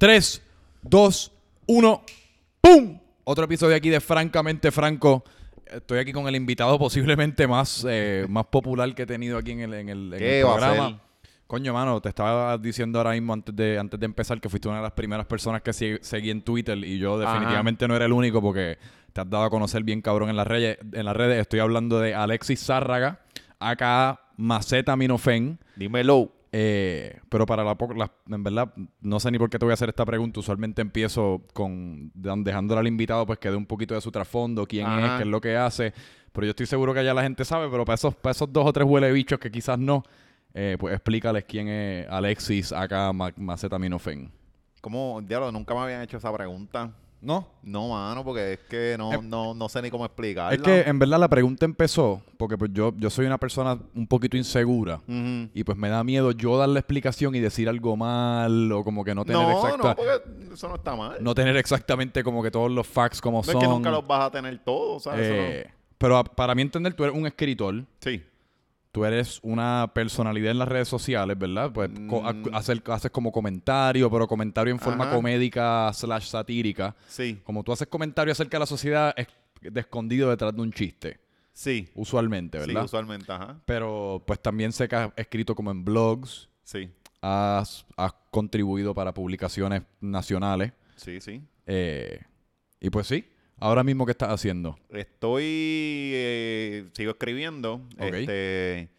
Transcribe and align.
3, 0.00 0.42
2, 0.80 1.32
1, 1.66 2.02
¡pum! 2.62 2.98
Otro 3.22 3.44
episodio 3.44 3.76
aquí 3.76 3.90
de 3.90 4.00
Francamente 4.00 4.70
Franco. 4.70 5.22
Estoy 5.66 5.98
aquí 5.98 6.10
con 6.10 6.26
el 6.26 6.36
invitado 6.36 6.78
posiblemente 6.78 7.46
más, 7.46 7.84
eh, 7.86 8.24
más 8.26 8.46
popular 8.46 8.94
que 8.94 9.02
he 9.02 9.06
tenido 9.06 9.36
aquí 9.36 9.50
en 9.50 9.60
el, 9.60 9.74
en 9.74 9.88
el, 9.90 10.12
en 10.14 10.18
¿Qué 10.18 10.40
el 10.40 10.46
va 10.46 10.52
a 10.52 10.56
programa. 10.56 10.88
ser? 10.88 10.96
Coño, 11.46 11.74
mano, 11.74 12.00
te 12.00 12.08
estaba 12.08 12.56
diciendo 12.56 12.98
ahora 12.98 13.10
mismo 13.10 13.34
antes 13.34 13.54
de, 13.54 13.78
antes 13.78 14.00
de 14.00 14.06
empezar 14.06 14.40
que 14.40 14.48
fuiste 14.48 14.68
una 14.68 14.78
de 14.78 14.84
las 14.84 14.92
primeras 14.92 15.26
personas 15.26 15.60
que 15.60 15.74
seguí 15.74 16.30
en 16.30 16.40
Twitter 16.40 16.78
y 16.78 16.98
yo 16.98 17.20
Ajá. 17.20 17.34
definitivamente 17.34 17.86
no 17.86 17.94
era 17.94 18.06
el 18.06 18.12
único 18.12 18.40
porque 18.40 18.78
te 19.12 19.20
has 19.20 19.28
dado 19.28 19.44
a 19.44 19.50
conocer 19.50 19.84
bien 19.84 20.00
cabrón 20.00 20.30
en 20.30 20.36
las 20.36 20.46
redes. 20.46 20.78
En 20.94 21.04
las 21.04 21.14
redes 21.14 21.42
estoy 21.42 21.60
hablando 21.60 22.00
de 22.00 22.14
Alexis 22.14 22.64
Zárraga, 22.64 23.20
acá 23.58 24.18
Maceta 24.38 24.96
Minofen. 24.96 25.58
Dímelo. 25.76 26.39
Eh, 26.52 27.20
pero 27.28 27.46
para 27.46 27.62
la, 27.62 27.76
la- 27.96 28.12
en 28.28 28.42
verdad, 28.42 28.72
no 29.00 29.20
sé 29.20 29.30
ni 29.30 29.38
por 29.38 29.48
qué 29.50 29.58
te 29.58 29.64
voy 29.64 29.70
a 29.70 29.74
hacer 29.74 29.88
esta 29.88 30.04
pregunta. 30.04 30.40
Usualmente 30.40 30.82
empiezo 30.82 31.42
con 31.52 32.10
dejándole 32.14 32.80
al 32.80 32.86
invitado 32.88 33.24
pues 33.26 33.38
que 33.38 33.50
dé 33.50 33.56
un 33.56 33.66
poquito 33.66 33.94
de 33.94 34.00
su 34.00 34.10
trasfondo, 34.10 34.66
quién 34.66 34.86
es, 34.88 35.10
qué 35.18 35.22
es 35.22 35.28
lo 35.28 35.40
que 35.40 35.56
hace. 35.56 35.92
Pero 36.32 36.46
yo 36.46 36.50
estoy 36.50 36.66
seguro 36.66 36.92
que 36.94 37.04
ya 37.04 37.14
la 37.14 37.22
gente 37.22 37.44
sabe, 37.44 37.68
pero 37.70 37.84
para 37.84 37.94
esos, 37.94 38.14
para 38.14 38.32
esos 38.32 38.52
dos 38.52 38.66
o 38.66 38.72
tres 38.72 38.86
huele 38.88 39.10
bichos 39.12 39.38
que 39.38 39.50
quizás 39.50 39.78
no, 39.78 40.02
eh, 40.54 40.76
pues 40.78 40.94
explícales 40.94 41.44
quién 41.44 41.68
es 41.68 42.08
Alexis 42.08 42.72
acá 42.72 43.12
Ma- 43.12 43.32
Macetaminofen. 43.36 44.30
¿Cómo? 44.80 45.20
Diablo, 45.22 45.52
nunca 45.52 45.74
me 45.74 45.80
habían 45.80 46.02
hecho 46.02 46.16
esa 46.16 46.32
pregunta. 46.32 46.90
¿No? 47.22 47.46
No, 47.62 47.90
mano, 47.90 48.24
porque 48.24 48.54
es 48.54 48.60
que 48.60 48.94
no, 48.96 49.12
Eh, 49.12 49.18
no, 49.22 49.52
no 49.52 49.68
sé 49.68 49.82
ni 49.82 49.90
cómo 49.90 50.06
explicarla. 50.06 50.54
Es 50.54 50.62
que 50.62 50.88
en 50.88 50.98
verdad 50.98 51.18
la 51.20 51.28
pregunta 51.28 51.66
empezó 51.66 52.22
porque 52.38 52.56
pues 52.56 52.70
yo, 52.72 52.94
yo 52.96 53.10
soy 53.10 53.26
una 53.26 53.36
persona 53.36 53.78
un 53.94 54.06
poquito 54.06 54.38
insegura. 54.38 55.00
Y 55.52 55.62
pues 55.62 55.76
me 55.76 55.90
da 55.90 56.02
miedo 56.02 56.30
yo 56.32 56.56
dar 56.56 56.68
la 56.70 56.78
explicación 56.80 57.34
y 57.34 57.40
decir 57.40 57.68
algo 57.68 57.94
mal 57.96 58.72
o 58.72 58.82
como 58.84 59.04
que 59.04 59.14
no 59.14 59.24
tener 59.26 59.42
No, 59.42 59.50
exacta, 59.52 59.88
no, 59.88 59.96
porque 59.96 60.54
eso 60.54 60.68
no 60.68 60.76
está 60.76 60.96
mal. 60.96 61.18
no 61.20 61.34
tener 61.34 61.56
exactamente 61.58 62.24
como 62.24 62.42
que 62.42 62.50
todos 62.50 62.70
los 62.70 62.86
facts 62.86 63.20
como 63.20 63.38
No 63.38 63.42
son. 63.44 63.56
es 63.56 63.62
que 63.62 63.68
nunca 63.68 63.90
los 63.90 64.06
vas 64.06 64.22
a 64.26 64.30
tener 64.30 64.58
todos, 64.64 65.02
¿sabes? 65.02 65.26
Eh, 65.30 65.70
Pero 65.98 66.16
a- 66.16 66.24
para 66.24 66.54
mí 66.54 66.62
entender, 66.62 66.94
tú 66.94 67.04
eres 67.04 67.14
un 67.14 67.26
escritor, 67.26 67.84
Sí. 68.00 68.22
Tú 68.92 69.04
eres 69.04 69.38
una 69.42 69.90
personalidad 69.94 70.50
en 70.50 70.58
las 70.58 70.68
redes 70.68 70.88
sociales, 70.88 71.38
¿verdad? 71.38 71.70
Pues 71.72 71.90
Mm. 71.90 72.54
hacer- 72.54 72.82
haces 72.86 73.10
como 73.10 73.30
comentario, 73.32 74.10
pero 74.10 74.26
comentario 74.26 74.72
en 74.72 74.80
forma 74.80 75.04
Ajá. 75.04 75.14
comédica 75.14 75.92
slash 75.92 76.26
satírica. 76.26 76.96
Sí. 77.08 77.40
Como 77.44 77.62
tú 77.62 77.72
haces 77.72 77.86
comentario 77.88 78.32
acerca 78.32 78.56
de 78.56 78.60
la 78.60 78.66
sociedad 78.66 79.14
es 79.16 79.28
de 79.60 79.80
escondido 79.80 80.30
detrás 80.30 80.54
de 80.56 80.62
un 80.62 80.72
chiste, 80.72 81.20
Sí. 81.52 81.88
usualmente, 81.94 82.60
Sí, 82.60 82.66
¿verdad? 82.68 82.84
usualmente, 82.84 83.30
ajá. 83.30 83.60
pero 83.66 84.22
pues 84.26 84.40
también 84.40 84.72
sé 84.72 84.88
que 84.88 84.96
has 84.96 85.12
escrito 85.16 85.54
como 85.54 85.70
en 85.70 85.84
blogs, 85.84 86.48
Sí. 86.64 86.90
has, 87.20 87.84
has 87.96 88.12
contribuido 88.30 88.94
para 88.94 89.12
publicaciones 89.14 89.82
nacionales. 90.00 90.72
Sí, 90.96 91.20
sí. 91.20 91.42
eh, 91.66 92.20
y 92.80 92.90
pues 92.90 93.06
sí, 93.06 93.24
ahora 93.60 93.84
mismo, 93.84 94.04
¿qué 94.06 94.12
estás 94.12 94.30
haciendo? 94.30 94.76
Estoy. 94.90 95.42
eh, 95.44 96.88
sigo 96.92 97.12
escribiendo. 97.12 97.74
Ok. 97.98 98.14
Este. 98.14 98.90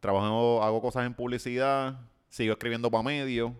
Trabajo, 0.00 0.62
hago 0.62 0.80
cosas 0.80 1.06
en 1.06 1.14
publicidad. 1.14 2.00
Sigo 2.28 2.52
escribiendo 2.52 2.90
para 2.90 3.02
medios. 3.02 3.52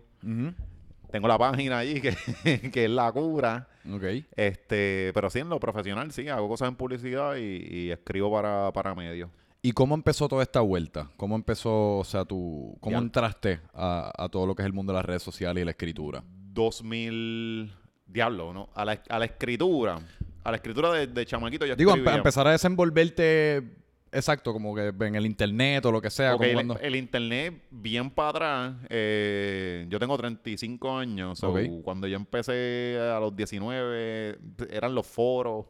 Tengo 1.11 1.27
la 1.27 1.37
página 1.37 1.79
allí 1.79 1.99
que, 1.99 2.15
que 2.71 2.85
es 2.85 2.89
la 2.89 3.11
cura. 3.11 3.67
Ok. 3.91 4.03
Este, 4.35 5.11
pero 5.13 5.29
sí, 5.29 5.39
en 5.39 5.49
lo 5.49 5.59
profesional, 5.59 6.11
sí, 6.11 6.27
hago 6.29 6.47
cosas 6.47 6.69
en 6.69 6.75
publicidad 6.75 7.35
y, 7.35 7.41
y 7.69 7.91
escribo 7.91 8.31
para, 8.31 8.71
para 8.71 8.95
medios. 8.95 9.29
¿Y 9.63 9.73
cómo 9.73 9.93
empezó 9.93 10.27
toda 10.27 10.41
esta 10.41 10.61
vuelta? 10.61 11.11
¿Cómo 11.17 11.35
empezó, 11.35 11.97
o 11.99 12.03
sea, 12.03 12.25
tú, 12.25 12.75
cómo 12.79 12.95
Ya. 12.95 13.01
entraste 13.03 13.59
a, 13.73 14.11
a 14.17 14.29
todo 14.29 14.47
lo 14.47 14.55
que 14.55 14.63
es 14.63 14.65
el 14.65 14.73
mundo 14.73 14.93
de 14.93 14.97
las 14.97 15.05
redes 15.05 15.21
sociales 15.21 15.61
y 15.61 15.65
la 15.65 15.71
escritura? 15.71 16.23
2000. 16.53 17.73
Diablo, 18.07 18.53
¿no? 18.53 18.69
A 18.73 18.83
la, 18.85 19.01
a 19.09 19.19
la 19.19 19.25
escritura. 19.25 19.99
A 20.43 20.51
la 20.51 20.57
escritura 20.57 20.91
de, 20.93 21.07
de 21.07 21.25
chamaquito 21.25 21.65
yo 21.65 21.75
Digo, 21.75 21.95
empe- 21.95 22.15
empezar 22.15 22.47
a 22.47 22.51
desenvolverte, 22.51 23.63
exacto, 24.11 24.53
como 24.53 24.73
que 24.75 24.87
en 25.01 25.15
el 25.15 25.25
internet 25.25 25.85
o 25.85 25.91
lo 25.91 26.01
que 26.01 26.09
sea. 26.09 26.31
Como 26.33 26.43
el, 26.45 26.53
cuando- 26.53 26.79
el 26.79 26.95
internet, 26.95 27.61
bien 27.69 28.09
para 28.09 28.29
atrás, 28.29 28.73
eh, 28.89 29.85
yo 29.89 29.99
tengo 29.99 30.17
35 30.17 30.97
años. 30.97 31.39
so, 31.39 31.49
Ok. 31.51 31.59
Cuando 31.83 32.07
yo 32.07 32.15
empecé 32.15 32.97
a 32.99 33.19
los 33.19 33.35
19, 33.35 34.37
eran 34.71 34.95
los 34.95 35.05
foros. 35.07 35.65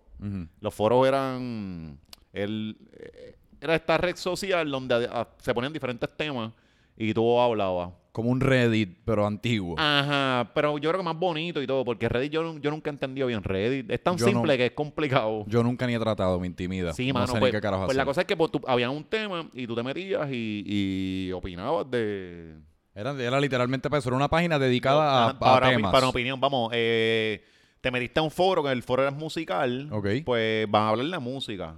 Los 0.59 0.74
foros 0.74 1.08
eran. 1.08 1.98
El, 2.32 2.78
eh, 2.94 3.36
era 3.59 3.76
esta 3.76 3.98
red 3.98 4.16
social 4.16 4.70
donde 4.72 5.09
se 5.40 5.53
ponían 5.53 5.74
diferentes 5.74 6.09
temas 6.16 6.52
y 6.96 7.14
tú 7.14 7.40
hablabas. 7.40 7.90
Como 8.12 8.30
un 8.30 8.42
Reddit, 8.42 8.98
pero 9.06 9.26
antiguo. 9.26 9.76
Ajá, 9.80 10.52
pero 10.54 10.78
yo 10.78 10.90
creo 10.90 11.00
que 11.00 11.06
más 11.06 11.18
bonito 11.18 11.62
y 11.62 11.68
todo, 11.68 11.86
porque 11.86 12.10
Reddit 12.10 12.32
yo, 12.34 12.58
yo 12.60 12.70
nunca 12.70 12.90
he 12.90 12.94
entendido 12.94 13.28
bien 13.28 13.42
Reddit. 13.42 13.90
Es 13.90 14.04
tan 14.04 14.18
Yo 14.18 14.26
simple 14.28 14.52
no- 14.54 14.58
que 14.58 14.66
es 14.66 14.72
complicado. 14.74 15.46
Yo 15.48 15.64
nunca 15.64 15.88
ni 15.88 15.96
he 15.96 16.00
tratado, 16.00 16.38
me 16.40 16.48
intimida. 16.48 16.92
Sí, 16.94 17.08
no 17.08 17.14
mano, 17.14 17.28
sé 17.28 17.40
pues, 17.40 17.54
ni 17.54 17.58
qué 17.58 17.62
carajo 17.62 17.86
pues 17.86 17.96
la 17.96 18.04
cosa 18.04 18.22
es 18.22 18.28
que 18.28 18.36
pues, 18.36 18.52
tú, 18.52 18.60
había 18.68 18.90
un 18.90 19.06
tema 19.06 19.50
y 19.54 19.66
tú 19.66 19.76
te 19.76 19.84
metías 19.84 20.30
y, 20.30 20.64
y 20.66 21.32
opinabas 21.32 21.90
de... 21.90 22.56
Era, 22.94 23.12
era 23.14 23.40
literalmente 23.40 23.90
para 23.90 24.00
eso, 24.00 24.10
era 24.10 24.18
una 24.18 24.28
página 24.30 24.60
dedicada 24.60 25.28
a, 25.28 25.30
a 25.30 25.40
para, 25.40 25.70
temas. 25.70 25.92
para 25.94 26.10
opinión, 26.10 26.38
vamos, 26.42 26.70
eh, 26.74 27.42
te 27.80 27.90
metiste 27.92 28.20
a 28.20 28.24
un 28.24 28.32
foro, 28.32 28.62
que 28.62 28.72
el 28.74 28.84
foro 28.84 29.04
era 29.04 29.12
musical, 29.12 29.88
Ok. 29.90 30.08
pues 30.26 30.70
van 30.70 30.84
a 30.84 30.90
hablar 30.90 31.08
de 31.08 31.20
música. 31.20 31.76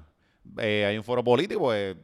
Eh, 0.57 0.83
hay 0.87 0.97
un 0.97 1.03
foro 1.03 1.23
político, 1.23 1.59
pues, 1.61 1.95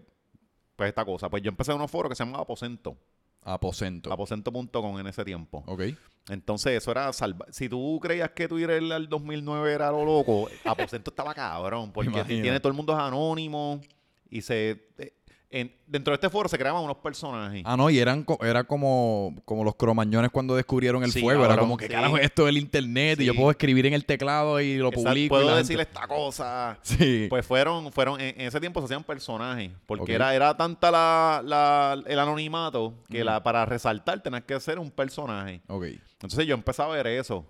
pues 0.76 0.90
esta 0.90 1.04
cosa. 1.04 1.28
Pues 1.32 1.42
yo 1.42 1.50
empecé 1.50 1.72
en 1.72 1.78
unos 1.78 1.90
foros 1.90 2.10
que 2.12 2.16
se 2.16 2.24
llamaban 2.24 2.42
Aposento, 2.44 2.96
Aposento. 3.44 4.12
aposento.com 4.12 5.00
en 5.00 5.08
ese 5.08 5.24
tiempo. 5.24 5.64
ok. 5.68 5.84
Entonces, 6.30 6.74
eso 6.74 6.92
era 6.92 7.12
salva 7.12 7.48
Si 7.50 7.68
tú 7.68 8.00
creías 8.00 8.30
que 8.32 8.48
Twitter 8.48 8.84
al 8.94 9.10
2009 9.10 9.74
era 9.74 9.90
lo 9.92 10.06
loco, 10.06 10.48
Aposento 10.64 11.10
estaba 11.12 11.34
cabrón, 11.34 11.92
porque 11.92 12.24
tiene 12.24 12.60
todo 12.60 12.70
el 12.70 12.76
mundo 12.76 12.94
es 12.94 13.00
anónimo 13.00 13.82
y 14.30 14.42
se... 14.42 14.90
eh, 15.00 15.14
en- 15.52 15.74
dentro 15.88 16.12
de 16.12 16.16
este 16.16 16.30
foro 16.30 16.48
se 16.48 16.58
creaban 16.58 16.84
unos 16.84 16.98
personajes. 16.98 17.64
Ah, 17.66 17.76
no, 17.76 17.90
y 17.90 17.98
eran 17.98 18.24
era 18.42 18.64
como, 18.64 19.36
como 19.46 19.64
los 19.64 19.76
cromañones 19.76 20.30
cuando 20.32 20.56
descubrieron 20.56 21.04
el 21.04 21.12
Sí, 21.12 21.22
fuego. 21.22 21.44
Era 21.46 21.58
como 21.58 21.76
que 21.78 21.86
sí. 21.88 21.92
carajo 21.92 22.18
es 22.18 22.26
esto 22.26 22.46
del 22.46 22.58
internet 22.58 23.20
y 23.22 23.26
yo 23.26 23.34
puedo 23.34 23.50
escribir 23.52 23.86
en 23.88 23.94
el 23.94 24.06
teclado 24.06 24.62
y 24.62 24.78
lo 24.78 24.90
Exacto, 24.90 25.10
publico. 25.10 25.36
Puedo 25.36 25.56
decir 25.56 25.80
esta 25.80 26.08
cosa. 26.08 26.78
Sí. 26.84 27.26
Pues 27.30 27.46
fueron, 27.46 27.92
fueron, 27.92 28.22
en, 28.22 28.40
en 28.40 28.48
ese 28.48 28.60
tiempo 28.60 28.80
se 28.82 28.86
hacían 28.86 29.04
personajes, 29.04 29.72
porque 29.88 30.14
era, 30.14 30.36
era 30.36 30.56
tanta 30.56 30.92
la, 30.92 31.42
la- 31.44 32.02
el 32.06 32.20
anonimato 32.20 32.94
que 33.10 33.24
la, 33.24 33.42
para 33.42 33.66
resaltar 33.66 34.22
tenías 34.22 34.44
que 34.44 34.60
ser 34.60 34.78
un 34.80 34.92
personaje. 34.92 35.62
ok. 35.68 35.86
Entonces 36.14 36.46
yo 36.46 36.54
empecé 36.54 36.82
a 36.84 36.88
ver 36.88 37.08
eso. 37.08 37.46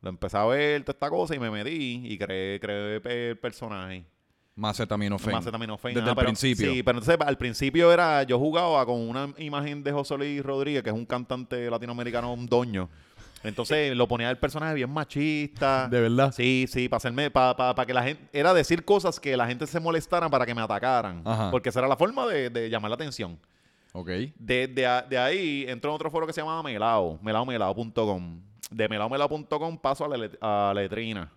Lo 0.00 0.10
empecé 0.10 0.36
a 0.36 0.44
ver 0.44 0.82
toda 0.84 0.92
esta 0.94 1.08
cosa 1.10 1.34
y 1.34 1.38
me 1.38 1.50
metí 1.50 2.02
y 2.04 2.16
creé, 2.18 2.60
creé 2.60 3.00
el 3.30 3.38
personaje. 3.38 4.04
Macetaminofen. 4.56 5.32
Macetaminofen. 5.32 5.94
Desde 5.94 6.02
Ajá, 6.02 6.10
el 6.10 6.16
pero- 6.16 6.26
principio. 6.28 6.72
Sí, 6.72 6.82
pero 6.82 6.98
entonces 6.98 7.26
al 7.26 7.36
principio 7.36 7.92
era, 7.92 8.22
yo 8.22 8.38
jugaba 8.38 8.84
con 8.86 9.00
una 9.00 9.32
imagen 9.38 9.82
de 9.82 9.92
José 9.92 10.16
Luis 10.16 10.42
Rodríguez, 10.42 10.82
que 10.82 10.90
es 10.90 10.94
un 10.94 11.06
cantante 11.06 11.68
latinoamericano, 11.70 12.32
un 12.32 12.46
doño. 12.46 12.88
Entonces 13.42 13.94
lo 13.96 14.06
ponía 14.06 14.30
el 14.30 14.38
personaje 14.38 14.74
bien 14.74 14.90
machista. 14.90 15.88
De 15.88 16.00
verdad. 16.00 16.32
Sí, 16.32 16.66
sí, 16.68 16.88
para 16.88 16.98
hacerme, 16.98 17.30
para 17.30 17.74
que 17.86 17.92
la 17.92 18.02
gente, 18.04 18.22
era 18.32 18.54
decir 18.54 18.84
cosas 18.84 19.18
que 19.18 19.36
la 19.36 19.46
gente 19.46 19.66
se 19.66 19.80
molestara 19.80 20.28
para 20.30 20.46
que 20.46 20.54
me 20.54 20.62
atacaran. 20.62 21.20
Ajá. 21.24 21.50
Porque 21.50 21.68
esa 21.70 21.80
era 21.80 21.88
la 21.88 21.96
forma 21.96 22.26
de, 22.26 22.48
de 22.50 22.70
llamar 22.70 22.90
la 22.90 22.94
atención. 22.94 23.38
Ok. 23.92 24.08
De, 24.08 24.66
de, 24.68 25.02
de 25.08 25.18
ahí 25.18 25.64
entró 25.68 25.90
en 25.90 25.96
otro 25.96 26.10
foro 26.10 26.26
que 26.26 26.32
se 26.32 26.40
llamaba 26.40 26.62
Melao, 26.62 27.18
melaomelao.com. 27.22 28.40
De 28.70 28.88
melaomelao.com 28.88 29.78
paso 29.78 30.04
a 30.04 30.08
la, 30.08 30.16
let- 30.16 30.38
a 30.40 30.72
Letrina. 30.74 31.30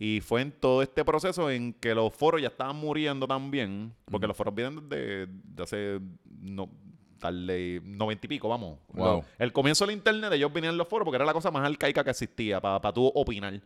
Y 0.00 0.20
fue 0.22 0.40
en 0.40 0.50
todo 0.50 0.80
este 0.82 1.04
proceso 1.04 1.50
en 1.50 1.74
que 1.74 1.94
los 1.94 2.12
foros 2.12 2.40
ya 2.40 2.48
estaban 2.48 2.74
muriendo 2.74 3.28
también, 3.28 3.94
porque 4.10 4.26
los 4.26 4.36
foros 4.36 4.54
vienen 4.54 4.88
de, 4.88 5.28
de 5.28 5.62
hace 5.62 6.00
no, 6.40 6.70
tal 7.18 7.46
de 7.46 7.80
noventa 7.84 8.26
y 8.26 8.28
pico, 8.28 8.48
vamos. 8.48 8.78
Wow. 8.94 9.22
El 9.38 9.52
comienzo 9.52 9.86
del 9.86 9.94
internet, 9.94 10.32
ellos 10.32 10.52
venían 10.52 10.72
en 10.72 10.78
los 10.78 10.88
foros 10.88 11.04
porque 11.04 11.16
era 11.16 11.24
la 11.24 11.34
cosa 11.34 11.50
más 11.50 11.64
arcaica 11.64 12.02
que 12.02 12.10
existía 12.10 12.60
para 12.60 12.92
tú 12.92 13.12
opinar. 13.14 13.60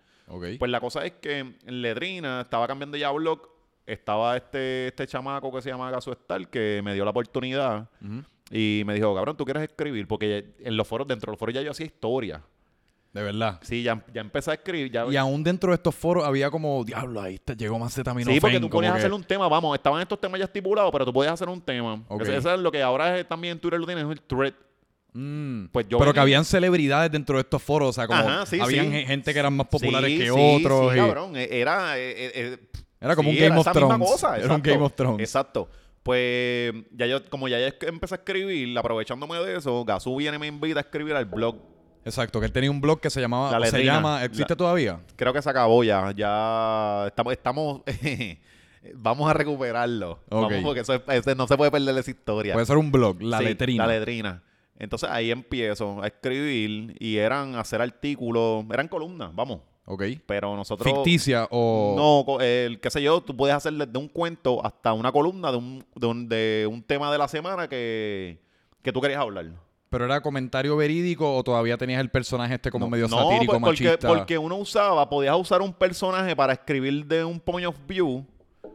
Pues 0.59 0.71
la 0.71 0.81
cosa 0.81 1.05
es 1.07 1.13
que 1.13 1.39
en 1.39 1.83
Letrina 1.83 2.43
estaba 2.43 2.67
cambiando 2.67 2.97
ya 2.97 3.11
blog. 3.11 3.49
Estaba 3.87 4.37
este, 4.37 4.89
este 4.89 5.07
chamaco 5.07 5.53
que 5.53 5.61
se 5.61 5.69
llama 5.69 5.91
Gaso 5.91 6.11
Estar 6.11 6.49
que 6.49 6.81
me 6.83 6.95
dio 6.95 7.05
la 7.05 7.11
oportunidad 7.11 7.89
y 8.51 8.83
me 8.87 8.95
dijo, 8.95 9.15
cabrón, 9.15 9.37
¿tú 9.37 9.45
quieres 9.45 9.63
escribir? 9.63 10.09
Porque 10.09 10.55
en 10.59 10.77
los 10.77 10.89
foros, 10.89 11.07
dentro 11.07 11.31
de 11.31 11.33
los 11.33 11.39
foros 11.39 11.55
ya 11.55 11.61
yo 11.63 11.71
hacía 11.71 11.87
historia. 11.87 12.43
De 13.15 13.23
verdad. 13.23 13.61
Sí, 13.63 13.83
ya, 13.85 14.05
ya 14.13 14.21
empecé 14.21 14.51
a 14.51 14.55
escribir. 14.55 14.91
Ya, 14.91 15.07
Y 15.09 15.17
aún 15.17 15.43
dentro 15.45 15.71
de 15.71 15.77
estos 15.77 15.95
foros 15.95 16.25
había 16.25 16.51
como, 16.51 16.83
diablo, 16.85 17.23
ahí 17.23 17.37
está, 17.37 17.55
llegó 17.55 17.79
Macetaminofen. 17.79 18.35
sí, 18.35 18.41
porque 18.41 18.59
tú 18.59 18.67
a 18.67 18.81
que- 18.81 18.89
hacer 18.89 19.13
un 19.13 19.23
tema, 19.23 19.49
vamos, 19.49 19.77
estaban 19.77 20.03
estos 20.03 20.21
temas 20.21 20.39
ya 20.41 20.47
estipulados, 20.47 20.91
pero 20.91 21.05
tú 21.07 21.13
podías 21.13 21.33
hacer 21.33 21.49
un 21.49 21.61
tema. 21.61 22.03
Ok. 22.09 22.23
Ese- 22.23 22.37
Eso 22.37 22.53
es 22.53 22.61
lo 22.61 22.73
que 22.73 22.83
ahora 22.83 23.17
es, 23.19 23.27
también 23.29 23.59
Twitter 23.61 23.79
lo 23.79 23.87
tienes, 23.87 24.05
es 24.05 24.11
el 24.11 24.21
thread. 24.21 24.53
Mm. 25.13 25.67
Pues 25.71 25.87
yo 25.89 25.99
Pero 26.01 26.13
que 26.13 26.19
habían 26.19 26.45
celebridades 26.45 27.13
dentro 27.13 27.37
de 27.37 27.43
estos 27.43 27.63
foros, 27.63 27.91
o 27.91 27.93
sea, 27.93 28.09
como 28.09 28.19
Ajá, 28.19 28.47
sí, 28.47 28.59
habían 28.61 28.91
sí. 28.91 29.05
gente 29.07 29.33
que 29.33 29.39
eran 29.39 29.55
más 29.57 29.69
populares 29.69 30.11
Sí, 30.11 30.19
que 30.19 30.25
sí, 30.25 30.31
otros. 30.31 30.93
Sí, 30.93 30.99
y- 30.99 31.01
cabrón. 31.01 31.37
eh, 31.37 31.49
Era, 31.53 31.97
eh, 31.97 32.11
eh, 32.11 32.33
eh, 32.35 32.59
Era 33.01 33.15
como 33.15 33.31
un 33.31 33.37
Game 33.37 33.47
era 33.47 33.61
of 33.61 33.71
Thrones. 33.73 34.11
cosa, 34.11 34.37
Era 34.39 34.53
un. 34.57 34.61
Game 34.63 34.83
of 34.83 34.93
Thrones. 34.95 35.21
Exacto. 35.21 35.69
Pues 36.03 36.75
ya 36.91 37.07
yo, 37.07 37.25
como 37.31 37.47
ya 37.47 37.59
es- 37.61 37.77
empecé 37.83 38.17
a 38.17 38.19
escribir, 38.19 38.77
aprovechándome 38.77 39.39
de 39.39 39.57
eso, 39.59 39.85
Gazú 39.85 40.17
viene 40.17 40.37
y 40.37 40.41
me 40.41 40.47
invita 40.49 40.81
a 40.81 40.83
escribir 40.83 41.15
al 41.15 41.27
blog. 41.27 41.57
Exacto, 42.05 42.39
que 42.41 42.47
él 42.47 42.53
tenía 42.53 42.71
un 42.71 42.81
blog 42.81 43.01
que 43.01 43.11
se 43.11 43.21
llamaba, 43.21 43.51
La 43.59 43.67
se 43.67 43.73
letrina. 43.73 43.95
llama, 43.95 44.25
¿existe 44.25 44.53
La- 44.53 44.57
todavía? 44.57 45.01
Creo 45.17 45.33
que 45.33 45.41
se 45.43 45.49
acabó 45.51 45.83
ya. 45.85 46.13
Ya 46.17 47.05
estamos, 47.09 47.33
estamos 47.33 47.81
vamos 48.95 49.31
a 49.31 49.33
recuperarlo. 49.35 50.13
Ok. 50.31 50.43
Vamos, 50.51 50.63
porque 50.63 50.81
eso 50.81 50.95
es- 50.95 51.03
ese 51.09 51.35
no 51.35 51.47
se 51.47 51.57
puede 51.57 51.71
perder 51.71 51.97
esa 51.99 52.11
historia. 52.11 52.53
Puede 52.53 52.67
ser 52.67 52.77
un 52.77 52.93
blog, 52.93 53.23
la 53.23 53.39
Sí, 53.39 53.45
letrina. 53.45 53.87
La 53.87 53.99
letrina. 53.99 54.43
Entonces 54.79 55.09
ahí 55.09 55.31
empiezo 55.31 56.03
a 56.03 56.07
escribir 56.09 56.97
y 56.99 57.17
eran 57.17 57.55
hacer 57.55 57.81
artículos, 57.81 58.65
eran 58.73 58.89
columnas, 58.89 59.31
vamos. 59.35 59.61
Ok. 59.87 60.03
Pero 60.27 60.57
nosotros... 60.57 60.91
Ficticia 60.93 61.47
o... 61.51 61.95
No, 61.97 62.25
co- 62.27 62.41
el, 62.41 62.81
qué 62.81 62.91
sé 62.91 63.03
yo, 63.03 63.21
tú 63.21 63.37
puedes 63.37 63.55
hacer 63.55 63.73
desde 63.75 63.97
un 63.99 64.09
cuento 64.09 64.65
hasta 64.65 64.93
una 64.95 65.13
columna 65.13 65.51
de 65.53 65.59
un, 65.59 65.85
de 65.95 66.07
un, 66.07 66.29
de 66.29 66.69
un 66.71 66.83
tema 66.83 67.13
de 67.13 67.19
la 67.19 67.29
semana 67.29 67.69
que, 67.69 68.41
que 68.83 68.93
tú 68.93 69.01
querías 69.01 69.21
hablar. 69.21 69.47
¿Pero 69.95 70.07
era 70.07 70.21
comentario 70.21 70.77
verídico 70.77 71.37
o 71.37 71.45
todavía 71.45 71.79
tenías 71.79 72.01
el 72.01 72.11
personaje 72.11 72.57
este 72.57 72.69
como 72.73 72.91
medio 72.91 73.07
no, 73.07 73.17
satírico, 73.17 73.53
pues, 73.53 73.63
porque, 73.63 73.85
machista? 73.85 74.09
porque 74.09 74.37
uno 74.37 74.57
usaba, 74.57 75.09
podías 75.09 75.37
usar 75.37 75.63
un 75.63 75.73
personaje 75.73 76.35
para 76.35 76.53
escribir 76.53 77.07
de 77.07 77.25
un 77.25 77.39
point 77.39 77.69
of 77.69 77.77
view 77.87 78.27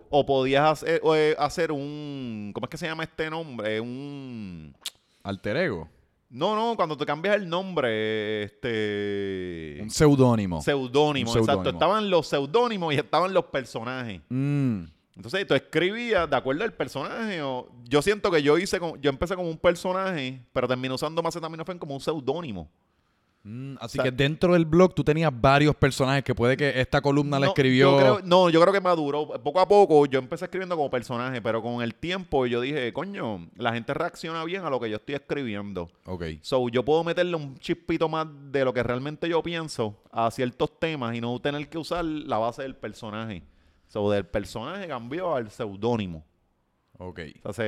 o 0.10 0.26
podías 0.26 0.64
hacer, 0.72 1.02
o, 1.04 1.14
eh, 1.18 1.36
hacer 1.38 1.74
un, 1.74 2.52
¿cómo 2.54 2.68
es 2.68 2.70
que 2.70 2.78
se 2.78 2.88
llama 2.88 3.04
este 3.04 3.30
nombre? 3.30 3.82
Un... 3.82 4.74
Alter 5.22 5.58
ego. 5.58 5.90
No, 6.30 6.56
no, 6.56 6.78
cuando 6.78 6.96
te 6.96 7.06
cambias 7.06 7.36
el 7.36 7.50
nombre, 7.50 8.44
este... 8.44 9.80
Un 9.82 9.90
seudónimo. 9.90 10.62
Seudónimo, 10.62 11.36
exacto. 11.36 11.72
Estaban 11.72 12.10
los 12.10 12.28
seudónimos 12.28 12.94
y 12.94 12.98
estaban 12.98 13.34
los 13.34 13.44
personajes. 13.44 14.22
Mm, 14.30 14.84
Entonces, 15.20 15.46
tú 15.46 15.54
escribías 15.54 16.30
de 16.30 16.36
acuerdo 16.38 16.64
al 16.64 16.72
personaje. 16.72 17.42
O, 17.42 17.68
yo 17.84 18.02
siento 18.02 18.32
que 18.32 18.42
yo 18.42 18.58
hice 18.58 18.80
como, 18.80 18.96
yo 18.96 19.10
empecé 19.10 19.36
como 19.36 19.50
un 19.50 19.58
personaje, 19.58 20.42
pero 20.54 20.66
terminé 20.66 20.94
usando 20.94 21.22
Macetaminofen 21.22 21.78
como 21.78 21.94
un 21.94 22.00
seudónimo. 22.00 22.70
mm, 23.44 23.76
así 23.82 24.00
O 24.00 24.02
sea- 24.02 24.04
que 24.06 24.12
dentro 24.12 24.54
del 24.54 24.64
blog 24.66 24.94
tú 24.94 25.04
tenías 25.04 25.30
varios 25.34 25.76
personajes 25.76 26.24
que 26.24 26.34
puede 26.34 26.56
que 26.56 26.80
esta 26.80 27.02
columna 27.02 27.38
la 27.38 27.48
escribió... 27.48 27.92
yo 27.92 27.98
creo- 27.98 28.22
no, 28.24 28.50
yo 28.50 28.62
creo 28.62 28.74
que 28.74 28.80
maduró. 28.80 29.28
Poco 29.44 29.60
a 29.60 29.68
poco 29.68 30.06
yo 30.06 30.20
empecé 30.20 30.46
escribiendo 30.46 30.78
como 30.78 30.90
personaje, 30.90 31.42
pero 31.42 31.62
con 31.62 31.82
el 31.82 31.96
tiempo 31.96 32.46
yo 32.46 32.62
dije, 32.62 32.94
coño, 32.94 33.46
la 33.58 33.74
gente 33.74 33.94
reacciona 33.94 34.44
bien 34.46 34.64
a 34.64 34.70
lo 34.70 34.80
que 34.80 34.90
yo 34.90 34.96
estoy 34.98 35.16
escribiendo. 35.16 35.90
Ok. 36.06 36.24
So, 36.42 36.70
yo 36.70 36.84
puedo 36.86 37.04
meterle 37.04 37.36
un 37.36 37.58
chispito 37.58 38.08
más 38.08 38.26
de 38.54 38.64
lo 38.64 38.74
que 38.74 38.84
realmente 38.84 39.28
yo 39.28 39.44
pienso 39.44 40.02
a 40.14 40.32
ciertos 40.32 40.80
temas 40.80 41.14
y 41.16 41.20
no 41.20 41.38
tener 41.42 41.68
que 41.70 41.78
usar 41.78 42.06
la 42.06 42.38
base 42.38 42.62
del 42.62 42.76
personaje. 42.78 43.44
So, 43.90 44.10
del 44.10 44.26
personaje 44.26 44.88
cambió 44.88 45.36
al 45.36 45.52
seudónimo. 45.52 46.24
Ok. 46.98 47.20
O 47.44 47.52
sea, 47.52 47.66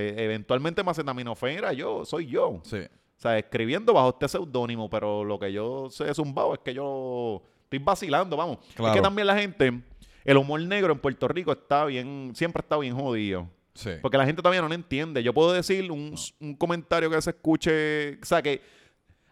Macetaminofen 0.83 1.57
era 1.57 1.73
yo, 1.73 2.05
soy 2.05 2.27
yo. 2.27 2.61
Sí. 2.63 2.77
O 2.77 3.21
sea, 3.21 3.37
escribiendo 3.37 3.93
bajo 3.93 4.09
este 4.09 4.27
seudónimo, 4.27 4.89
pero 4.89 5.23
lo 5.23 5.39
que 5.39 5.51
yo 5.51 5.89
sé 5.89 6.09
es 6.09 6.17
un 6.19 6.33
es 6.53 6.59
que 6.61 6.73
yo 6.73 7.41
estoy 7.63 7.79
vacilando, 7.79 8.37
vamos. 8.37 8.59
Es 8.69 8.75
Claro. 8.75 8.93
que 8.93 9.01
también 9.01 9.27
la 9.27 9.37
gente, 9.37 9.81
el 10.23 10.37
humor 10.37 10.61
negro 10.61 10.93
en 10.93 10.99
Puerto 10.99 11.27
Rico 11.27 11.51
está 11.51 11.85
bien, 11.85 12.31
siempre 12.35 12.61
está 12.61 12.77
bien 12.77 12.95
jodido. 12.95 13.47
Sí. 13.73 13.91
Porque 14.01 14.17
la 14.17 14.25
gente 14.25 14.41
todavía 14.41 14.61
no 14.61 14.67
lo 14.67 14.73
entiende. 14.75 15.23
Yo 15.23 15.33
puedo 15.33 15.53
decir 15.53 15.91
un, 15.91 16.13
un 16.39 16.55
comentario 16.55 17.09
que 17.09 17.21
se 17.21 17.29
escuche, 17.31 18.15
o 18.21 18.25
sea, 18.25 18.41
que 18.41 18.61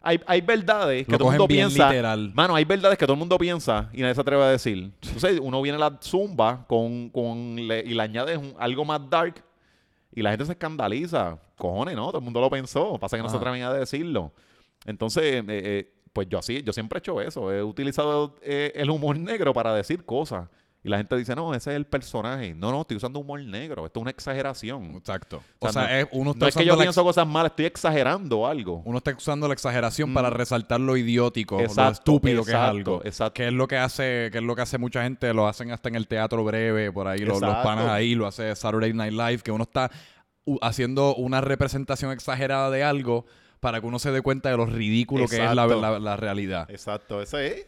hay, 0.01 0.19
hay 0.25 0.41
verdades 0.41 1.05
que 1.05 1.11
Lo 1.11 1.17
todo 1.17 1.27
el 1.29 1.33
mundo 1.33 1.47
piensa. 1.47 1.89
literal. 1.89 2.31
Mano, 2.33 2.55
hay 2.55 2.63
verdades 2.65 2.97
que 2.97 3.05
todo 3.05 3.13
el 3.13 3.19
mundo 3.19 3.37
piensa 3.37 3.89
y 3.93 4.01
nadie 4.01 4.15
se 4.15 4.21
atreve 4.21 4.43
a 4.43 4.47
decir. 4.47 4.91
Entonces, 5.01 5.39
uno 5.41 5.61
viene 5.61 5.75
a 5.77 5.89
la 5.89 5.97
zumba 6.01 6.65
con, 6.67 7.09
con 7.09 7.55
le- 7.55 7.81
y 7.85 7.93
le 7.93 8.01
añades 8.01 8.37
un- 8.37 8.53
algo 8.57 8.85
más 8.85 9.01
dark 9.09 9.43
y 10.15 10.21
la 10.21 10.29
gente 10.31 10.45
se 10.45 10.53
escandaliza. 10.53 11.37
Cojones, 11.57 11.95
¿no? 11.95 12.07
Todo 12.07 12.19
el 12.19 12.23
mundo 12.23 12.39
lo 12.39 12.49
pensó. 12.49 12.97
Pasa 12.97 13.17
que 13.17 13.23
no 13.23 13.29
se 13.29 13.35
atreven 13.37 13.61
a 13.63 13.73
decirlo. 13.73 14.31
Entonces, 14.85 15.23
eh, 15.23 15.43
eh, 15.47 15.93
pues 16.13 16.27
yo 16.29 16.39
así, 16.39 16.63
yo 16.63 16.71
siempre 16.73 16.97
he 16.97 16.99
hecho 16.99 17.19
eso. 17.21 17.51
He 17.51 17.61
utilizado 17.61 18.35
eh, 18.41 18.71
el 18.75 18.89
humor 18.89 19.17
negro 19.19 19.53
para 19.53 19.73
decir 19.73 20.05
cosas. 20.05 20.47
Y 20.81 20.87
la 20.87 20.95
gente 20.97 21.17
dice, 21.17 21.35
no, 21.35 21.53
ese 21.53 21.71
es 21.71 21.75
el 21.75 21.85
personaje. 21.85 22.53
No, 22.55 22.71
no, 22.71 22.81
estoy 22.81 22.95
usando 22.95 23.19
humor 23.19 23.41
negro. 23.43 23.85
Esto 23.85 23.99
es 23.99 24.01
una 24.01 24.11
exageración. 24.11 24.95
Exacto. 24.95 25.43
O 25.59 25.67
O 25.67 25.71
sea, 25.73 25.81
no- 25.83 25.89
es- 25.89 26.07
uno 26.13 26.31
está 26.31 26.39
No 26.45 26.47
es 26.47 26.53
que 26.55 26.59
usando 26.59 26.73
yo 26.73 26.77
la 26.77 26.83
pienso 26.83 27.03
cosas 27.03 27.27
malas, 27.27 27.49
estoy 27.51 27.65
exagerando 27.65 28.47
algo. 28.47 28.81
Uno 28.85 28.99
está 28.99 29.11
usando 29.13 29.47
la 29.49 29.53
exageración 29.53 30.11
Mm. 30.11 30.13
para 30.13 30.29
resaltar 30.29 30.79
lo 30.79 30.95
idiótico, 30.95 31.57
lo 31.57 31.63
Exacto, 31.65 31.91
estúpido 31.91 32.45
que 32.45 32.51
es 32.51 32.55
algo. 32.57 33.01
exacto. 33.03 33.33
Que 33.33 33.47
es 33.47 33.53
lo 33.53 33.67
que 33.67 33.77
hace, 33.77 34.29
que 34.31 34.37
es 34.37 34.43
lo 34.43 34.55
que 34.55 34.61
hace 34.61 34.77
mucha 34.77 35.03
gente, 35.03 35.33
lo 35.33 35.47
hacen 35.49 35.71
hasta 35.71 35.89
en 35.89 35.95
el 35.95 36.07
teatro 36.07 36.45
breve, 36.45 36.93
por 36.93 37.07
ahí, 37.09 37.19
los, 37.19 37.41
los 37.41 37.55
panas 37.57 37.89
ahí, 37.89 38.15
lo 38.15 38.25
hace 38.25 38.55
Saturday 38.55 38.93
Night 38.93 39.11
Live, 39.13 39.39
que 39.39 39.51
uno 39.51 39.63
está 39.63 39.91
haciendo 40.61 41.15
una 41.15 41.41
representación 41.41 42.11
exagerada 42.11 42.69
de 42.71 42.83
algo 42.83 43.25
para 43.59 43.81
que 43.81 43.87
uno 43.87 43.99
se 43.99 44.11
dé 44.11 44.21
cuenta 44.21 44.49
de 44.49 44.57
lo 44.57 44.65
ridículo 44.65 45.27
que 45.27 45.35
es 45.35 45.41
la, 45.53 45.63
Exacto. 45.65 45.81
la- 45.81 45.99
la 45.99 46.15
realidad. 46.15 46.69
Exacto, 46.71 47.21
ese 47.21 47.47
es. 47.47 47.67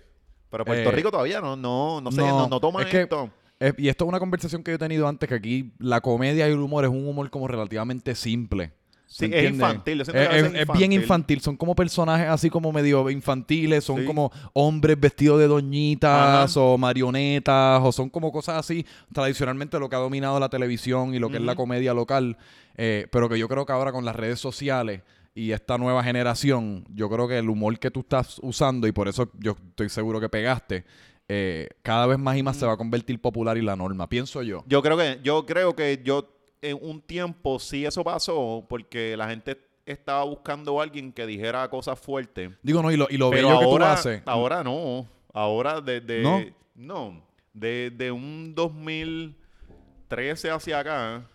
Pero 0.51 0.65
Puerto 0.65 0.89
Eh, 0.89 0.91
Rico 0.91 1.09
todavía 1.09 1.41
no, 1.41 1.55
no, 1.55 2.01
no 2.01 2.11
sé, 2.11 2.21
no, 2.21 2.39
no, 2.41 2.47
no 2.47 2.59
toma 2.59 2.81
es 2.83 2.87
que- 2.89 3.01
esto. 3.01 3.29
Y 3.77 3.87
esto 3.89 4.05
es 4.05 4.09
una 4.09 4.19
conversación 4.19 4.63
que 4.63 4.71
yo 4.71 4.75
he 4.75 4.79
tenido 4.79 5.07
antes, 5.07 5.29
que 5.29 5.35
aquí 5.35 5.71
la 5.77 6.01
comedia 6.01 6.47
y 6.49 6.51
el 6.51 6.59
humor 6.59 6.83
es 6.83 6.89
un 6.89 7.07
humor 7.07 7.29
como 7.29 7.47
relativamente 7.47 8.15
simple. 8.15 8.71
Sí, 9.05 9.27
¿Me 9.27 9.39
es 9.45 9.51
infantil, 9.51 9.97
yo 9.97 10.13
Es, 10.13 10.49
que 10.49 10.65
bien 10.77 10.93
infantil. 10.93 11.41
Son 11.41 11.57
como 11.57 11.75
personajes 11.75 12.27
así 12.29 12.49
como 12.49 12.71
medio 12.71 13.07
infantiles. 13.09 13.83
Son 13.83 13.99
Sí. 13.99 14.05
como 14.05 14.31
hombres 14.53 14.97
vestidos 14.99 15.37
de 15.37 15.47
doñitas 15.47 16.55
Ajá. 16.57 16.59
o 16.61 16.77
marionetas. 16.77 17.81
O 17.83 17.91
son 17.91 18.09
como 18.09 18.31
cosas 18.31 18.55
así. 18.57 18.85
Tradicionalmente 19.13 19.77
lo 19.79 19.89
que 19.89 19.95
ha 19.97 19.99
dominado 19.99 20.39
la 20.39 20.49
televisión 20.49 21.13
y 21.13 21.19
lo 21.19 21.29
que 21.29 21.37
es 21.37 21.43
la 21.43 21.55
comedia 21.55 21.93
local. 21.93 22.37
eh, 22.77 23.07
pero 23.11 23.27
que 23.27 23.37
yo 23.37 23.49
creo 23.49 23.65
que 23.65 23.73
ahora 23.73 23.91
con 23.91 24.05
las 24.05 24.15
redes 24.15 24.39
sociales 24.39 25.01
y 25.33 25.51
esta 25.51 25.77
nueva 25.77 26.03
generación, 26.03 26.85
yo 26.89 27.09
creo 27.09 27.27
que 27.27 27.37
el 27.37 27.49
humor 27.49 27.79
que 27.79 27.89
tú 27.91 28.01
estás 28.01 28.39
usando, 28.41 28.87
y 28.87 28.91
por 28.91 29.07
eso 29.07 29.31
yo 29.39 29.55
estoy 29.69 29.89
seguro 29.89 30.19
que 30.19 30.29
pegaste, 30.29 30.83
eh, 31.27 31.69
cada 31.81 32.05
vez 32.07 32.19
más 32.19 32.35
y 32.37 32.43
más 32.43 32.57
se 32.57 32.65
va 32.65 32.73
a 32.73 32.77
convertir 32.77 33.21
popular 33.21 33.57
y 33.57 33.61
la 33.61 33.75
norma. 33.75 34.09
Pienso 34.09 34.43
yo. 34.43 34.63
Yo 34.67 34.81
creo 34.81 34.97
que, 34.97 35.19
yo 35.23 35.45
creo 35.45 35.75
que 35.75 36.01
yo 36.03 36.27
en 36.61 36.77
un 36.81 37.01
tiempo 37.01 37.57
sí 37.59 37.85
eso 37.85 38.03
pasó 38.03 38.65
porque 38.67 39.15
la 39.15 39.29
gente 39.29 39.57
estaba 39.85 40.23
buscando 40.25 40.79
a 40.79 40.83
alguien 40.83 41.13
que 41.13 41.25
dijera 41.25 41.69
cosas 41.69 41.97
fuertes. 41.99 42.51
Digo, 42.61 42.81
no, 42.81 42.91
y 42.91 42.97
lo, 42.97 43.07
y 43.09 43.17
lo 43.17 43.29
Pero 43.29 43.47
bello 43.47 43.59
que 43.59 43.65
tú 43.65 43.71
ahora, 43.71 43.93
haces. 43.93 44.21
ahora 44.25 44.63
no. 44.63 45.07
Ahora 45.33 45.79
desde... 45.79 46.21
¿No? 46.21 46.41
No. 46.75 47.23
Desde 47.53 48.11
un 48.11 48.53
2013 48.55 50.51
hacia 50.51 50.79
acá, 50.79 51.29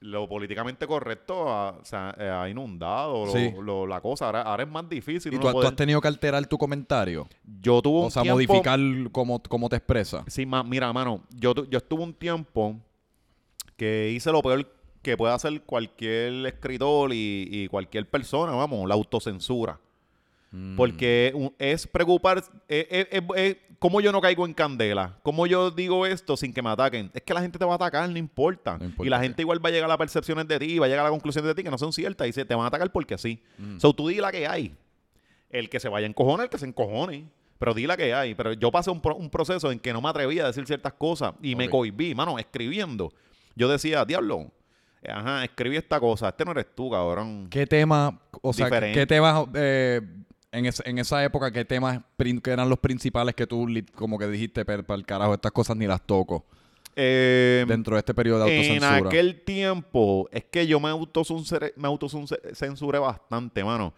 lo 0.00 0.28
políticamente 0.28 0.86
correcto 0.86 1.48
ha, 1.50 1.78
eh, 2.18 2.28
ha 2.28 2.48
inundado 2.48 3.26
lo- 3.26 3.32
Sí. 3.32 3.50
lo- 3.62 3.86
la 3.86 4.00
cosa. 4.00 4.26
Ahora, 4.26 4.42
ahora 4.42 4.62
es 4.64 4.68
más 4.68 4.88
difícil. 4.88 5.32
¿Y 5.34 5.38
tú, 5.38 5.48
has 5.48 5.74
tenido 5.76 6.00
que 6.00 6.08
alterar 6.08 6.46
tu 6.46 6.58
comentario? 6.58 7.26
Yo 7.60 7.80
tuve 7.80 8.00
un 8.00 8.06
O 8.06 8.10
sea, 8.10 8.22
tiempo- 8.22 8.36
modificar 8.36 8.78
cómo, 9.10 9.42
cómo 9.42 9.68
te 9.68 9.76
expresas. 9.76 10.24
Sí, 10.28 10.44
ma- 10.46 10.62
mira, 10.62 10.92
mano, 10.92 11.22
yo, 11.30 11.54
yo 11.68 11.78
estuve 11.78 12.02
un 12.02 12.12
tiempo 12.14 12.76
que 13.76 14.10
hice 14.14 14.30
lo 14.32 14.42
peor 14.42 14.66
que 15.02 15.16
puede 15.16 15.32
hacer 15.34 15.62
cualquier 15.62 16.46
escritor 16.46 17.12
y, 17.12 17.48
y 17.50 17.68
cualquier 17.68 18.08
persona, 18.08 18.52
vamos, 18.52 18.88
la 18.88 18.94
autocensura. 18.94 19.78
Mm. 20.50 20.76
Porque 20.76 21.50
es 21.58 21.86
preocupar, 21.86 22.38
es, 22.38 22.50
es- 22.68 23.08
es- 23.10 23.22
es- 23.36 23.56
¿cómo 23.78 24.00
yo 24.00 24.10
no 24.12 24.20
caigo 24.20 24.46
en 24.46 24.54
candela? 24.54 25.18
¿Cómo 25.22 25.46
yo 25.46 25.70
digo 25.70 26.06
esto 26.06 26.36
sin 26.36 26.52
que 26.52 26.62
me 26.62 26.70
ataquen? 26.70 27.10
Es 27.14 27.22
que 27.22 27.34
la 27.34 27.40
gente 27.42 27.58
te 27.58 27.64
va 27.64 27.72
a 27.72 27.76
atacar, 27.76 28.08
no 28.08 28.16
importa. 28.18 28.78
No 28.78 28.84
importa 28.86 29.06
y 29.06 29.10
la 29.10 29.20
gente 29.20 29.42
igual 29.42 29.62
va 29.64 29.68
a 29.68 29.72
llegar 29.72 29.86
a 29.86 29.88
las 29.88 29.98
percepciones 29.98 30.46
de 30.48 30.58
ti, 30.58 30.78
va 30.78 30.86
a 30.86 30.88
llegar 30.88 31.02
a 31.04 31.08
la 31.08 31.10
conclusión 31.10 31.44
de 31.44 31.54
ti 31.54 31.62
que 31.62 31.70
no 31.70 31.78
son 31.78 31.92
ciertas 31.92 32.28
y 32.28 32.32
se 32.32 32.44
te 32.44 32.54
van 32.54 32.64
a 32.64 32.68
atacar 32.68 32.90
porque 32.92 33.18
sí. 33.18 33.42
Mm. 33.58 33.78
So, 33.78 33.92
tú 33.92 34.08
di 34.08 34.16
la 34.16 34.30
que 34.32 34.46
hay. 34.46 34.74
El 35.50 35.68
que 35.68 35.78
se 35.80 35.88
vaya 35.88 36.06
a 36.06 36.10
encojonar, 36.10 36.44
el 36.44 36.50
que 36.50 36.58
se 36.58 36.66
encojone. 36.66 37.28
Pero 37.58 37.72
di 37.72 37.86
la 37.86 37.96
que 37.96 38.12
hay. 38.14 38.34
Pero 38.34 38.52
yo 38.52 38.70
pasé 38.70 38.90
un, 38.90 39.00
pro- 39.00 39.16
un 39.16 39.30
proceso 39.30 39.72
en 39.72 39.78
que 39.78 39.92
no 39.92 40.00
me 40.02 40.08
atrevía 40.10 40.44
a 40.44 40.46
decir 40.48 40.66
ciertas 40.66 40.92
cosas 40.92 41.32
y 41.42 41.54
me 41.56 41.68
cohibí, 41.70 42.14
mano, 42.14 42.38
escribiendo. 42.38 43.12
Yo 43.54 43.66
decía, 43.68 44.04
diablo, 44.04 44.50
eh, 45.02 45.10
ajá, 45.10 45.42
escribí 45.44 45.76
esta 45.76 45.98
cosa. 45.98 46.28
Este 46.28 46.44
no 46.44 46.50
eres 46.50 46.66
tú, 46.74 46.90
cabrón. 46.90 47.46
¿Qué 47.50 47.66
tema, 47.66 48.20
o 48.42 48.52
sea, 48.52 48.66
Diferente. 48.66 48.98
qué 49.00 49.06
temas 49.06 49.46
eh, 49.54 50.02
en, 50.58 50.66
es- 50.66 50.82
en 50.86 50.98
esa 50.98 51.22
época, 51.24 51.50
qué 51.50 51.64
temas 51.64 52.00
que 52.42 52.50
eran 52.50 52.68
los 52.68 52.78
principales 52.78 53.34
que 53.34 53.46
tú 53.46 53.66
como 53.94 54.18
que 54.18 54.26
dijiste, 54.28 54.64
para 54.64 54.82
el 54.94 55.04
carajo, 55.06 55.34
estas 55.34 55.52
cosas 55.52 55.76
ni 55.76 55.86
las 55.86 56.00
toco 56.02 56.44
Eh, 56.96 57.64
dentro 57.68 57.94
de 57.96 58.00
este 58.00 58.14
periodo 58.14 58.44
de 58.44 58.56
en 58.56 58.82
autocensura? 58.82 59.08
aquel 59.10 59.42
tiempo, 59.42 60.28
es 60.32 60.44
que 60.44 60.66
yo 60.66 60.80
me 60.80 60.88
autocensuré, 60.88 61.72
me 61.76 61.86
autocensuré 61.88 62.98
bastante, 62.98 63.62
mano. 63.62 63.92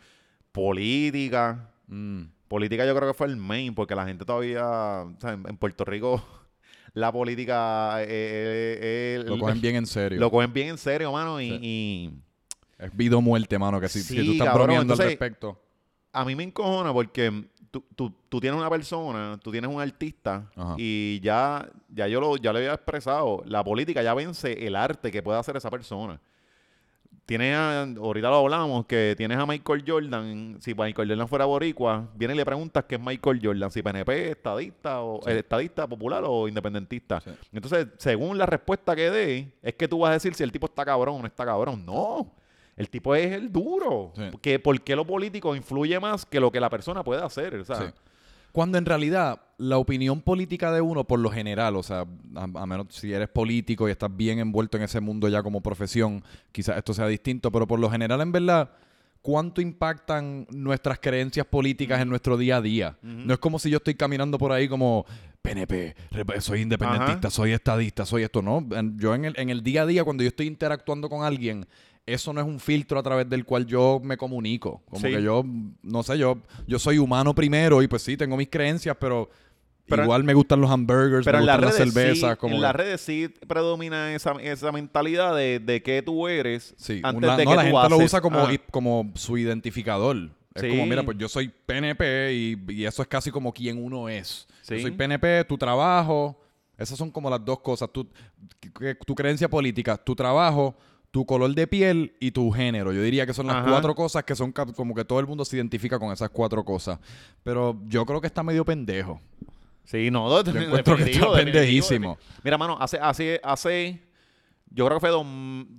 Política. 0.53 1.71
Mm. 1.87 2.23
Política 2.49 2.85
yo 2.87 2.95
creo 2.97 3.09
que 3.09 3.15
fue 3.15 3.27
el 3.29 3.37
main, 3.37 3.75
porque 3.75 3.95
la 3.95 4.07
gente 4.07 4.25
todavía, 4.25 4.67
o 4.67 5.15
sea, 5.21 5.33
en, 5.35 5.45
en 5.49 5.57
Puerto 5.57 5.85
Rico, 5.85 6.25
la 6.95 7.13
política 7.13 8.03
eh, 8.03 8.07
eh, 8.09 9.19
eh, 9.21 9.25
Lo 9.27 9.39
cogen 9.39 9.61
bien 9.61 9.77
en 9.77 9.87
serio. 9.87 10.19
lo 10.21 10.31
cogen 10.31 10.53
bien 10.53 10.69
en 10.71 10.79
serio, 10.79 11.13
mano, 11.13 11.41
y, 11.41 11.49
Sí. 11.51 11.59
y 11.63 12.11
Es 12.79 12.97
vida 12.97 13.17
o 13.17 13.21
muerte, 13.21 13.59
mano, 13.59 13.81
que 13.81 13.89
si, 13.89 14.03
si 14.03 14.25
tú 14.25 14.33
estás 14.33 14.53
bromeando 14.55 14.95
al 14.95 14.99
respecto. 14.99 15.61
A 16.21 16.25
mí 16.25 16.35
me 16.35 16.43
encojona 16.45 16.93
porque 16.93 17.45
tú, 17.71 17.85
tú- 17.95 18.13
tú 18.29 18.41
tienes 18.41 18.59
una 18.59 18.71
persona, 18.71 19.39
tú 19.43 19.51
tienes 19.51 19.71
un 19.71 19.81
artista 19.81 20.51
Ajá. 20.57 20.75
y 20.79 21.21
ya, 21.21 21.69
ya 21.89 22.07
yo 22.09 22.21
lo, 22.21 22.37
ya 22.37 22.53
le 22.53 22.61
había 22.61 22.75
expresado, 22.75 23.43
la 23.47 23.63
política 23.65 24.03
ya 24.03 24.15
vence 24.15 24.67
el 24.67 24.77
arte 24.77 25.11
que 25.11 25.23
puede 25.23 25.39
hacer 25.39 25.57
esa 25.57 25.71
persona. 25.71 26.21
tienes 27.27 27.55
a- 27.55 27.83
ahorita 27.83 28.31
lo 28.31 28.37
hablamos, 28.37 28.87
que 28.87 29.13
tienes 29.15 29.37
a 29.37 29.45
Michael 29.45 29.85
Jordan. 29.87 30.57
Si 30.61 30.73
Michael 30.75 31.09
Jordan 31.11 31.29
fuera 31.29 31.45
boricua, 31.45 32.09
viene 32.15 32.33
y 32.33 32.39
le 32.39 32.45
preguntas 32.47 32.85
qué 32.89 32.95
es 32.95 33.01
Michael 33.03 33.41
Jordan, 33.43 33.71
si 33.71 33.83
PNP, 33.83 34.31
estadista, 34.31 35.03
o 35.03 35.21
eh, 35.29 35.41
estadista, 35.41 35.87
popular 35.87 36.23
o 36.27 36.49
independentista. 36.49 37.21
Sí. 37.21 37.31
Entonces, 37.53 37.89
según 37.99 38.39
la 38.39 38.47
respuesta 38.47 38.97
que 38.97 39.11
dé, 39.11 39.53
es 39.63 39.75
que 39.75 39.87
tú 39.87 39.99
vas 39.99 40.11
a 40.11 40.13
decir 40.15 40.33
si 40.35 40.43
el 40.43 40.51
tipo 40.51 40.69
está 40.69 40.87
cabrón 40.87 41.17
o 41.17 41.21
no 41.21 41.27
está 41.27 41.45
cabrón. 41.45 41.85
No. 41.85 42.33
El 42.79 42.89
tipo 42.89 43.15
es 43.15 43.33
el 43.33 43.53
duro. 43.53 44.13
Sí. 44.17 44.23
Que, 44.41 44.59
¿Por 44.59 44.81
qué 44.81 44.97
lo 44.97 45.07
político 45.07 45.55
influye 45.55 45.99
más 46.01 46.25
que 46.25 46.41
lo 46.41 46.51
que 46.51 46.61
la 46.61 46.71
persona 46.71 47.05
puede 47.05 47.23
hacer? 47.23 47.55
O 47.57 47.65
sea, 47.65 47.77
Sí. 47.77 47.85
Cuando 48.51 48.79
en 48.79 48.87
realidad 48.87 49.41
la 49.59 49.77
opinión 49.77 50.23
política 50.23 50.73
de 50.73 50.81
uno, 50.81 51.05
por 51.05 51.21
lo 51.21 51.31
general, 51.31 51.77
o 51.77 51.83
sea, 51.83 52.07
a, 52.35 52.43
a 52.45 52.67
menos 52.67 52.87
si 52.91 53.13
eres 53.13 53.29
político 53.29 53.87
y 53.87 53.91
estás 53.93 54.17
bien 54.17 54.39
envuelto 54.39 54.79
en 54.79 54.85
ese 54.85 55.01
mundo 55.01 55.29
ya 55.29 55.43
como 55.43 55.61
profesión, 55.61 56.25
quizás 56.51 56.79
esto 56.79 56.95
sea 56.95 57.07
distinto, 57.07 57.53
pero 57.53 57.67
por 57.67 57.79
lo 57.79 57.91
general, 57.91 58.23
en 58.23 58.33
verdad, 58.33 58.71
¿cuánto 59.21 59.61
impactan 59.61 60.47
nuestras 60.51 60.99
creencias 60.99 61.47
políticas 61.47 62.01
en 62.01 62.09
nuestro 62.09 62.39
día 62.39 62.57
a 62.57 62.63
día? 62.63 62.97
No 63.03 63.35
es 63.35 63.39
como 63.39 63.59
si 63.59 63.69
yo 63.69 63.77
estoy 63.77 63.95
caminando 63.95 64.39
por 64.39 64.51
ahí 64.51 64.67
como 64.67 65.05
PNP, 65.43 65.95
soy 66.41 66.63
independentista, 66.63 67.29
Ajá. 67.29 67.31
soy 67.31 67.53
estadista, 67.53 68.07
soy 68.07 68.23
esto, 68.23 68.43
¿no? 68.43 68.67
Yo 68.97 69.15
en 69.15 69.27
el, 69.27 69.35
en 69.39 69.51
el 69.51 69.63
día 69.63 69.83
a 69.83 69.87
día, 69.87 70.05
cuando 70.05 70.23
yo 70.23 70.29
estoy 70.29 70.47
interactuando 70.47 71.09
con 71.09 71.23
alguien, 71.23 71.67
eso 72.15 72.33
no 72.33 72.41
es 72.41 72.47
un 72.47 72.59
filtro 72.61 72.99
a 72.99 73.03
través 73.03 73.29
del 73.29 73.45
cual 73.45 73.67
yo 73.67 74.01
me 74.03 74.17
comunico. 74.17 74.83
Como 74.89 75.01
Sí. 75.07 75.13
que 75.15 75.23
yo, 75.23 75.45
no 75.83 76.03
sé, 76.03 76.19
yo, 76.19 76.39
yo 76.67 76.79
soy 76.79 76.99
humano 76.99 77.35
primero 77.35 77.83
y 77.83 77.89
pues 77.89 78.03
sí, 78.03 78.17
tengo 78.17 78.37
mis 78.37 78.49
creencias, 78.49 78.97
pero, 78.99 79.29
Pero- 79.87 80.03
igual 80.05 80.23
me 80.25 80.35
gustan 80.35 80.61
los 80.61 80.71
hamburgers, 80.71 81.25
Pero 81.25 81.39
me 81.39 81.43
en 81.43 81.47
las 81.47 81.57
gustan 81.57 81.71
las 81.71 81.79
redes, 81.79 81.95
cervezas. 81.95 82.31
sí, 82.33 82.37
como 82.39 82.55
en 82.57 82.61
las 82.61 82.75
redes 82.77 83.01
sí 83.01 83.29
predomina 83.47 84.15
esa, 84.15 84.33
esa 84.43 84.71
mentalidad 84.73 85.35
de, 85.37 85.61
de 85.61 85.83
que 85.83 86.03
tú 86.03 86.29
eres 86.29 86.75
Sí, 86.77 87.01
antes 87.03 87.25
una- 87.29 87.37
de 87.37 87.45
no, 87.45 87.51
que 87.53 87.57
la 87.57 87.63
tú 87.71 87.77
gente 87.79 87.89
lo 87.91 88.05
usa 88.05 88.21
como, 88.21 88.39
Ah, 88.41 88.53
como 88.71 89.11
su 89.15 89.39
identificador. 89.39 90.31
Es 90.55 90.63
Sí. 90.63 90.69
como, 90.71 90.87
mira, 90.87 91.05
pues 91.05 91.17
yo 91.19 91.29
soy 91.29 91.49
PNP 91.67 92.33
y, 92.35 92.59
y 92.69 92.85
eso 92.85 93.01
es 93.03 93.09
casi 93.09 93.31
como 93.31 93.53
quien 93.53 93.83
uno 93.83 94.09
es. 94.09 94.47
Yo 94.69 94.79
soy 94.81 94.91
PNP, 94.91 95.45
tu 95.45 95.57
trabajo. 95.57 96.39
Esas 96.77 96.99
son 96.99 97.11
como 97.11 97.29
las 97.31 97.45
dos 97.45 97.61
cosas. 97.61 97.89
Tu, 97.93 98.07
tu 99.07 99.15
creencia 99.15 99.49
política, 99.49 99.97
tu 99.97 100.15
trabajo, 100.15 100.75
tu 101.11 101.25
color 101.25 101.55
de 101.55 101.67
piel 101.67 102.15
y 102.21 102.31
tu 102.33 102.51
género. 102.51 102.93
Yo 102.93 103.03
diría 103.03 103.27
que 103.27 103.33
son 103.35 103.47
las 103.47 103.57
Ajá. 103.57 103.71
cuatro 103.71 103.95
cosas 103.95 104.25
que 104.25 104.35
son 104.37 104.53
como 104.53 104.95
que 104.95 105.05
todo 105.05 105.21
el 105.21 105.27
mundo 105.27 105.45
se 105.45 105.57
identifica 105.57 105.99
con 105.99 106.13
esas 106.13 106.29
cuatro 106.31 106.65
cosas. 106.65 106.99
Pero 107.43 107.81
yo 107.87 108.05
creo 108.05 108.21
que 108.21 108.27
está 108.27 108.43
medio 108.43 108.65
pendejo. 108.65 109.21
Sí, 109.85 110.11
no, 110.11 110.29
Yo 110.43 110.51
encuentro 110.61 110.97
que 110.97 111.11
está 111.11 111.33
pendejísimo. 111.33 112.11
definitivo. 112.11 112.19
Mira, 112.45 112.59
mano, 112.59 112.77
hace, 112.79 112.99
hace, 113.01 113.41
hace, 113.43 114.03
yo 114.71 114.85
creo 114.85 114.99
que 114.99 115.01
fue, 115.01 115.09
dos- 115.09 115.27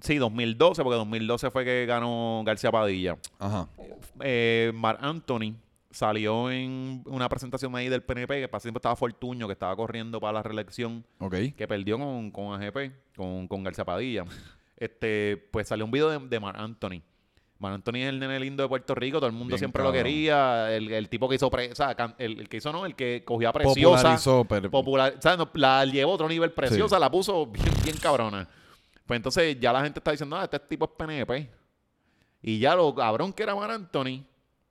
sí, 0.01 0.15
2012, 0.15 0.81
porque 0.81 0.98
2012 0.98 1.51
fue 1.51 1.63
que 1.63 1.86
ganó 1.86 2.41
García 2.43 2.71
Padilla. 2.71 3.17
Ajá. 3.38 3.67
Eh, 4.21 4.71
Mark 4.74 4.98
Anthony 5.01 5.53
salió 5.91 6.50
en 6.50 7.03
una 7.05 7.29
presentación 7.29 7.75
ahí 7.75 7.88
del 7.88 8.01
PNP, 8.01 8.41
que 8.41 8.48
para 8.48 8.59
siempre 8.62 8.79
estaba 8.79 8.95
Fortuño, 8.95 9.45
que 9.45 9.53
estaba 9.53 9.75
corriendo 9.75 10.19
para 10.19 10.33
la 10.33 10.43
reelección, 10.43 11.05
Ok. 11.19 11.36
que 11.55 11.67
perdió 11.67 12.00
con, 12.00 12.31
con 12.31 12.59
AGP, 12.59 12.91
con, 13.15 13.48
con 13.48 13.63
García 13.63 13.86
Padilla. 13.86 14.25
Este, 14.79 15.38
pues 15.51 15.67
salió 15.67 15.86
un 15.86 15.91
video 15.91 16.09
de, 16.09 16.19
de 16.27 16.39
Mark 16.39 16.57
Anthony. 16.59 17.01
Mark 17.59 17.75
Anthony 17.75 17.95
es 17.98 18.07
el 18.09 18.19
nene 18.19 18.39
lindo 18.39 18.63
de 18.63 18.69
Puerto 18.69 18.95
Rico, 18.95 19.17
todo 19.17 19.27
el 19.27 19.33
mundo 19.33 19.50
Bien 19.50 19.59
siempre 19.59 19.79
cabrón. 19.83 19.98
lo 19.98 20.03
quería. 20.03 20.74
El, 20.74 20.91
el 20.93 21.09
tipo 21.09 21.27
que 21.27 21.36
hizo, 21.36 21.50
pre- 21.51 21.71
o 21.71 21.75
sea, 21.75 21.93
el, 22.17 22.39
el 22.39 22.48
que 22.50 22.57
hizo, 22.57 22.71
no, 22.71 22.86
el 22.86 22.95
que 22.95 23.24
cogía 23.25 23.51
preciosa. 23.51 23.98
Popularizó, 23.98 24.45
pero- 24.45 24.71
Popular, 24.71 25.15
o 25.17 25.21
sea, 25.21 25.36
no, 25.36 25.50
la 25.55 25.83
llevó 25.86 26.12
a 26.12 26.15
otro 26.15 26.29
nivel 26.29 26.51
preciosa, 26.51 26.98
la 26.98 27.12
puso 27.12 27.45
bien, 27.48 27.74
bien 27.83 27.98
cabrona. 27.98 28.48
Pues 29.05 29.17
entonces 29.17 29.59
ya 29.59 29.74
la 29.74 29.81
gente 29.83 30.00
está 30.00 30.12
diciendo, 30.12 30.38
ah, 30.38 30.43
este 30.45 30.59
tipo 30.59 30.86
es 30.86 30.91
PNP. 30.98 31.50
Y 32.41 32.59
ya 32.59 32.75
lo 32.75 32.95
cabrón 32.95 33.33
que 33.33 33.43
era 33.43 33.53
Mar 33.55 33.71
Anthony 33.71 34.24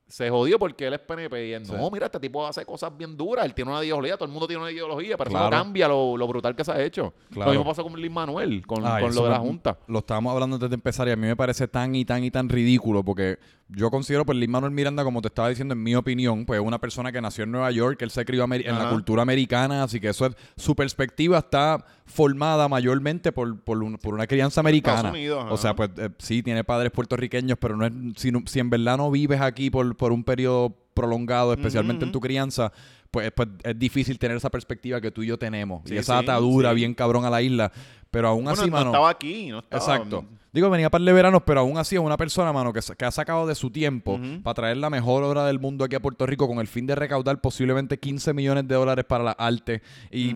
se 0.08 0.30
jodió 0.30 0.58
porque 0.58 0.86
él 0.86 0.94
es 0.94 1.00
PNP. 1.00 1.48
Y 1.48 1.52
él, 1.52 1.62
no, 1.68 1.90
mira, 1.90 2.06
este 2.06 2.18
tipo 2.18 2.46
hace 2.46 2.64
cosas 2.64 2.90
bien 2.96 3.16
duras. 3.16 3.44
Él 3.44 3.52
tiene 3.54 3.70
una 3.70 3.84
ideología, 3.84 4.14
todo 4.16 4.24
el 4.24 4.30
mundo 4.32 4.46
tiene 4.46 4.62
una 4.62 4.72
ideología, 4.72 5.16
pero 5.18 5.28
eso 5.30 5.38
no 5.38 5.50
cambia 5.50 5.86
lo, 5.86 6.16
lo 6.16 6.26
brutal 6.26 6.56
que 6.56 6.64
se 6.64 6.72
ha 6.72 6.82
hecho. 6.82 7.12
Claro. 7.30 7.52
Lo 7.52 7.58
mismo 7.58 7.70
pasó 7.70 7.82
con 7.84 7.92
Luis 7.92 8.10
Manuel, 8.10 8.66
con, 8.66 8.84
Ay, 8.86 9.02
con 9.04 9.14
lo 9.14 9.24
de 9.24 9.30
la 9.30 9.38
Junta. 9.38 9.78
Lo 9.86 9.98
estábamos 9.98 10.32
hablando 10.32 10.56
antes 10.56 10.70
de 10.70 10.74
empezar 10.74 11.06
y 11.08 11.10
a 11.10 11.16
mí 11.16 11.26
me 11.26 11.36
parece 11.36 11.68
tan 11.68 11.94
y 11.94 12.04
tan 12.06 12.24
y 12.24 12.30
tan 12.30 12.48
ridículo 12.48 13.04
porque 13.04 13.38
yo 13.68 13.90
considero 13.90 14.24
pues 14.24 14.38
Lin 14.38 14.50
Manuel 14.50 14.72
Miranda, 14.72 15.04
como 15.04 15.20
te 15.20 15.28
estaba 15.28 15.50
diciendo, 15.50 15.74
en 15.74 15.82
mi 15.82 15.94
opinión, 15.94 16.46
pues 16.46 16.58
es 16.58 16.66
una 16.66 16.78
persona 16.80 17.12
que 17.12 17.20
nació 17.20 17.44
en 17.44 17.50
Nueva 17.52 17.70
York, 17.70 18.00
él 18.00 18.10
se 18.10 18.24
crió 18.24 18.46
ameri- 18.46 18.66
en 18.66 18.78
la 18.78 18.88
cultura 18.88 19.20
americana, 19.20 19.82
así 19.82 20.00
que 20.00 20.08
eso 20.08 20.24
es, 20.24 20.34
su 20.56 20.74
perspectiva 20.74 21.36
está 21.36 21.84
formada 22.06 22.66
mayormente 22.68 23.30
por, 23.30 23.60
por, 23.60 23.82
un- 23.82 23.98
por 23.98 24.14
una 24.14 24.26
crianza 24.26 24.60
americana. 24.62 24.96
Estados 24.96 25.14
Unidos, 25.18 25.44
o 25.50 25.56
sea, 25.58 25.76
pues 25.76 25.90
eh, 25.98 26.08
sí, 26.16 26.42
tiene 26.42 26.64
padres 26.64 26.90
puertorriqueños, 26.92 27.58
pero 27.60 27.76
no 27.76 27.84
es, 27.84 27.92
si, 28.16 28.32
no- 28.32 28.42
si 28.46 28.58
en 28.58 28.70
verdad 28.70 28.96
no 28.96 29.10
vives 29.10 29.42
aquí 29.42 29.68
por, 29.68 29.94
por 29.98 30.12
un 30.12 30.24
periodo 30.24 30.74
prolongado, 30.94 31.52
especialmente 31.52 32.04
en 32.06 32.12
tu 32.12 32.20
crianza, 32.20 32.72
pues, 33.10 33.30
pues 33.32 33.48
es 33.62 33.78
difícil 33.78 34.18
tener 34.18 34.36
esa 34.38 34.50
perspectiva 34.50 35.00
que 35.00 35.10
tú 35.10 35.22
y 35.22 35.26
yo 35.26 35.38
tenemos. 35.38 35.82
Sí, 35.84 35.94
y 35.94 35.98
esa 35.98 36.18
sí, 36.18 36.24
atadura 36.24 36.70
sí. 36.70 36.76
bien 36.76 36.94
cabrón 36.94 37.24
a 37.26 37.30
la 37.30 37.42
isla. 37.42 37.70
Pero 38.10 38.28
aún 38.28 38.44
Bueno, 38.44 38.60
así, 38.62 38.70
no 38.70 38.76
mano. 38.76 38.90
estaba 38.90 39.10
aquí, 39.10 39.48
no 39.48 39.58
estaba. 39.58 39.82
Exacto. 39.82 40.24
Digo, 40.50 40.70
venía 40.70 40.88
para 40.88 41.04
de 41.04 41.12
veranos, 41.12 41.42
pero 41.44 41.60
aún 41.60 41.76
así 41.76 41.94
es 41.96 42.00
una 42.00 42.16
persona, 42.16 42.52
mano, 42.54 42.72
que, 42.72 42.80
que 42.96 43.04
ha 43.04 43.10
sacado 43.10 43.46
de 43.46 43.54
su 43.54 43.70
tiempo 43.70 44.18
para 44.42 44.54
traer 44.54 44.76
la 44.78 44.88
mejor 44.88 45.22
obra 45.22 45.44
del 45.44 45.58
mundo 45.58 45.84
aquí 45.84 45.94
a 45.94 46.00
Puerto 46.00 46.24
Rico 46.26 46.48
con 46.48 46.58
el 46.58 46.66
fin 46.66 46.86
de 46.86 46.94
recaudar 46.94 47.40
posiblemente 47.40 47.98
15 47.98 48.32
millones 48.32 48.66
de 48.66 48.74
dólares 48.74 49.04
para 49.06 49.24
la 49.24 49.32
arte. 49.32 49.82
Y, 50.10 50.30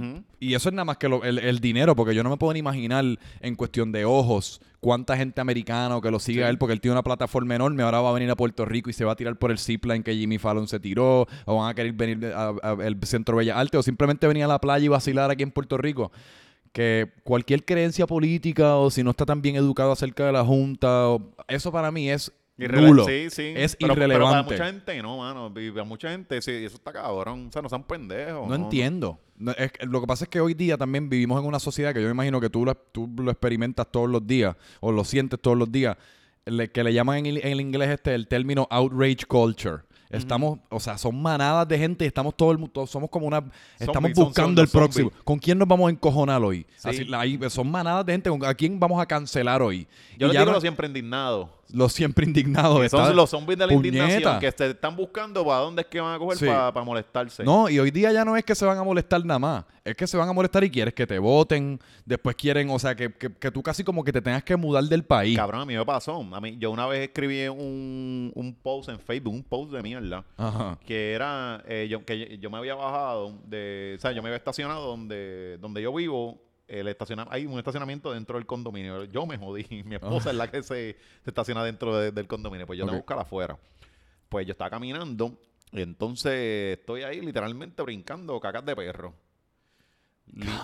eso 0.55 0.69
es 0.69 0.75
nada 0.75 0.85
más 0.85 0.99
que 0.99 1.09
lo- 1.09 1.25
el, 1.25 1.39
el 1.39 1.61
dinero, 1.61 1.97
porque 1.97 2.15
yo 2.15 2.23
no 2.23 2.29
me 2.31 2.37
puedo 2.37 2.53
ni 2.53 2.59
imaginar 2.59 3.05
en 3.41 3.55
cuestión 3.55 3.91
de 3.93 4.05
ojos 4.05 4.61
cuánta 4.81 5.17
gente 5.17 5.41
americana 5.41 5.97
o 5.97 6.01
que 6.03 6.11
lo 6.11 6.19
siga 6.19 6.47
a 6.47 6.51
él, 6.51 6.59
porque 6.59 6.73
él 6.75 6.81
tiene 6.81 6.93
una 6.93 7.03
plataforma 7.05 7.55
enorme, 7.55 7.83
ahora 7.85 8.01
va 8.01 8.11
a 8.11 8.13
venir 8.13 8.29
a 8.31 8.35
Puerto 8.37 8.65
Rico 8.65 8.91
y 8.91 8.93
se 8.93 9.05
va 9.05 9.13
a 9.13 9.17
tirar 9.17 9.37
por 9.37 9.51
el 9.53 9.59
zipline 9.59 10.03
que 10.03 10.15
Jimmy 10.15 10.39
Fallon 10.39 10.67
se 10.69 10.81
tiró, 10.81 11.27
o 11.47 11.57
van 11.57 11.71
a 11.71 11.75
querer 11.75 11.93
venir 11.93 12.33
al 12.35 12.99
Centro 13.05 13.37
Bella 13.37 13.59
Arte, 13.59 13.79
o 13.79 13.83
simplemente 13.83 14.27
venir 14.27 14.45
a 14.45 14.49
la 14.49 14.61
playa 14.61 14.85
y 14.85 14.89
vacilar 14.89 15.31
aquí 15.31 15.43
en 15.45 15.53
Puerto 15.53 15.79
Rico 15.79 16.11
que 16.73 17.13
cualquier 17.25 17.65
creencia 17.65 18.07
política 18.07 18.77
o 18.77 18.91
si 18.91 19.03
no 19.03 19.11
está 19.11 19.27
tan 19.27 19.43
bien 19.43 19.57
educado 19.57 19.93
acerca 19.93 20.25
de 20.27 20.33
la 20.33 20.45
Junta, 20.45 21.09
o- 21.11 21.35
eso 21.49 21.71
para 21.71 21.91
mí 21.91 22.09
es 22.11 22.33
Irrele- 22.59 22.89
nulo. 22.89 23.05
Sí, 23.07 23.29
sí. 23.31 23.53
Es 23.57 23.77
pero, 23.77 23.95
Pero 23.95 24.07
irrelevante. 24.07 24.31
para 24.31 24.43
mucha 24.43 24.67
gente 24.67 25.03
no, 25.03 25.19
mano. 25.19 25.53
Y 25.61 25.71
Para 25.71 25.85
mucha 25.85 26.11
gente, 26.11 26.41
sí, 26.43 26.51
eso 26.51 26.77
está 26.77 26.93
cabrón. 26.93 27.47
O 27.49 27.53
sea, 27.53 27.63
no 27.63 27.69
sean 27.69 27.83
pendejos. 27.83 28.49
No 28.49 28.55
entiendo. 28.55 29.19
No, 29.37 29.53
es 29.53 29.73
que- 29.73 29.85
lo 29.87 30.01
que 30.01 30.07
pasa 30.07 30.25
es 30.25 30.29
que 30.31 30.41
hoy 30.41 30.55
día 30.55 30.77
también 30.79 31.09
vivimos 31.09 31.41
en 31.41 31.47
una 31.47 31.59
sociedad 31.59 31.93
que 31.93 32.01
yo 32.01 32.07
me 32.07 32.13
imagino 32.13 32.41
que 32.41 32.49
tú 32.51 32.65
lo, 32.65 32.75
tú 32.75 33.11
lo 33.19 33.31
experimentas 33.31 33.87
todos 33.91 34.09
los 34.09 34.25
días 34.27 34.55
o 34.81 34.93
lo 34.93 35.05
sientes 35.05 35.41
todos 35.41 35.57
los 35.59 35.71
días, 35.73 35.97
le- 36.47 36.71
que 36.71 36.85
le 36.85 36.93
llaman 36.95 37.19
en, 37.19 37.27
el- 37.27 37.39
en 37.39 37.53
el 37.53 37.61
inglés 37.61 37.91
este 37.91 38.15
el 38.15 38.29
término 38.29 38.67
outrage 38.71 39.27
culture. 39.27 39.79
Estamos, 40.13 40.59
o 40.69 40.79
sea, 40.79 40.99
son 40.99 41.21
manadas 41.21 41.67
de 41.67 41.79
gente, 41.79 42.05
estamos 42.07 42.37
todo 42.37 42.53
el 42.53 42.59
mundo, 42.59 42.87
somos 42.87 43.09
como 43.09 43.27
una, 43.27 43.39
estamos 43.79 43.95
Zombies, 43.95 44.17
buscando 44.17 44.61
el 44.63 44.69
próximo. 44.69 45.09
zombies. 45.09 45.25
¿Con 45.25 45.39
quién 45.39 45.59
nos 45.59 45.67
vamos 45.67 45.89
a 45.89 45.91
encojonar 45.91 46.43
hoy? 46.43 46.67
Sí. 46.77 46.89
Así, 46.89 47.05
la- 47.05 47.51
son 47.51 47.71
manadas 47.71 48.05
de 48.05 48.13
gente, 48.13 48.29
¿con- 48.31 48.45
¿a 48.45 48.53
quién 48.55 48.79
vamos 48.79 49.01
a 49.01 49.07
cancelar 49.07 49.63
hoy? 49.63 49.87
Yo 50.19 50.27
Y 50.27 50.29
les 50.29 50.35
ya 50.35 50.41
digo 50.41 50.51
no- 50.53 50.57
lo 50.57 50.61
siempre 50.61 50.87
indignado. 50.87 51.49
Los 51.73 51.93
siempre 51.93 52.25
indignados. 52.27 52.81
Que 52.81 52.89
son 52.89 53.15
los 53.17 53.31
zombies 53.31 53.59
de 53.59 53.67
la 53.67 53.73
puñeta. 53.73 53.89
indignación 53.99 54.41
que 54.41 54.51
se 54.53 54.71
están 54.71 54.95
buscando 54.97 55.45
para 55.45 55.61
dónde 55.61 55.83
es 55.83 55.89
que 55.89 56.01
van 56.01 56.15
a 56.15 56.19
coger 56.19 56.39
Sí. 56.39 56.47
para 56.47 56.85
molestarse. 56.85 57.45
No, 57.45 57.69
y 57.69 57.79
hoy 57.79 57.91
día 57.91 58.13
ya 58.13 58.25
no 58.25 58.37
es 58.37 58.45
que 58.45 58.55
se 58.55 58.65
van 58.65 58.79
a 58.79 58.83
molestar 58.85 59.25
nada 59.25 59.39
más. 59.39 59.65
Es 59.85 59.97
que 59.97 60.07
se 60.07 60.17
van 60.17 60.29
a 60.29 60.33
molestar 60.33 60.63
y 60.63 60.71
quieres 60.71 60.95
que 60.95 61.07
te 61.07 61.19
voten. 61.19 61.81
Después 62.05 62.37
quieren, 62.37 62.71
o 62.71 62.79
sea, 62.79 62.95
que, 62.95 63.13
que- 63.13 63.33
que 63.35 63.51
tú 63.51 63.63
casi 63.63 63.83
como 63.83 64.05
que 64.05 64.13
te 64.13 64.23
tengas 64.23 64.45
que 64.45 64.55
mudar 64.57 64.85
del 64.85 65.03
país. 65.05 65.37
Cabrón, 65.37 65.63
a 65.63 65.65
mí 65.67 65.75
me 65.77 65.85
pasó. 65.85 66.25
A 66.33 66.41
mí, 66.41 66.57
yo 66.59 66.71
una 66.71 66.87
vez 66.87 67.01
escribí 67.09 67.49
un, 67.49 68.31
un 68.35 68.55
post 68.55 68.89
en 68.91 69.01
Facebook, 69.01 69.33
un 69.35 69.43
post 69.43 69.73
de 69.73 69.83
mierda, 69.83 70.25
Ajá. 70.37 70.79
que 70.87 71.13
era 71.13 71.63
eh, 71.67 71.89
yo, 71.91 72.05
que 72.05 72.39
yo 72.39 72.49
me 72.51 72.59
había 72.59 72.75
bajado 72.77 73.39
de, 73.47 73.95
o 73.99 74.01
sea, 74.01 74.13
yo 74.13 74.23
me 74.23 74.29
había 74.29 74.37
estacionado 74.39 74.87
donde, 74.87 75.59
donde 75.61 75.83
yo 75.83 75.93
vivo. 75.95 76.41
El 76.81 76.89
estaciona, 76.89 77.27
hay 77.31 77.45
un 77.45 77.59
estacionamiento 77.59 78.13
dentro 78.13 78.39
del 78.39 78.47
condominio. 78.47 79.05
Yo 79.05 79.27
me 79.27 79.37
jodí. 79.37 79.67
Mi 79.85 79.97
esposa 79.97 80.31
es 80.31 80.37
la 80.37 80.51
que 80.51 80.63
se, 80.63 80.97
se 81.23 81.31
estaciona 81.31 81.63
dentro 81.65 81.97
de- 81.97 82.13
del 82.13 82.27
condominio. 82.27 82.67
Pues 82.67 82.79
yo 82.79 82.87
tengo 82.87 82.97
Ok. 82.99 83.07
que 83.07 83.13
buscar 83.15 83.19
afuera. 83.27 83.59
Pues 84.31 84.47
yo 84.47 84.53
estaba 84.53 84.71
caminando 84.71 85.39
y 85.71 85.83
entonces 85.83 86.79
estoy 86.79 87.03
ahí 87.03 87.21
literalmente 87.21 87.83
brincando 87.83 88.41
cacas 88.41 88.65
de 88.65 88.75
perro. 88.75 89.15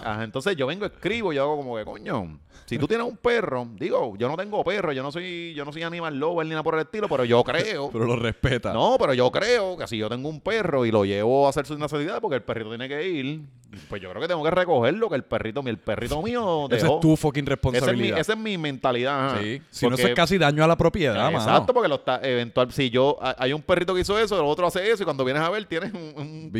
Ajá, 0.02 0.24
entonces 0.24 0.56
yo 0.56 0.66
vengo, 0.66 0.86
escribo, 0.86 1.30
yo 1.32 1.42
hago 1.42 1.56
como 1.58 1.76
que, 1.76 1.84
coño, 1.84 2.38
si 2.64 2.78
tú 2.78 2.88
tienes 2.88 3.06
un 3.06 3.18
perro, 3.18 3.68
digo, 3.78 4.14
yo 4.16 4.26
no 4.26 4.34
tengo 4.34 4.64
perro, 4.64 4.92
yo 4.92 5.02
no 5.02 5.12
soy, 5.12 5.52
yo 5.54 5.62
no 5.66 5.72
soy 5.74 5.82
animal 5.82 6.16
lover 6.18 6.46
ni 6.46 6.50
nada 6.52 6.62
por 6.62 6.74
el 6.74 6.80
estilo, 6.80 7.06
pero 7.06 7.24
yo 7.26 7.44
creo, 7.44 7.90
Pero 7.92 8.06
lo 8.06 8.16
respeta. 8.16 8.72
no, 8.72 8.96
pero 8.98 9.12
yo 9.12 9.30
creo 9.30 9.76
que 9.76 9.86
si 9.86 9.98
yo 9.98 10.08
tengo 10.08 10.30
un 10.30 10.40
perro 10.40 10.86
y 10.86 10.90
lo 10.90 11.04
llevo 11.04 11.46
a 11.46 11.50
hacer 11.50 11.66
sus 11.66 11.78
necesidades 11.78 12.18
porque 12.22 12.36
el 12.36 12.42
perrito 12.42 12.70
tiene 12.70 12.88
que 12.88 13.06
ir, 13.08 13.42
pues 13.90 14.00
yo 14.00 14.08
creo 14.08 14.22
que 14.22 14.28
tengo 14.28 14.42
que 14.42 14.50
recogerlo, 14.50 15.10
que 15.10 15.16
el 15.16 15.24
perrito, 15.24 15.60
el 15.66 15.76
perrito 15.78 16.22
mío 16.22 16.66
Esa 16.70 16.86
dejó. 16.86 16.94
es 16.94 17.00
tu 17.00 17.16
fucking 17.18 17.44
Esa 17.44 17.52
es 17.52 17.60
mi, 17.62 17.70
responsabilidad. 17.70 18.18
esa 18.20 18.32
es 18.32 18.38
mi 18.38 18.56
mentalidad. 18.56 19.26
ajá. 19.32 19.40
sí. 19.42 19.60
Si 19.70 19.86
no, 19.86 19.96
eso 19.96 20.08
es 20.08 20.14
casi 20.14 20.38
daño 20.38 20.64
a 20.64 20.66
la 20.66 20.76
propiedad, 20.78 21.26
mano. 21.30 21.36
Exacto, 21.44 21.74
porque 21.74 21.88
lo 21.90 21.96
está, 21.96 22.20
eventual, 22.22 22.72
si 22.72 22.88
yo, 22.88 23.18
ha- 23.20 23.36
hay 23.38 23.52
un 23.52 23.60
perrito 23.60 23.94
que 23.94 24.00
hizo 24.00 24.18
eso, 24.18 24.34
el 24.40 24.46
otro 24.46 24.66
hace 24.66 24.90
eso, 24.90 25.02
y 25.02 25.04
cuando 25.04 25.26
vienes 25.26 25.42
a 25.42 25.50
ver 25.50 25.66
tienes 25.66 25.92
un, 25.92 26.00
un 26.16 26.24
un- 26.24 26.52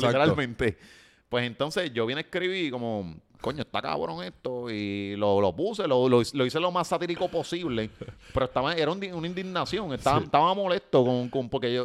literalmente. 0.00 0.78
Pues 1.28 1.44
entonces 1.46 1.92
yo 1.92 2.06
vine 2.06 2.20
a 2.20 2.22
escribir 2.22 2.70
como, 2.72 3.14
coño, 3.40 3.62
está 3.62 3.82
cabrón 3.82 4.22
esto. 4.24 4.70
Y 4.70 5.14
lo, 5.16 5.40
lo 5.40 5.54
puse, 5.54 5.86
lo, 5.86 6.08
lo, 6.08 6.22
lo 6.32 6.46
hice 6.46 6.58
lo 6.60 6.70
más 6.72 6.88
satírico 6.88 7.28
posible. 7.28 7.90
pero 8.34 8.46
estaba, 8.46 8.72
era 8.74 8.90
un 8.90 9.04
una 9.12 9.26
indignación. 9.26 9.92
Estaba, 9.92 10.18
Sí. 10.18 10.24
estaba 10.24 10.54
molesto 10.54 11.04
con, 11.04 11.28
con- 11.28 11.48
porque 11.48 11.72
yo, 11.74 11.84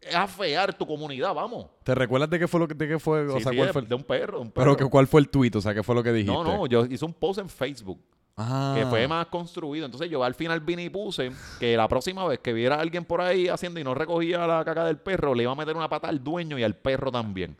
es 0.00 0.14
afear 0.14 0.74
tu 0.74 0.86
comunidad, 0.86 1.32
vamos. 1.34 1.66
¿Te 1.84 1.94
recuerdas 1.94 2.28
de 2.28 2.38
qué 2.38 2.48
fue 2.48 2.60
lo 2.60 2.68
que, 2.68 2.74
de 2.74 2.88
qué 2.88 2.98
fue? 2.98 3.26
o 3.28 3.36
Sí, 3.38 3.42
sea, 3.44 3.52
sí, 3.52 3.56
cuál 3.56 3.68
de, 3.68 3.72
fue? 3.72 3.82
de 3.82 3.94
un 3.94 4.02
perro, 4.02 4.44
Pero 4.52 4.76
que, 4.76 4.84
¿cuál 4.86 5.06
fue 5.06 5.20
el 5.20 5.28
tuit? 5.28 5.54
O 5.56 5.60
sea, 5.60 5.72
¿qué 5.72 5.82
fue 5.82 5.94
lo 5.94 6.02
que 6.02 6.12
dijiste? 6.12 6.32
no, 6.34 6.42
no, 6.44 6.66
yo 6.66 6.84
hice 6.86 7.04
un 7.04 7.14
post 7.14 7.38
en 7.38 7.48
Facebook. 7.48 8.00
Ah. 8.34 8.74
que 8.78 8.86
fue 8.86 9.06
más 9.06 9.26
construido. 9.26 9.84
Entonces 9.84 10.08
yo 10.10 10.24
al 10.24 10.34
final 10.34 10.58
vine 10.60 10.82
y 10.84 10.88
puse 10.88 11.30
que 11.60 11.76
la 11.76 11.86
próxima 11.86 12.26
vez 12.26 12.38
que 12.38 12.54
viera 12.54 12.76
a 12.76 12.80
alguien 12.80 13.04
por 13.04 13.20
ahí 13.20 13.46
haciendo 13.48 13.78
y 13.78 13.84
no 13.84 13.92
recogía 13.94 14.46
la 14.46 14.64
caca 14.64 14.86
del 14.86 14.96
perro, 14.96 15.34
le 15.34 15.42
iba 15.42 15.52
a 15.52 15.54
meter 15.54 15.76
una 15.76 15.86
pata 15.86 16.08
al 16.08 16.24
dueño 16.24 16.58
y 16.58 16.62
al 16.62 16.74
perro 16.74 17.12
también. 17.12 17.54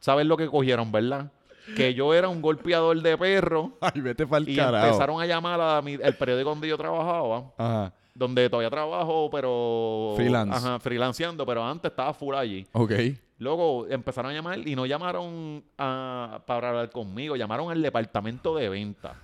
¿Sabes 0.00 0.26
lo 0.26 0.36
que 0.36 0.46
cogieron, 0.48 0.90
verdad? 0.92 1.30
Que 1.76 1.94
yo 1.94 2.12
era 2.12 2.28
un 2.28 2.42
golpeador 2.42 3.00
de 3.00 3.16
perro 3.16 3.72
Ay, 3.80 4.00
vete 4.00 4.26
pa'l 4.26 4.48
y 4.48 4.56
carajo. 4.56 4.86
empezaron 4.86 5.20
a 5.22 5.26
llamar 5.26 5.60
a 5.60 5.80
mi- 5.82 5.94
el 5.94 6.14
periódico 6.16 6.50
donde 6.50 6.68
yo 6.68 6.76
trabajaba, 6.76 7.52
Ajá. 7.56 7.92
donde 8.14 8.48
todavía 8.50 8.68
trabajo, 8.70 9.30
pero... 9.30 10.12
Freelance. 10.16 10.54
Ajá, 10.56 10.78
freelanceando, 10.78 11.46
pero 11.46 11.64
antes 11.64 11.90
estaba 11.90 12.12
full 12.12 12.34
allí. 12.34 12.66
Ok. 12.72 12.92
Luego 13.38 13.86
empezaron 13.88 14.30
a 14.30 14.34
llamar 14.34 14.58
y 14.66 14.76
no 14.76 14.84
llamaron 14.86 15.64
a- 15.78 16.42
para 16.46 16.68
hablar 16.68 16.90
conmigo, 16.90 17.34
llamaron 17.34 17.70
al 17.70 17.80
departamento 17.82 18.54
de 18.56 18.68
venta. 18.68 19.14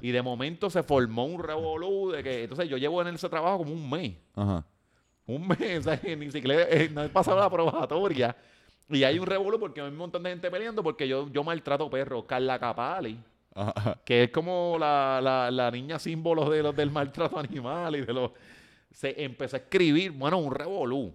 Y 0.00 0.10
de 0.10 0.22
momento 0.22 0.68
se 0.70 0.82
formó 0.82 1.26
un 1.26 1.42
revolú 1.42 2.10
de 2.10 2.22
que. 2.22 2.42
Entonces 2.44 2.68
yo 2.68 2.76
llevo 2.78 3.02
en 3.02 3.14
ese 3.14 3.28
trabajo 3.28 3.58
como 3.58 3.72
un 3.72 3.88
mes. 3.88 4.16
Ajá. 4.34 4.64
Un 5.26 5.46
mes, 5.46 5.58
o 5.80 5.82
sea, 5.82 6.00
que 6.00 6.16
ni 6.16 6.30
siquiera 6.30 6.62
eh, 6.70 6.88
no 6.92 7.02
he 7.04 7.08
pasado 7.08 7.38
la 7.38 7.48
probatoria. 7.50 8.34
Y 8.88 9.02
hay 9.04 9.18
un 9.18 9.26
revolú 9.26 9.58
porque 9.58 9.80
hay 9.80 9.88
un 9.88 9.96
montón 9.96 10.22
de 10.22 10.30
gente 10.30 10.50
peleando 10.50 10.82
porque 10.82 11.08
yo, 11.08 11.28
yo 11.32 11.42
maltrato 11.42 11.90
perros. 11.90 12.24
Carla 12.24 12.58
Capali, 12.58 13.18
Ajá. 13.54 13.98
que 14.04 14.24
es 14.24 14.30
como 14.30 14.76
la, 14.78 15.20
la, 15.22 15.50
la 15.50 15.70
niña 15.70 15.98
símbolo 15.98 16.48
de 16.50 16.62
los, 16.62 16.76
del 16.76 16.90
maltrato 16.90 17.38
animal 17.38 17.96
y 17.96 18.00
de 18.02 18.12
los. 18.12 18.30
Se 18.92 19.22
empezó 19.22 19.56
a 19.56 19.58
escribir, 19.58 20.12
bueno, 20.12 20.38
un 20.38 20.54
revolú. 20.54 21.12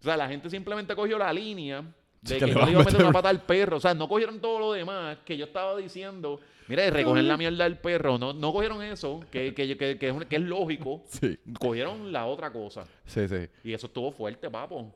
O 0.00 0.02
sea, 0.02 0.16
la 0.16 0.28
gente 0.28 0.48
simplemente 0.48 0.94
cogió 0.94 1.18
la 1.18 1.32
línea 1.32 1.82
de 1.82 2.34
Sí, 2.34 2.38
que, 2.38 2.46
que 2.46 2.52
no 2.54 2.64
le 2.64 2.70
iba 2.72 2.80
a 2.80 2.84
meter 2.84 2.92
meter- 2.94 3.04
una 3.06 3.12
pata 3.12 3.28
al 3.28 3.42
perro. 3.42 3.76
O 3.76 3.80
sea, 3.80 3.92
no 3.94 4.08
cogieron 4.08 4.40
todo 4.40 4.58
lo 4.60 4.72
demás 4.72 5.18
que 5.24 5.36
yo 5.36 5.44
estaba 5.46 5.76
diciendo. 5.76 6.40
Mira, 6.68 6.82
de 6.84 6.90
recoger 6.90 7.24
la 7.24 7.36
mierda 7.36 7.64
del 7.64 7.78
perro. 7.78 8.18
No, 8.18 8.32
no 8.32 8.52
cogieron 8.52 8.82
eso, 8.82 9.20
que, 9.32 9.52
que, 9.54 9.76
que, 9.76 9.98
que 9.98 10.08
es, 10.10 10.24
que 10.26 10.36
es 10.36 10.42
lógico. 10.42 11.02
Sí. 11.08 11.38
Cogieron 11.58 12.12
la 12.12 12.26
otra 12.26 12.52
cosa. 12.52 12.86
Sí, 13.06 13.26
sí. 13.28 13.48
Y 13.64 13.72
eso 13.72 13.86
estuvo 13.88 14.12
fuerte, 14.12 14.48
papo. 14.48 14.92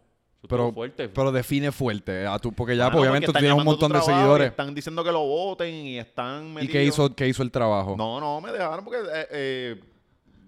Pero, 0.49 0.73
fuerte. 0.73 1.09
pero 1.09 1.31
define 1.31 1.71
fuerte. 1.71 2.27
A 2.27 2.39
tu, 2.39 2.53
porque 2.53 2.77
ya, 2.77 2.91
pues, 2.91 3.01
obviamente, 3.01 3.27
porque 3.27 3.39
tú 3.39 3.43
tienes 3.43 3.59
un 3.59 3.65
montón 3.65 3.93
de 3.93 3.99
y 3.99 4.03
seguidores. 4.03 4.51
Están 4.51 4.75
diciendo 4.75 5.05
que 5.05 5.13
lo 5.13 5.21
voten 5.21 5.73
y 5.73 5.99
están 5.99 6.47
¿Y 6.47 6.55
metidos. 6.55 6.73
qué 6.73 6.85
hizo, 6.85 7.15
qué 7.15 7.29
hizo 7.29 7.43
el 7.43 7.51
trabajo? 7.51 7.95
No, 7.97 8.19
no, 8.19 8.41
me 8.41 8.51
dejaron 8.51 8.85
porque, 8.85 9.01
eh, 9.01 9.27
eh, 9.31 9.81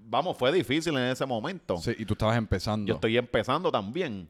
vamos, 0.06 0.36
fue 0.36 0.52
difícil 0.52 0.94
en 0.96 1.04
ese 1.04 1.24
momento. 1.26 1.76
Sí, 1.76 1.92
y 1.96 2.04
tú 2.04 2.14
estabas 2.14 2.36
empezando. 2.36 2.88
Yo 2.88 2.94
estoy 2.94 3.16
empezando 3.16 3.70
también. 3.70 4.28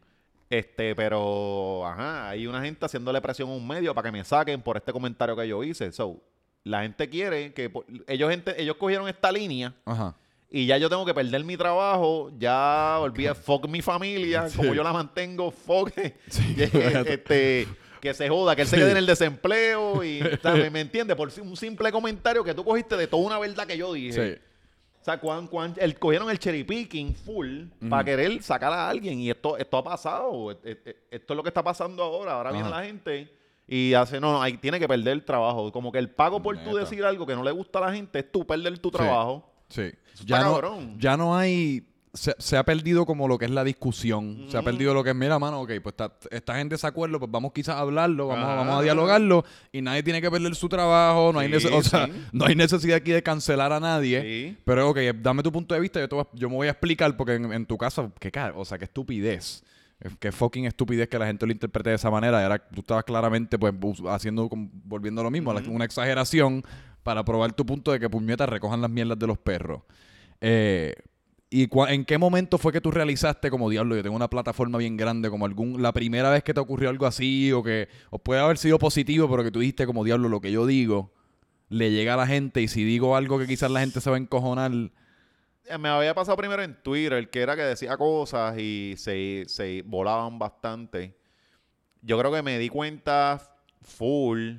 Este, 0.51 0.95
pero, 0.95 1.87
ajá, 1.87 2.29
hay 2.29 2.47
una 2.47 2.61
gente 2.63 2.85
haciéndole 2.85 3.21
presión 3.23 3.49
a 3.49 3.53
un 3.53 3.67
medio 3.67 3.95
para 3.95 4.09
que 4.09 4.13
me 4.13 4.25
saquen 4.25 4.61
por 4.61 4.77
este 4.77 4.93
comentario 4.93 5.35
que 5.35 5.49
yo 5.49 5.65
hice. 5.65 5.91
So, 5.93 6.21
la 6.63 6.83
gente 6.83 7.09
quiere 7.09 7.53
que 7.55 7.73
ellos, 8.07 8.31
gente, 8.31 8.61
ellos 8.61 8.77
cogieron 8.77 9.09
esta 9.09 9.33
línea 9.33 9.75
Ajá. 9.85 10.15
Y 10.57 10.67
ya 10.67 10.79
yo 10.79 10.89
tengo 10.89 11.05
que 11.05 11.13
perder 11.15 11.43
mi 11.45 11.57
trabajo, 11.57 12.31
ya 12.39 12.99
olvidé, 13.01 13.35
fuck 13.35 13.67
mi 13.69 13.83
familia, 13.83 14.49
Sí. 14.49 14.57
como 14.57 14.75
yo 14.75 14.83
la 14.83 14.93
mantengo, 14.93 15.51
fuck, 15.51 15.91
Sí. 16.29 16.55
este, 17.07 17.67
que 18.01 18.15
se 18.15 18.29
joda, 18.29 18.55
que 18.55 18.63
él 18.63 18.69
se 18.69 18.77
quede 18.77 18.91
en 18.93 18.97
el 18.99 19.07
desempleo 19.07 20.05
y, 20.05 20.21
o 20.23 20.37
sea, 20.41 20.53
¿me, 20.55 20.71
me 20.71 20.81
entiendes? 20.81 21.17
Por 21.17 21.31
un 21.41 21.57
simple 21.57 21.91
comentario 21.91 22.45
que 22.45 22.55
tú 22.55 22.63
cogiste 22.65 22.97
de 22.97 23.07
toda 23.07 23.23
una 23.25 23.39
verdad 23.39 23.67
que 23.67 23.77
yo 23.79 23.93
dije. 23.93 24.41
O 25.01 25.05
sea, 25.05 25.19
cuan, 25.21 25.47
cuan- 25.49 25.75
el, 25.79 25.99
cogieron 25.99 26.31
el 26.31 26.39
cherry 26.39 26.65
picking 26.65 27.15
full 27.15 27.65
para 27.91 28.05
querer 28.05 28.43
sacar 28.43 28.73
a 28.73 28.89
alguien. 28.89 29.19
Y 29.21 29.29
esto, 29.31 29.57
esto 29.59 29.77
ha 29.77 29.85
pasado. 29.85 30.51
E- 30.53 30.57
e- 30.65 30.79
e- 30.87 30.97
Esto 31.11 31.35
es 31.35 31.37
lo 31.37 31.43
que 31.43 31.51
está 31.51 31.63
pasando 31.63 32.03
ahora. 32.03 32.33
Ahora 32.35 32.53
viene 32.53 32.71
la 32.71 32.83
gente 32.85 33.31
y 33.69 33.93
hace, 33.93 34.19
no, 34.19 34.33
no, 34.33 34.41
ahí 34.43 34.57
tiene 34.57 34.81
que 34.81 34.89
perder 34.89 35.09
el 35.13 35.23
trabajo. 35.25 35.71
Como 35.73 35.93
que 35.93 35.99
el 35.99 36.09
pago 36.09 36.43
por 36.43 36.57
tú 36.57 36.71
Neta. 36.71 36.81
decir 36.81 37.05
algo 37.05 37.27
que 37.27 37.35
no 37.35 37.43
le 37.45 37.51
gusta 37.51 37.81
a 37.81 37.83
la 37.83 37.93
gente 37.93 38.21
es 38.21 38.33
tú 38.33 38.47
perder 38.47 38.79
tu 38.79 38.91
trabajo. 38.91 39.47
Sí. 39.75 39.91
Ya 40.25 40.37
está 40.37 40.49
no, 40.49 40.53
cabrón. 40.55 40.97
ya 40.99 41.17
no 41.17 41.37
hay. 41.37 41.85
Se, 42.13 42.33
se 42.39 42.57
ha 42.57 42.63
perdido 42.65 43.07
como 43.07 43.27
lo 43.27 43.39
que 43.39 43.47
es 43.47 43.51
la 43.51 43.65
discusión. 43.65 44.47
Se 44.49 44.57
ha 44.57 44.63
perdido 44.63 44.95
lo 44.95 45.03
que 45.03 45.11
es, 45.11 45.17
mira, 45.17 45.37
mano, 45.41 45.63
ok, 45.63 45.73
pues 45.83 45.95
está, 45.95 46.13
estás 46.31 46.59
en 46.59 46.69
desacuerdo, 46.69 47.19
pues 47.19 47.29
vamos 47.29 47.51
quizás 47.53 47.75
a 47.75 47.81
hablarlo, 47.81 48.29
vamos, 48.29 48.47
vamos 48.47 48.79
a 48.79 48.83
dialogarlo 48.83 49.45
y 49.73 49.83
nadie 49.83 50.05
tiene 50.05 50.23
que 50.23 50.31
perder 50.31 50.55
su 50.55 50.69
trabajo, 50.69 51.33
no, 51.33 51.41
hay, 51.41 51.49
Sí, 51.59 51.67
o 51.73 51.83
sea, 51.83 52.07
sí. 52.07 52.13
no 52.33 52.45
hay 52.47 52.55
necesidad 52.55 52.99
aquí 52.99 53.11
de 53.11 53.21
cancelar 53.21 53.73
a 53.73 53.81
nadie. 53.81 54.23
Sí. 54.23 54.57
Pero, 54.65 54.91
ok, 54.91 54.99
dame 55.21 55.43
tu 55.43 55.51
punto 55.51 55.75
de 55.75 55.81
vista, 55.81 55.99
yo, 55.99 56.09
te 56.09 56.15
voy 56.15 56.25
yo 56.35 56.49
me 56.49 56.55
voy 56.55 56.69
a 56.69 56.71
explicar 56.71 57.17
porque 57.17 57.35
en, 57.35 57.53
en 57.53 57.67
tu 57.67 57.77
caso, 57.77 58.13
qué 58.21 58.31
cara, 58.31 58.53
o 58.55 58.65
sea, 58.65 58.79
qué 58.79 58.85
estupidez. 58.85 59.65
Eh, 60.01 60.11
Qué 60.19 60.33
fucking 60.33 60.67
estupidez 60.67 61.09
que 61.09 61.19
la 61.19 61.27
gente 61.27 61.47
lo 61.47 61.53
interprete 61.53 61.91
de 61.91 61.97
esa 61.97 62.11
manera. 62.11 62.45
Era, 62.45 62.59
tú 62.59 62.81
estabas 62.81 63.05
claramente 63.05 63.59
pues 63.59 63.73
haciendo, 64.09 64.49
volviendo 64.53 65.23
lo 65.23 65.31
mismo, 65.31 65.53
una 65.69 65.85
exageración 65.85 66.63
para 67.05 67.25
probar 67.25 67.53
tu 67.53 67.65
punto 67.65 67.93
de 67.93 68.01
que 68.01 68.11
puñetas 68.11 68.49
recojan 68.49 68.81
las 68.81 68.91
mierdas 68.91 69.19
de 69.19 69.27
los 69.29 69.39
perros. 69.39 69.83
Eh, 70.41 70.95
¿Y 71.51 71.69
en 71.89 72.05
qué 72.05 72.19
momento 72.19 72.59
fue 72.59 72.73
que 72.73 72.81
tú 72.81 72.91
realizaste 72.91 73.49
como 73.49 73.71
diablo? 73.71 73.95
Yo 73.95 74.03
tengo 74.03 74.17
una 74.17 74.29
plataforma 74.29 74.77
bien 74.79 74.97
grande, 74.97 75.31
como 75.31 75.47
algún 75.47 75.81
la 75.81 75.93
primera 75.93 76.29
vez 76.31 76.43
que 76.43 76.53
te 76.53 76.59
ocurrió 76.59 76.91
algo 76.91 77.07
así, 77.07 77.53
o 77.53 77.63
que 77.63 77.89
o 78.11 78.19
puede 78.19 78.41
haber 78.41 78.59
sido 78.59 78.79
positivo, 78.81 79.31
pero 79.31 79.45
que 79.45 79.53
tú 79.53 79.61
dijiste 79.61 79.87
como 79.87 80.03
diablo, 80.03 80.29
lo 80.29 80.41
que 80.41 80.51
yo 80.51 80.67
digo 80.67 81.13
le 81.69 81.93
llega 81.93 82.15
a 82.15 82.17
la 82.17 82.27
gente, 82.27 82.61
y 82.61 82.67
si 82.69 82.83
digo 82.83 83.15
algo 83.15 83.39
que 83.39 83.47
quizás 83.47 83.71
la 83.71 83.81
gente 83.81 84.01
se 84.01 84.11
va 84.11 84.17
a 84.17 84.19
encojonar. 84.19 84.73
Eh, 84.73 85.79
Me 85.79 85.89
había 85.89 86.15
pasado 86.15 86.37
primero 86.37 86.63
en 86.63 86.75
Twitter, 86.83 87.31
que 87.31 87.41
era 87.41 87.55
que 87.55 87.63
decía 87.63 87.97
cosas 87.97 88.59
y 88.59 88.95
se, 88.97 89.45
se 89.47 89.83
volaban 89.83 90.39
bastante. 90.39 91.17
Yo 92.03 92.19
creo 92.19 92.33
que 92.33 92.43
me 92.43 92.59
di 92.59 92.69
cuenta 92.69 93.41
full 93.81 94.57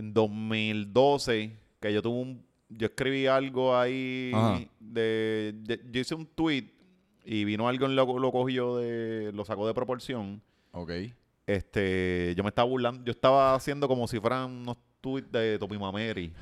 en 0.00 0.12
2012 0.12 1.52
que 1.80 1.92
yo 1.92 2.02
tuve 2.02 2.18
un... 2.20 2.42
Yo 2.68 2.86
escribí 2.86 3.26
algo 3.26 3.76
ahí 3.76 4.30
de, 4.78 5.54
de- 5.56 5.80
Yo 5.90 6.00
hice 6.00 6.14
un 6.14 6.24
tweet 6.26 6.64
y 7.24 7.44
vino 7.44 7.66
alguien 7.68 7.96
lo, 7.96 8.18
lo 8.18 8.30
cogió 8.32 8.76
de... 8.76 9.32
Lo 9.32 9.44
sacó 9.44 9.66
de 9.66 9.74
proporción. 9.74 10.40
Ok. 10.72 10.90
Este... 11.46 12.34
Yo 12.36 12.42
me 12.44 12.48
estaba 12.50 12.68
burlando. 12.68 13.02
Yo 13.04 13.10
estaba 13.10 13.54
haciendo 13.54 13.88
como 13.88 14.06
si 14.06 14.20
fueran 14.20 14.50
unos 14.50 14.76
tweets 15.00 15.32
de 15.32 15.58
Topi 15.58 15.78
Mameri. 15.78 16.32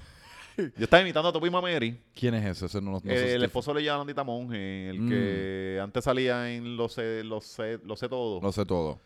Yo 0.57 0.85
estaba 0.85 1.01
imitando 1.03 1.29
a 1.29 1.33
Topi 1.33 1.49
Mameri. 1.51 1.97
¿Quién 2.15 2.35
es 2.35 2.45
ese? 2.45 2.67
Ese 2.67 2.81
no, 2.83 2.91
no 2.91 3.01
sé 3.01 3.09
Eh, 3.09 3.35
el 3.35 3.45
esposo 3.45 3.73
le 3.73 3.83
llama 3.85 4.01
Andita 4.03 4.25
Monge, 4.25 4.91
el 4.91 5.01
Mm. 5.01 5.09
que 5.09 5.79
antes 5.81 6.03
salía 6.05 6.53
en 6.53 6.77
Lo 6.77 6.89
sé, 6.89 7.23
lo 7.25 7.41
sé, 7.41 7.79
lo 7.85 7.95
sé 7.97 8.09
todo. 8.09 8.41
Lo 8.43 8.51
sé 8.53 8.67
todo. 8.67 8.99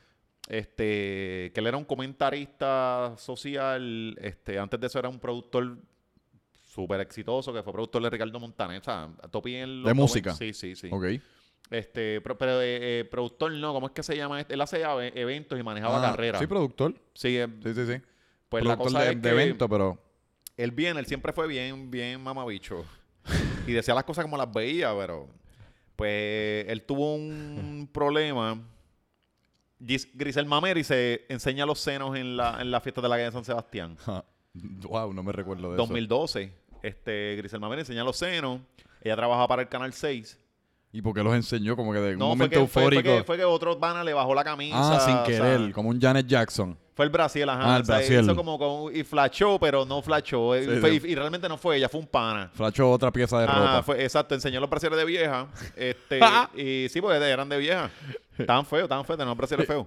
Este, 0.49 1.51
que 1.55 1.61
él 1.61 1.67
era 1.67 1.77
un 1.77 1.85
comentarista 1.85 3.15
social, 3.17 4.17
este, 4.21 4.59
antes 4.59 4.81
de 4.81 4.87
eso 4.87 4.99
era 4.99 5.09
un 5.09 5.19
productor 5.19 5.79
súper 6.53 7.01
exitoso, 7.01 7.53
que 7.53 7.63
fue 7.63 7.73
productor 7.73 8.03
de 8.03 8.11
Ricardo 8.11 8.41
Montaner, 8.41 8.81
o 8.81 8.85
sea, 8.85 9.09
Topi 9.31 9.55
en 9.57 9.83
los 9.83 9.89
¿De 9.89 9.95
música? 9.95 10.35
Sí, 10.35 10.53
sí, 10.53 10.75
sí. 10.75 10.89
Ok. 10.91 11.05
Este, 11.71 12.21
pero, 12.21 12.37
pero, 12.37 12.61
eh, 12.61 13.01
eh, 13.01 13.05
productor 13.05 13.53
no, 13.53 13.73
¿cómo 13.73 13.87
es 13.87 13.93
que 13.93 14.03
se 14.03 14.17
llama? 14.17 14.41
este? 14.41 14.55
Él 14.55 14.61
hacía 14.61 14.93
eventos 15.07 15.59
y 15.59 15.63
manejaba 15.63 15.99
Ah, 15.99 16.11
carreras. 16.11 16.41
Sí, 16.41 16.47
productor. 16.47 16.95
Sí, 17.15 17.39
eh, 17.39 17.47
Sí, 17.63 17.75
sí, 17.75 17.87
sí. 17.87 18.03
pues 18.49 18.65
la 18.65 18.77
productor 18.77 18.93
cosa 19.01 19.05
de, 19.05 19.13
es 19.13 19.23
de 19.23 19.31
evento, 19.31 19.69
pero. 19.69 19.99
él 20.57 20.71
bien, 20.73 20.99
él 20.99 21.07
siempre 21.07 21.33
fue 21.33 21.47
bien, 21.47 21.91
bien 21.91 22.21
mamabicho. 22.23 22.85
y 23.67 23.73
decía 23.73 23.95
las 23.95 24.05
cosas 24.05 24.25
como 24.25 24.37
las 24.37 24.53
veía, 24.53 24.95
pero 24.95 25.29
pues 25.97 26.67
él 26.69 26.83
tuvo 26.83 27.15
un 27.15 27.89
problema. 27.93 28.61
Gis- 29.87 30.09
Grisel 30.15 30.47
Mameri 30.47 30.85
se 30.85 31.25
enseña 31.29 31.67
los 31.67 31.79
senos 31.81 32.17
en 32.17 32.37
la, 32.37 32.61
en 32.61 32.71
la 32.71 32.81
fiesta 32.81 33.01
de 33.01 33.09
la 33.09 33.17
calle 33.17 33.27
de 33.27 33.33
San 33.33 33.45
Sebastián. 33.45 33.97
wow, 34.55 35.13
no 35.13 35.23
me 35.23 35.33
recuerdo 35.33 35.71
de 35.71 35.77
2012. 35.77 36.53
Este, 36.83 37.37
Grisel 37.37 37.61
Mameri 37.61 37.81
enseña 37.83 38.05
los 38.05 38.17
senos. 38.17 38.61
Ella 39.03 39.17
trabaja 39.17 39.47
para 39.49 39.63
el 39.63 39.69
Canal 39.69 39.93
6. 39.93 40.27
eso. 40.31 40.39
¿Y 40.93 41.01
por 41.01 41.15
qué 41.15 41.23
los 41.23 41.35
enseñó? 41.35 41.75
Como 41.75 41.93
que 41.93 41.99
de 42.01 42.13
un 42.13 42.19
No, 42.19 42.27
fue 42.27 42.37
momento 42.37 42.61
que, 42.61 42.67
fue, 42.67 42.69
fue 42.69 42.83
eufórico. 42.83 43.17
que, 43.19 43.25
fue 43.25 43.37
que 43.39 43.45
otro 43.45 43.79
pana 43.79 44.05
le 44.05 44.13
bajó 44.13 44.35
la 44.35 44.45
camisa. 44.45 44.77
ah, 44.77 45.01
sin 45.01 45.15
o 45.15 45.25
sea, 45.25 45.25
querer, 45.25 45.73
como 45.73 45.89
un 45.89 46.01
Janet 46.01 46.27
Jackson. 46.27 46.77
Fue 46.95 47.07
el 47.07 47.11
Brasil, 47.11 47.49
ajá. 47.49 47.75
Ah, 47.75 47.77
el 47.77 47.83
o 47.83 47.85
sea, 47.87 47.97
Brasil. 47.97 48.21
Hizo 48.21 48.37
como 48.37 48.59
con, 48.59 48.95
y 48.95 49.03
flashó, 49.03 49.59
pero 49.59 49.85
no 49.87 50.03
flashó. 50.03 50.55
Sí, 50.59 50.67
Fue- 50.81 51.01
sí. 51.01 51.07
Y, 51.09 51.13
y 51.13 51.15
realmente 51.15 51.49
no 51.49 51.57
fue 51.57 51.77
ella, 51.79 51.89
fue 51.89 52.01
un 52.01 52.07
pana. 52.07 52.51
Flashó 52.53 52.91
otra 52.91 53.11
pieza 53.11 53.39
de 53.39 53.45
Ajá, 53.47 53.59
ropa. 53.59 53.83
fue, 53.83 54.03
exacto, 54.05 54.35
enseñó 54.35 54.61
los 54.61 54.69
brasieres 54.69 54.99
de 54.99 55.05
vieja. 55.05 55.47
Este, 55.77 56.21
y 56.55 56.89
sí, 56.91 57.01
porque 57.01 57.17
eran 57.17 57.49
de 57.49 57.57
vieja. 57.59 57.91
Estaban 58.37 58.67
feos, 58.67 58.83
estaban 58.85 59.05
feos, 59.05 59.17
tenían 59.17 59.29
los 59.31 59.39
brasieres 59.39 59.67
feos. 59.67 59.87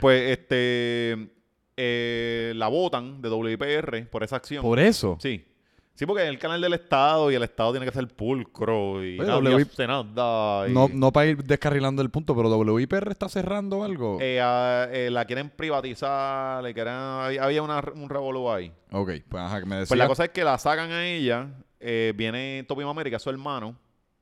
Pues 0.00 0.30
este 0.38 1.30
eh, 1.76 2.52
la 2.56 2.68
votan 2.68 3.22
de 3.22 3.30
WIPR 3.30 4.08
por 4.10 4.22
esa 4.22 4.36
acción. 4.36 4.62
Por 4.62 4.78
eso. 4.78 5.16
Sí. 5.20 5.44
Sí, 5.94 6.06
porque 6.06 6.22
es 6.22 6.28
el 6.30 6.38
canal 6.38 6.60
del 6.60 6.72
Estado 6.72 7.30
y 7.30 7.34
el 7.34 7.42
Estado 7.42 7.72
tiene 7.72 7.84
que 7.86 7.92
ser 7.92 8.08
pulcro 8.08 9.04
y 9.04 9.20
Oye, 9.20 9.26
nadie 9.28 9.54
WI 9.56 9.62
hace 9.62 9.86
nada. 9.86 10.66
y- 10.68 10.72
No, 10.72 10.88
no 10.88 11.12
para 11.12 11.26
ir 11.26 11.44
descarrilando 11.44 12.00
el 12.02 12.10
punto, 12.10 12.34
pero 12.34 12.48
WIPR 12.56 13.10
está 13.10 13.28
cerrando 13.28 13.84
algo. 13.84 14.18
Eh, 14.20 14.40
ah, 14.42 14.88
eh, 14.90 15.10
la 15.10 15.24
quieren 15.26 15.50
privatizar, 15.50 16.62
le 16.62 16.72
quieren, 16.72 16.94
había 16.94 17.44
había 17.44 17.62
una, 17.62 17.82
un 17.94 18.08
revolú 18.08 18.50
ahí. 18.50 18.72
ok, 18.90 19.10
pues 19.28 19.42
ajá, 19.42 19.60
que 19.60 19.66
me 19.66 19.76
decía. 19.76 19.88
Pues 19.88 19.98
la 19.98 20.08
cosa 20.08 20.24
es 20.24 20.30
que 20.30 20.44
la 20.44 20.56
sacan 20.58 20.90
a 20.92 21.04
ella, 21.06 21.48
eh, 21.78 22.12
viene 22.16 22.64
Topi 22.66 22.82
América, 22.84 23.18
su 23.18 23.28
hermano, 23.30 23.76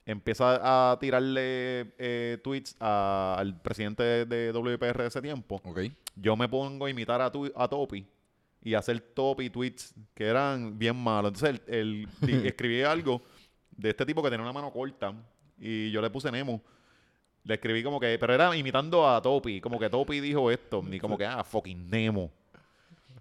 empieza 0.04 0.90
a 0.92 0.98
tirarle 0.98 1.94
eh, 1.98 2.38
tweets 2.42 2.74
a- 2.80 3.36
al 3.38 3.60
presidente 3.60 4.02
de, 4.02 4.24
de 4.26 4.52
WPR 4.52 5.02
de 5.02 5.06
ese 5.08 5.22
tiempo. 5.22 5.60
Ok. 5.64 5.80
Yo 6.16 6.36
me 6.36 6.48
pongo 6.48 6.86
a 6.86 6.90
imitar 6.90 7.20
a, 7.22 7.30
tu- 7.30 7.52
a 7.54 7.68
Topi 7.68 8.04
y 8.62 8.74
hacer 8.74 9.00
Topi 9.00 9.50
tweets 9.50 9.94
que 10.14 10.24
eran 10.26 10.78
bien 10.78 10.96
malos. 10.96 11.32
Entonces 11.34 11.60
él, 11.68 12.08
él 12.22 12.46
escribía 12.46 12.90
algo 12.90 13.22
de 13.76 13.90
este 13.90 14.04
tipo 14.04 14.22
que 14.22 14.30
tenía 14.30 14.42
una 14.42 14.52
mano 14.52 14.70
corta 14.70 15.14
y 15.58 15.90
yo 15.90 16.00
le 16.02 16.10
puse 16.10 16.30
Nemo. 16.30 16.60
Le 17.44 17.54
escribí 17.54 17.82
como 17.82 17.98
que, 17.98 18.18
pero 18.18 18.34
era 18.34 18.54
imitando 18.54 19.08
a 19.08 19.20
Topi, 19.22 19.60
como 19.62 19.78
que 19.78 19.88
Topi 19.88 20.20
dijo 20.20 20.50
esto, 20.50 20.84
y 20.90 20.98
como 21.00 21.16
que, 21.16 21.24
ah, 21.24 21.42
fucking 21.42 21.88
Nemo. 21.88 22.30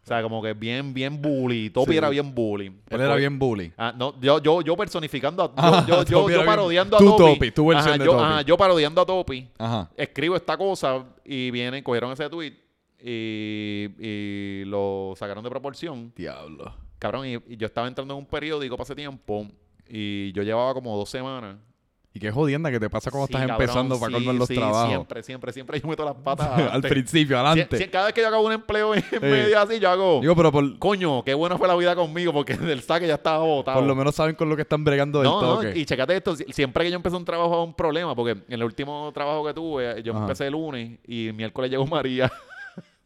O 0.02 0.06
sea, 0.10 0.22
como 0.22 0.42
que 0.42 0.54
bien, 0.54 0.94
bien 0.94 1.22
bully. 1.22 1.70
Topi 1.70 1.92
Sí. 1.92 1.98
era 1.98 2.10
bien 2.10 2.34
bully. 2.34 2.66
Él 2.68 2.74
Pues, 2.90 3.00
era 3.02 3.12
pues, 3.12 3.20
bien 3.20 3.38
bully. 3.40 3.72
Ah, 3.78 3.94
no, 3.96 4.20
yo, 4.20 4.42
yo, 4.42 4.62
yo 4.62 4.76
personificando 4.76 5.54
a 5.56 5.86
yo, 5.86 5.88
yo, 5.88 6.04
yo, 6.04 6.20
Topi 6.22 6.34
yo 6.34 6.40
bien- 6.40 6.46
parodiando 6.46 6.96
a 6.98 7.00
tú, 7.00 7.16
Topi. 7.16 7.34
Topi, 7.36 7.52
tu 7.52 7.68
versión 7.68 7.90
Ajá, 7.94 7.98
de 7.98 8.06
yo, 8.06 8.12
Topi. 8.12 8.24
ajá, 8.24 8.42
yo 8.42 8.58
parodiando 8.58 9.02
a 9.02 9.06
Topi. 9.06 9.48
Escribo 9.96 10.36
esta 10.36 10.58
cosa 10.58 11.06
y 11.24 11.52
vienen, 11.52 11.82
cogieron 11.84 12.12
ese 12.12 12.30
tweet 12.30 12.54
y, 13.04 13.90
y 14.00 14.64
lo 14.66 15.14
sacaron 15.18 15.44
de 15.44 15.50
proporción. 15.50 16.12
Diablo. 16.16 16.74
Cabrón, 17.00 17.28
y, 17.28 17.34
y 17.54 17.58
yo 17.58 17.66
estaba 17.68 17.88
entrando 17.88 18.14
en 18.14 18.20
un 18.20 18.26
periódico 18.26 18.76
para 18.76 18.84
ese 18.86 18.96
tiempo 18.96 19.48
y 19.88 20.32
yo 20.34 20.44
llevaba 20.44 20.74
como 20.74 20.96
dos 20.98 21.10
semanas. 21.10 21.58
Y 22.12 22.20
qué 22.20 22.32
jodienda 22.32 22.72
que 22.72 22.80
te 22.80 22.90
pasa 22.90 23.12
cuando 23.12 23.28
Sí, 23.28 23.34
estás 23.34 23.48
cabrón, 23.48 23.62
empezando 23.62 24.00
para 24.00 24.08
sí, 24.08 24.14
colmar 24.14 24.36
los 24.36 24.48
sí, 24.48 24.56
trabajos. 24.56 24.88
Siempre, 24.90 25.22
siempre, 25.24 25.54
siempre 25.54 25.80
yo 25.80 25.88
meto 25.88 26.04
las 26.04 26.16
patas 26.24 26.50
Al 26.74 26.82
principio, 26.82 27.38
adelante. 27.40 27.88
cada 27.92 28.06
vez 28.06 28.14
que 28.16 28.22
yo 28.22 28.28
hago 28.28 28.42
un 28.42 28.52
empleo 28.52 28.96
en 28.96 29.04
medio 29.22 29.60
así, 29.60 29.80
yo 29.80 29.92
hago, 29.92 30.20
Digo, 30.20 30.36
pero 30.36 30.52
por, 30.52 30.80
coño, 30.80 31.24
qué 31.24 31.36
buena 31.36 31.56
fue 31.56 31.68
la 31.68 31.76
vida 31.76 31.96
conmigo 31.96 32.34
porque 32.34 32.54
del 32.58 32.82
saque 32.82 33.08
ya 33.08 33.14
estaba 33.14 33.38
botado. 33.46 33.78
por 33.78 33.88
lo 33.88 33.96
menos 33.96 34.16
saben 34.16 34.34
con 34.36 34.50
lo 34.50 34.56
que 34.56 34.64
están 34.64 34.84
bregando 34.84 35.20
del 35.20 35.30
No, 35.30 35.62
no, 35.62 35.70
y 35.72 35.86
checate 35.86 36.16
esto, 36.18 36.36
si- 36.36 36.46
siempre 36.52 36.84
que 36.84 36.90
yo 36.90 36.96
empecé 36.96 37.16
un 37.16 37.24
trabajo 37.26 37.54
a 37.54 37.64
un 37.64 37.76
problema, 37.76 38.16
porque 38.16 38.32
en 38.32 38.44
el 38.54 38.64
último 38.64 39.12
trabajo 39.14 39.46
que 39.46 39.54
tuve, 39.54 40.02
yo 40.02 40.14
Ajá. 40.14 40.22
empecé 40.24 40.48
el 40.48 40.54
lunes 40.54 40.98
y 41.06 41.28
el 41.28 41.34
miércoles 41.36 41.70
llegó 41.70 41.86
María 41.86 42.30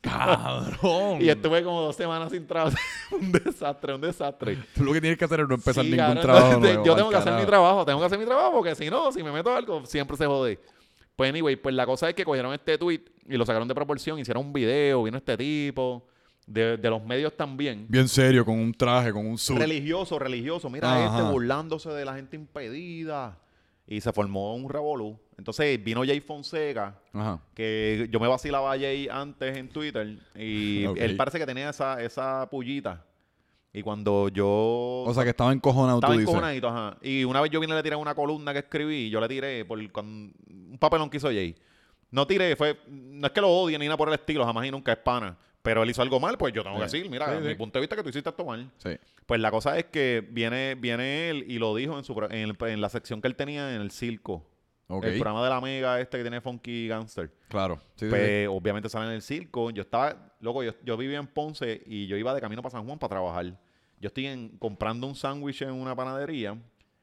Cabrón. 0.04 1.22
y 1.22 1.30
estuve 1.30 1.64
como 1.64 1.82
dos 1.82 1.96
semanas 1.96 2.32
sin 2.32 2.46
trabajo. 2.46 2.76
un 3.12 3.32
desastre, 3.32 3.96
un 3.96 4.02
desastre. 4.02 4.58
Tú 4.76 4.84
lo 4.84 4.94
que 4.94 5.00
tienes 5.02 5.18
que 5.18 5.26
hacer 5.26 5.40
es 5.40 5.48
no 5.48 5.56
empezar 5.56 5.84
Sí, 5.84 5.92
ningún 5.92 6.06
cabrón, 6.06 6.22
trabajo 6.22 6.46
entonces, 6.48 6.74
nuevo. 6.74 6.86
Yo 6.86 6.96
tengo 6.96 7.10
que 7.10 7.16
hacer 7.16 7.34
mi 7.34 7.46
trabajo, 7.46 7.86
tengo 7.86 8.00
que 8.00 8.06
hacer 8.06 8.20
mi 8.20 8.26
trabajo 8.26 8.52
porque 8.52 8.76
si 8.76 8.90
no, 8.90 9.12
si 9.12 9.24
me 9.24 9.32
meto 9.32 9.56
algo, 9.56 9.86
siempre 9.86 10.18
se 10.18 10.26
jode. 10.26 10.60
Pues 11.16 11.30
anyway, 11.30 11.56
pues 11.56 11.74
la 11.76 11.86
cosa 11.86 12.10
es 12.10 12.16
que 12.16 12.26
cogieron 12.26 12.54
este 12.54 12.78
tweet 12.78 13.02
y 13.30 13.38
lo 13.38 13.46
sacaron 13.46 13.68
de 13.68 13.76
proporción, 13.76 14.20
hicieron 14.20 14.46
un 14.48 14.52
video, 14.54 15.04
vino 15.04 15.18
este 15.18 15.38
tipo, 15.38 16.06
de, 16.48 16.76
de 16.78 16.90
los 16.90 17.04
medios 17.04 17.38
también. 17.38 17.86
Bien 17.88 18.08
serio, 18.08 18.44
con 18.44 18.60
un 18.60 18.74
traje, 18.74 19.14
con 19.14 19.26
un 19.26 19.38
suit. 19.38 19.58
Religioso, 19.60 20.20
religioso. 20.20 20.70
Mira 20.70 20.92
Ajá. 21.06 21.18
este 21.20 21.32
burlándose 21.32 21.90
de 21.90 22.04
la 22.04 22.16
gente 22.16 22.36
impedida. 22.36 23.38
Y 23.94 24.02
se 24.02 24.12
formó 24.12 24.56
un 24.56 24.68
revolú. 24.70 25.20
Entonces 25.38 25.84
vino 25.84 26.04
Jay 26.04 26.20
Fonseca, 26.20 27.00
Ajá. 27.14 27.40
que 27.54 28.08
yo 28.10 28.20
me 28.20 28.28
vacilaba 28.28 28.74
a 28.74 28.78
Jay 28.80 29.08
antes 29.12 29.56
en 29.56 29.70
Twitter. 29.70 30.18
Y 30.36 30.84
él 30.98 31.16
parece 31.16 31.38
que 31.38 31.46
tenía 31.46 31.70
esa, 31.70 32.02
esa 32.02 32.50
pullita. 32.50 33.06
Y 33.72 33.82
cuando 33.84 34.30
yo... 34.30 34.48
O 35.06 35.12
sea, 35.14 35.24
que 35.24 35.30
estaba 35.32 35.52
encojonado, 35.54 35.98
estaba 36.00 36.14
tú 36.14 36.20
dices. 36.20 36.32
encojonadito, 36.34 36.68
ajá. 36.70 36.98
Y 37.02 37.24
una 37.24 37.42
vez 37.42 37.52
yo 37.52 37.60
vine 37.60 37.74
y 37.74 37.76
le 37.76 37.84
tiré 37.84 37.96
una 37.96 38.16
columna 38.16 38.52
que 38.54 38.60
escribí. 38.60 39.10
Yo 39.10 39.20
le 39.22 39.28
tiré 39.28 39.66
por 39.66 39.80
cuando- 39.92 40.34
un 40.50 40.78
papelón 40.80 41.10
que 41.10 41.18
hizo 41.18 41.28
Jay. 41.28 41.56
No 42.10 42.26
tiré, 42.26 42.56
fue... 42.56 42.80
No 42.88 43.28
es 43.28 43.34
que 43.34 43.42
lo 43.42 43.50
odie 43.50 43.78
ni 43.78 43.86
nada 43.86 43.98
por 43.98 44.08
el 44.08 44.16
estilo, 44.16 44.44
jamás 44.46 44.66
y 44.66 44.72
nunca 44.72 44.92
es 44.92 45.00
pana. 45.00 45.38
Pero 45.64 45.82
él 45.82 45.90
hizo 45.90 46.02
algo 46.02 46.20
mal, 46.20 46.38
pues 46.38 46.54
yo 46.54 46.62
tengo 46.62 46.76
que 46.78 46.84
decir, 46.84 47.10
mira, 47.10 47.26
desde 47.28 47.42
sí. 47.44 47.48
mi 47.48 47.56
punto 47.56 47.80
de 47.80 47.82
vista 47.82 47.96
que 47.96 48.04
tú 48.04 48.10
hiciste 48.10 48.30
esto 48.30 48.44
mal. 48.46 48.70
Sí. 48.78 48.92
Pues 49.26 49.40
la 49.42 49.50
cosa 49.50 49.78
es 49.80 49.86
que 49.86 50.24
viene, 50.30 50.76
viene 50.76 51.30
él 51.30 51.46
y 51.48 51.58
lo 51.58 51.74
dijo 51.74 51.98
en, 51.98 52.04
su, 52.04 52.14
en, 52.30 52.50
el- 52.50 52.58
en 52.68 52.82
la 52.82 52.90
sección 52.90 53.22
que 53.22 53.28
él 53.30 53.36
tenía 53.36 53.74
en 53.74 53.82
el 53.82 53.90
circo. 53.90 54.46
Ok. 54.88 55.06
El 55.06 55.14
programa 55.14 55.42
de 55.44 55.50
la 55.50 55.62
Mega 55.62 56.00
este 56.02 56.18
que 56.18 56.24
tiene 56.26 56.42
Funky 56.42 56.90
Gangster. 56.90 57.32
Claro. 57.48 57.78
Sí, 57.96 58.06
sí, 58.06 58.10
pues 58.10 58.48
obviamente 58.50 58.90
sale 58.90 59.06
en 59.08 59.14
el 59.14 59.22
circo. 59.22 59.72
Yo 59.72 59.82
estaba, 59.84 60.34
loco, 60.42 60.62
yo, 60.64 60.74
yo 60.84 60.98
vivía 60.98 61.18
en 61.18 61.28
Ponce 61.28 61.82
y 61.88 62.06
yo 62.08 62.18
iba 62.18 62.34
de 62.36 62.42
camino 62.42 62.62
para 62.62 62.74
San 62.74 62.86
Juan 62.86 63.00
para 63.00 63.12
trabajar. 63.12 63.46
Yo 64.02 64.08
estoy 64.08 64.28
en- 64.28 64.58
comprando 64.58 65.08
un 65.08 65.16
sándwich 65.16 65.62
en 65.62 65.72
una 65.72 65.96
panadería 65.96 66.58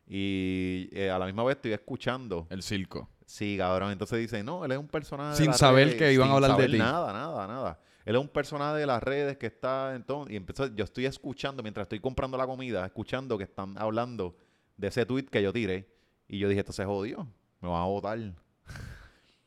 y 0.07 0.88
eh, 0.92 1.11
a 1.11 1.18
la 1.18 1.25
misma 1.27 1.44
vez 1.44 1.57
estoy 1.57 1.73
escuchando. 1.73 2.46
El 2.51 2.62
circo. 2.62 3.09
Sí, 3.25 3.57
cabrón. 3.57 3.92
Entonces 3.92 4.18
dice, 4.18 4.42
no, 4.42 4.64
él 4.64 4.73
es 4.73 4.79
un 4.79 4.88
personaje. 4.88 5.31
de 5.31 5.37
Sin 5.37 5.55
saber 5.55 5.87
redes", 5.87 5.99
que 5.99 6.12
iban 6.12 6.29
a 6.31 6.35
hablar 6.35 6.57
de 6.59 6.66
ti. 6.66 6.77
Nada, 6.79 7.12
nada, 7.12 7.46
nada. 7.46 7.79
Él 8.11 8.16
es 8.16 8.23
un 8.23 8.29
personaje 8.29 8.79
de 8.79 8.87
las 8.87 9.01
redes 9.01 9.37
que 9.37 9.46
está 9.46 9.94
entonces. 9.94 10.33
Y 10.33 10.37
entonces 10.37 10.73
yo 10.75 10.83
estoy 10.83 11.07
escuchando, 11.07 11.62
mientras 11.62 11.85
estoy 11.85 12.01
comprando 12.01 12.37
la 12.37 12.44
comida, 12.44 12.85
escuchando 12.85 13.38
que 13.38 13.44
están 13.44 13.79
hablando 13.79 14.37
de 14.77 14.88
ese 14.88 15.07
tweet 15.07 15.27
que 15.27 15.40
yo 15.40 15.53
tiré. 15.53 15.88
Y 16.27 16.40
yo 16.40 16.49
dije, 16.49 16.59
esto 16.59 16.73
se 16.73 16.85
jodió. 16.85 17.29
Me 17.61 17.68
van 17.68 17.83
a 17.83 17.87
votar. 17.87 18.18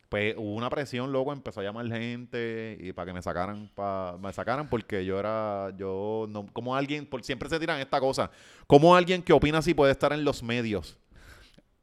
Pues 0.08 0.36
hubo 0.38 0.54
una 0.54 0.69
presión, 0.69 1.12
loco, 1.12 1.34
empezó 1.34 1.60
a 1.60 1.63
llamar 1.63 1.88
gente 1.88 2.78
y 2.80 2.93
para 2.93 3.08
que 3.08 3.13
me 3.13 3.21
sacaran, 3.23 3.71
me 4.21 4.32
sacaran 4.32 4.69
porque 4.69 5.04
yo 5.04 5.17
era, 5.17 5.73
yo 5.76 6.28
no, 6.30 6.45
como 6.54 6.76
alguien, 6.76 7.08
por 7.08 7.23
siempre 7.23 7.49
se 7.49 7.60
tiran 7.60 7.80
esta 7.80 7.99
cosa, 7.99 8.30
como 8.67 8.95
alguien 8.95 9.23
que 9.23 9.34
opina 9.34 9.58
así 9.58 9.73
puede 9.73 9.91
estar 9.91 10.13
en 10.13 10.23
los 10.23 10.43
medios. 10.43 10.99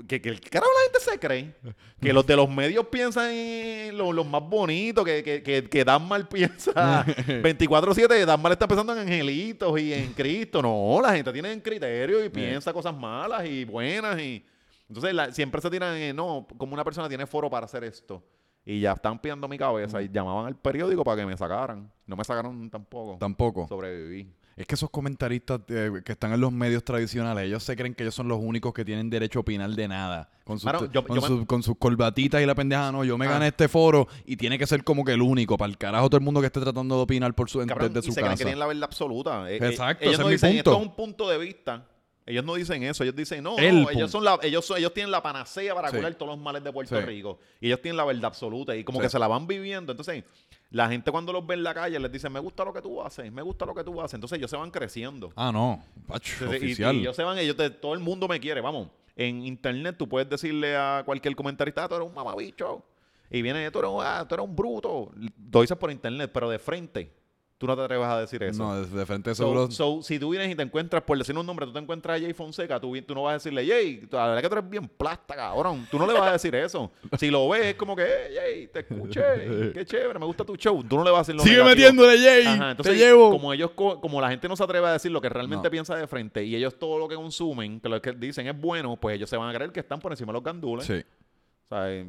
Que, 0.07 0.21
que 0.21 0.29
el 0.31 0.41
carajo 0.41 0.71
la 0.73 0.83
gente 0.93 1.11
se 1.11 1.19
cree. 1.19 1.55
Que 2.01 2.13
los 2.13 2.27
de 2.27 2.37
los 2.37 2.49
medios 2.49 2.87
piensan 2.87 3.31
en 3.31 3.97
lo- 3.99 4.13
los 4.13 4.27
más 4.27 4.43
bonitos, 4.43 5.05
que, 5.05 5.23
que, 5.23 5.43
que, 5.43 5.65
que 5.69 5.85
Dan 5.85 6.07
Mal 6.09 6.27
piensa 6.29 6.73
24-7, 7.07 8.25
Dan 8.25 8.41
Mal 8.43 8.53
está 8.53 8.67
pensando 8.69 8.93
en 8.93 9.01
angelitos 9.01 9.79
y 9.81 9.93
en 9.93 10.13
Cristo. 10.13 10.63
No, 10.63 11.01
la 11.03 11.15
gente 11.15 11.33
tiene 11.33 11.61
criterio 11.63 12.25
y 12.25 12.29
piensa 12.29 12.73
cosas 12.73 12.95
malas 12.97 13.45
y 13.47 13.65
buenas. 13.65 14.19
y 14.21 14.45
Entonces 14.89 15.13
la- 15.15 15.33
siempre 15.33 15.61
se 15.61 15.71
tiran 15.71 15.97
en, 15.97 16.17
no, 16.17 16.47
como 16.57 16.75
una 16.75 16.85
persona 16.85 17.09
tiene 17.09 17.27
foro 17.27 17.51
para 17.51 17.67
hacer 17.67 17.85
esto. 17.85 18.23
Y 18.65 18.81
ya 18.81 18.93
están 18.93 19.19
pidiendo 19.19 19.49
mi 19.49 19.57
cabeza 19.57 20.03
y 20.03 20.09
llamaban 20.11 20.47
al 20.47 20.55
periódico 20.57 21.03
para 21.03 21.21
que 21.23 21.27
me 21.27 21.37
sacaran. 21.37 21.91
No 22.07 22.15
me 22.17 22.25
sacaron 22.25 22.69
tampoco. 22.71 23.17
Tampoco. 23.19 23.67
Sobreviví. 23.67 24.31
Es 24.61 24.67
que 24.67 24.75
esos 24.75 24.91
comentaristas 24.91 25.61
eh, 25.69 25.91
que 26.05 26.13
están 26.13 26.35
en 26.35 26.41
los 26.41 26.53
medios 26.53 26.85
tradicionales, 26.85 27.45
ellos 27.47 27.63
se 27.63 27.75
creen 27.77 27.95
que 27.95 28.03
ellos 28.03 28.15
son 28.15 28.29
los 28.29 28.39
únicos 28.43 28.75
que 28.75 28.85
tienen 28.85 29.09
derecho 29.09 29.39
a 29.39 29.41
opinar 29.41 29.71
de 29.71 29.89
nada. 29.89 30.29
Con 30.45 30.59
sus, 30.59 30.67
Mano, 30.67 30.81
yo- 30.93 31.03
con, 31.03 31.17
yo 31.17 31.23
me- 31.23 31.27
sus- 31.29 31.47
con 31.47 31.63
sus 31.63 31.77
corbatitas 31.79 32.43
y 32.43 32.45
la 32.47 32.55
pendeja, 32.55 32.93
no, 32.93 33.03
yo 33.03 33.17
me 33.17 33.27
Ah. 33.27 33.31
gané 33.31 33.47
este 33.49 33.69
foro 33.69 34.07
y 34.27 34.37
tiene 34.37 34.59
que 34.59 34.67
ser 34.67 34.85
como 34.85 35.03
que 35.03 35.13
el 35.13 35.23
único, 35.23 35.57
para 35.57 35.71
el 35.71 35.79
carajo 35.79 36.11
todo 36.11 36.19
el 36.19 36.25
mundo 36.25 36.41
que 36.41 36.49
esté 36.49 36.61
tratando 36.61 36.95
de 36.97 37.03
opinar 37.03 37.33
por 37.35 37.49
su, 37.49 37.59
Cabrón, 37.67 37.95
desde 37.95 38.01
y 38.07 38.11
su 38.11 38.15
se 38.15 38.21
creen 38.21 38.33
que 38.33 38.35
casa. 38.35 38.45
tienen 38.45 38.59
la 38.59 38.67
verdad 38.67 38.85
absoluta. 38.85 39.51
Eh, 39.51 39.55
eh, 39.57 39.67
Exacto, 39.71 40.05
ellos 40.05 40.15
ese 40.15 40.23
no 40.23 40.29
es 40.29 40.43
mi 40.43 40.49
dicen, 40.49 40.51
punto. 40.65 40.71
esto 40.73 40.83
es 40.83 40.89
un 40.89 40.95
punto 40.97 41.29
de 41.31 41.39
vista. 41.39 41.87
Ellos 42.27 42.45
no 42.45 42.55
dicen 42.55 42.83
eso. 42.83 43.03
Ellos 43.03 43.17
dicen, 43.17 43.43
no, 43.43 43.57
El 43.57 43.83
no, 43.85 43.91
ellos, 43.91 44.11
son 44.11 44.25
la, 44.25 44.39
ellos, 44.43 44.65
son- 44.67 44.77
ellos 44.77 44.93
tienen 44.93 45.11
la 45.11 45.23
panacea 45.23 45.75
para 45.75 45.91
Sí. 45.91 45.97
curar 45.97 46.15
todos 46.17 46.33
los 46.37 46.39
males 46.39 46.63
de 46.63 46.71
Puerto 46.71 46.95
Sí. 47.01 47.03
Rico. 47.05 47.41
Y 47.63 47.69
ellos 47.69 47.81
tienen 47.81 47.97
la 47.97 48.05
verdad 48.05 48.27
absoluta. 48.27 48.77
Y 48.77 48.85
como 48.85 48.99
Sí. 48.99 49.05
que 49.05 49.09
se 49.09 49.19
la 49.19 49.27
van 49.27 49.47
viviendo. 49.47 49.91
Entonces, 49.93 50.23
la 50.71 50.89
gente 50.89 51.11
cuando 51.11 51.33
los 51.33 51.47
ve 51.47 51.55
en 51.55 51.63
la 51.65 51.75
calle 51.75 51.99
les 51.99 52.13
dice, 52.13 52.29
me 52.31 52.39
gusta 52.41 52.65
lo 52.65 52.73
que 52.73 52.81
tú 52.81 53.03
haces, 53.03 53.31
me 53.33 53.43
gusta 53.43 53.67
lo 53.67 53.75
que 53.75 53.83
tú 53.85 54.01
haces. 54.01 54.15
Entonces, 54.15 54.39
ellos 54.39 54.51
se 54.51 54.57
van 54.57 54.71
creciendo. 54.71 55.33
Ah, 55.37 55.51
no. 55.53 55.83
Pacho, 56.07 56.33
Entonces, 56.35 56.63
y- 56.63 56.67
oficial. 56.67 56.97
Y, 56.97 57.01
ellos 57.01 57.17
se 57.17 57.23
van, 57.25 57.39
ellos 57.39 57.57
te- 57.57 57.71
todo 57.71 57.95
el 57.95 58.01
mundo 58.01 58.29
me 58.29 58.39
quiere, 58.41 58.61
vamos. 58.61 58.89
En 59.17 59.45
internet 59.45 59.97
tú 59.99 60.09
puedes 60.09 60.29
decirle 60.31 60.77
a 60.77 61.03
cualquier 61.05 61.35
comentarista, 61.37 61.85
ah, 61.85 61.89
tú 61.89 61.97
eres 61.97 62.09
un 62.09 62.15
mamabicho. 62.15 62.83
Y 63.31 63.43
viene, 63.43 63.71
tú 63.71 63.79
eres, 63.81 63.91
ah, 64.01 64.25
tú 64.29 64.35
eres 64.35 64.45
un 64.47 64.57
bruto. 64.57 65.11
Lo 65.53 65.61
dices 65.61 65.77
por 65.77 65.91
internet, 65.91 66.31
pero 66.33 66.49
de 66.49 66.59
frente, 66.59 67.13
tú 67.61 67.67
no 67.67 67.77
te 67.77 67.83
atreves 67.83 68.07
a 68.07 68.19
decir 68.19 68.43
eso. 68.43 68.59
no, 68.65 68.83
de, 68.83 69.05
frente 69.07 69.35
So- 69.35 69.43
seguro. 69.45 69.71
so, 69.71 70.01
si 70.03 70.19
tú 70.19 70.31
vienes 70.31 70.51
y 70.51 70.55
te 70.55 70.63
encuentras, 70.63 71.03
por 71.03 71.19
decir 71.19 71.37
un 71.37 71.45
nombre, 71.45 71.67
tú 71.67 71.73
te 71.75 71.79
encuentras 71.79 72.19
a 72.19 72.23
Jay 72.25 72.33
Fonseca, 72.33 72.81
tú, 72.81 72.97
tú 73.03 73.15
no 73.15 73.25
vas 73.25 73.33
a 73.33 73.35
decirle, 73.35 73.67
Jay, 73.67 74.03
la 74.11 74.29
verdad 74.29 74.41
que 74.43 74.49
tú 74.49 74.55
eres 74.57 74.71
bien 74.71 74.89
plasta, 74.89 75.37
cabrón. 75.37 75.87
Tú 75.91 75.99
no 75.99 76.07
le 76.07 76.15
vas 76.15 76.23
a 76.29 76.33
decir 76.33 76.55
eso. 76.55 76.91
Si 77.19 77.31
lo 77.31 77.47
ves, 77.51 77.67
es 77.67 77.75
como 77.75 77.95
que, 77.95 78.03
hey, 78.07 78.35
Jay, 78.35 78.67
te 78.69 78.81
escuché, 78.81 79.21
qué 79.75 79.85
chévere, 79.85 80.19
me 80.19 80.25
gusta 80.25 80.43
tu 80.45 80.57
show. 80.57 80.83
Tú 80.83 80.97
no 80.97 81.05
le 81.05 81.11
vas 81.11 81.19
a 81.19 81.23
decir 81.23 81.35
lo 81.35 81.43
Sigue 81.43 81.57
negativo. 81.59 81.77
metiéndole, 81.93 82.19
Jay. 82.19 82.47
Ajá, 82.47 82.71
entonces, 82.71 82.95
te 82.95 82.99
llevo. 82.99 83.31
Como 83.31 83.53
ellos, 83.53 83.73
co- 83.73 84.01
como 84.01 84.21
la 84.23 84.31
gente 84.31 84.49
no 84.49 84.57
se 84.57 84.65
atreve 84.65 84.87
a 84.87 84.93
decir 84.95 85.11
lo 85.11 85.21
que 85.21 85.29
realmente 85.29 85.65
No. 85.69 85.71
piensa 85.71 85.95
de 85.97 86.07
frente 86.07 86.43
y 86.43 86.57
ellos 86.57 86.79
todo 86.79 86.99
lo 86.99 87.07
que 87.09 87.15
consumen, 87.15 87.79
que 87.79 87.89
lo 87.91 88.01
que 88.01 88.13
dicen 88.13 88.47
es 88.47 88.59
bueno, 88.59 88.97
pues 88.97 89.17
ellos 89.17 89.29
se 89.29 89.37
van 89.37 89.51
a 89.51 89.55
creer 89.55 89.71
que 89.71 89.81
están 89.81 90.01
por 90.01 90.11
encima 90.13 90.29
de 90.33 90.39
los 90.39 90.43
gandules. 90.43 90.87
Sí. 90.87 90.95
O 90.95 91.75
sea, 91.77 91.93
eh, 91.93 92.07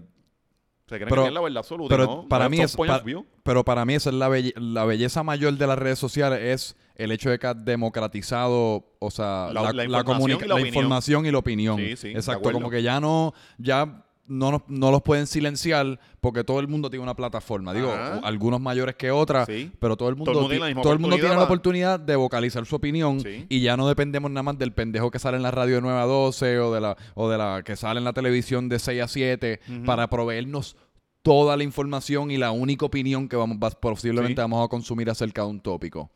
se 0.91 0.97
creen 0.97 1.09
Pero- 1.09 1.21
que 1.23 1.25
tienen 1.27 1.33
la 1.33 1.41
verdad 1.41 1.57
absoluta. 1.59 1.89
Pero 1.95 2.05
¿no? 2.05 2.27
para 2.27 2.43
No, 2.45 2.49
mí 2.51 2.59
es 2.61 2.75
para- 2.75 3.03
pero 3.43 3.63
para 3.65 3.85
mí 3.85 3.95
esa 3.95 4.09
es 4.09 4.15
la, 4.15 4.29
belle- 4.29 4.53
la 4.57 4.85
belleza 4.85 5.23
mayor 5.23 5.53
de 5.53 5.65
las 5.67 5.79
redes 5.79 5.97
sociales 5.99 6.39
es 6.41 6.75
el 6.95 7.11
hecho 7.11 7.29
de 7.31 7.39
que 7.39 7.47
ha 7.47 7.53
democratizado, 7.53 8.85
o 8.99 9.11
sea, 9.11 9.49
La- 9.53 9.61
la, 9.71 9.73
la 9.73 9.83
información 9.99 10.39
y 10.43 10.47
la 10.47 10.59
información 10.61 11.25
y 11.25 11.31
la 11.31 11.37
opinión. 11.37 11.77
Sí, 11.77 11.95
sí, 11.95 12.07
de 12.09 12.13
Exacto, 12.15 12.51
como 12.51 12.69
que 12.69 12.83
ya 12.83 12.99
no, 12.99 13.33
ya 13.57 14.05
no, 14.31 14.51
nos- 14.51 14.61
no 14.67 14.91
los 14.91 15.01
pueden 15.01 15.27
silenciar 15.27 15.99
porque 16.21 16.43
todo 16.43 16.59
el 16.59 16.67
mundo 16.67 16.89
tiene 16.89 17.03
una 17.03 17.15
plataforma. 17.15 17.73
Digo, 17.73 17.91
Ajá. 17.91 18.19
algunos 18.23 18.61
mayores 18.61 18.95
que 18.95 19.11
otras, 19.11 19.45
Sí. 19.47 19.71
pero 19.79 19.97
todo 19.97 20.09
el 20.09 20.15
mundo, 20.15 20.31
Todo 20.31 20.41
el 20.41 20.43
mundo 20.43 20.49
ti- 20.49 20.53
tiene 20.55 20.65
la 20.65 20.67
misma 20.69 20.81
todo 20.83 20.93
el 20.93 20.99
mundo 20.99 21.15
tiene 21.17 21.35
la 21.35 21.43
oportunidad 21.43 21.99
de 21.99 22.15
vocalizar 22.15 22.65
su 22.65 22.75
opinión 22.75 23.19
Sí. 23.19 23.45
y 23.49 23.61
ya 23.61 23.75
no 23.77 23.87
dependemos 23.87 24.31
nada 24.31 24.43
más 24.43 24.57
del 24.57 24.71
pendejo 24.71 25.11
que 25.11 25.19
sale 25.19 25.37
en 25.37 25.43
la 25.43 25.51
radio 25.51 25.75
de 25.75 25.81
9 25.81 25.99
a 25.99 26.05
12 26.05 26.59
o 26.59 26.73
de 26.73 26.81
la, 26.81 26.97
o 27.15 27.29
de 27.29 27.37
la 27.37 27.61
que 27.63 27.75
sale 27.75 27.97
en 27.99 28.03
la 28.05 28.13
televisión 28.13 28.69
de 28.69 28.79
6 28.79 29.01
a 29.01 29.07
7 29.07 29.59
Ujú. 29.69 29.83
para 29.83 30.09
proveernos 30.09 30.77
toda 31.23 31.55
la 31.57 31.63
información 31.63 32.31
y 32.31 32.37
la 32.37 32.51
única 32.51 32.85
opinión 32.85 33.27
que 33.27 33.35
vamos 33.35 33.57
va- 33.63 33.69
posiblemente 33.69 34.41
Sí. 34.41 34.41
vamos 34.41 34.65
a 34.65 34.69
consumir 34.69 35.09
acerca 35.09 35.43
de 35.43 35.49
un 35.49 35.59
tópico. 35.59 36.09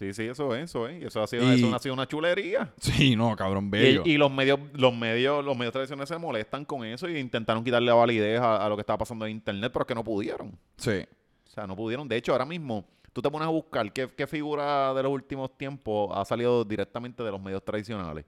Sí, 0.00 0.14
sí, 0.14 0.22
eso 0.22 0.54
es, 0.54 0.64
eso 0.64 0.88
es. 0.88 1.04
Eso 1.04 1.22
ha 1.22 1.26
sido, 1.26 1.42
Y- 1.52 1.56
eso 1.62 1.74
ha 1.74 1.78
sido 1.78 1.92
una 1.92 2.08
chulería. 2.08 2.72
Sí, 2.78 3.14
no, 3.16 3.36
cabrón, 3.36 3.66
Y, 3.66 3.68
bello. 3.68 4.02
y 4.06 4.16
los 4.16 4.32
medios, 4.32 4.58
los 4.72 4.96
medios, 4.96 5.44
los 5.44 5.54
medios 5.58 5.74
tradicionales 5.74 6.08
se 6.08 6.16
molestan 6.16 6.64
con 6.64 6.86
eso 6.86 7.06
y 7.06 7.18
intentaron 7.18 7.62
quitarle 7.62 7.88
la 7.88 7.94
validez 7.94 8.40
a, 8.40 8.64
a 8.64 8.68
lo 8.70 8.76
que 8.76 8.80
estaba 8.80 8.96
pasando 8.96 9.26
en 9.26 9.32
internet, 9.32 9.70
pero 9.70 9.82
es 9.82 9.86
que 9.86 9.94
no 9.94 10.02
pudieron. 10.02 10.58
sí. 10.78 11.04
O 11.46 11.52
sea, 11.52 11.66
no 11.66 11.76
pudieron. 11.76 12.08
De 12.08 12.16
hecho, 12.16 12.32
ahora 12.32 12.46
mismo, 12.46 12.86
tú 13.12 13.20
te 13.20 13.30
pones 13.30 13.46
a 13.46 13.50
buscar 13.50 13.92
qué, 13.92 14.08
qué 14.16 14.26
figura 14.26 14.94
de 14.94 15.02
los 15.02 15.12
últimos 15.12 15.54
tiempos 15.58 16.10
ha 16.16 16.24
salido 16.24 16.64
directamente 16.64 17.22
de 17.22 17.30
los 17.30 17.42
medios 17.42 17.62
tradicionales. 17.64 18.24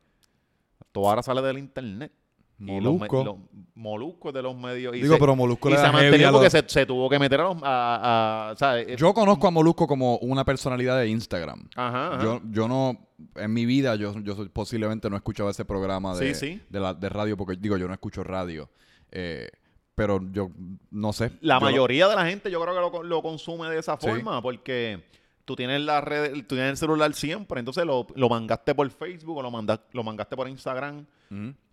Todo 0.91 1.09
ahora 1.09 1.23
sale 1.23 1.41
del 1.41 1.57
internet. 1.59 2.13
Los 2.59 2.81
Molusco. 2.83 3.25
los 3.25 3.37
moluscos 3.75 4.33
de 4.33 4.41
los 4.43 4.57
medios. 4.57 4.95
Y 4.95 5.01
Digo, 5.03 5.15
se, 5.15 5.21
pero 5.21 5.35
Molusco 5.35 5.69
y 5.69 5.73
le 5.73 5.79
se 5.79 5.83
da 5.83 5.93
heavy 5.93 6.23
a 6.23 6.31
porque 6.31 6.45
los- 6.45 6.53
se, 6.53 6.65
se 6.69 6.87
tuvo 6.87 7.09
que 7.11 7.19
meter 7.19 7.41
a 7.41 7.45
los. 7.45 7.57
A, 7.63 8.55
a- 8.61 8.79
eh, 8.81 8.95
Yo 8.97 9.13
conozco 9.13 9.49
a 9.49 9.51
Molusco 9.51 9.87
como 9.89 10.19
una 10.19 10.45
personalidad 10.45 10.99
de 10.99 11.09
Instagram. 11.09 11.69
Ajá, 11.75 12.15
ajá. 12.15 12.23
Yo, 12.23 12.41
yo 12.51 12.69
no, 12.69 12.97
en 13.35 13.53
mi 13.53 13.67
vida, 13.67 13.97
yo, 13.97 14.15
posiblemente 14.53 15.11
no 15.11 15.17
he 15.17 15.19
escuchado 15.19 15.51
ese 15.51 15.65
programa 15.65 16.15
de, 16.17 16.35
Sí, 16.35 16.47
sí. 16.53 16.63
de, 16.69 16.79
la, 16.81 16.95
de 16.95 17.09
radio, 17.09 17.37
porque 17.37 17.57
digo, 17.57 17.77
yo 17.77 17.89
no 17.89 17.95
escucho 17.95 18.23
radio. 18.23 18.71
Eh, 19.11 19.49
pero 19.95 20.21
yo 20.33 20.51
no 20.91 21.13
sé. 21.13 21.33
La 21.41 21.57
lo- 21.57 21.63
mayoría 21.63 22.07
de 22.09 22.15
la 22.17 22.27
gente 22.27 22.49
yo 22.51 22.61
creo 22.63 22.75
que 22.75 22.81
lo, 22.99 23.03
lo 23.03 23.23
consume 23.23 23.69
de 23.71 23.79
esa 23.81 23.99
Sí. 24.01 24.07
forma 24.07 24.41
porque 24.41 25.03
tú 25.45 25.57
tienes 25.57 25.81
la 25.81 26.01
red, 26.01 26.33
tú 26.47 26.55
tienes 26.55 26.71
el 26.71 26.77
celular 26.77 27.13
siempre, 27.15 27.59
entonces 27.59 27.85
lo, 27.85 28.07
lo 28.15 28.29
mangaste 28.29 28.75
por 28.75 28.89
Facebook 28.91 29.39
o 29.39 29.43
lo, 29.43 29.51
manda- 29.51 29.83
lo 29.93 30.03
mangaste 30.05 30.37
por 30.37 30.49
Instagram, 30.49 31.05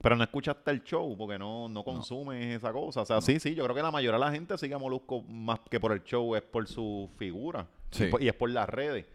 pero 0.02 0.16
no 0.16 0.24
escuchaste 0.24 0.72
el 0.72 0.84
show 0.84 1.16
porque 1.18 1.38
no, 1.38 1.68
no 1.70 1.84
consumes 1.84 2.56
esa 2.56 2.72
cosa. 2.72 3.02
O 3.02 3.06
sea, 3.06 3.20
sí, 3.22 3.40
sí, 3.40 3.54
yo 3.56 3.64
creo 3.66 3.76
que 3.76 3.82
la 3.82 3.92
mayoría 3.92 4.18
de 4.18 4.26
la 4.26 4.32
gente 4.32 4.58
sigue 4.58 4.74
a 4.74 4.78
Molusco 4.78 5.22
más 5.24 5.60
que 5.70 5.80
por 5.80 5.92
el 5.92 6.04
show, 6.04 6.36
es 6.36 6.42
por 6.42 6.66
su 6.68 7.10
figura 7.18 7.68
Sí. 7.92 8.06
y, 8.06 8.08
por- 8.08 8.24
y 8.24 8.28
es 8.30 8.34
por 8.36 8.50
las 8.50 8.70
redes. 8.70 9.06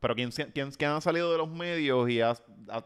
Pero 0.00 0.14
¿quién, 0.14 0.30
quién, 0.30 0.70
quién 0.72 0.90
ha 0.90 1.00
salido 1.00 1.32
de 1.32 1.38
los 1.38 1.48
medios 1.48 2.08
y 2.10 2.20
ha... 2.20 2.30
ha- 2.68 2.84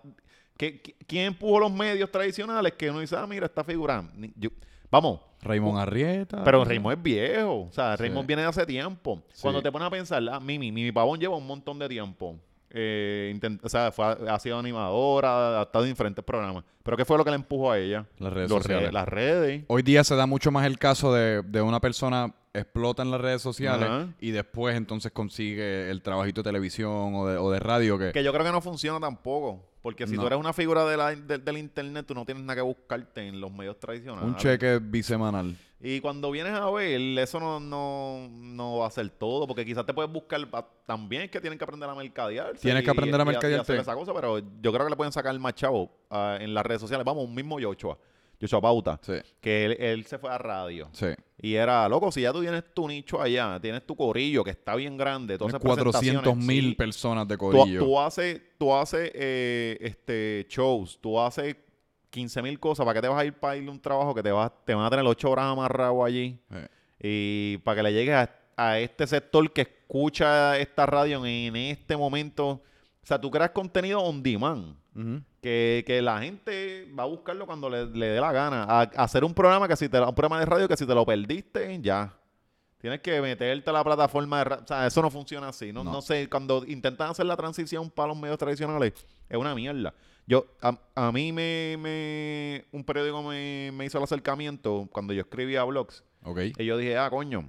¿qué- 0.56 0.80
¿Quién 1.06 1.26
empujó 1.26 1.58
los 1.60 1.72
medios 1.72 2.10
tradicionales 2.10 2.72
que 2.74 2.90
uno 2.90 3.00
dice, 3.00 3.16
ah, 3.16 3.26
mira, 3.26 3.46
esta 3.46 3.64
figura... 3.64 4.04
ni- 4.14 4.32
yo- 4.36 4.50
vamos, 4.90 5.20
Raymond 5.42 5.79
Arrieta. 5.79 6.42
pero 6.44 6.64
Raymond 6.64 6.96
es 6.98 7.03
viejo. 7.03 7.62
O 7.68 7.72
sea, 7.72 7.96
Sí. 7.96 8.03
Raymond 8.05 8.27
viene 8.27 8.42
de 8.42 8.48
hace 8.48 8.66
tiempo. 8.66 9.22
Sí. 9.33 9.42
Cuando 9.42 9.62
te 9.62 9.70
pones 9.70 9.87
a 9.87 9.90
pensar, 9.90 10.22
ah, 10.33 10.40
Mimi, 10.40 10.72
Mimi 10.72 10.92
Pavón 10.92 11.18
lleva 11.20 11.37
un 11.37 11.46
montón 11.46 11.79
de 11.79 11.88
tiempo. 11.88 12.37
Eh, 12.70 13.33
intent- 13.35 13.61
o 13.62 13.68
sea, 13.68 13.90
fue, 13.92 14.05
ha 14.29 14.38
sido 14.38 14.59
animadora, 14.59 15.61
ha 15.61 15.62
estado 15.62 15.85
en 15.85 15.90
diferentes 15.92 16.22
programas. 16.24 16.64
¿Pero 16.83 16.96
qué 16.98 17.05
fue 17.05 17.16
lo 17.16 17.24
que 17.24 17.31
le 17.31 17.37
empujó 17.37 17.70
a 17.72 17.79
ella? 17.79 18.05
Las 18.18 18.33
redes 18.33 18.51
Los 18.51 18.59
sociales. 18.62 18.88
re- 18.88 18.92
las 18.92 19.09
redes. 19.09 19.64
Hoy 19.68 19.83
día 19.83 20.05
se 20.05 20.14
da 20.16 20.27
mucho 20.27 20.51
más 20.51 20.66
el 20.66 20.79
caso 20.79 21.12
de, 21.14 21.42
de 21.42 21.62
una 21.62 21.81
persona 21.81 22.35
explota 22.54 23.02
en 23.02 23.11
las 23.11 23.20
redes 23.20 23.42
sociales 23.42 23.88
y 24.20 24.30
después 24.30 24.76
entonces 24.76 25.12
consigue 25.12 25.90
el 25.90 26.02
trabajito 26.02 26.42
de 26.42 26.48
televisión 26.48 27.14
o 27.14 27.26
de, 27.26 27.37
o 27.37 27.50
de 27.50 27.61
radio 27.61 27.98
que... 27.98 28.12
Que 28.12 28.24
yo 28.24 28.32
creo 28.32 28.44
que 28.44 28.52
no 28.52 28.61
funciona 28.61 28.98
tampoco. 29.00 29.64
Porque 29.82 30.06
si 30.06 30.16
No. 30.16 30.22
tú 30.22 30.26
eres 30.26 30.38
una 30.40 30.52
figura 30.52 30.84
de 30.84 30.96
la- 30.96 31.14
de- 31.14 31.38
del 31.38 31.56
internet, 31.56 32.04
tú 32.06 32.14
no 32.14 32.24
tienes 32.24 32.42
nada 32.42 32.56
que 32.56 32.62
buscarte 32.62 33.26
en 33.26 33.40
los 33.40 33.50
medios 33.52 33.78
tradicionales. 33.78 34.24
un 34.28 34.37
cheque 34.37 34.80
bisemanal. 34.82 35.56
Y 35.80 36.00
cuando 36.00 36.32
vienes 36.32 36.52
a 36.54 36.68
ver, 36.70 37.00
eso 37.20 37.38
no, 37.38 37.61
no, 37.61 38.28
no 38.28 38.78
va 38.78 38.88
a 38.88 38.90
ser 38.90 39.08
todo, 39.11 39.46
porque 39.46 39.64
quizás 39.64 39.87
te 39.87 39.94
puedes 39.94 40.11
buscar, 40.11 40.44
pa- 40.50 40.68
también 40.84 41.22
es 41.22 41.30
que 41.30 41.40
tienen 41.40 41.56
que 41.56 41.64
aprender 41.64 41.88
a 41.88 41.94
mercadear. 41.94 42.54
Tienes 42.58 42.82
que 42.82 42.90
aprender 42.90 43.20
a 43.20 43.24
mercadearte. 43.24 43.76
esa 43.78 43.94
cosa, 43.94 44.12
pero 44.12 44.38
yo 44.40 44.72
creo 44.72 44.84
que 44.87 44.90
le 44.90 44.96
pueden 44.96 45.12
sacar 45.12 45.38
más 45.38 45.54
chavo 45.54 45.88
ah, 46.11 46.37
en 46.40 46.52
las 46.52 46.66
redes 46.66 46.80
sociales. 46.80 47.04
Vamos, 47.04 47.24
un 47.24 47.32
mismo 47.34 47.61
Yochoa, 47.61 47.96
Yochoa 48.40 48.61
Pauta, 48.61 48.98
Sí, 49.03 49.14
que 49.40 49.64
él, 49.66 49.77
él 49.81 50.05
se 50.07 50.18
fue 50.18 50.31
a 50.31 50.38
radio. 50.38 50.88
sí. 50.92 51.07
Y 51.40 51.55
era, 51.55 51.88
loco, 51.88 52.11
si 52.11 52.22
ya 52.22 52.33
tú 52.33 52.40
tienes 52.40 52.64
tu 52.74 52.88
nicho 52.88 53.22
allá, 53.22 53.61
tienes 53.61 53.87
tu 53.87 53.94
corillo 53.94 54.42
que 54.42 54.51
está 54.51 54.74
bien 54.74 54.96
grande, 54.96 55.38
todas 55.38 55.53
Tienes 55.53 55.64
esas 55.64 55.85
400 55.85 56.22
presentaciones, 56.22 56.46
mil 56.46 56.70
sí. 56.70 56.74
personas 56.74 57.29
de 57.29 57.38
corillo. 57.38 57.85
tú 57.85 58.01
haces, 58.01 58.40
tú 58.59 58.74
haces 58.74 59.12
eh, 59.14 59.79
este, 59.81 60.46
shows, 60.48 60.98
tú 61.01 61.20
haces 61.20 61.55
15 62.11 62.42
mil 62.42 62.59
cosas. 62.59 62.85
¿Para 62.85 62.94
qué 62.98 63.03
te 63.03 63.09
vas 63.09 63.20
a 63.20 63.24
ir 63.24 63.35
para 63.35 63.57
ir 63.57 63.68
a 63.68 63.70
un 63.70 63.79
trabajo 63.81 64.12
que 64.16 64.22
te, 64.24 64.33
vas, 64.33 64.51
te 64.64 64.74
van 64.74 64.85
a 64.85 64.90
tener 64.90 65.07
8 65.07 65.31
horas 65.31 65.44
amarrado 65.44 66.05
allí? 66.05 66.40
Sí. 66.51 66.57
Y 67.01 67.59
para 67.59 67.77
que 67.77 67.83
le 67.85 67.92
llegues 67.92 68.14
a, 68.16 68.31
a 68.57 68.81
este 68.81 69.07
sector 69.07 69.48
que 69.53 69.61
escucha 69.61 70.59
esta 70.59 70.87
radio 70.87 71.24
en 71.24 71.55
este 71.55 71.96
momento. 71.96 72.48
O 72.48 73.07
sea, 73.07 73.20
tú 73.20 73.31
creas 73.31 73.51
contenido 73.51 74.01
on 74.01 74.20
demand. 74.24 74.74
Ujú. 74.96 75.22
Que, 75.40 75.85
que 75.87 76.03
la 76.03 76.20
gente 76.20 76.88
va 76.98 77.05
a 77.05 77.07
buscarlo 77.07 77.46
cuando 77.46 77.70
le, 77.70 77.87
le 77.87 78.07
dé 78.09 78.20
la 78.20 78.33
gana. 78.33 78.64
A, 78.64 78.81
a 78.81 79.05
hacer 79.05 79.24
un 79.24 79.33
programa 79.35 79.68
que 79.68 79.77
si 79.77 79.88
te 79.88 80.01
un 80.01 80.14
programa 80.14 80.40
de 80.40 80.46
radio 80.46 80.66
que 80.66 80.77
si 80.77 80.85
te 80.87 80.94
lo 80.94 81.07
perdiste, 81.07 81.79
ya. 81.81 82.12
Tienes 82.81 83.01
que 83.01 83.20
meterte 83.20 83.70
a 83.70 83.72
la 83.72 83.85
plataforma 83.85 84.38
de 84.38 84.44
radio. 84.44 84.64
O 84.64 84.66
sea, 84.66 84.87
eso 84.87 85.01
no 85.03 85.11
funciona 85.11 85.48
así. 85.48 85.72
No, 85.72 85.83
No. 85.85 85.92
no 85.92 86.03
sé, 86.03 86.29
cuando 86.29 86.64
intentan 86.66 87.11
hacer 87.11 87.27
la 87.27 87.37
transición 87.37 87.88
para 87.90 88.09
los 88.09 88.18
medios 88.18 88.38
tradicionales, 88.38 88.92
es 89.29 89.37
una 89.37 89.55
mierda. 89.55 89.94
Yo, 90.27 90.44
a, 90.61 90.77
a 90.94 91.11
mí 91.12 91.33
me, 91.33 91.77
me- 91.79 92.64
un 92.72 92.85
periódico 92.85 93.22
me, 93.22 93.70
me 93.72 93.85
hizo 93.87 93.98
el 93.98 94.05
acercamiento 94.05 94.88
cuando 94.92 95.12
yo 95.12 95.20
escribía 95.22 95.64
blogs. 95.64 96.05
Ok. 96.24 96.38
Y 96.59 96.64
yo 96.64 96.77
dije, 96.77 96.98
ah, 96.98 97.09
coño, 97.11 97.48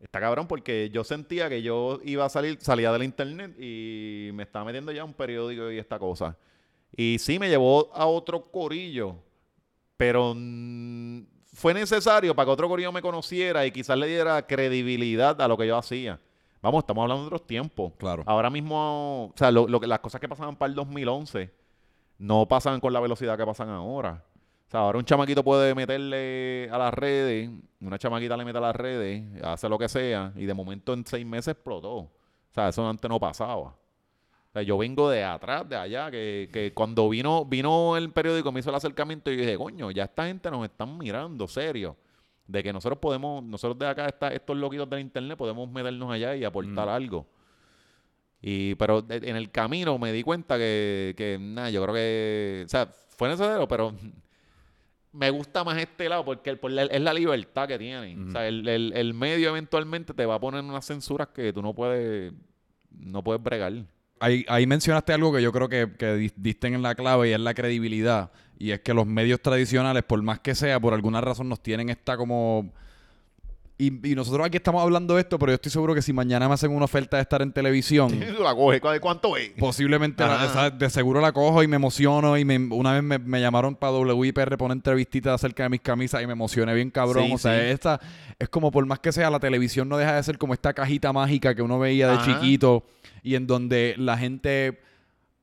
está 0.00 0.20
cabrón 0.20 0.46
porque 0.46 0.90
yo 0.92 1.04
sentía 1.04 1.48
que 1.48 1.60
yo 1.62 2.00
iba 2.04 2.24
a 2.24 2.28
salir, 2.28 2.58
salía 2.60 2.92
del 2.92 3.02
internet 3.02 3.54
y 3.58 4.30
me 4.34 4.42
estaba 4.44 4.64
metiendo 4.66 4.92
ya 4.92 5.04
un 5.04 5.14
periódico 5.14 5.70
y 5.72 5.78
esta 5.78 5.98
cosa. 5.98 6.36
Y 6.96 7.18
sí, 7.18 7.38
me 7.38 7.48
llevó 7.48 7.90
a 7.94 8.06
otro 8.06 8.50
corillo, 8.50 9.16
pero 9.96 10.34
fue 11.52 11.74
necesario 11.74 12.34
para 12.34 12.46
que 12.46 12.52
otro 12.52 12.68
corillo 12.68 12.92
me 12.92 13.02
conociera 13.02 13.66
y 13.66 13.70
quizás 13.70 13.98
le 13.98 14.06
diera 14.06 14.46
credibilidad 14.46 15.40
a 15.40 15.48
lo 15.48 15.56
que 15.56 15.66
yo 15.66 15.76
hacía. 15.76 16.20
Vamos, 16.60 16.82
estamos 16.82 17.02
hablando 17.02 17.22
de 17.22 17.26
otros 17.28 17.46
tiempos. 17.46 17.92
Claro. 17.98 18.24
Ahora 18.26 18.50
mismo, 18.50 19.26
o 19.26 19.32
sea, 19.36 19.50
lo, 19.50 19.68
lo 19.68 19.78
que, 19.78 19.86
las 19.86 20.00
cosas 20.00 20.20
que 20.20 20.28
pasaban 20.28 20.56
para 20.56 20.70
el 20.70 20.74
2011 20.74 21.52
no 22.18 22.46
pasan 22.46 22.80
con 22.80 22.92
la 22.92 23.00
velocidad 23.00 23.36
que 23.38 23.46
pasan 23.46 23.68
ahora. 23.68 24.24
O 24.66 24.70
sea, 24.70 24.80
ahora 24.80 24.98
un 24.98 25.04
chamaquito 25.04 25.42
puede 25.42 25.74
meterle 25.74 26.68
a 26.70 26.76
las 26.76 26.92
redes, 26.92 27.50
una 27.80 27.98
chamaquita 27.98 28.36
le 28.36 28.44
mete 28.44 28.58
a 28.58 28.60
las 28.60 28.76
redes, 28.76 29.24
hace 29.42 29.68
lo 29.68 29.78
que 29.78 29.88
sea, 29.88 30.32
y 30.36 30.44
de 30.44 30.52
momento 30.52 30.92
en 30.92 31.06
seis 31.06 31.24
meses 31.24 31.54
explotó. 31.54 31.96
O 31.96 32.10
sea, 32.52 32.68
eso 32.68 32.86
antes 32.86 33.08
no 33.08 33.18
pasaba. 33.18 33.74
O 34.48 34.52
sea, 34.52 34.62
yo 34.62 34.78
vengo 34.78 35.10
de 35.10 35.24
atrás, 35.24 35.68
de 35.68 35.76
allá, 35.76 36.10
que, 36.10 36.48
que 36.52 36.72
cuando 36.72 37.08
vino, 37.08 37.44
vino 37.44 37.96
el 37.96 38.10
periódico, 38.12 38.50
me 38.50 38.60
hizo 38.60 38.70
el 38.70 38.76
acercamiento 38.76 39.30
y 39.30 39.36
dije, 39.36 39.56
coño, 39.58 39.90
ya 39.90 40.04
esta 40.04 40.26
gente 40.26 40.50
nos 40.50 40.64
están 40.64 40.96
mirando, 40.96 41.46
serio. 41.46 41.96
De 42.46 42.62
que 42.62 42.72
nosotros 42.72 42.98
podemos, 42.98 43.44
nosotros 43.44 43.78
de 43.78 43.86
acá, 43.86 44.06
estos 44.30 44.56
loquitos 44.56 44.88
del 44.88 45.00
internet, 45.00 45.36
podemos 45.36 45.70
meternos 45.70 46.10
allá 46.10 46.34
y 46.34 46.44
aportar 46.44 46.86
Mm. 46.86 46.90
algo. 46.90 47.26
Y, 48.40 48.74
pero 48.76 49.04
en 49.10 49.36
el 49.36 49.50
camino 49.50 49.98
me 49.98 50.12
di 50.12 50.22
cuenta 50.22 50.56
que, 50.56 51.12
que 51.16 51.36
nada, 51.40 51.68
yo 51.70 51.82
creo 51.82 51.94
que, 51.94 52.62
o 52.64 52.68
sea, 52.68 52.86
fue 52.86 53.28
necesario, 53.28 53.66
pero 53.68 53.92
me 55.12 55.28
gusta 55.30 55.62
más 55.64 55.76
este 55.78 56.08
lado 56.08 56.24
porque 56.24 56.50
el- 56.50 56.58
por 56.58 56.70
la- 56.70 56.84
es 56.84 57.00
la 57.02 57.12
libertad 57.12 57.66
que 57.68 57.78
tienen. 57.78 58.20
Ujú. 58.20 58.28
O 58.28 58.32
sea, 58.32 58.46
el, 58.48 58.66
el- 58.66 58.92
el 58.94 59.12
medio 59.12 59.50
eventualmente 59.50 60.14
te 60.14 60.24
va 60.24 60.36
a 60.36 60.40
poner 60.40 60.62
unas 60.64 60.86
censuras 60.86 61.28
que 61.28 61.52
tú 61.52 61.60
no 61.60 61.74
puedes, 61.74 62.32
no 62.90 63.22
puedes 63.22 63.42
bregar. 63.42 63.72
Ahí, 64.20 64.44
ahí 64.48 64.66
mencionaste 64.66 65.12
algo 65.12 65.32
que 65.32 65.42
yo 65.42 65.52
creo 65.52 65.68
que, 65.68 65.90
que 65.98 66.14
di- 66.14 66.32
diste 66.36 66.66
en 66.66 66.82
la 66.82 66.94
clave 66.94 67.30
y 67.30 67.32
es 67.32 67.40
la 67.40 67.54
credibilidad. 67.54 68.30
Y 68.58 68.72
es 68.72 68.80
que 68.80 68.92
los 68.94 69.06
medios 69.06 69.40
tradicionales, 69.40 70.02
por 70.02 70.20
más 70.22 70.40
que 70.40 70.54
sea, 70.54 70.80
por 70.80 70.92
alguna 70.94 71.20
razón 71.20 71.48
nos 71.48 71.62
tienen 71.62 71.88
esta 71.88 72.16
como... 72.16 72.72
Y, 73.80 74.10
y 74.10 74.16
nosotros 74.16 74.44
aquí 74.44 74.56
estamos 74.56 74.82
hablando 74.82 75.14
de 75.14 75.20
esto, 75.20 75.38
pero 75.38 75.52
yo 75.52 75.54
estoy 75.54 75.70
seguro 75.70 75.94
que 75.94 76.02
si 76.02 76.12
mañana 76.12 76.48
me 76.48 76.54
hacen 76.54 76.72
una 76.72 76.84
oferta 76.86 77.16
de 77.16 77.22
estar 77.22 77.42
en 77.42 77.52
televisión, 77.52 78.10
la 78.42 78.52
coges, 78.52 78.80
¿cu- 78.80 78.88
¿cuánto 79.00 79.36
es? 79.36 79.50
posiblemente 79.56 80.24
la- 80.26 80.70
de 80.70 80.90
seguro 80.90 81.20
la 81.20 81.30
cojo 81.30 81.62
y 81.62 81.68
me 81.68 81.76
emociono. 81.76 82.36
Y 82.36 82.44
me, 82.44 82.56
una 82.58 82.94
vez 82.94 83.04
me, 83.04 83.18
me 83.20 83.40
llamaron 83.40 83.76
para 83.76 83.92
WIPR 83.92 84.56
para 84.56 84.64
una 84.64 84.74
entrevistita 84.74 85.32
acerca 85.32 85.62
de 85.62 85.68
mis 85.68 85.80
camisas 85.80 86.20
y 86.22 86.26
me 86.26 86.32
emocioné 86.32 86.74
bien 86.74 86.90
cabrón. 86.90 87.26
Sí, 87.28 87.32
o 87.34 87.38
sea, 87.38 87.54
sí. 87.60 87.66
esta 87.66 88.00
es 88.36 88.48
como 88.48 88.72
por 88.72 88.84
más 88.84 88.98
que 88.98 89.12
sea, 89.12 89.30
la 89.30 89.38
televisión 89.38 89.88
no 89.88 89.96
deja 89.96 90.16
de 90.16 90.22
ser 90.24 90.38
como 90.38 90.54
esta 90.54 90.72
cajita 90.72 91.12
mágica 91.12 91.54
que 91.54 91.62
uno 91.62 91.78
veía 91.78 92.08
de 92.08 92.14
Ajá. 92.14 92.24
chiquito 92.40 92.84
y 93.22 93.36
en 93.36 93.46
donde 93.46 93.94
la 93.96 94.18
gente 94.18 94.80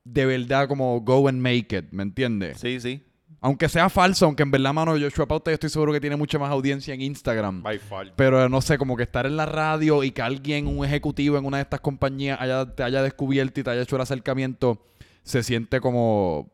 de 0.04 0.26
verdad 0.26 0.68
como 0.68 1.00
go 1.00 1.30
and 1.30 1.40
make 1.42 1.76
it, 1.78 1.86
¿me 1.92 2.04
entiendes? 2.04 2.60
Sí, 2.60 2.82
sí. 2.82 3.02
Aunque 3.46 3.70
sea 3.70 3.90
falso, 3.90 4.26
aunque 4.26 4.42
en 4.42 4.50
verdad, 4.50 4.74
mano, 4.74 4.94
Joshua 5.00 5.28
Pauta 5.28 5.52
yo 5.52 5.54
estoy 5.54 5.70
seguro 5.70 5.94
que 5.94 6.02
tiene 6.02 6.16
mucha 6.16 6.40
más 6.40 6.50
audiencia 6.50 6.96
en 6.96 7.02
Instagram. 7.02 7.62
By 7.62 7.78
far. 7.78 8.14
Pero 8.16 8.50
no 8.50 8.60
sé, 8.60 8.80
como 8.80 8.98
que 8.98 9.04
estar 9.04 9.28
en 9.28 9.38
la 9.38 9.46
radio 9.46 10.04
y 10.04 10.10
que 10.10 10.24
alguien, 10.24 10.66
un 10.66 10.84
ejecutivo 10.84 11.38
en 11.38 11.46
una 11.46 11.58
de 11.58 11.64
estas 11.64 11.80
compañías 11.80 12.42
haya, 12.42 12.66
te 12.66 12.82
haya 12.82 13.04
descubierto 13.04 13.60
y 13.60 13.64
te 13.64 13.70
haya 13.70 13.84
hecho 13.84 13.98
el 13.98 14.02
acercamiento, 14.02 14.82
se 15.22 15.44
siente 15.44 15.80
como 15.80 16.50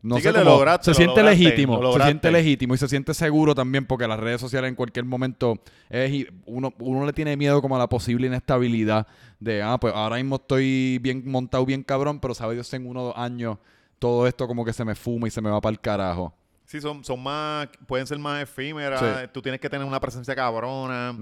No 0.00 0.14
Sí 0.14 0.22
sé 0.22 0.28
que 0.32 0.38
cómo- 0.38 0.50
lograste, 0.50 0.84
se 0.84 0.90
lo 0.92 0.94
siente 0.94 1.22
lograste, 1.22 1.44
legítimo, 1.44 1.82
lo 1.82 1.92
se 1.94 2.02
siente 2.04 2.30
legítimo 2.30 2.74
y 2.74 2.78
se 2.78 2.86
siente 2.86 3.14
seguro 3.14 3.52
también 3.56 3.84
porque 3.84 4.06
las 4.06 4.20
redes 4.20 4.40
sociales 4.40 4.68
en 4.68 4.76
cualquier 4.76 5.06
momento 5.06 5.58
es 5.90 6.24
uno, 6.46 6.72
uno 6.78 7.04
le 7.04 7.12
tiene 7.12 7.36
miedo 7.36 7.60
como 7.60 7.74
a 7.74 7.80
la 7.80 7.88
posible 7.88 8.28
inestabilidad 8.28 9.08
de, 9.40 9.60
ah, 9.60 9.76
pues 9.80 9.92
ahora 9.92 10.14
mismo 10.18 10.36
estoy 10.36 10.98
bien 11.02 11.24
montado, 11.26 11.66
bien 11.66 11.82
cabrón, 11.82 12.20
pero 12.20 12.32
sabe 12.32 12.54
Dios 12.54 12.72
en 12.74 12.86
uno 12.86 13.00
o 13.02 13.04
dos 13.06 13.14
años 13.16 13.58
todo 13.98 14.26
esto 14.26 14.46
como 14.46 14.64
que 14.64 14.72
se 14.72 14.84
me 14.84 14.94
fuma 14.94 15.28
y 15.28 15.30
se 15.30 15.40
me 15.40 15.50
va 15.50 15.60
para 15.60 15.72
el 15.72 15.80
carajo. 15.80 16.34
Sí, 16.64 16.80
son, 16.82 17.02
son 17.02 17.22
más, 17.22 17.66
pueden 17.86 18.06
ser 18.06 18.18
más 18.18 18.42
efímeras. 18.42 19.00
Sí. 19.00 19.28
Tú 19.32 19.40
tienes 19.40 19.58
que 19.58 19.70
tener 19.70 19.86
una 19.86 19.98
presencia 20.00 20.34
cabrona. 20.36 21.16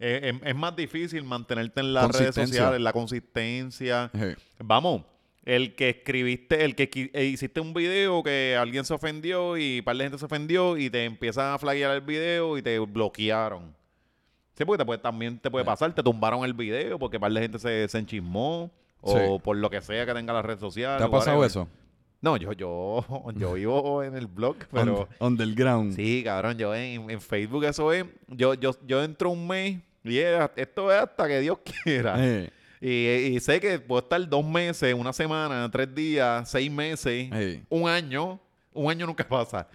Eh, 0.00 0.32
es, 0.34 0.48
es 0.48 0.56
más 0.56 0.74
difícil 0.74 1.22
mantenerte 1.22 1.80
en 1.80 1.94
las 1.94 2.10
redes 2.10 2.34
sociales, 2.34 2.80
la 2.80 2.92
consistencia. 2.92 4.10
Vamos, 4.58 5.02
el 5.44 5.76
que 5.76 5.90
escribiste, 5.90 6.64
el 6.64 6.74
que 6.74 6.90
eh, 7.14 7.24
hiciste 7.26 7.60
un 7.60 7.72
video 7.74 8.22
que 8.24 8.56
alguien 8.60 8.84
se 8.84 8.92
ofendió 8.92 9.56
y 9.56 9.78
un 9.78 9.84
par 9.84 9.96
de 9.96 10.04
gente 10.04 10.18
se 10.18 10.24
ofendió 10.24 10.76
y 10.76 10.90
te 10.90 11.04
empiezan 11.04 11.54
a 11.54 11.58
flaguear 11.58 11.92
el 11.94 12.00
video 12.00 12.58
y 12.58 12.62
te 12.62 12.78
bloquearon. 12.80 13.74
Sí, 14.54 14.64
porque 14.64 14.78
te 14.78 14.84
puede- 14.84 14.98
también 14.98 15.38
te 15.38 15.48
puede 15.48 15.64
pasar, 15.64 15.94
te 15.94 16.02
tumbaron 16.02 16.44
el 16.44 16.52
video 16.54 16.98
porque 16.98 17.18
un 17.18 17.20
par 17.20 17.32
de 17.32 17.40
gente 17.40 17.58
se, 17.60 17.86
se 17.88 17.98
enchismó 17.98 18.68
o 19.00 19.16
Sí. 19.16 19.24
por 19.44 19.56
lo 19.56 19.70
que 19.70 19.80
sea 19.80 20.04
que 20.04 20.12
tenga 20.12 20.32
las 20.32 20.44
redes 20.44 20.58
sociales. 20.58 20.98
¿Te 20.98 21.04
ha 21.04 21.08
pasado 21.08 21.38
whatever. 21.38 21.46
eso? 21.62 21.68
No, 22.20 22.36
yo, 22.36 22.52
yo, 22.52 23.04
yo 23.36 23.52
vivo 23.54 24.02
en 24.02 24.16
el 24.16 24.26
blog, 24.26 24.56
pero... 24.72 25.08
Un- 25.20 25.26
underground. 25.28 25.94
Sí, 25.94 26.22
cabrón, 26.24 26.58
yo 26.58 26.74
en, 26.74 27.10
en 27.10 27.20
Facebook 27.20 27.64
eso 27.64 27.92
es, 27.92 28.04
yo, 28.28 28.54
yo, 28.54 28.72
yo 28.86 29.02
entro 29.02 29.30
un 29.30 29.46
mes 29.46 29.78
y 30.04 30.18
es- 30.18 30.50
esto 30.56 30.92
es 30.92 31.00
hasta 31.00 31.28
que 31.28 31.40
Dios 31.40 31.58
quiera. 31.84 32.16
Eh, 32.18 32.50
Y, 32.80 33.34
y 33.36 33.40
sé 33.40 33.58
que 33.60 33.78
puedo 33.80 34.00
estar 34.02 34.28
dos 34.28 34.44
meses, 34.44 34.94
una 34.94 35.12
semana, 35.12 35.68
tres 35.70 35.92
días, 35.94 36.48
seis 36.48 36.70
meses, 36.70 37.28
eh, 37.32 37.62
un 37.68 37.88
año. 37.88 38.40
Un 38.72 38.88
año 38.90 39.06
nunca 39.06 39.26
pasa. 39.26 39.66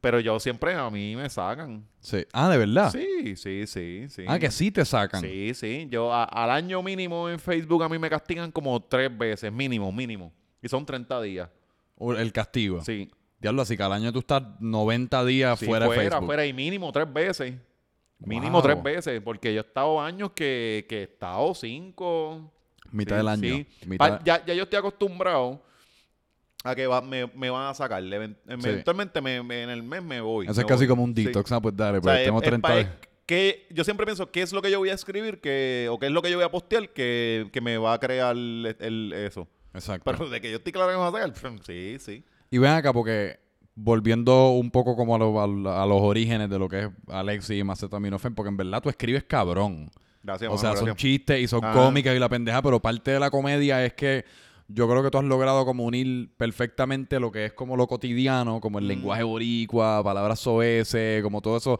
Pero 0.00 0.20
yo 0.20 0.38
siempre, 0.40 0.72
a 0.74 0.88
mí 0.88 1.14
me 1.16 1.28
sacan. 1.28 1.84
sí. 2.00 2.24
Ah, 2.32 2.48
¿de 2.48 2.56
verdad? 2.56 2.90
Sí, 2.90 3.36
sí, 3.36 3.66
sí, 3.66 4.06
sí. 4.08 4.24
Ah, 4.28 4.38
que 4.38 4.50
sí 4.50 4.70
te 4.70 4.84
sacan. 4.84 5.20
Sí, 5.20 5.52
sí. 5.54 5.88
Yo 5.90 6.10
a- 6.12 6.24
al 6.24 6.50
año 6.50 6.82
mínimo 6.82 7.28
en 7.28 7.38
Facebook 7.38 7.82
a 7.82 7.88
mí 7.88 7.98
me 7.98 8.08
castigan 8.08 8.50
como 8.52 8.80
tres 8.80 9.10
veces, 9.18 9.52
mínimo, 9.52 9.90
mínimo. 9.92 10.32
Y 10.62 10.68
son 10.68 10.86
30 10.86 11.20
días. 11.20 11.50
El 12.16 12.32
castigo. 12.32 12.80
Sí. 12.84 13.10
Diablo, 13.40 13.62
así 13.62 13.76
que 13.76 13.82
al 13.82 13.92
año 13.92 14.12
tú 14.12 14.18
estás 14.20 14.42
90 14.60 15.24
días 15.24 15.58
Sí, 15.58 15.66
fuera 15.66 15.86
de 15.86 15.94
fuera, 15.94 16.10
Facebook. 16.10 16.26
fuera 16.26 16.46
y 16.46 16.52
mínimo 16.52 16.90
tres 16.92 17.12
veces. 17.12 17.54
Mínimo 18.20 18.54
Wow. 18.54 18.62
tres 18.62 18.82
veces, 18.82 19.20
porque 19.24 19.54
yo 19.54 19.60
he 19.60 19.64
estado 19.64 20.00
años 20.00 20.32
que, 20.34 20.86
que 20.88 21.00
he 21.00 21.02
estado 21.04 21.54
cinco. 21.54 22.52
Mitad 22.90 23.14
Sí, 23.14 23.16
del 23.18 23.28
año. 23.28 23.40
sí. 23.42 23.66
Mitad- 23.86 24.18
Pa- 24.18 24.24
ya, 24.24 24.44
ya 24.44 24.54
yo 24.54 24.64
estoy 24.64 24.78
acostumbrado 24.78 25.62
a 26.64 26.74
que 26.74 26.86
va- 26.88 27.00
me, 27.00 27.26
me 27.36 27.48
van 27.50 27.68
a 27.70 27.74
sacar. 27.74 28.02
Even- 28.02 28.36
Eventualmente 28.48 29.20
me- 29.20 29.40
me- 29.44 29.62
en 29.62 29.70
el 29.70 29.82
mes 29.84 30.02
me 30.02 30.20
voy. 30.20 30.46
Eso 30.46 30.54
me 30.56 30.60
es 30.62 30.66
casi 30.66 30.80
voy. 30.80 30.88
como 30.88 31.04
un 31.04 31.14
detox. 31.14 31.52
Ah, 31.52 31.60
pues 31.60 31.76
dale, 31.76 31.98
O 31.98 32.02
pues 32.02 32.16
sea, 32.16 32.24
tengo 32.24 32.38
es- 32.38 32.42
es 32.44 32.48
30 32.48 32.68
pa- 32.68 32.74
días. 32.76 32.90
que 33.24 33.66
yo 33.70 33.84
siempre 33.84 34.04
pienso 34.04 34.30
qué 34.32 34.42
es 34.42 34.52
lo 34.52 34.60
que 34.62 34.70
yo 34.72 34.78
voy 34.80 34.88
a 34.88 34.94
escribir 34.94 35.40
que, 35.40 35.86
o 35.90 35.98
qué 36.00 36.06
es 36.06 36.12
lo 36.12 36.20
que 36.22 36.30
yo 36.30 36.38
voy 36.38 36.44
a 36.46 36.50
postear 36.50 36.88
que, 36.88 37.48
que 37.52 37.60
me 37.60 37.78
va 37.78 37.92
a 37.92 38.00
crear 38.00 38.34
el, 38.34 38.74
el- 38.80 39.12
eso. 39.12 39.46
Exacto. 39.78 40.10
Pero 40.10 40.28
de 40.28 40.40
que 40.40 40.50
yo 40.50 40.56
estoy 40.58 40.72
claro 40.72 40.88
que 40.90 40.96
me 40.96 41.00
va 41.02 41.08
a 41.08 41.12
sacar, 41.30 41.60
sí, 41.64 41.96
sí. 41.98 42.24
Y 42.50 42.58
ven 42.58 42.72
acá, 42.72 42.92
porque 42.92 43.38
volviendo 43.74 44.50
un 44.50 44.70
poco 44.70 44.96
como 44.96 45.14
a, 45.14 45.18
lo- 45.18 45.40
a 45.40 45.46
lo- 45.46 45.72
a 45.72 45.86
los 45.86 46.00
orígenes 46.02 46.50
de 46.50 46.58
lo 46.58 46.68
que 46.68 46.80
es 46.84 46.88
Alexi 47.08 47.58
y 47.58 47.64
Macetaminofen, 47.64 48.34
porque 48.34 48.48
en 48.48 48.56
verdad 48.56 48.82
tú 48.82 48.88
escribes 48.88 49.24
cabrón. 49.24 49.90
Gracias, 50.22 50.52
O 50.52 50.58
sea, 50.58 50.74
son 50.76 50.94
chistes 50.96 51.40
y 51.40 51.46
son 51.46 51.60
cómicas 51.60 52.14
y 52.14 52.18
la 52.18 52.28
pendeja, 52.28 52.60
pero 52.60 52.80
parte 52.80 53.12
de 53.12 53.20
la 53.20 53.30
comedia 53.30 53.84
es 53.84 53.94
que 53.94 54.24
yo 54.66 54.86
creo 54.88 55.02
que 55.02 55.10
tú 55.10 55.18
has 55.18 55.24
logrado 55.24 55.64
como 55.64 55.84
unir 55.84 56.28
perfectamente 56.36 57.18
lo 57.20 57.30
que 57.30 57.46
es 57.46 57.52
como 57.52 57.76
lo 57.76 57.86
cotidiano, 57.86 58.60
como 58.60 58.78
el 58.78 58.84
Mm. 58.84 58.88
lenguaje 58.88 59.22
boricua, 59.22 60.02
palabras 60.02 60.40
soeces, 60.40 61.22
como 61.22 61.40
todo 61.40 61.56
eso, 61.56 61.78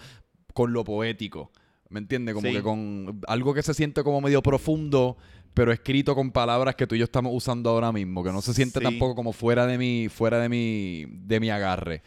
con 0.54 0.72
lo 0.72 0.84
poético. 0.84 1.50
¿Me 1.90 1.98
entiendes? 2.00 2.34
Como 2.34 2.46
Sí. 2.48 2.54
que 2.54 2.62
con 2.62 3.20
algo 3.26 3.52
que 3.54 3.62
se 3.62 3.74
siente 3.74 4.02
como 4.04 4.20
medio 4.20 4.42
profundo, 4.42 5.16
pero 5.54 5.72
escrito 5.72 6.14
con 6.14 6.30
palabras 6.30 6.74
que 6.76 6.86
tú 6.86 6.94
y 6.94 6.98
yo 6.98 7.04
estamos 7.04 7.32
usando 7.34 7.70
ahora 7.70 7.90
mismo, 7.92 8.22
que 8.22 8.30
no 8.32 8.40
se 8.42 8.54
siente 8.54 8.78
Sí. 8.78 8.84
tampoco 8.84 9.14
como 9.14 9.32
fuera 9.32 9.66
de 9.66 9.76
mi, 9.78 10.08
fuera 10.08 10.38
de 10.40 10.48
mi, 10.48 11.04
de 11.06 11.40
mi 11.40 11.50
agarre. 11.50 12.02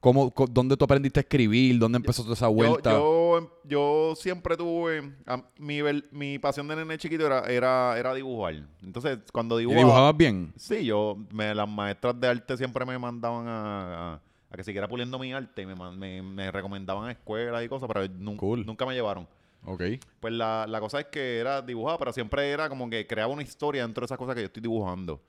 ¿Cómo, 0.00 0.32
¿Dónde 0.50 0.76
tú 0.76 0.84
aprendiste 0.84 1.18
a 1.18 1.22
escribir? 1.22 1.78
¿Dónde 1.78 1.96
empezó 1.96 2.22
toda 2.22 2.34
esa 2.34 2.46
vuelta? 2.48 2.92
yo, 2.92 3.50
yo 3.64 4.14
siempre 4.16 4.56
tuve. 4.56 5.10
a- 5.26 5.42
mi, 5.58 5.80
mi 6.12 6.38
pasión 6.38 6.68
de 6.68 6.76
nene 6.76 6.96
chiquito 6.98 7.26
era, 7.26 7.40
era, 7.46 7.98
era 7.98 8.14
dibujar. 8.14 8.54
Entonces, 8.84 9.18
cuando 9.32 9.56
¿Y 9.58 9.62
dibujaba. 9.62 9.80
dibujabas 9.82 10.16
bien? 10.16 10.52
Sí, 10.56 10.84
yo. 10.84 11.16
Me, 11.32 11.54
las 11.54 11.68
maestras 11.68 12.20
de 12.20 12.28
arte 12.28 12.56
siempre 12.56 12.84
me 12.84 12.96
mandaban 12.98 13.48
a, 13.48 14.12
a- 14.14 14.20
a 14.50 14.56
que 14.56 14.62
siguiera 14.62 14.86
puliendo 14.86 15.18
mi 15.18 15.32
arte 15.32 15.62
y 15.62 15.66
me, 15.66 15.74
me, 15.74 16.22
me 16.22 16.50
recomendaban 16.52 17.10
escuelas 17.10 17.64
y 17.64 17.68
cosas, 17.68 17.88
pero 17.92 18.06
nun- 18.06 18.36
Cool. 18.36 18.64
nunca 18.64 18.86
me 18.86 18.94
llevaron. 18.94 19.26
Ok. 19.66 19.82
Pues 20.20 20.32
la, 20.32 20.64
la 20.68 20.80
cosa 20.80 21.00
es 21.00 21.06
que 21.06 21.38
era 21.38 21.60
dibujar, 21.60 21.98
pero 21.98 22.12
siempre 22.12 22.48
era 22.50 22.68
como 22.68 22.88
que 22.88 23.06
creaba 23.06 23.32
una 23.32 23.42
historia 23.42 23.82
dentro 23.82 24.00
de 24.02 24.06
esas 24.06 24.16
cosas 24.18 24.34
que 24.34 24.40
yo 24.42 24.46
estoy 24.46 24.62
dibujando. 24.62 25.20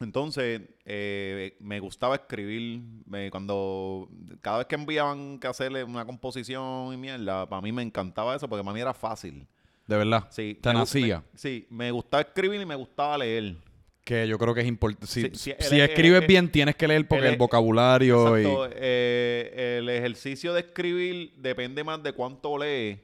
Entonces, 0.00 0.60
eh, 0.84 1.56
me 1.60 1.78
gustaba 1.80 2.14
escribir. 2.16 2.80
me- 3.06 3.30
cuando 3.30 4.08
cada 4.40 4.58
vez 4.58 4.66
que 4.66 4.74
enviaban 4.74 5.38
que 5.38 5.46
hacerle 5.46 5.84
una 5.84 6.04
composición 6.04 6.92
y 6.92 6.96
mierda, 6.96 7.48
para 7.48 7.62
mí 7.62 7.70
me 7.72 7.82
encantaba 7.82 8.34
eso 8.34 8.48
porque 8.48 8.64
para 8.64 8.74
mí 8.74 8.80
era 8.80 8.94
fácil. 8.94 9.46
De 9.86 9.96
verdad. 9.96 10.26
Sí, 10.30 10.58
Te 10.60 10.72
nacía. 10.72 11.22
sí, 11.34 11.66
me 11.70 11.90
gustaba 11.90 12.22
escribir 12.22 12.60
y 12.60 12.66
me 12.66 12.74
gustaba 12.74 13.18
leer. 13.18 13.56
Que 14.04 14.26
yo 14.26 14.36
creo 14.38 14.52
que 14.54 14.62
es 14.62 14.66
importante. 14.66 15.06
Si, 15.06 15.22
Sí, 15.22 15.30
sí, 15.34 15.52
si 15.60 15.76
el- 15.76 15.82
escribes 15.90 16.22
el- 16.22 16.26
bien, 16.26 16.50
tienes 16.50 16.74
que 16.74 16.88
leer 16.88 17.06
porque 17.06 17.26
el- 17.26 17.32
el, 17.34 17.38
vocabulario 17.38 18.36
Exacto. 18.36 18.68
y... 18.68 18.72
eh, 18.76 19.76
el 19.78 19.88
ejercicio 19.88 20.52
de 20.52 20.60
escribir 20.60 21.32
depende 21.36 21.84
más 21.84 22.02
de 22.02 22.12
cuánto 22.12 22.58
lee 22.58 23.00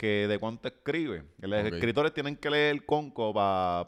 que 0.00 0.26
de 0.26 0.38
cuánto 0.38 0.66
escribe. 0.66 1.24
Los 1.42 1.62
escritores 1.66 2.14
tienen 2.14 2.34
que 2.34 2.48
leer 2.48 2.86
conco 2.86 3.34
para 3.34 3.84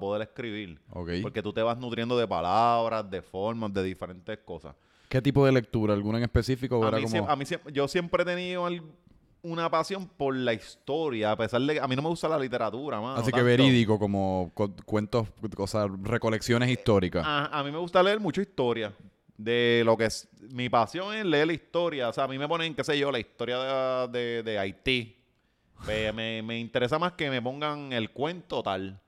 poder 0.00 0.22
escribir. 0.22 0.78
Porque 1.20 1.42
tú 1.42 1.52
te 1.52 1.60
vas 1.60 1.76
nutriendo 1.76 2.16
de 2.16 2.26
palabras, 2.26 3.10
de 3.10 3.20
formas, 3.20 3.70
de 3.74 3.82
diferentes 3.82 4.38
cosas. 4.46 4.74
¿Qué 5.10 5.20
tipo 5.20 5.44
de 5.44 5.52
lectura? 5.52 5.92
¿Alguna 5.92 6.16
en 6.16 6.24
específico? 6.24 6.82
A 6.82 6.90
mí, 6.92 7.02
como... 7.02 7.14
siem- 7.14 7.26
a 7.28 7.36
mí 7.36 7.44
siem- 7.44 7.70
yo 7.70 7.86
siempre 7.86 8.22
he 8.22 8.24
tenido 8.24 8.66
una 9.42 9.70
pasión 9.70 10.08
por 10.08 10.34
la 10.34 10.54
historia, 10.54 11.32
a 11.32 11.36
pesar 11.36 11.60
de 11.60 11.74
que 11.74 11.80
a 11.80 11.86
mí 11.86 11.96
no 11.96 12.00
me 12.00 12.08
gusta 12.08 12.30
la 12.30 12.38
literatura, 12.38 12.98
mano, 12.98 13.16
Así 13.16 13.26
que 13.26 13.32
tanto. 13.32 13.44
verídico, 13.44 13.98
como 13.98 14.52
cu- 14.54 14.72
cuentos, 14.86 15.28
cosas, 15.54 15.90
recolecciones 16.02 16.70
históricas. 16.70 17.24
A, 17.26 17.58
a 17.58 17.62
mí 17.62 17.70
me 17.70 17.76
gusta 17.78 18.02
leer 18.02 18.20
mucho 18.20 18.40
historia. 18.40 18.90
De 19.36 19.82
lo 19.84 19.96
que 19.98 20.04
es. 20.06 20.28
Mi 20.50 20.68
pasión 20.70 21.14
es 21.14 21.24
leer 21.26 21.46
la 21.48 21.52
historia. 21.52 22.08
O 22.08 22.12
sea, 22.14 22.24
a 22.24 22.28
mí 22.28 22.38
me 22.38 22.46
ponen, 22.48 22.74
qué 22.74 22.84
sé 22.84 22.98
yo, 22.98 23.10
la 23.12 23.18
historia 23.18 23.58
de, 24.06 24.18
de- 24.18 24.42
de 24.44 24.58
Haití. 24.58 25.18
Pues 25.84 26.14
me, 26.14 26.42
me 26.42 26.58
interesa 26.58 26.98
más 26.98 27.12
que 27.12 27.28
me 27.30 27.40
pongan 27.42 27.92
el 27.92 28.10
cuento 28.10 28.62
tal. 28.62 29.00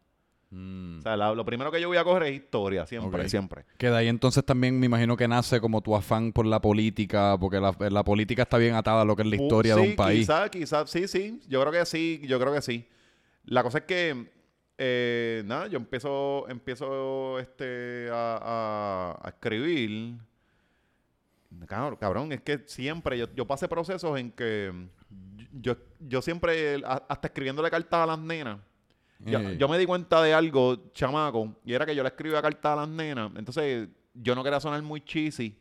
Mm. 0.50 0.98
O 0.98 1.02
sea, 1.02 1.16
la- 1.16 1.34
lo 1.34 1.44
primero 1.44 1.70
que 1.72 1.80
yo 1.80 1.88
voy 1.88 1.96
a 1.96 2.04
coger 2.04 2.24
es 2.24 2.34
historia, 2.36 2.86
siempre, 2.86 3.28
siempre. 3.28 3.64
Que 3.78 3.90
de 3.90 3.96
ahí 3.96 4.08
entonces 4.08 4.44
también 4.44 4.78
me 4.78 4.86
imagino 4.86 5.16
que 5.16 5.26
nace 5.26 5.60
como 5.60 5.80
tu 5.80 5.96
afán 5.96 6.32
por 6.32 6.46
la 6.46 6.60
política, 6.60 7.36
porque 7.40 7.58
la, 7.60 7.74
la 7.90 8.04
política 8.04 8.42
está 8.42 8.58
bien 8.58 8.74
atada 8.74 9.02
a 9.02 9.04
lo 9.04 9.16
que 9.16 9.22
es 9.22 9.28
la 9.28 9.36
historia 9.36 9.74
Uh, 9.74 9.78
de 9.78 9.84
sí, 9.84 9.90
un 9.90 9.96
país. 9.96 10.20
Quizás, 10.20 10.50
quizás, 10.50 10.90
sí, 10.90 11.08
sí. 11.08 11.40
Yo 11.48 11.60
creo 11.60 11.72
que 11.72 11.84
sí, 11.86 12.20
yo 12.26 12.38
creo 12.38 12.52
que 12.52 12.62
sí. 12.62 12.86
La 13.46 13.62
cosa 13.62 13.78
es 13.78 13.84
que, 13.84 14.30
eh, 14.78 15.42
nada, 15.46 15.66
yo 15.68 15.78
empiezo, 15.78 16.48
empiezo 16.48 17.38
este, 17.38 18.08
a, 18.12 18.38
a- 18.42 19.20
a 19.24 19.28
escribir. 19.30 20.16
Cabrón, 21.68 22.32
es 22.32 22.40
que 22.42 22.62
siempre, 22.66 23.16
yo, 23.18 23.26
yo 23.34 23.46
pasé 23.46 23.68
procesos 23.68 24.18
en 24.18 24.32
que 24.32 24.72
yo, 25.60 25.76
yo 26.00 26.20
siempre, 26.22 26.82
hasta 26.84 27.28
escribiéndole 27.28 27.70
cartas 27.70 28.00
a 28.00 28.06
las 28.06 28.18
nenas, 28.18 28.58
yo, 29.20 29.38
Eh. 29.38 29.56
yo 29.58 29.68
me 29.68 29.78
di 29.78 29.86
cuenta 29.86 30.22
de 30.22 30.34
algo, 30.34 30.90
chamaco, 30.92 31.56
y 31.64 31.72
era 31.72 31.86
que 31.86 31.94
yo 31.94 32.02
le 32.02 32.08
escribía 32.08 32.42
cartas 32.42 32.72
a 32.72 32.76
las 32.76 32.88
nenas, 32.88 33.30
entonces 33.36 33.88
yo 34.12 34.34
no 34.34 34.42
quería 34.44 34.60
sonar 34.60 34.82
muy 34.82 35.00
cheesy. 35.00 35.56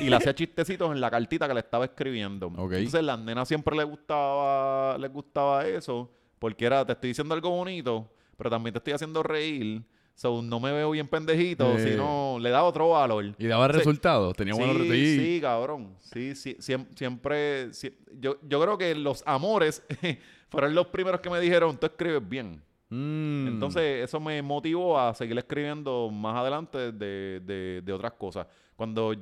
Y 0.00 0.08
le 0.08 0.16
hacía 0.16 0.34
chistecitos 0.34 0.92
en 0.92 1.00
la 1.00 1.10
cartita 1.10 1.48
que 1.48 1.54
le 1.54 1.60
estaba 1.60 1.84
escribiendo. 1.84 2.46
Ok. 2.56 2.72
Entonces 2.72 3.02
las 3.02 3.18
nenas 3.18 3.48
siempre 3.48 3.76
les 3.76 3.86
gustaba, 3.86 4.96
les 4.98 5.12
gustaba 5.12 5.66
eso, 5.66 6.10
porque 6.38 6.66
era, 6.66 6.84
te 6.86 6.92
estoy 6.92 7.08
diciendo 7.10 7.34
algo 7.34 7.50
bonito, 7.50 8.08
pero 8.36 8.48
también 8.50 8.72
te 8.72 8.78
estoy 8.78 8.92
haciendo 8.92 9.22
reír. 9.22 9.82
So, 10.20 10.42
no 10.42 10.60
me 10.60 10.70
veo 10.70 10.90
bien 10.90 11.08
pendejito, 11.08 11.78
Eh. 11.78 11.92
sino 11.92 12.36
le 12.38 12.50
da 12.50 12.62
otro 12.62 12.90
valor. 12.90 13.24
Y 13.38 13.46
daba 13.46 13.68
Sí. 13.68 13.72
resultados, 13.72 14.36
tenía 14.36 14.52
buenos 14.52 14.76
resultados. 14.76 15.02
sí, 15.02 15.38
cabrón. 15.40 15.96
Sí, 16.00 16.34
sí, 16.34 16.56
siem- 16.60 16.86
siempre, 16.94 17.70
sie- 17.72 17.94
yo, 18.20 18.36
yo 18.46 18.60
creo 18.60 18.76
que 18.76 18.94
los 18.94 19.22
amores 19.24 19.82
fueron 20.50 20.74
los 20.74 20.88
primeros 20.88 21.22
que 21.22 21.30
me 21.30 21.40
dijeron, 21.40 21.78
tú 21.78 21.86
escribes 21.86 22.28
bien. 22.28 22.62
Mm. 22.90 23.46
Entonces, 23.48 24.04
eso 24.04 24.20
me 24.20 24.42
motivó 24.42 25.00
a 25.00 25.14
seguir 25.14 25.38
escribiendo 25.38 26.10
más 26.10 26.36
adelante 26.36 26.92
de, 26.92 27.40
de- 27.40 27.80
de 27.82 27.92
otras 27.94 28.12
cosas. 28.12 28.46
Cuando 28.76 29.14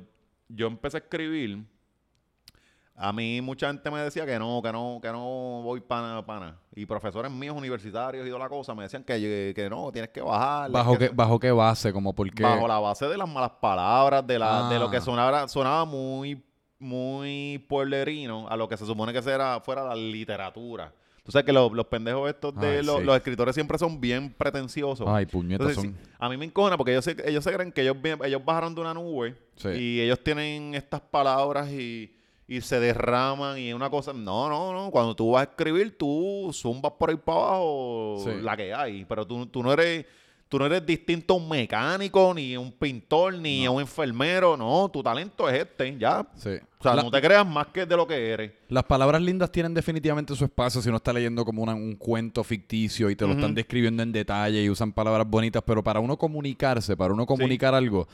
yo 0.49 0.67
empecé 0.67 0.97
a 0.97 0.99
escribir, 0.99 1.59
A 3.01 3.13
mí 3.13 3.39
mucha 3.39 3.67
gente 3.67 3.89
me 3.89 3.99
decía 4.01 4.25
que 4.25 4.37
no, 4.37 4.61
que 4.61 4.73
no, 4.73 4.99
que 5.01 5.09
no 5.09 5.61
voy 5.63 5.79
pana, 5.79 6.25
pana. 6.25 6.57
Y 6.75 6.85
profesores 6.85 7.31
míos 7.31 7.55
universitarios 7.57 8.25
y 8.27 8.29
toda 8.29 8.39
la 8.43 8.49
cosa 8.49 8.75
me 8.75 8.83
decían 8.83 9.05
que, 9.05 9.53
que 9.55 9.69
no, 9.69 9.89
tienes 9.91 10.09
que 10.11 10.19
bajar. 10.21 10.69
¿Bajo, 10.69 10.97
qué, 10.97 11.07
¿Bajo 11.07 11.39
qué 11.39 11.51
base? 11.51 11.93
Como 11.93 12.13
porque... 12.13 12.43
Bajo 12.43 12.67
la 12.67 12.77
base 12.79 13.07
de 13.07 13.17
las 13.17 13.29
malas 13.29 13.51
palabras, 13.61 14.27
de, 14.27 14.37
la, 14.37 14.67
de 14.67 14.77
lo 14.79 14.89
que 14.91 14.97
Ah. 14.97 15.01
sonaba, 15.01 15.47
sonaba 15.47 15.85
muy, 15.85 16.43
muy 16.77 17.63
pueblerino 17.69 18.47
a 18.49 18.57
lo 18.57 18.67
que 18.67 18.75
se 18.75 18.85
supone 18.85 19.13
que 19.13 19.21
será, 19.21 19.61
fuera 19.61 19.83
la 19.85 19.95
literatura. 19.95 20.93
Tú 21.23 21.31
sabes 21.31 21.45
que 21.45 21.53
los, 21.53 21.71
los 21.71 21.85
pendejos 21.85 22.29
estos 22.29 22.55
de 22.55 22.79
Ay, 22.79 22.83
los, 22.83 22.97
sí. 22.99 23.03
los 23.03 23.15
escritores 23.15 23.53
siempre 23.55 23.77
son 23.77 24.01
bien 24.01 24.33
pretenciosos. 24.33 25.07
Ay, 25.07 25.25
puñetas 25.25 25.73
son... 25.75 25.83
sí, 25.83 25.95
a 26.17 26.27
mí 26.27 26.35
me 26.37 26.45
encojona 26.45 26.75
porque 26.75 26.91
ellos 26.91 27.05
se, 27.05 27.15
ellos 27.25 27.43
se 27.43 27.53
creen 27.53 27.71
que 27.71 27.81
ellos, 27.81 27.97
ellos 28.25 28.43
bajaron 28.43 28.73
de 28.75 28.81
una 28.81 28.93
nube 28.93 29.37
Sí. 29.55 29.69
y 29.69 30.01
ellos 30.01 30.19
tienen 30.23 30.73
estas 30.73 31.01
palabras 31.01 31.69
y, 31.71 32.15
y 32.49 32.61
se 32.61 32.79
derraman 32.79 33.57
y 33.59 33.71
una 33.73 33.89
cosa. 33.89 34.11
No, 34.11 34.49
no, 34.49 34.73
no. 34.73 34.89
Cuando 34.91 35.15
tú 35.15 35.31
vas 35.31 35.41
a 35.47 35.49
escribir, 35.51 35.95
tú 35.97 36.49
zumbas 36.51 36.91
por 36.99 37.11
ahí 37.11 37.15
para 37.15 37.37
abajo 37.37 38.21
Sí. 38.25 38.31
la 38.41 38.57
que 38.57 38.73
hay. 38.73 39.05
Pero 39.05 39.25
tú, 39.25 39.45
tú 39.45 39.63
no 39.63 39.71
eres. 39.71 40.05
Tú 40.49 40.57
no 40.57 40.65
eres 40.65 40.83
distinto 40.83 41.35
a 41.35 41.37
un 41.37 41.47
mecánico, 41.47 42.33
ni 42.33 42.55
a 42.55 42.59
un 42.59 42.71
pintor, 42.71 43.35
ni 43.35 43.67
a 43.67 43.69
un 43.69 43.81
enfermero. 43.81 44.57
No, 44.57 44.89
tu 44.91 45.03
talento 45.03 45.47
es 45.47 45.59
este, 45.61 45.95
ya. 45.99 46.25
Sí. 46.37 46.49
O 46.79 46.81
sea, 46.81 46.95
La- 46.95 47.03
no 47.03 47.11
te 47.11 47.21
creas 47.21 47.45
más 47.45 47.67
que 47.67 47.85
de 47.85 47.95
lo 47.95 48.07
que 48.07 48.31
eres. 48.31 48.51
Las 48.67 48.83
palabras 48.85 49.21
lindas 49.21 49.51
tienen 49.51 49.75
definitivamente 49.75 50.35
su 50.35 50.43
espacio 50.45 50.81
si 50.81 50.89
uno 50.89 50.97
está 50.97 51.13
leyendo 51.13 51.45
como 51.45 51.61
una- 51.61 51.75
un 51.75 51.95
cuento 51.97 52.43
ficticio 52.43 53.11
y 53.11 53.15
te 53.15 53.27
lo 53.27 53.33
están 53.33 53.53
describiendo 53.53 54.01
en 54.01 54.11
detalle 54.11 54.63
y 54.63 54.71
usan 54.71 54.91
palabras 54.91 55.29
bonitas, 55.29 55.61
pero 55.63 55.83
para 55.83 55.99
uno 55.99 56.17
comunicarse, 56.17 56.97
para 56.97 57.13
uno 57.13 57.27
comunicar 57.27 57.75
algo, 57.75 58.07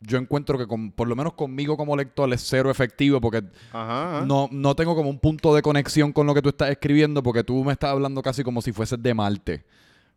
yo 0.00 0.18
encuentro 0.18 0.56
que 0.58 0.66
con- 0.66 0.92
por 0.92 1.08
lo 1.08 1.16
menos 1.16 1.32
conmigo 1.34 1.76
como 1.76 1.96
lector 1.96 2.32
es 2.32 2.42
cero 2.46 2.70
efectivo 2.70 3.20
porque 3.20 3.42
Ajá. 3.72 4.24
no, 4.26 4.48
no 4.52 4.74
tengo 4.76 4.94
como 4.94 5.10
un 5.10 5.18
punto 5.18 5.54
de 5.54 5.62
conexión 5.62 6.12
con 6.12 6.26
lo 6.26 6.34
que 6.34 6.42
tú 6.42 6.50
estás 6.50 6.70
escribiendo 6.70 7.22
porque 7.22 7.42
tú 7.44 7.64
me 7.64 7.72
estás 7.72 7.90
hablando 7.90 8.22
casi 8.22 8.44
como 8.44 8.62
si 8.62 8.72
fueses 8.72 9.02
de 9.02 9.14
Marte. 9.14 9.64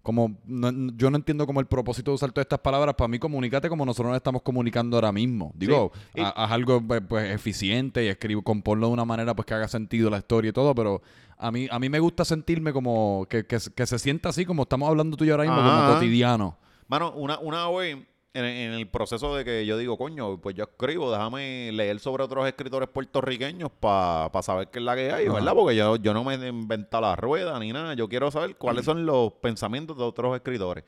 Como 0.04 0.36
no- 0.46 0.72
yo 0.96 1.12
no 1.12 1.18
entiendo 1.18 1.46
como 1.46 1.60
el 1.60 1.68
propósito 1.68 2.10
de 2.10 2.16
usar 2.16 2.32
todas 2.32 2.46
estas 2.46 2.60
palabras. 2.60 2.96
Para 2.96 3.08
mí, 3.08 3.20
comunícate 3.20 3.70
como 3.70 3.86
nosotros 3.86 4.10
nos 4.10 4.18
estamos 4.18 4.42
comunicando 4.42 4.98
ahora 4.98 5.12
mismo. 5.12 5.52
Digo, 5.56 5.92
haz 6.18 6.52
algo 6.52 6.82
pues, 7.08 7.30
eficiente 7.32 8.04
y 8.04 8.08
escribo, 8.08 8.42
componlo 8.42 8.88
de 8.88 8.94
una 8.94 9.06
manera 9.06 9.36
pues 9.36 9.46
que 9.46 9.54
haga 9.54 9.68
sentido 9.68 10.10
la 10.10 10.18
historia 10.18 10.50
y 10.50 10.54
todo, 10.54 10.74
pero 10.74 11.04
a 11.38 11.52
mí, 11.52 11.68
a 11.70 11.78
mí 11.78 11.88
me 11.90 12.00
gusta 12.00 12.26
sentirme 12.26 12.74
como 12.74 13.28
que, 13.30 13.46
que, 13.46 13.58
que 13.76 13.86
se 13.86 14.00
sienta 14.00 14.30
así 14.30 14.44
como 14.44 14.64
estamos 14.64 14.90
hablando 14.90 15.16
tú 15.18 15.24
y 15.24 15.28
yo 15.28 15.34
ahora 15.36 15.44
mismo, 15.44 15.58
como 15.70 15.94
cotidiano. 15.94 16.58
Mano, 16.88 17.12
una, 17.14 17.38
una 17.40 17.70
vez 17.70 17.98
en, 18.34 18.46
en 18.46 18.74
el 18.74 18.88
proceso 18.88 19.36
de 19.36 19.44
que 19.44 19.66
yo 19.66 19.78
digo, 19.78 19.98
coño, 19.98 20.40
pues 20.40 20.56
yo 20.56 20.64
escribo, 20.64 21.12
déjame 21.12 21.72
leer 21.72 22.00
sobre 22.00 22.24
otros 22.24 22.48
escritores 22.48 22.88
puertorriqueños 22.90 23.70
para 23.80 24.30
saber 24.42 24.70
qué 24.70 24.80
es 24.80 24.86
la 24.86 24.96
que 24.96 25.12
hay, 25.12 25.26
Ajá. 25.26 25.36
¿verdad? 25.36 25.54
Porque 25.54 25.76
yo, 25.76 25.98
yo 25.98 26.14
no 26.14 26.24
me 26.24 26.36
he 26.36 26.48
inventado 26.48 27.02
la 27.02 27.16
rueda 27.16 27.60
ni 27.60 27.72
nada. 27.72 27.94
Yo 27.94 28.08
quiero 28.08 28.32
saber 28.32 28.56
cuáles 28.56 28.86
son 28.86 29.06
los 29.06 29.34
pensamientos 29.34 29.98
de 29.98 30.04
otros 30.04 30.36
escritores. 30.36 30.84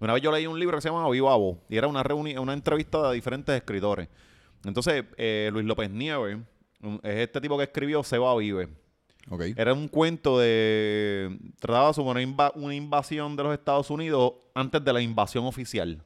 Una 0.00 0.12
vez 0.12 0.22
yo 0.22 0.30
leí 0.30 0.46
un 0.46 0.58
libro 0.58 0.76
que 0.76 0.82
se 0.82 0.88
llama 0.88 1.08
Viva 1.10 1.34
Voz 1.36 1.58
y 1.68 1.76
era 1.76 1.88
una, 1.88 2.02
una 2.12 2.52
entrevista 2.52 3.08
de 3.08 3.14
diferentes 3.14 3.54
escritores. 3.54 4.08
Entonces, 4.64 5.04
eh, 5.16 5.50
Luis 5.52 5.66
López 5.66 5.90
Nieves 5.90 6.38
es 7.02 7.16
este 7.20 7.40
tipo 7.40 7.56
que 7.56 7.64
escribió 7.64 8.02
Seba 8.02 8.34
Vive. 8.36 8.68
Ok. 9.30 9.42
Era 9.56 9.72
un 9.72 9.88
cuento 9.88 10.38
de... 10.38 11.38
Trataba 11.58 11.92
sobre 11.92 12.24
una, 12.24 12.52
una 12.54 12.74
invasión 12.74 13.36
de 13.36 13.42
los 13.42 13.54
Estados 13.54 13.90
Unidos 13.90 14.34
antes 14.54 14.84
de 14.84 14.92
la 14.92 15.00
invasión 15.00 15.44
oficial. 15.46 16.02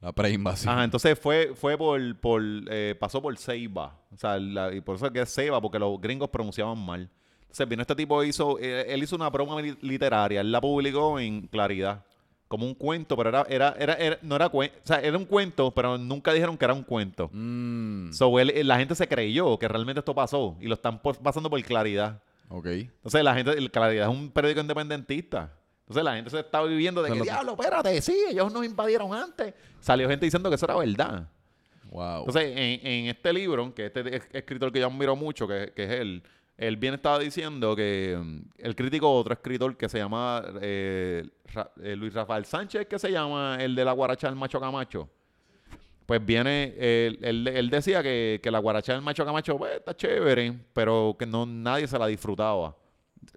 La 0.00 0.12
preinvasión. 0.12 0.72
Ajá, 0.72 0.84
entonces 0.84 1.18
fue, 1.18 1.52
fue 1.54 1.76
por, 1.76 2.16
por 2.20 2.40
eh, 2.70 2.94
pasó 2.98 3.20
por 3.20 3.36
Ceiba. 3.36 3.98
O 4.14 4.16
sea, 4.16 4.38
la- 4.38 4.72
y 4.72 4.80
por 4.80 4.96
eso 4.96 5.06
es 5.06 5.12
que 5.12 5.20
es 5.20 5.34
Ceiba, 5.34 5.60
porque 5.60 5.78
los 5.78 6.00
gringos 6.00 6.28
pronunciaban 6.28 6.78
mal. 6.78 7.10
Entonces 7.42 7.68
vino 7.68 7.82
este 7.82 7.96
tipo, 7.96 8.22
hizo, 8.22 8.58
eh, 8.60 8.86
él 8.92 9.02
hizo 9.02 9.16
una 9.16 9.28
broma 9.30 9.60
li- 9.60 9.76
literaria, 9.80 10.40
él 10.40 10.52
la 10.52 10.60
publicó 10.60 11.18
en 11.18 11.48
Claridad, 11.48 12.04
como 12.46 12.64
un 12.66 12.74
cuento, 12.74 13.16
pero 13.16 13.30
era, 13.30 13.46
era, 13.48 13.74
era, 13.78 13.94
era- 13.94 14.18
no 14.22 14.36
era 14.36 14.48
cuento, 14.50 14.76
o 14.84 14.86
sea, 14.86 15.00
era 15.00 15.16
un 15.18 15.24
cuento, 15.24 15.70
pero 15.72 15.98
nunca 15.98 16.32
dijeron 16.32 16.56
que 16.56 16.64
era 16.64 16.74
un 16.74 16.84
cuento. 16.84 17.28
Mm, 17.32 18.12
So, 18.12 18.38
él- 18.38 18.52
la 18.68 18.78
gente 18.78 18.94
se 18.94 19.08
creyó 19.08 19.58
que 19.58 19.66
realmente 19.66 19.98
esto 19.98 20.14
pasó 20.14 20.56
y 20.60 20.66
lo 20.68 20.74
están 20.74 21.00
por- 21.02 21.18
pasando 21.18 21.50
por 21.50 21.60
Claridad. 21.62 22.22
ok. 22.50 22.66
Entonces 22.66 23.24
la 23.24 23.34
gente, 23.34 23.50
el 23.52 23.70
Claridad 23.70 24.08
es 24.10 24.14
un 24.16 24.30
periódico 24.30 24.60
independentista. 24.60 25.52
Entonces 25.88 26.04
la 26.04 26.14
gente 26.16 26.28
se 26.30 26.40
está 26.40 26.62
viviendo 26.62 27.02
de 27.02 27.10
que, 27.10 27.16
lo- 27.18 27.24
diablo, 27.24 27.52
espérate, 27.58 28.02
sí, 28.02 28.14
ellos 28.28 28.52
nos 28.52 28.62
invadieron 28.64 29.14
antes. 29.14 29.54
Salió 29.80 30.06
gente 30.08 30.26
diciendo 30.26 30.50
que 30.50 30.56
eso 30.56 30.66
era 30.66 30.76
verdad. 30.76 31.26
Wow. 31.90 32.18
Entonces, 32.20 32.44
en, 32.54 32.86
en 32.86 33.06
este 33.06 33.32
libro, 33.32 33.72
que 33.74 33.86
este 33.86 34.16
es- 34.16 34.28
escritor 34.32 34.70
que 34.70 34.80
yo 34.80 34.86
admiro 34.88 35.16
mucho, 35.16 35.48
que, 35.48 35.72
que 35.74 35.84
es 35.84 35.90
él, 35.92 36.22
él 36.58 36.76
bien 36.76 36.92
estaba 36.92 37.18
diciendo 37.18 37.74
que 37.74 38.18
mm, 38.22 38.38
el 38.58 38.76
crítico, 38.76 39.10
otro 39.10 39.32
escritor 39.32 39.74
que 39.78 39.88
se 39.88 39.96
llama 39.96 40.44
eh, 40.60 41.26
Ra- 41.54 41.70
eh, 41.82 41.96
Luis 41.96 42.12
Rafael 42.12 42.44
Sánchez, 42.44 42.86
que 42.86 42.98
se 42.98 43.10
llama 43.10 43.56
el 43.58 43.74
de 43.74 43.84
la 43.86 43.92
guaracha 43.92 44.26
del 44.26 44.36
macho 44.36 44.60
camacho. 44.60 45.08
Pues 46.04 46.24
viene, 46.24 46.74
él, 46.76 47.18
él- 47.22 47.48
él 47.48 47.70
decía 47.70 48.02
que, 48.02 48.40
que 48.42 48.50
la 48.50 48.58
guaracha 48.58 48.92
del 48.92 49.00
macho 49.00 49.24
camacho 49.24 49.56
pues, 49.56 49.76
está 49.76 49.96
chévere, 49.96 50.52
pero 50.74 51.16
que 51.18 51.24
no 51.24 51.46
nadie 51.46 51.86
se 51.86 51.98
la 51.98 52.06
disfrutaba. 52.06 52.76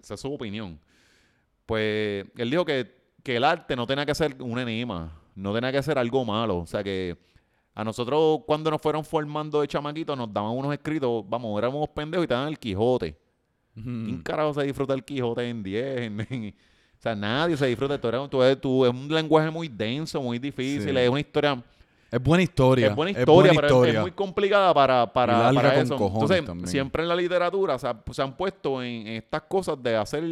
Esa 0.02 0.16
es 0.16 0.20
su 0.20 0.34
opinión. 0.34 0.78
Pues 1.72 2.26
él 2.36 2.50
dijo 2.50 2.66
que, 2.66 2.94
que 3.24 3.38
el 3.38 3.46
arte 3.46 3.78
no 3.78 3.88
tenía 3.88 4.06
que 4.06 4.14
ser 4.14 4.36
un 4.42 4.60
enigma, 4.60 5.18
no 5.36 5.54
tenía 5.54 5.72
que 5.72 5.82
ser 5.82 5.98
algo 5.98 6.26
malo. 6.26 6.58
O 6.58 6.66
sea 6.66 6.84
que 6.84 7.18
a 7.74 7.86
nosotros 7.86 8.42
cuando 8.46 8.70
nos 8.70 8.82
fueron 8.82 9.06
formando 9.06 9.62
de 9.62 9.70
chamaquitos 9.70 10.18
nos 10.18 10.34
daban 10.34 10.52
unos 10.52 10.74
escritos, 10.74 11.24
vamos, 11.30 11.58
éramos 11.58 11.88
pendejos 11.96 12.26
y 12.26 12.28
te 12.28 12.34
daban 12.34 12.50
el 12.50 12.60
Quijote. 12.60 13.18
Mm. 13.76 14.04
¿Quién 14.06 14.22
carajo 14.22 14.54
se 14.54 14.64
disfruta 14.64 14.94
el 14.94 15.06
Quijote 15.06 15.48
en 15.48 15.64
10? 15.64 15.86
En- 16.02 16.28
en- 16.30 16.50
o 16.54 17.02
sea, 17.02 17.16
nadie 17.16 17.56
se 17.56 17.68
disfruta. 17.68 17.98
Tú 18.02 18.08
eres, 18.10 18.30
tú 18.30 18.44
eres- 18.44 18.60
tú- 18.60 18.86
es 18.86 18.92
un 18.92 19.08
lenguaje 19.08 19.50
muy 19.50 19.70
denso, 19.70 20.22
muy 20.22 20.40
difícil, 20.40 20.92
Sí. 20.94 20.98
es 21.00 21.10
una 21.10 21.22
historia... 21.22 21.64
Es 22.12 22.22
buena 22.22 22.44
historia. 22.44 22.88
Es 22.88 22.96
buena 22.98 23.12
historia, 23.18 23.54
pero 23.56 23.86
es- 23.86 23.94
es, 23.96 24.02
muy 24.02 24.12
complicada 24.12 24.74
para, 24.74 25.12
para, 25.14 25.44
larga 25.54 25.62
para 25.62 25.74
con 25.76 25.84
eso. 25.84 25.96
Entonces, 26.14 26.46
también. 26.46 26.68
siempre 26.68 27.02
en 27.04 27.08
la 27.08 27.16
literatura 27.16 27.80
se, 27.80 27.88
ha- 27.88 28.04
se 28.12 28.22
han 28.22 28.36
puesto 28.36 28.84
en, 28.84 29.08
en 29.08 29.16
estas 29.16 29.44
cosas 29.44 29.82
de 29.82 29.96
hacer 29.96 30.24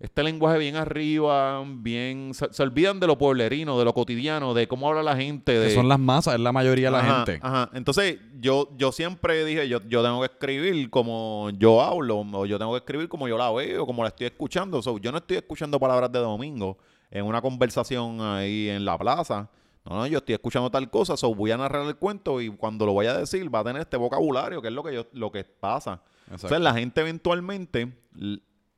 este 0.00 0.22
lenguaje 0.22 0.58
bien 0.58 0.76
arriba, 0.76 1.62
bien... 1.66 2.32
Se, 2.32 2.52
se 2.52 2.62
olvidan 2.62 3.00
de 3.00 3.08
lo 3.08 3.18
pueblerino, 3.18 3.78
de 3.78 3.84
lo 3.84 3.92
cotidiano, 3.92 4.54
de 4.54 4.68
cómo 4.68 4.88
habla 4.88 5.02
la 5.02 5.16
gente. 5.16 5.58
De, 5.58 5.68
Que 5.68 5.74
son 5.74 5.88
las 5.88 5.98
masas, 5.98 6.34
es 6.34 6.40
la 6.40 6.52
mayoría 6.52 6.86
de 6.86 6.92
la 6.92 7.00
Ajá, 7.00 7.16
gente. 7.16 7.40
Ajá. 7.42 7.70
Entonces, 7.74 8.18
yo, 8.38 8.68
yo 8.76 8.92
siempre 8.92 9.44
dije, 9.44 9.68
yo, 9.68 9.80
yo 9.88 10.02
tengo 10.04 10.20
que 10.20 10.26
escribir 10.26 10.88
como 10.90 11.50
yo 11.58 11.82
hablo, 11.82 12.18
o 12.20 12.46
yo 12.46 12.58
tengo 12.58 12.72
que 12.72 12.78
escribir 12.78 13.08
como 13.08 13.26
yo 13.26 13.36
la 13.36 13.50
veo, 13.50 13.86
como 13.86 14.04
la 14.04 14.10
estoy 14.10 14.28
escuchando. 14.28 14.80
So, 14.82 14.98
yo 14.98 15.10
no 15.10 15.18
estoy 15.18 15.38
escuchando 15.38 15.80
palabras 15.80 16.12
de 16.12 16.20
domingo 16.20 16.78
en 17.10 17.24
una 17.24 17.42
conversación 17.42 18.20
ahí 18.20 18.68
en 18.68 18.84
la 18.84 18.96
plaza. 18.96 19.50
No, 19.84 19.96
no, 19.96 20.06
yo 20.06 20.18
estoy 20.18 20.34
escuchando 20.34 20.70
tal 20.70 20.90
cosa, 20.90 21.16
so 21.16 21.34
voy 21.34 21.50
a 21.50 21.56
narrar 21.56 21.86
el 21.86 21.96
cuento 21.96 22.40
y 22.40 22.50
cuando 22.50 22.84
lo 22.84 22.94
vaya 22.94 23.12
a 23.12 23.18
decir 23.18 23.52
va 23.52 23.60
a 23.60 23.64
tener 23.64 23.80
este 23.80 23.96
vocabulario, 23.96 24.60
que 24.60 24.68
es 24.68 24.74
lo 24.74 24.84
que 24.84 24.94
yo, 24.94 25.06
lo 25.12 25.32
que 25.32 25.44
pasa. 25.44 26.02
Exacto. 26.26 26.46
Entonces, 26.46 26.60
la 26.60 26.74
gente 26.74 27.00
eventualmente, 27.00 27.92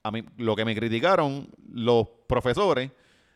a 0.02 0.10
mí, 0.10 0.24
lo 0.38 0.56
que 0.56 0.64
me 0.64 0.74
criticaron 0.74 1.48
los 1.72 2.08
profesores, 2.26 2.90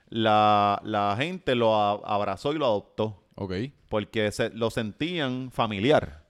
la, 0.08 0.80
la 0.84 1.16
gente 1.18 1.54
lo 1.54 1.74
a- 1.74 2.00
abrazó 2.04 2.52
y 2.52 2.58
lo 2.58 2.66
adoptó 2.66 3.22
Ok. 3.36 3.52
porque 3.88 4.30
se, 4.32 4.50
lo 4.50 4.70
sentían 4.70 5.50
familiar. 5.50 6.22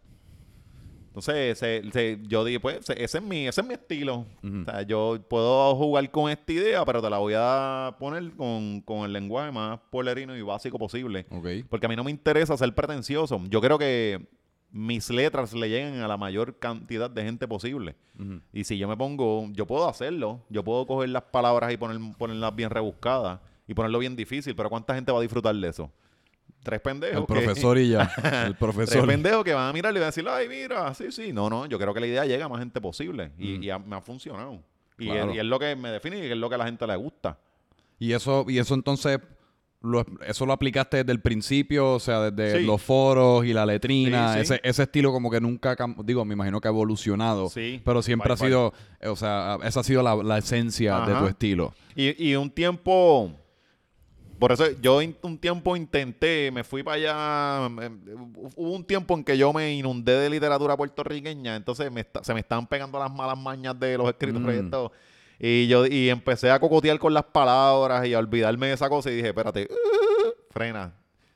Entonces, 1.08 1.56
se- 1.58 1.82
se- 1.92 2.18
yo 2.26 2.44
dije, 2.44 2.58
pues, 2.58 2.84
se- 2.86 3.00
ese 3.04 3.18
es 3.18 3.24
mi, 3.24 3.46
ese 3.46 3.60
es 3.60 3.66
mi 3.66 3.74
estilo. 3.74 4.26
Ujú. 4.42 4.62
O 4.62 4.64
sea, 4.64 4.82
yo 4.82 5.16
puedo 5.28 5.76
jugar 5.76 6.10
con 6.10 6.28
esta 6.28 6.52
idea, 6.52 6.84
pero 6.84 7.00
te 7.00 7.08
la 7.08 7.18
voy 7.18 7.34
a 7.36 7.94
poner 8.00 8.32
con, 8.32 8.80
con 8.80 9.04
el 9.04 9.12
lenguaje 9.12 9.52
más 9.52 9.78
polerino 9.90 10.36
y 10.36 10.42
básico 10.42 10.76
posible. 10.76 11.26
Ok. 11.30 11.46
Porque 11.68 11.86
a 11.86 11.88
mí 11.88 11.94
no 11.94 12.02
me 12.02 12.10
interesa 12.10 12.56
ser 12.56 12.74
pretencioso. 12.74 13.40
Yo 13.48 13.60
creo 13.60 13.78
que 13.78 14.26
mis 14.76 15.08
letras 15.08 15.52
le 15.54 15.68
lleguen 15.68 16.00
a 16.00 16.08
la 16.08 16.16
mayor 16.16 16.58
cantidad 16.58 17.08
de 17.08 17.22
gente 17.22 17.46
posible. 17.46 17.94
Y 18.52 18.64
si 18.64 18.76
yo 18.76 18.88
me 18.88 18.96
pongo, 18.96 19.46
yo 19.52 19.66
puedo 19.66 19.88
hacerlo. 19.88 20.40
Yo 20.48 20.64
puedo 20.64 20.84
coger 20.84 21.10
las 21.10 21.22
palabras 21.22 21.72
y 21.72 21.76
poner, 21.76 21.98
ponerlas 22.18 22.54
bien 22.56 22.70
rebuscadas 22.70 23.38
y 23.68 23.74
ponerlo 23.74 24.00
bien 24.00 24.16
difícil. 24.16 24.56
Pero 24.56 24.68
¿cuánta 24.68 24.94
gente 24.96 25.12
va 25.12 25.18
a 25.18 25.22
disfrutar 25.22 25.54
de 25.54 25.68
eso? 25.68 25.92
Tres 26.64 26.80
pendejos. 26.80 27.20
El 27.20 27.26
que- 27.26 27.32
profesor 27.44 27.78
y 27.78 27.90
ya. 27.90 28.02
El 28.16 28.22
Tres 28.22 28.56
profesor. 28.58 29.06
pendejos 29.06 29.44
que 29.44 29.54
van 29.54 29.68
a 29.68 29.72
mirarlo 29.72 29.98
y 29.98 30.00
van 30.00 30.06
a 30.06 30.10
decir, 30.10 30.26
ay, 30.28 30.48
mira, 30.48 30.92
sí, 30.94 31.12
sí. 31.12 31.32
No, 31.32 31.48
no, 31.48 31.66
yo 31.66 31.78
creo 31.78 31.94
que 31.94 32.00
la 32.00 32.06
idea 32.08 32.24
llega 32.26 32.46
a 32.46 32.48
más 32.48 32.58
gente 32.58 32.80
posible. 32.80 33.30
Y, 33.38 33.64
y 33.64 33.70
ha- 33.70 33.78
me 33.78 33.94
ha 33.94 34.00
funcionado. 34.00 34.60
Y, 34.98 35.06
Claro. 35.06 35.30
es, 35.30 35.36
y 35.36 35.38
es 35.38 35.44
lo 35.44 35.58
que 35.60 35.76
me 35.76 35.90
define 35.90 36.26
y 36.26 36.30
es 36.30 36.36
lo 36.36 36.48
que 36.48 36.54
a 36.56 36.58
la 36.58 36.64
gente 36.66 36.84
le 36.86 36.96
gusta. 36.96 37.38
Y 37.98 38.12
eso, 38.12 38.44
y 38.48 38.58
eso 38.58 38.74
entonces, 38.74 39.20
lo, 39.84 40.04
eso 40.26 40.46
lo 40.46 40.52
aplicaste 40.52 40.96
desde 40.98 41.12
el 41.12 41.20
principio, 41.20 41.92
o 41.92 42.00
sea, 42.00 42.30
desde 42.30 42.60
Sí. 42.60 42.64
los 42.66 42.80
foros 42.82 43.44
y 43.44 43.52
la 43.52 43.66
letrina, 43.66 44.32
Sí, 44.34 44.34
sí. 44.46 44.54
Ese, 44.54 44.60
ese 44.64 44.82
estilo 44.84 45.12
como 45.12 45.30
que 45.30 45.40
nunca, 45.40 45.76
digo, 46.04 46.24
me 46.24 46.34
imagino 46.34 46.60
que 46.60 46.68
ha 46.68 46.70
evolucionado, 46.70 47.48
Sí, 47.50 47.80
pero 47.84 48.02
siempre 48.02 48.32
ha 48.32 48.36
sido, 48.36 48.72
eh, 49.00 49.08
o 49.08 49.16
sea, 49.16 49.58
esa 49.64 49.80
ha 49.80 49.84
sido 49.84 50.02
la, 50.02 50.16
la 50.16 50.38
esencia 50.38 51.00
de 51.00 51.14
tu 51.14 51.26
estilo. 51.26 51.74
Y, 51.94 52.30
y 52.30 52.34
un 52.34 52.50
tiempo, 52.50 53.30
Por 54.38 54.50
eso 54.50 54.64
yo 54.82 55.00
in- 55.00 55.16
un 55.22 55.38
tiempo 55.38 55.76
intenté, 55.76 56.50
me 56.50 56.64
fui 56.64 56.82
para 56.82 56.96
allá. 56.96 57.68
hubo 58.56 58.72
un 58.72 58.84
tiempo 58.84 59.14
en 59.14 59.22
que 59.22 59.38
yo 59.38 59.52
me 59.52 59.72
inundé 59.74 60.12
de 60.18 60.28
literatura 60.28 60.76
puertorriqueña, 60.76 61.54
entonces 61.56 61.90
me 61.92 62.04
se 62.20 62.34
me 62.34 62.40
estaban 62.40 62.66
pegando 62.66 62.98
las 62.98 63.12
malas 63.14 63.38
mañas 63.38 63.78
de 63.78 63.96
los 63.96 64.08
escritores 64.08 64.62
Mm. 64.62 64.66
y 64.66 64.70
todo. 64.70 64.92
Y 65.38 65.66
yo 65.66 65.86
y 65.86 66.10
empecé 66.10 66.50
a 66.50 66.60
cocotear 66.60 66.98
con 66.98 67.12
las 67.12 67.24
palabras 67.24 68.06
y 68.06 68.14
a 68.14 68.18
olvidarme 68.18 68.68
de 68.68 68.74
esa 68.74 68.88
cosa 68.88 69.10
y 69.10 69.16
dije, 69.16 69.28
espérate, 69.28 69.68
frena. 70.50 70.94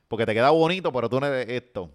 Porque 0.09 0.24
te 0.24 0.34
queda 0.34 0.51
bonito, 0.51 0.92
pero 0.92 1.09
tú 1.09 1.20
no 1.20 1.26
eres 1.26 1.49
esto. 1.49 1.90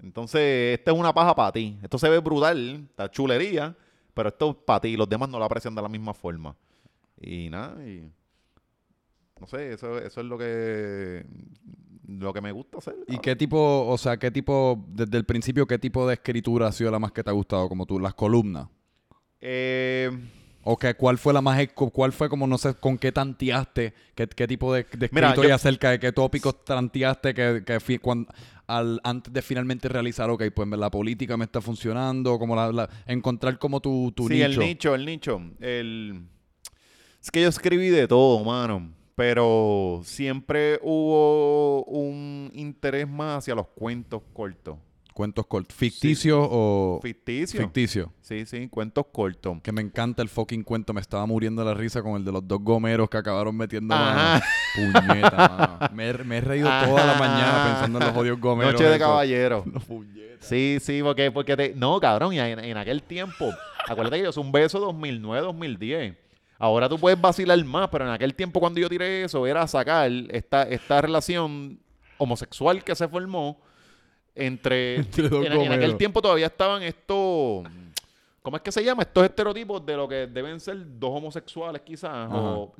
Entonces, 0.00 0.78
esta 0.78 0.92
es 0.92 0.96
una 0.96 1.12
paja 1.12 1.34
para 1.34 1.52
ti. 1.52 1.78
Esto 1.82 1.98
se 1.98 2.08
ve 2.08 2.18
brutal, 2.18 2.86
está 2.90 3.10
chulería, 3.10 3.74
pero 4.14 4.28
esto 4.28 4.50
es 4.50 4.56
para 4.64 4.80
ti. 4.80 4.96
Los 4.96 5.08
demás 5.08 5.28
no 5.28 5.38
lo 5.38 5.44
aprecian 5.44 5.74
de 5.74 5.82
la 5.82 5.88
misma 5.88 6.14
forma. 6.14 6.54
Y 7.20 7.48
nada, 7.50 7.84
y 7.84 8.10
no 9.40 9.46
sé, 9.46 9.72
eso, 9.72 9.98
eso 9.98 10.20
es 10.20 10.26
lo 10.26 10.38
que 10.38 11.24
lo 12.06 12.32
que 12.32 12.40
me 12.40 12.52
gusta 12.52 12.78
hacer. 12.78 12.96
¿Y 13.08 13.18
qué 13.18 13.36
tipo, 13.36 13.86
o 13.86 13.98
sea, 13.98 14.16
qué 14.16 14.30
tipo, 14.30 14.84
desde 14.88 15.16
el 15.16 15.24
principio, 15.24 15.66
qué 15.66 15.78
tipo 15.78 16.06
de 16.06 16.14
escritura 16.14 16.68
ha 16.68 16.72
sido 16.72 16.90
la 16.90 16.98
más 16.98 17.12
que 17.12 17.22
te 17.22 17.30
ha 17.30 17.32
gustado? 17.32 17.68
Como 17.68 17.86
tú, 17.86 17.98
las 17.98 18.14
columnas. 18.14 18.68
Eh, 19.40 20.10
¿O 20.64 20.76
que, 20.78 20.94
cuál 20.94 21.18
fue 21.18 21.32
la 21.32 21.40
más, 21.40 21.60
cuál 21.74 22.12
fue 22.12 22.28
como, 22.28 22.46
no 22.46 22.56
sé, 22.56 22.74
con 22.74 22.96
qué 22.96 23.10
tanteaste? 23.10 23.92
¿Qué, 24.14 24.28
qué 24.28 24.46
tipo 24.46 24.72
de, 24.72 24.84
de 24.96 25.08
Mira, 25.12 25.28
escrito 25.28 25.44
y 25.44 25.48
yo- 25.48 25.54
acerca 25.54 25.90
de 25.90 25.98
qué 25.98 26.12
tópicos 26.12 26.64
tanteaste 26.64 27.34
que, 27.34 27.62
que 27.66 27.80
fi- 27.80 28.00
al, 28.68 29.00
antes 29.02 29.32
de 29.32 29.42
finalmente 29.42 29.88
realizar, 29.88 30.30
ok, 30.30 30.44
pues 30.54 30.68
la 30.68 30.90
política 30.90 31.36
me 31.36 31.44
está 31.44 31.60
funcionando, 31.60 32.38
como 32.38 32.54
la, 32.54 32.70
la- 32.70 32.88
encontrar 33.06 33.58
como 33.58 33.80
tu, 33.80 34.12
tu 34.12 34.28
sí, 34.28 34.34
nicho. 34.34 34.44
el 34.44 34.58
nicho, 34.58 34.94
el 34.94 35.04
nicho. 35.06 35.40
El... 35.60 36.22
Es 37.20 37.30
que 37.30 37.42
yo 37.42 37.48
escribí 37.48 37.88
de 37.88 38.06
todo, 38.06 38.44
mano. 38.44 38.90
Pero 39.14 40.00
siempre 40.04 40.78
hubo 40.82 41.84
un 41.84 42.50
interés 42.54 43.06
más 43.08 43.38
hacia 43.38 43.54
los 43.54 43.66
cuentos 43.68 44.22
cortos. 44.32 44.78
Cuentos 45.12 45.46
cortos. 45.46 45.76
¿Ficticios 45.76 46.46
o 46.50 46.98
Ficticio. 47.02 47.60
ficticio? 47.60 48.12
Sí, 48.20 48.46
sí, 48.46 48.68
cuentos 48.68 49.06
cortos. 49.12 49.58
Que 49.62 49.70
me 49.72 49.82
encanta 49.82 50.22
el 50.22 50.28
fucking 50.28 50.62
cuento. 50.64 50.92
Me 50.94 51.00
estaba 51.00 51.26
muriendo 51.26 51.62
de 51.62 51.68
la 51.68 51.74
risa 51.74 52.02
con 52.02 52.16
el 52.16 52.24
de 52.24 52.32
los 52.32 52.46
dos 52.48 52.60
gomeros 52.62 53.08
que 53.10 53.18
acabaron 53.18 53.56
metiendo 53.56 53.94
mano. 53.94 54.20
Ajá. 54.20 54.42
Puñeta, 54.74 55.36
mano. 55.36 55.78
Me, 55.94 56.08
he- 56.10 56.24
me 56.24 56.36
he 56.38 56.40
reído 56.40 56.68
toda 56.84 57.04
la 57.06 57.14
mañana 57.18 57.64
pensando 57.72 57.98
en 58.00 58.06
los 58.06 58.16
odios 58.16 58.40
gomeros. 58.40 58.72
Noche 58.72 58.84
de 58.84 58.98
caballero. 58.98 59.64
No, 59.72 59.80
puñeta. 59.80 60.22
Sí, 60.40 60.78
sí, 60.80 61.00
porque, 61.02 61.30
porque 61.30 61.56
te... 61.56 61.74
No, 61.74 62.00
cabrón, 62.00 62.32
y 62.32 62.40
en, 62.40 62.58
en 62.58 62.76
aquel 62.76 63.02
tiempo, 63.02 63.50
acuérdate 63.88 64.16
que 64.18 64.24
yo 64.24 64.32
soy 64.32 64.42
un 64.44 64.50
beso 64.52 64.80
2009, 64.80 65.44
2010. 65.46 66.16
Ahora 66.58 66.88
tú 66.88 66.98
puedes 66.98 67.20
vacilar 67.20 67.62
más, 67.64 67.88
pero 67.90 68.06
en 68.06 68.12
aquel 68.12 68.34
tiempo 68.34 68.58
cuando 68.60 68.80
yo 68.80 68.88
tiré 68.88 69.24
eso 69.24 69.46
era 69.46 69.66
sacar 69.66 70.10
esta, 70.30 70.62
esta 70.64 71.00
relación 71.00 71.78
homosexual 72.18 72.82
que 72.84 72.94
se 72.94 73.06
formó 73.08 73.60
entre... 74.34 74.96
Entre 74.96 75.26
en, 75.26 75.52
en 75.52 75.72
aquel 75.72 75.96
tiempo 75.96 76.20
todavía 76.22 76.46
estaban 76.46 76.82
estos... 76.82 77.64
¿Cómo 78.42 78.56
es 78.56 78.62
que 78.62 78.72
se 78.72 78.82
llama? 78.82 79.02
Estos 79.02 79.24
estereotipos 79.24 79.84
de 79.86 79.96
lo 79.96 80.08
que 80.08 80.26
deben 80.26 80.58
ser 80.58 80.76
dos 80.98 81.10
homosexuales 81.12 81.82
quizás. 81.82 82.28
o- 82.32 82.74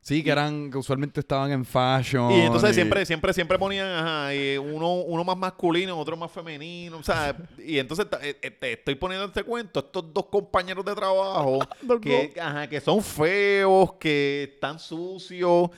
Sí, 0.00 0.22
que 0.24 0.30
eran, 0.30 0.70
que 0.70 0.78
usualmente 0.78 1.20
estaban 1.20 1.50
en 1.50 1.64
fashion. 1.66 2.30
Y 2.32 2.40
entonces 2.42 2.74
siempre, 2.74 3.04
siempre, 3.04 3.32
siempre 3.34 3.58
ponían, 3.58 3.86
ajá, 3.88 4.34
y 4.34 4.56
uno, 4.56 5.02
uno 5.02 5.22
más 5.24 5.36
masculino, 5.36 5.98
otro 5.98 6.16
más 6.16 6.30
femenino, 6.30 6.96
o 6.96 7.02
sea, 7.02 7.36
y 7.58 7.78
entonces 7.78 8.06
eh, 8.22 8.38
eh, 8.40 8.50
te 8.52 8.72
estoy 8.72 8.94
poniendo 8.94 9.26
este 9.26 9.42
cuento, 9.42 9.80
estos 9.80 10.10
dos 10.14 10.26
compañeros 10.26 10.82
de 10.86 10.94
trabajo 10.94 11.58
que, 12.00 12.32
ajá, 12.40 12.66
que 12.68 12.80
son 12.80 13.02
feos, 13.02 13.94
que 13.94 14.50
están 14.54 14.78
sucios, 14.78 15.68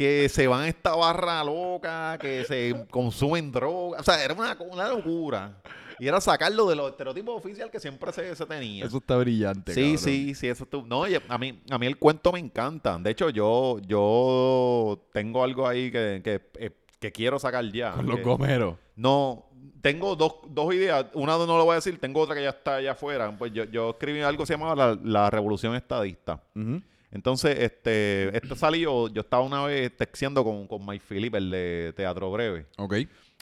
que 0.00 0.30
se 0.30 0.46
van 0.46 0.62
a 0.62 0.68
esta 0.68 0.96
barra 0.96 1.44
loca, 1.44 2.16
que 2.18 2.42
se 2.44 2.86
consumen 2.90 3.52
drogas, 3.52 4.00
o 4.00 4.04
sea, 4.04 4.24
era 4.24 4.32
una, 4.32 4.56
una 4.70 4.88
locura. 4.88 5.60
Y 5.98 6.08
era 6.08 6.22
sacarlo 6.22 6.66
de 6.70 6.74
los 6.74 6.92
estereotipos 6.92 7.36
oficiales 7.36 7.70
que 7.70 7.78
siempre 7.78 8.10
se, 8.10 8.34
se 8.34 8.46
tenía. 8.46 8.86
Eso 8.86 8.96
está 8.96 9.18
brillante. 9.18 9.74
Sí, 9.74 9.82
cabrón. 9.82 9.98
sí, 9.98 10.34
sí, 10.34 10.48
eso 10.48 10.64
tú. 10.64 10.86
No, 10.86 11.00
oye, 11.00 11.20
a 11.28 11.36
mí, 11.36 11.60
a 11.70 11.76
mí 11.76 11.86
el 11.86 11.98
cuento 11.98 12.32
me 12.32 12.38
encanta. 12.38 12.98
De 12.98 13.10
hecho, 13.10 13.28
yo, 13.28 13.78
yo 13.80 15.06
tengo 15.12 15.44
algo 15.44 15.68
ahí 15.68 15.90
que, 15.90 16.22
que, 16.24 16.40
eh, 16.54 16.70
que 16.98 17.12
quiero 17.12 17.38
sacar 17.38 17.70
ya. 17.70 17.92
Con 17.92 18.06
los 18.06 18.22
gomeros. 18.22 18.76
No, 18.96 19.50
tengo 19.82 20.16
dos, 20.16 20.36
dos 20.48 20.72
ideas. 20.72 21.08
Una 21.12 21.36
no 21.36 21.58
lo 21.58 21.66
voy 21.66 21.72
a 21.72 21.74
decir, 21.74 22.00
tengo 22.00 22.20
otra 22.20 22.34
que 22.34 22.42
ya 22.44 22.48
está 22.48 22.76
allá 22.76 22.92
afuera. 22.92 23.36
Pues 23.36 23.52
yo, 23.52 23.64
yo 23.64 23.90
escribí 23.90 24.22
algo 24.22 24.44
que 24.44 24.46
se 24.46 24.54
llamaba 24.54 24.74
la, 24.74 24.98
la 25.04 25.28
Revolución 25.28 25.74
Estadista. 25.74 26.42
Ujú. 26.56 26.80
Entonces, 27.12 27.58
este, 27.58 28.36
este 28.36 28.54
salió, 28.56 29.08
yo 29.08 29.22
estaba 29.22 29.42
una 29.42 29.64
vez 29.64 29.96
texteando 29.96 30.44
con, 30.44 30.66
con 30.66 30.84
Mike 30.86 31.04
Philip, 31.08 31.34
el 31.34 31.50
de 31.50 31.92
Teatro 31.96 32.30
Breve. 32.30 32.66
Ok. 32.78 32.94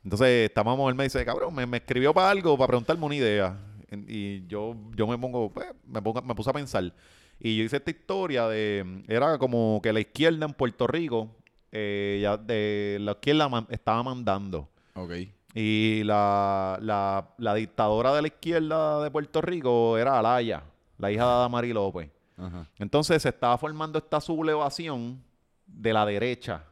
Entonces, 0.05 0.49
estábamos, 0.49 0.89
él 0.89 0.95
me 0.95 1.05
dice, 1.05 1.25
cabrón, 1.25 1.55
me, 1.55 1.67
me 1.67 1.79
escribió 1.79 2.15
para 2.15 2.31
algo, 2.31 2.57
para 2.57 2.69
preguntarme 2.69 3.05
una 3.05 3.15
idea. 3.15 3.59
Y 3.91 4.47
yo, 4.47 4.75
yo 4.95 5.07
me 5.07 5.19
pongo, 5.19 5.51
pues, 5.51 5.67
me, 5.87 6.01
pongo- 6.01 6.23
me 6.23 6.35
puse 6.35 6.51
a 6.51 6.53
pensar. 6.53 6.93
Y 7.41 7.57
yo 7.59 7.65
hice 7.65 7.77
esta 7.77 7.91
historia 7.91 8.49
de, 8.49 9.03
era 9.09 9.39
como 9.39 9.81
que 9.83 9.93
la 9.93 10.01
izquierda 10.01 10.47
en 10.47 10.53
Puerto 10.55 10.87
Rico, 10.87 11.37
eh, 11.71 12.19
ya 12.23 12.37
de 12.37 12.99
la 13.01 13.13
izquierda 13.13 13.49
man- 13.49 13.67
estaba 13.71 14.03
mandando. 14.03 14.69
Ok. 14.95 15.13
Y 15.55 16.03
la, 16.05 16.79
la, 16.81 17.31
la 17.39 17.55
dictadora 17.55 18.15
de 18.15 18.23
la 18.23 18.29
izquierda 18.29 19.03
de 19.03 19.11
Puerto 19.11 19.41
Rico 19.41 19.97
era 19.99 20.19
Alaya, 20.19 20.63
la 20.99 21.11
hija 21.13 21.25
de 21.25 21.31
Adamari 21.31 21.73
López. 21.73 22.11
Ajá. 22.39 22.67
Entonces 22.79 23.21
se 23.23 23.29
estaba 23.31 23.59
formando 23.59 23.99
esta 23.99 24.21
sublevación 24.21 25.23
de 25.67 25.93
la 25.93 26.07
derecha. 26.07 26.63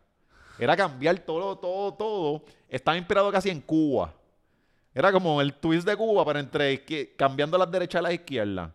Era 0.58 0.76
cambiar 0.76 1.18
todo, 1.18 1.56
todo, 1.58 1.92
todo. 1.94 2.44
Estaba 2.68 2.96
inspirado 2.96 3.30
casi 3.32 3.50
en 3.50 3.60
Cuba. 3.60 4.12
Era 4.94 5.12
como 5.12 5.40
el 5.42 5.52
twist 5.52 5.86
de 5.86 5.94
Cuba, 5.96 6.24
pero 6.24 6.38
entre 6.38 6.82
cambiando 7.16 7.58
las 7.58 7.70
derechas 7.70 7.98
a 7.98 8.02
las 8.02 8.14
izquierdas. 8.14 8.70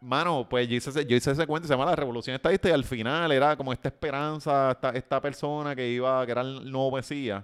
Mano, 0.00 0.46
pues 0.48 0.68
yo 0.68 0.76
hice, 0.76 0.90
ese, 0.90 1.04
yo 1.04 1.16
hice 1.16 1.32
ese 1.32 1.44
cuento, 1.44 1.66
se 1.66 1.74
llama 1.74 1.84
La 1.86 1.96
Revolución 1.96 2.36
Estadista, 2.36 2.68
y 2.68 2.72
al 2.72 2.84
final 2.84 3.32
era 3.32 3.56
como 3.56 3.72
esta 3.72 3.88
esperanza, 3.88 4.70
esta, 4.70 4.90
esta 4.90 5.20
persona 5.20 5.74
que 5.74 5.88
iba, 5.88 6.24
que 6.24 6.30
era 6.30 6.42
el 6.42 6.70
nuevo 6.70 6.92
Mesías. 6.92 7.42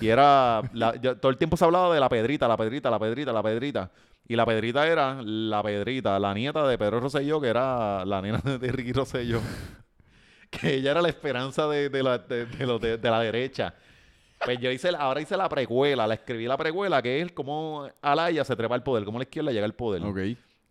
Y 0.00 0.06
era, 0.06 0.62
la- 0.74 0.94
yo- 0.94 1.16
todo 1.16 1.30
el 1.32 1.36
tiempo 1.38 1.56
se 1.56 1.64
hablaba 1.64 1.92
de 1.92 1.98
la 1.98 2.08
Pedrita, 2.08 2.46
la 2.46 2.56
Pedrita, 2.56 2.88
la 2.88 3.00
Pedrita, 3.00 3.32
la 3.32 3.42
Pedrita. 3.42 3.90
Y 4.28 4.36
la 4.36 4.44
Pedrita 4.44 4.86
era 4.86 5.20
la 5.22 5.62
Pedrita, 5.62 6.18
la 6.18 6.34
nieta 6.34 6.66
de 6.68 6.76
Pedro 6.76 7.00
Rosselló, 7.00 7.40
que 7.40 7.48
era 7.48 8.04
la 8.04 8.20
nena 8.20 8.38
de 8.38 8.70
Ricky 8.72 8.92
Rosselló. 8.92 9.40
que 10.50 10.74
ella 10.74 10.90
era 10.92 11.02
la 11.02 11.08
esperanza 11.08 11.66
de, 11.68 11.88
de 11.88 12.02
la, 12.02 12.18
de, 12.18 12.98
la 13.02 13.20
derecha. 13.20 13.74
Pues 14.44 14.58
yo 14.60 14.70
hice, 14.70 14.90
ahora 14.98 15.20
hice 15.20 15.36
la 15.36 15.48
precuela, 15.48 16.06
la 16.06 16.14
escribí 16.14 16.46
la 16.46 16.56
precuela, 16.56 17.02
que 17.02 17.22
es 17.22 17.32
cómo 17.32 17.88
Alaya 18.02 18.44
se 18.44 18.54
trepa 18.54 18.74
al 18.74 18.82
poder, 18.82 19.04
cómo 19.04 19.18
la 19.18 19.24
izquierda 19.24 19.50
llega 19.50 19.64
al 19.64 19.74
poder. 19.74 20.02
Ok. 20.04 20.18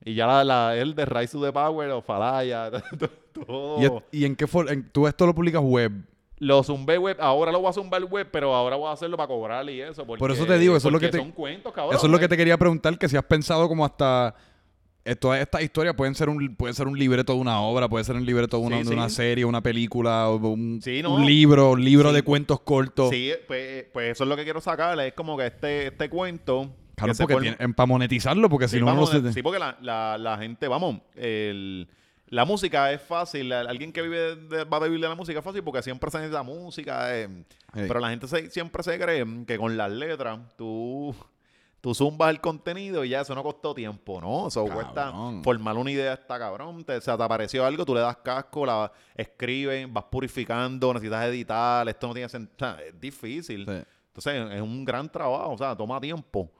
Y 0.05 0.13
ya 0.13 0.27
la, 0.27 0.43
la, 0.43 0.77
el 0.77 0.93
de 0.95 1.05
Rise 1.05 1.33
to 1.37 1.43
the 1.43 1.51
Power 1.51 1.89
of 1.91 2.09
Alaya, 2.09 2.69
todo. 3.33 3.81
¿Y, 3.81 3.85
es- 3.85 3.91
y 4.21 4.25
en 4.25 4.35
qué 4.35 4.47
for- 4.47 4.71
en- 4.71 4.87
tú 4.89 5.07
esto 5.07 5.25
lo 5.25 5.33
publicas 5.35 5.61
web? 5.63 5.91
Lo 6.39 6.61
zumbé 6.63 6.97
web, 6.99 7.17
ahora 7.19 7.51
lo 7.51 7.59
voy 7.61 7.69
a 7.69 7.73
zumbar 7.73 8.03
web, 8.03 8.27
pero 8.31 8.53
ahora 8.53 8.75
voy 8.75 8.87
a 8.89 8.91
hacerlo 8.91 9.17
para 9.17 9.27
cobrar 9.27 9.67
y 9.69 9.81
eso. 9.81 10.05
Por 10.05 10.31
eso 10.31 10.45
te 10.45 10.57
digo, 10.59 10.75
eso 10.77 10.87
es 10.89 10.93
lo 10.93 10.99
que 10.99 11.09
te- 11.09 11.17
son 11.17 11.31
cuentos, 11.31 11.73
cabrón. 11.73 11.95
Eso 11.95 12.05
es 12.05 12.11
lo 12.11 12.19
que 12.19 12.27
te 12.27 12.37
quería 12.37 12.57
preguntar, 12.57 12.97
que 12.99 13.09
si 13.09 13.17
has 13.17 13.23
pensado 13.23 13.67
como 13.67 13.83
hasta... 13.83 14.35
eh, 15.03 15.15
todas 15.15 15.39
estas 15.41 15.61
historias 15.63 15.95
pueden 15.95 16.13
ser 16.13 16.29
un 16.29 16.55
pueden 16.55 16.75
ser 16.75 16.85
un 16.87 16.99
libreto 16.99 17.33
de 17.33 17.39
una 17.39 17.59
obra, 17.61 17.87
puede 17.89 18.03
ser 18.03 18.15
un 18.17 18.25
libreto 18.25 18.59
de 18.59 18.63
una, 18.67 18.77
Sí, 18.77 18.83
de 18.83 18.87
sí. 18.89 18.93
una 18.93 19.09
serie, 19.09 19.45
una 19.45 19.61
película, 19.63 20.29
un, 20.29 20.79
Sí, 20.83 21.01
no. 21.01 21.15
un 21.15 21.25
libro, 21.25 21.71
un 21.71 21.83
libro 21.83 22.13
de 22.13 22.21
cuentos 22.21 22.59
cortos. 22.59 23.09
Sí, 23.09 23.31
pues, 23.47 23.85
pues 23.91 24.11
eso 24.11 24.23
es 24.25 24.29
lo 24.29 24.35
que 24.35 24.43
quiero 24.43 24.61
sacar. 24.61 24.99
Es 24.99 25.13
como 25.13 25.37
que 25.37 25.47
este, 25.47 25.87
este 25.87 26.07
cuento. 26.09 26.69
Claro, 26.95 27.13
porque 27.19 27.55
para 27.75 27.85
monetizarlo, 27.87 28.49
porque 28.49 28.67
si 28.67 28.79
no, 28.79 28.93
no 28.93 29.05
se... 29.07 29.31
sí, 29.33 29.41
porque 29.43 29.59
la, 29.59 29.77
la, 29.81 30.17
la 30.17 30.37
gente, 30.37 30.67
vamos, 30.67 30.97
el, 31.15 31.87
la 32.27 32.45
música 32.45 32.91
es 32.91 33.01
fácil. 33.01 33.51
alguien 33.53 33.91
que 33.93 34.01
vive 34.01 34.35
de- 34.35 34.63
va 34.65 34.77
a 34.77 34.81
vivir 34.81 34.99
de 34.99 35.07
la 35.09 35.15
música 35.15 35.39
es 35.39 35.45
fácil 35.45 35.63
porque 35.63 35.81
siempre 35.81 36.09
se 36.11 36.17
necesita 36.17 36.43
música. 36.43 37.17
eh. 37.17 37.45
Pero 37.73 37.99
la 37.99 38.09
gente 38.09 38.27
se- 38.27 38.49
siempre 38.49 38.83
se 38.83 38.97
cree 38.99 39.25
que 39.45 39.57
con 39.57 39.77
las 39.77 39.91
letras 39.91 40.39
tú, 40.57 41.15
tú 41.79 41.93
zumbas 41.93 42.29
el 42.31 42.41
contenido 42.41 43.05
y 43.05 43.09
ya 43.09 43.21
eso 43.21 43.33
no 43.35 43.43
costó 43.43 43.73
tiempo, 43.73 44.19
¿no? 44.19 44.47
Eso 44.47 44.65
cuesta 44.65 45.11
formar 45.43 45.77
una 45.77 45.91
idea 45.91 46.13
está 46.13 46.37
cabrón. 46.39 46.83
Te, 46.83 46.99
se 46.99 47.15
te 47.15 47.23
apareció 47.23 47.65
algo, 47.65 47.85
tú 47.85 47.93
le 47.93 48.01
das 48.01 48.17
casco, 48.17 48.65
la 48.65 48.91
escribes, 49.15 49.91
vas 49.91 50.05
purificando, 50.05 50.93
necesitas 50.93 51.25
editar, 51.27 51.87
esto 51.87 52.07
no 52.07 52.13
tiene 52.13 52.29
sentido. 52.29 52.77
es 52.79 52.99
difícil. 52.99 53.65
Sí. 53.65 53.83
Entonces, 54.07 54.51
es 54.55 54.61
un 54.61 54.83
gran 54.83 55.09
trabajo, 55.11 55.51
o 55.51 55.57
sea, 55.57 55.75
toma 55.75 56.01
tiempo. 56.01 56.51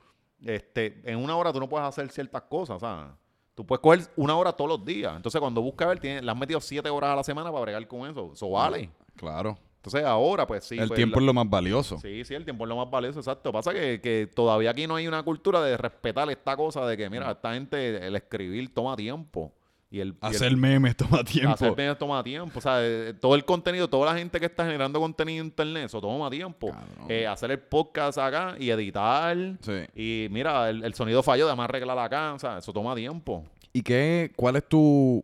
Este, 0.46 1.02
en 1.04 1.18
una 1.18 1.36
hora 1.36 1.52
tú 1.52 1.60
no 1.60 1.68
puedes 1.68 1.88
hacer 1.88 2.10
ciertas 2.12 2.44
cosas, 2.44 2.78
o 2.78 2.80
sea, 2.80 3.16
tú 3.58 3.66
puedes 3.66 3.82
coger 3.82 4.02
una 4.16 4.38
hora 4.38 4.54
todos 4.54 4.70
los 4.70 4.86
días. 4.86 5.16
Entonces, 5.16 5.42
cuando 5.42 5.64
buscas 5.64 5.88
ver, 5.88 6.00
tienes, 6.00 6.24
le 6.24 6.30
has 6.30 6.38
metido 6.38 6.62
siete 6.62 6.92
horas 6.92 7.10
a 7.10 7.16
la 7.16 7.24
semana 7.24 7.52
para 7.52 7.64
bregar 7.64 7.88
con 7.88 8.08
eso. 8.08 8.30
Eso 8.34 8.52
vale. 8.52 8.92
Claro. 9.16 9.58
Entonces, 9.78 10.04
ahora, 10.04 10.46
pues 10.46 10.64
sí. 10.64 10.78
el 10.78 10.88
pues, 10.88 10.96
tiempo 10.96 11.20
la- 11.20 11.24
es 11.24 11.26
lo 11.26 11.34
más 11.34 11.50
valioso. 11.50 11.98
Sí, 11.98 12.24
sí, 12.24 12.36
el 12.36 12.44
tiempo 12.44 12.66
es 12.66 12.70
lo 12.70 12.76
más 12.76 12.88
valioso, 12.92 13.18
exacto. 13.20 13.52
Pasa 13.52 13.74
que, 13.74 14.00
que 14.00 14.30
todavía 14.32 14.70
aquí 14.70 14.86
no 14.86 14.96
hay 14.96 15.08
una 15.08 15.24
cultura 15.24 15.60
de 15.64 15.76
respetar 15.76 16.30
esta 16.30 16.56
cosa 16.56 16.86
de 16.86 16.96
que, 16.96 17.10
mira, 17.10 17.32
esta 17.32 17.56
gente, 17.56 18.06
el 18.06 18.16
escribir 18.16 18.72
toma 18.76 18.96
tiempo. 18.96 19.52
Y 19.90 20.02
el, 20.02 20.10
y 20.10 20.12
el- 20.12 20.36
Hacer 20.36 20.58
memes 20.58 20.98
toma 20.98 21.24
tiempo. 21.24 21.54
Hacer 21.54 21.74
videos 21.74 21.98
toma 21.98 22.22
tiempo. 22.24 22.60
O 22.60 22.62
sea, 22.62 22.80
eh, 22.82 23.14
todo 23.20 23.36
el 23.36 23.46
contenido, 23.46 23.88
toda 23.90 24.12
la 24.14 24.20
gente 24.20 24.40
que 24.40 24.46
está 24.48 24.66
generando 24.66 25.00
contenido 25.00 25.40
en 25.42 25.46
internet, 25.48 25.86
eso 25.86 26.02
toma 26.02 26.30
tiempo. 26.30 26.76
Eh, 27.08 27.26
hacer 27.26 27.52
el 27.52 27.60
podcast 27.60 28.18
acá 28.18 28.56
y 28.60 28.70
editar. 28.70 29.38
Sí. 29.62 29.86
Y 29.96 30.28
mira, 30.30 30.70
el, 30.70 30.84
el 30.84 30.94
sonido 30.94 31.24
falló, 31.24 31.48
además 31.48 31.66
arreglar 31.70 31.98
acá. 32.00 32.34
O 32.34 32.40
sea, 32.40 32.58
eso 32.58 32.74
toma 32.74 32.96
tiempo. 32.96 33.46
¿Y 33.72 33.82
qué, 33.82 34.32
cuál 34.36 34.58
es 34.58 34.68
tu...? 34.68 35.24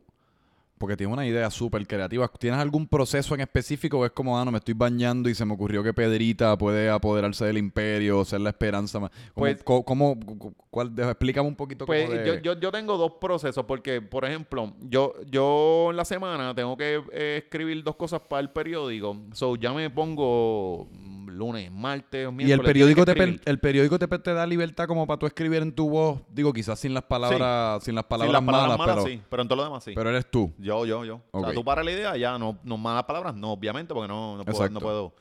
Porque 0.83 0.97
tienes 0.97 1.13
una 1.13 1.25
idea 1.25 1.49
súper 1.49 1.87
creativa. 1.87 2.29
¿Tienes 2.37 2.59
algún 2.59 2.85
proceso 2.89 3.33
en 3.35 3.39
específico 3.39 3.99
o 3.99 4.05
es 4.05 4.11
como, 4.11 4.37
ah, 4.37 4.43
no, 4.43 4.51
me 4.51 4.57
estoy 4.57 4.73
bañando 4.73 5.29
y 5.29 5.33
se 5.33 5.45
me 5.45 5.53
ocurrió 5.53 5.81
que 5.81 5.93
Pedrita 5.93 6.57
puede 6.57 6.89
apoderarse 6.89 7.45
del 7.45 7.57
imperio, 7.57 8.25
ser 8.25 8.41
la 8.41 8.49
esperanza 8.49 8.99
más? 8.99 9.09
¿Cómo, 9.33 9.45
Pues- 9.45 9.63
cómo- 9.63 10.19
cu- 10.19 10.53
cuál, 10.69 10.91
explícame 10.97 11.47
un 11.47 11.55
poquito 11.55 11.85
Pues 11.85 12.05
cómo 12.05 12.17
de- 12.19 12.27
yo, 12.27 12.53
yo, 12.53 12.59
yo 12.59 12.69
tengo 12.69 12.97
dos 12.97 13.13
procesos 13.21 13.63
porque, 13.65 14.01
por 14.01 14.25
ejemplo, 14.25 14.73
yo, 14.81 15.13
yo 15.31 15.87
en 15.91 15.95
la 15.95 16.03
semana 16.03 16.53
tengo 16.53 16.75
que 16.75 17.01
eh, 17.13 17.41
escribir 17.45 17.81
dos 17.81 17.95
cosas 17.95 18.19
para 18.19 18.41
el 18.41 18.49
periódico. 18.49 19.15
So, 19.31 19.55
ya 19.55 19.71
me 19.71 19.89
pongo 19.89 20.89
mm, 20.91 21.29
lunes, 21.29 21.71
martes, 21.71 22.25
miércoles. 22.31 22.49
Y 22.49 22.51
el 22.51 22.59
periódico, 22.61 23.05
te, 23.05 23.15
per- 23.15 23.39
el 23.45 23.59
periódico 23.59 23.97
te, 23.97 24.07
te 24.07 24.33
da 24.33 24.45
libertad 24.45 24.85
como 24.85 25.07
para 25.07 25.17
tú 25.17 25.25
escribir 25.27 25.61
en 25.61 25.71
tu 25.71 25.89
voz, 25.89 26.19
digo, 26.29 26.51
quizás 26.51 26.77
sin 26.77 26.93
las 26.93 27.03
palabras, 27.03 27.83
sin 27.85 27.95
las 27.95 28.03
palabras, 28.03 28.33
las 28.33 28.43
palabras 28.43 28.77
malas, 28.77 28.77
malas, 28.77 28.95
pero, 29.05 29.07
sí, 29.07 29.21
pero 29.29 29.41
en 29.43 29.47
todo 29.47 29.55
lo 29.57 29.63
demás 29.63 29.83
sí. 29.83 29.93
pero 29.95 30.09
eres 30.09 30.29
tú. 30.29 30.51
Yo, 30.57 30.72
yo, 30.85 31.05
yo. 31.05 31.21
O 31.31 31.39
Ok. 31.39 31.45
sea, 31.45 31.53
tú 31.53 31.63
para 31.63 31.83
la 31.83 31.91
idea 31.91 32.15
ya, 32.17 32.37
no, 32.37 32.57
no 32.63 32.77
malas 32.77 33.03
palabras, 33.03 33.33
no, 33.35 33.51
obviamente, 33.53 33.93
porque 33.93 34.07
no, 34.07 34.37
no, 34.37 34.43
puedo, 34.45 34.69
no 34.69 34.79
puedo. 34.79 35.13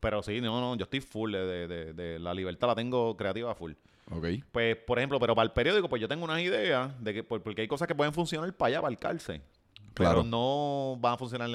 Pero 0.00 0.22
sí, 0.22 0.40
no, 0.40 0.60
no, 0.60 0.76
yo 0.76 0.84
estoy 0.84 1.00
full 1.00 1.32
de, 1.32 1.68
de, 1.68 1.92
de- 1.92 2.18
la 2.18 2.32
libertad, 2.32 2.68
la 2.68 2.74
tengo 2.74 3.16
creativa 3.16 3.54
full. 3.54 3.72
Ok. 4.10 4.26
Pues, 4.50 4.76
por 4.76 4.98
ejemplo, 4.98 5.20
pero 5.20 5.34
para 5.34 5.44
el 5.44 5.52
periódico, 5.52 5.88
pues 5.88 6.00
yo 6.00 6.08
tengo 6.08 6.24
unas 6.24 6.40
ideas 6.40 6.90
de 7.02 7.12
que, 7.14 7.22
por- 7.22 7.42
porque 7.42 7.60
hay 7.62 7.68
cosas 7.68 7.86
que 7.86 7.94
pueden 7.94 8.12
funcionar 8.14 8.52
para 8.54 8.68
allá, 8.68 8.80
para 8.80 8.92
el 8.92 8.98
cárcel. 8.98 9.42
Claro. 9.94 10.20
Pero 10.20 10.24
no 10.30 10.96
van 11.00 11.14
a 11.14 11.16
funcionar. 11.18 11.48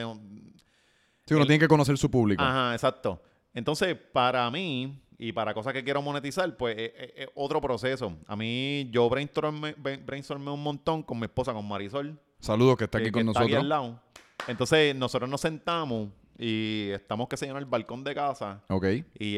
Sí, 1.25 1.33
uno 1.33 1.45
tiene 1.45 1.59
que 1.59 1.67
conocer 1.67 1.97
su 1.97 2.09
público. 2.11 2.43
Ajá, 2.43 2.73
exacto. 2.73 3.19
Entonces, 3.53 3.95
para 4.11 4.49
mí 4.51 5.01
y 5.17 5.31
para 5.31 5.53
cosas 5.53 5.73
que 5.73 5.83
quiero 5.83 6.01
monetizar, 6.01 6.55
pues 6.55 6.77
es, 6.77 6.91
es- 6.97 7.13
es 7.15 7.27
otro 7.35 7.59
proceso. 7.61 8.13
A 8.27 8.35
mí, 8.35 8.87
yo 8.91 9.09
brainstormé, 9.09 9.73
brainstormé 9.73 10.51
un 10.51 10.61
montón 10.61 11.01
con 11.01 11.17
mi 11.19 11.25
esposa, 11.25 11.51
con 11.53 11.67
Marisol. 11.67 12.19
Saludos 12.45 12.77
que 12.77 12.83
está 12.85 12.97
aquí 12.99 13.05
que- 13.07 13.11
con 13.11 13.23
que 13.23 13.29
está 13.29 13.39
nosotros. 13.39 13.61
al 13.61 13.69
lado. 13.69 13.99
Entonces, 14.47 14.95
nosotros 14.95 15.29
nos 15.29 15.41
sentamos 15.41 16.09
y 16.37 16.89
estamos, 16.91 17.27
que 17.27 17.37
se 17.37 17.47
llama 17.47 17.59
el 17.59 17.65
balcón 17.65 18.03
de 18.03 18.13
casa. 18.13 18.61
Ok. 18.69 18.85
Y 19.17 19.37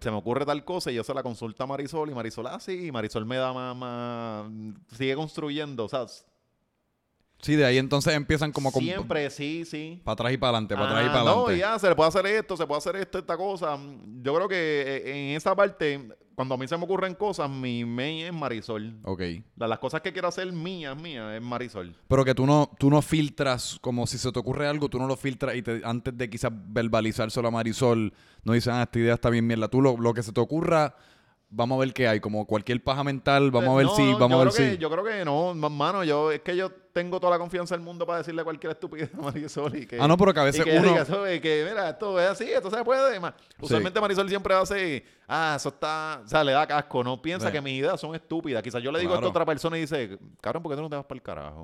se 0.00 0.10
me 0.10 0.16
ocurre 0.16 0.46
tal 0.46 0.64
cosa 0.64 0.90
y 0.90 0.94
yo 0.94 1.04
se 1.04 1.12
la 1.12 1.22
consulta 1.22 1.64
a 1.64 1.66
Marisol 1.66 2.10
y 2.10 2.14
Marisol, 2.14 2.46
ah, 2.46 2.58
sí, 2.60 2.86
y 2.86 2.92
Marisol 2.92 3.26
me 3.26 3.36
da 3.36 3.52
más, 3.52 3.76
más- 3.76 4.46
sigue 4.96 5.14
construyendo, 5.16 5.84
o 5.84 5.88
sea, 5.88 6.06
Sí, 7.40 7.54
de 7.54 7.64
ahí 7.64 7.78
entonces 7.78 8.14
empiezan 8.14 8.50
como 8.50 8.72
con- 8.72 8.82
siempre, 8.82 9.30
sí, 9.30 9.64
sí. 9.64 10.00
para 10.04 10.14
atrás 10.14 10.32
y 10.32 10.36
para 10.38 10.50
adelante, 10.50 10.74
para 10.74 10.86
atrás 10.88 11.04
y 11.04 11.08
Ah, 11.08 11.12
para 11.12 11.24
No, 11.24 11.30
adelante. 11.46 11.58
ya, 11.58 11.78
se 11.78 11.88
le 11.88 11.94
puede 11.94 12.08
hacer 12.08 12.26
esto, 12.26 12.56
se 12.56 12.66
puede 12.66 12.78
hacer 12.78 12.96
esto, 12.96 13.18
esta 13.18 13.36
cosa. 13.36 13.78
Yo 14.22 14.34
creo 14.34 14.48
que 14.48 14.56
eh, 15.04 15.30
en 15.30 15.36
esa 15.36 15.54
parte, 15.54 16.08
cuando 16.34 16.56
a 16.56 16.58
mí 16.58 16.66
se 16.66 16.76
me 16.76 16.82
ocurren 16.84 17.14
cosas, 17.14 17.48
mi 17.48 17.84
main 17.84 18.26
es 18.26 18.32
Marisol. 18.32 18.96
Ok. 19.04 19.22
La- 19.56 19.68
Las 19.68 19.78
cosas 19.78 20.00
que 20.00 20.12
quiero 20.12 20.26
hacer 20.26 20.50
mías, 20.52 20.96
mías, 21.00 21.36
es 21.36 21.40
Marisol. 21.42 21.94
Pero 22.08 22.24
que 22.24 22.34
tú 22.34 22.44
no, 22.44 22.70
tú 22.76 22.90
no 22.90 23.00
filtras, 23.02 23.78
como 23.80 24.06
si 24.08 24.18
se 24.18 24.32
te 24.32 24.38
ocurre 24.40 24.66
algo, 24.66 24.88
tú 24.88 24.98
no 24.98 25.06
lo 25.06 25.16
filtras 25.16 25.54
y 25.54 25.62
te- 25.62 25.80
antes 25.84 26.18
de 26.18 26.28
quizás 26.28 26.50
verbalizárselo 26.52 27.46
a 27.46 27.50
Marisol, 27.52 28.12
no 28.42 28.52
dices, 28.52 28.72
ah, 28.72 28.82
esta 28.82 28.98
idea 28.98 29.14
está 29.14 29.30
bien 29.30 29.46
mierda. 29.46 29.68
Tú 29.68 29.80
lo, 29.80 29.96
lo 29.96 30.12
que 30.12 30.24
se 30.24 30.32
te 30.32 30.40
ocurra, 30.40 30.96
vamos 31.50 31.76
a 31.76 31.80
ver 31.80 31.92
qué 31.94 32.06
hay, 32.08 32.20
como 32.20 32.46
cualquier 32.46 32.82
paja 32.82 33.02
mental, 33.04 33.50
vamos 33.50 33.70
a 33.70 33.76
ver 33.76 33.86
No, 33.86 33.96
si, 33.96 34.02
no, 34.12 34.18
vamos 34.18 34.40
a 34.40 34.44
ver 34.44 34.52
que- 34.54 34.70
si. 34.72 34.78
Yo 34.78 34.90
creo 34.90 35.04
que 35.04 35.24
no, 35.24 35.54
ma- 35.54 35.68
mano, 35.68 36.04
yo, 36.04 36.30
es 36.30 36.40
que 36.40 36.54
yo 36.56 36.70
tengo 36.92 37.20
toda 37.20 37.30
la 37.34 37.38
confianza 37.38 37.76
del 37.76 37.84
mundo 37.84 38.04
para 38.04 38.18
decirle 38.18 38.42
cualquier 38.42 38.72
estupidez 38.72 39.10
a 39.14 39.18
Marisol 39.18 39.76
y 39.76 39.86
que... 39.86 40.00
Ah, 40.00 40.08
no, 40.08 40.16
pero 40.16 40.34
que 40.34 40.40
a 40.40 40.44
veces 40.44 40.60
y 40.60 40.64
que 40.64 40.78
uno- 40.78 40.88
diga, 40.88 41.02
"Eso, 41.02 41.32
y 41.32 41.38
que, 41.40 41.64
mira, 41.68 41.90
esto 41.90 42.18
es 42.20 42.28
así, 42.28 42.44
esto 42.50 42.70
se 42.70 42.82
puede. 42.84 43.20
ma". 43.20 43.34
Usualmente 43.60 44.00
Marisol 44.00 44.28
siempre 44.28 44.52
hace, 44.54 45.04
ah, 45.28 45.54
eso 45.56 45.68
está, 45.68 46.22
o 46.24 46.28
sea, 46.28 46.42
le 46.42 46.52
da 46.52 46.66
casco, 46.66 47.04
no 47.04 47.22
piensa 47.22 47.46
Sí. 47.46 47.52
que 47.52 47.60
mis 47.60 47.74
ideas 47.80 48.00
son 48.00 48.14
estúpidas. 48.16 48.62
Quizás 48.62 48.82
yo 48.82 48.90
le 48.90 48.98
digo 48.98 49.14
esto 49.14 49.26
a 49.26 49.30
otra 49.30 49.46
persona 49.46 49.78
y 49.78 49.82
dice, 49.82 50.18
cabrón, 50.40 50.62
¿por 50.62 50.72
qué 50.72 50.76
tú 50.76 50.82
no 50.82 50.90
te 50.90 50.96
vas 50.96 51.04
para 51.04 51.16
el 51.16 51.22
carajo? 51.22 51.62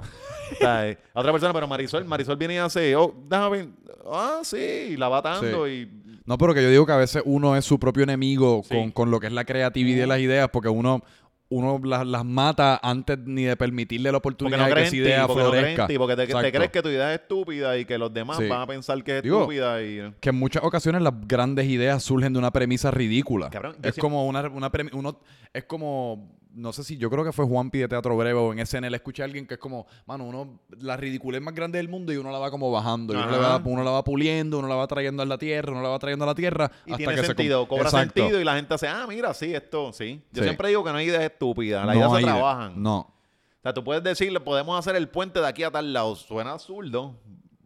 O 0.53 0.55
sea, 0.57 0.89
eh, 0.89 0.99
a 1.12 1.20
otra 1.20 1.32
persona, 1.32 1.53
pero 1.53 1.66
Marisol, 1.66 2.05
Marisol 2.05 2.37
viene 2.37 2.55
y 2.55 2.59
hace, 2.59 2.95
oh, 2.95 3.12
déjame, 3.26 3.57
ver. 3.59 3.68
ah, 4.12 4.39
sí, 4.45 4.57
y 4.91 4.97
la 4.97 5.09
va 5.09 5.18
atando 5.18 5.68
y... 5.68 5.91
No, 6.27 6.39
pero 6.39 6.55
que 6.55 6.62
yo 6.62 6.70
digo 6.70 6.87
que 6.87 6.93
a 6.93 6.97
veces 6.97 7.22
uno 7.27 7.57
es 7.57 7.64
su 7.64 7.79
propio 7.79 8.03
enemigo 8.05 8.62
Sí. 8.64 8.75
con, 8.75 8.91
con 8.93 9.11
lo 9.11 9.20
que 9.20 9.27
es 9.27 9.33
la 9.33 9.45
creatividad 9.45 10.05
y 10.05 10.09
las 10.09 10.20
ideas, 10.20 10.49
porque 10.51 10.68
uno, 10.70 11.03
uno 11.51 11.79
las, 11.85 12.07
las 12.07 12.25
mata 12.25 12.81
antes 12.83 13.18
ni 13.27 13.43
de 13.45 13.57
permitirle 13.57 14.11
la 14.11 14.18
oportunidad 14.18 14.57
no 14.59 14.64
de 14.66 14.75
que 14.75 14.81
esa 14.81 14.87
en 14.87 14.91
ti, 14.93 14.97
idea 14.99 15.27
porque 15.27 15.43
no 15.43 15.51
florezca. 15.51 15.87
ti, 15.87 15.99
porque 15.99 16.16
te, 16.16 16.27
crees 16.53 16.70
que 16.70 16.83
tu 16.83 16.89
idea 16.89 17.14
es 17.14 17.20
estúpida 17.20 17.77
y 17.77 17.85
que 17.85 17.99
los 17.99 18.12
demás 18.12 18.39
Sí. 18.39 18.49
van 18.49 18.62
a 18.62 18.66
pensar 18.66 19.05
que 19.05 19.18
es 19.18 19.22
Digo, 19.22 19.41
estúpida 19.41 19.83
y... 19.83 20.14
que 20.20 20.31
en 20.31 20.37
muchas 20.37 20.64
ocasiones 20.64 21.03
las 21.03 21.12
grandes 21.29 21.66
ideas 21.66 22.03
surgen 22.03 22.33
de 22.33 22.39
una 22.39 22.51
premisa 22.51 22.91
ridícula. 22.91 23.51
Cabrón, 23.51 23.72
es 23.77 23.81
siempre- 23.83 24.01
como 24.01 24.27
una, 24.27 24.49
una 24.49 24.72
premi- 24.72 24.91
uno 24.95 25.20
es 25.53 25.64
como 25.64 26.31
no 26.55 26.73
sé 26.73 26.85
si 26.85 26.97
yo 26.97 27.11
creo 27.11 27.25
que 27.25 27.33
fue 27.33 27.45
Juan 27.45 27.71
Pi 27.71 27.81
de 27.81 27.89
Teatro 27.89 28.17
Breve 28.17 28.39
o 28.39 28.53
en 28.53 28.65
SNL 28.65 28.95
escuché 28.95 29.23
a 29.23 29.25
alguien 29.25 29.47
que 29.47 29.55
es 29.55 29.61
como, 29.61 29.87
mano, 30.07 30.25
uno 30.25 30.61
la 30.79 30.97
ridiculez 30.97 31.43
más 31.43 31.55
grande 31.55 31.79
del 31.79 31.89
mundo 31.89 32.13
y 32.13 32.17
uno 32.17 32.31
la 32.31 32.39
va 32.39 32.51
como 32.51 32.71
bajando, 32.71 33.13
y 33.13 33.17
uno, 33.17 33.27
va, 33.27 33.85
la 33.85 33.91
va 33.91 34.05
puliendo, 34.05 34.59
uno 34.61 34.69
la 34.69 34.77
va 34.77 34.87
trayendo 34.87 35.23
a 35.23 35.27
la 35.27 35.37
tierra, 35.39 35.73
uno 35.73 35.83
la 35.83 35.89
va 35.89 35.99
trayendo 35.99 36.25
a 36.25 36.29
la 36.29 36.35
tierra 36.35 36.71
Y 36.87 36.93
hasta 36.93 36.97
tiene 36.97 37.15
que 37.17 37.27
sentido, 37.27 37.63
se 37.63 37.69
cobra 37.69 37.85
Exacto. 37.85 38.21
sentido 38.21 38.41
y 38.41 38.45
la 38.45 38.55
gente 38.57 38.73
hace, 38.75 38.87
ah, 38.89 39.05
mira, 39.09 39.35
sí, 39.35 39.53
esto, 39.55 39.93
sí. 39.93 40.23
Yo 40.33 40.43
Sí. 40.43 40.45
siempre 40.49 40.69
digo 40.69 40.85
que 40.85 40.91
no 40.93 40.99
hay 40.99 41.07
ideas 41.07 41.23
estúpidas, 41.25 41.85
las 41.85 41.95
No 41.97 42.01
ideas 42.01 42.17
se 42.19 42.23
trabajan. 42.25 42.83
No. 42.83 42.99
O 43.01 43.63
sea, 43.63 43.73
tú 43.75 43.83
puedes 43.83 44.03
decirle, 44.05 44.41
podemos 44.41 44.79
hacer 44.79 44.95
el 44.95 45.09
puente 45.09 45.41
de 45.41 45.49
aquí 45.49 45.63
a 45.63 45.71
tal 45.71 45.93
lado. 45.93 46.15
Suena 46.17 46.53
absurdo. 46.53 47.17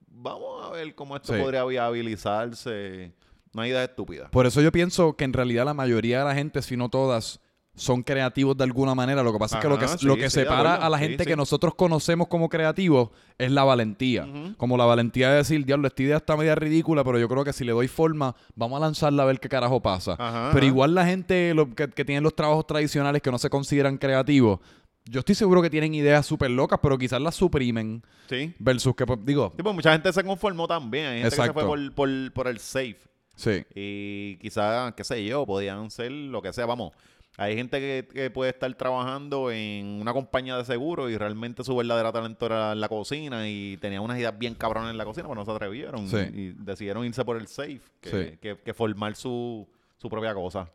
Vamos 0.07 0.64
a 0.64 0.70
ver 0.70 0.95
cómo 0.95 1.16
esto 1.16 1.34
Sí. 1.34 1.41
podría 1.41 1.64
viabilizarse. 1.64 3.12
No 3.53 3.62
hay 3.62 3.70
ideas 3.70 3.89
estúpidas. 3.89 4.30
Por 4.30 4.47
eso 4.47 4.61
yo 4.61 4.70
pienso 4.72 5.16
que 5.16 5.24
en 5.24 5.32
realidad 5.32 5.64
la 5.64 5.74
mayoría 5.74 6.20
de 6.20 6.24
la 6.26 6.34
gente, 6.34 6.62
si 6.62 6.76
no 6.76 6.89
todas, 6.89 7.41
son 7.78 8.02
creativos 8.02 8.56
de 8.56 8.64
alguna 8.64 8.94
manera. 8.94 9.22
Lo 9.22 9.32
que 9.32 9.38
pasa 9.38 9.56
es 9.56 9.62
que 9.62 9.68
lo 9.68 9.78
que, 9.78 9.86
lo 10.02 10.16
que 10.16 10.28
sí, 10.28 10.40
separa 10.40 10.74
a 10.74 10.90
la 10.90 10.98
gente 10.98 11.24
sí. 11.24 11.28
que 11.30 11.36
nosotros 11.36 11.74
conocemos 11.74 12.28
como 12.28 12.48
creativos 12.48 13.10
es 13.38 13.50
la 13.50 13.64
valentía. 13.64 14.26
Como 14.56 14.76
la 14.76 14.84
valentía 14.84 15.30
de 15.30 15.36
decir, 15.36 15.64
diablo, 15.64 15.88
esta 15.88 16.02
idea 16.02 16.16
está 16.18 16.36
media 16.36 16.54
ridícula, 16.54 17.04
pero 17.04 17.18
yo 17.18 17.28
creo 17.28 17.44
que 17.44 17.52
si 17.52 17.64
le 17.64 17.72
doy 17.72 17.88
forma, 17.88 18.34
vamos 18.54 18.76
a 18.76 18.80
lanzarla 18.80 19.22
a 19.22 19.26
ver 19.26 19.40
qué 19.40 19.48
carajo 19.48 19.80
pasa. 19.80 20.16
Ajá, 20.18 20.50
pero 20.52 20.66
igual 20.66 20.94
la 20.94 21.06
gente 21.06 21.54
lo- 21.54 21.74
que, 21.74 21.88
que 21.88 22.04
tienen 22.04 22.24
los 22.24 22.34
trabajos 22.36 22.66
tradicionales 22.66 23.22
que 23.22 23.30
no 23.30 23.38
se 23.38 23.48
consideran 23.48 23.96
creativos, 23.96 24.58
yo 25.04 25.20
estoy 25.20 25.34
seguro 25.34 25.62
que 25.62 25.70
tienen 25.70 25.94
ideas 25.94 26.26
súper 26.26 26.50
locas, 26.50 26.78
pero 26.82 26.98
quizás 26.98 27.20
las 27.22 27.34
suprimen. 27.34 28.02
Sí. 28.28 28.52
Versus 28.58 28.94
que, 28.94 29.06
pues, 29.06 29.18
digo, 29.24 29.52
Sí, 29.56 29.62
pues 29.62 29.74
mucha 29.74 29.92
gente 29.92 30.12
se 30.12 30.22
conformó 30.22 30.68
también. 30.68 31.06
Hay 31.06 31.12
gente 31.22 31.30
que 31.30 31.36
se 31.36 31.40
Exacto. 31.42 31.60
fue 31.60 31.64
por, 31.64 31.94
por, 31.94 32.32
por 32.34 32.46
el 32.48 32.58
safe. 32.58 32.98
sí. 33.34 33.64
Y 33.74 34.36
quizás, 34.36 34.92
qué 34.94 35.04
sé 35.04 35.24
yo, 35.24 35.46
podían 35.46 35.90
ser 35.90 36.10
lo 36.12 36.42
que 36.42 36.52
sea. 36.52 36.66
Vamos, 36.66 36.92
hay 37.41 37.55
gente 37.57 37.78
que, 37.80 38.07
que 38.12 38.30
puede 38.30 38.51
estar 38.51 38.72
trabajando 38.74 39.51
en 39.51 39.86
una 40.01 40.12
compañía 40.12 40.57
de 40.59 40.64
seguro 40.64 41.09
y 41.09 41.16
realmente 41.16 41.62
su 41.64 41.74
verdadera 41.76 42.12
talento 42.12 42.45
era 42.47 42.72
en 42.72 42.80
la 42.80 42.89
cocina 42.89 43.49
y 43.49 43.76
tenía 43.78 44.01
unas 44.01 44.18
ideas 44.18 44.36
bien 44.39 44.55
cabronas 44.55 44.91
en 44.91 44.99
la 44.99 45.05
cocina, 45.05 45.28
pero 45.28 45.41
no 45.41 45.45
se 45.47 45.53
atrevieron. 45.53 46.09
Sí. 46.09 46.16
Y 46.34 46.49
decidieron 46.59 47.05
irse 47.07 47.24
por 47.24 47.36
el 47.36 47.47
safe 47.47 47.80
que, 48.01 48.11
Sí. 48.11 48.39
que- 48.43 48.57
que 48.59 48.74
formar 48.74 49.14
su, 49.14 49.66
su 49.97 50.11
propia 50.11 50.34
cosa. 50.34 50.68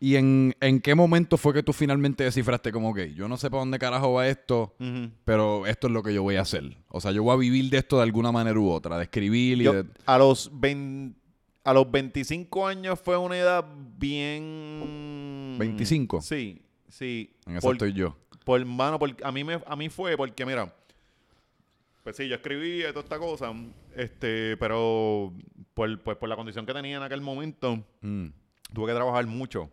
¿Y 0.00 0.16
en, 0.16 0.54
en 0.60 0.80
qué 0.80 0.94
momento 0.94 1.36
fue 1.36 1.54
que 1.54 1.62
tú 1.62 1.72
finalmente 1.72 2.24
descifraste 2.24 2.70
como 2.72 2.92
que 2.92 3.14
yo 3.14 3.28
no 3.28 3.36
sé 3.36 3.48
para 3.50 3.60
dónde 3.60 3.78
carajo 3.78 4.12
va 4.14 4.28
esto, 4.28 4.74
pero 5.24 5.66
esto 5.66 5.86
es 5.86 5.92
lo 5.92 6.02
que 6.02 6.12
yo 6.12 6.22
voy 6.22 6.36
a 6.36 6.42
hacer? 6.42 6.76
O 6.88 7.00
sea, 7.00 7.12
yo 7.12 7.22
voy 7.22 7.32
a 7.34 7.36
vivir 7.36 7.70
de 7.70 7.78
esto 7.78 7.96
de 7.96 8.02
alguna 8.02 8.30
manera 8.32 8.58
u 8.58 8.68
otra, 8.70 8.96
de 8.98 9.04
escribir 9.04 9.60
y 9.60 9.64
Yo, 9.64 9.72
de... 9.72 9.84
a, 10.04 10.18
los 10.18 10.50
20 10.52 11.16
a 11.64 11.72
los 11.72 11.90
25 11.90 12.66
años 12.66 13.00
fue 13.00 13.16
una 13.16 13.36
edad 13.38 13.64
bien... 13.98 15.35
25. 15.58 16.20
Sí, 16.22 16.62
sí. 16.88 17.34
En 17.46 17.56
eso 17.56 17.66
Por- 17.66 17.74
estoy 17.76 17.92
yo. 17.92 18.16
Por 18.44 18.64
mano, 18.64 18.98
por, 18.98 19.14
a 19.24 19.32
mí 19.32 19.42
me, 19.44 19.60
a 19.66 19.76
mí 19.76 19.88
fue 19.88 20.16
porque, 20.16 20.46
mira, 20.46 20.72
pues 22.04 22.16
sí, 22.16 22.28
yo 22.28 22.36
escribía 22.36 22.90
toda 22.90 23.02
esta 23.02 23.18
cosa, 23.18 23.52
este, 23.96 24.56
pero 24.58 25.32
por, 25.74 26.00
pues, 26.02 26.16
por 26.16 26.28
la 26.28 26.36
condición 26.36 26.64
que 26.64 26.72
tenía 26.72 26.96
en 26.98 27.02
aquel 27.02 27.20
momento, 27.20 27.82
Mm. 28.02 28.26
tuve 28.72 28.86
que 28.86 28.94
trabajar 28.94 29.26
mucho. 29.26 29.70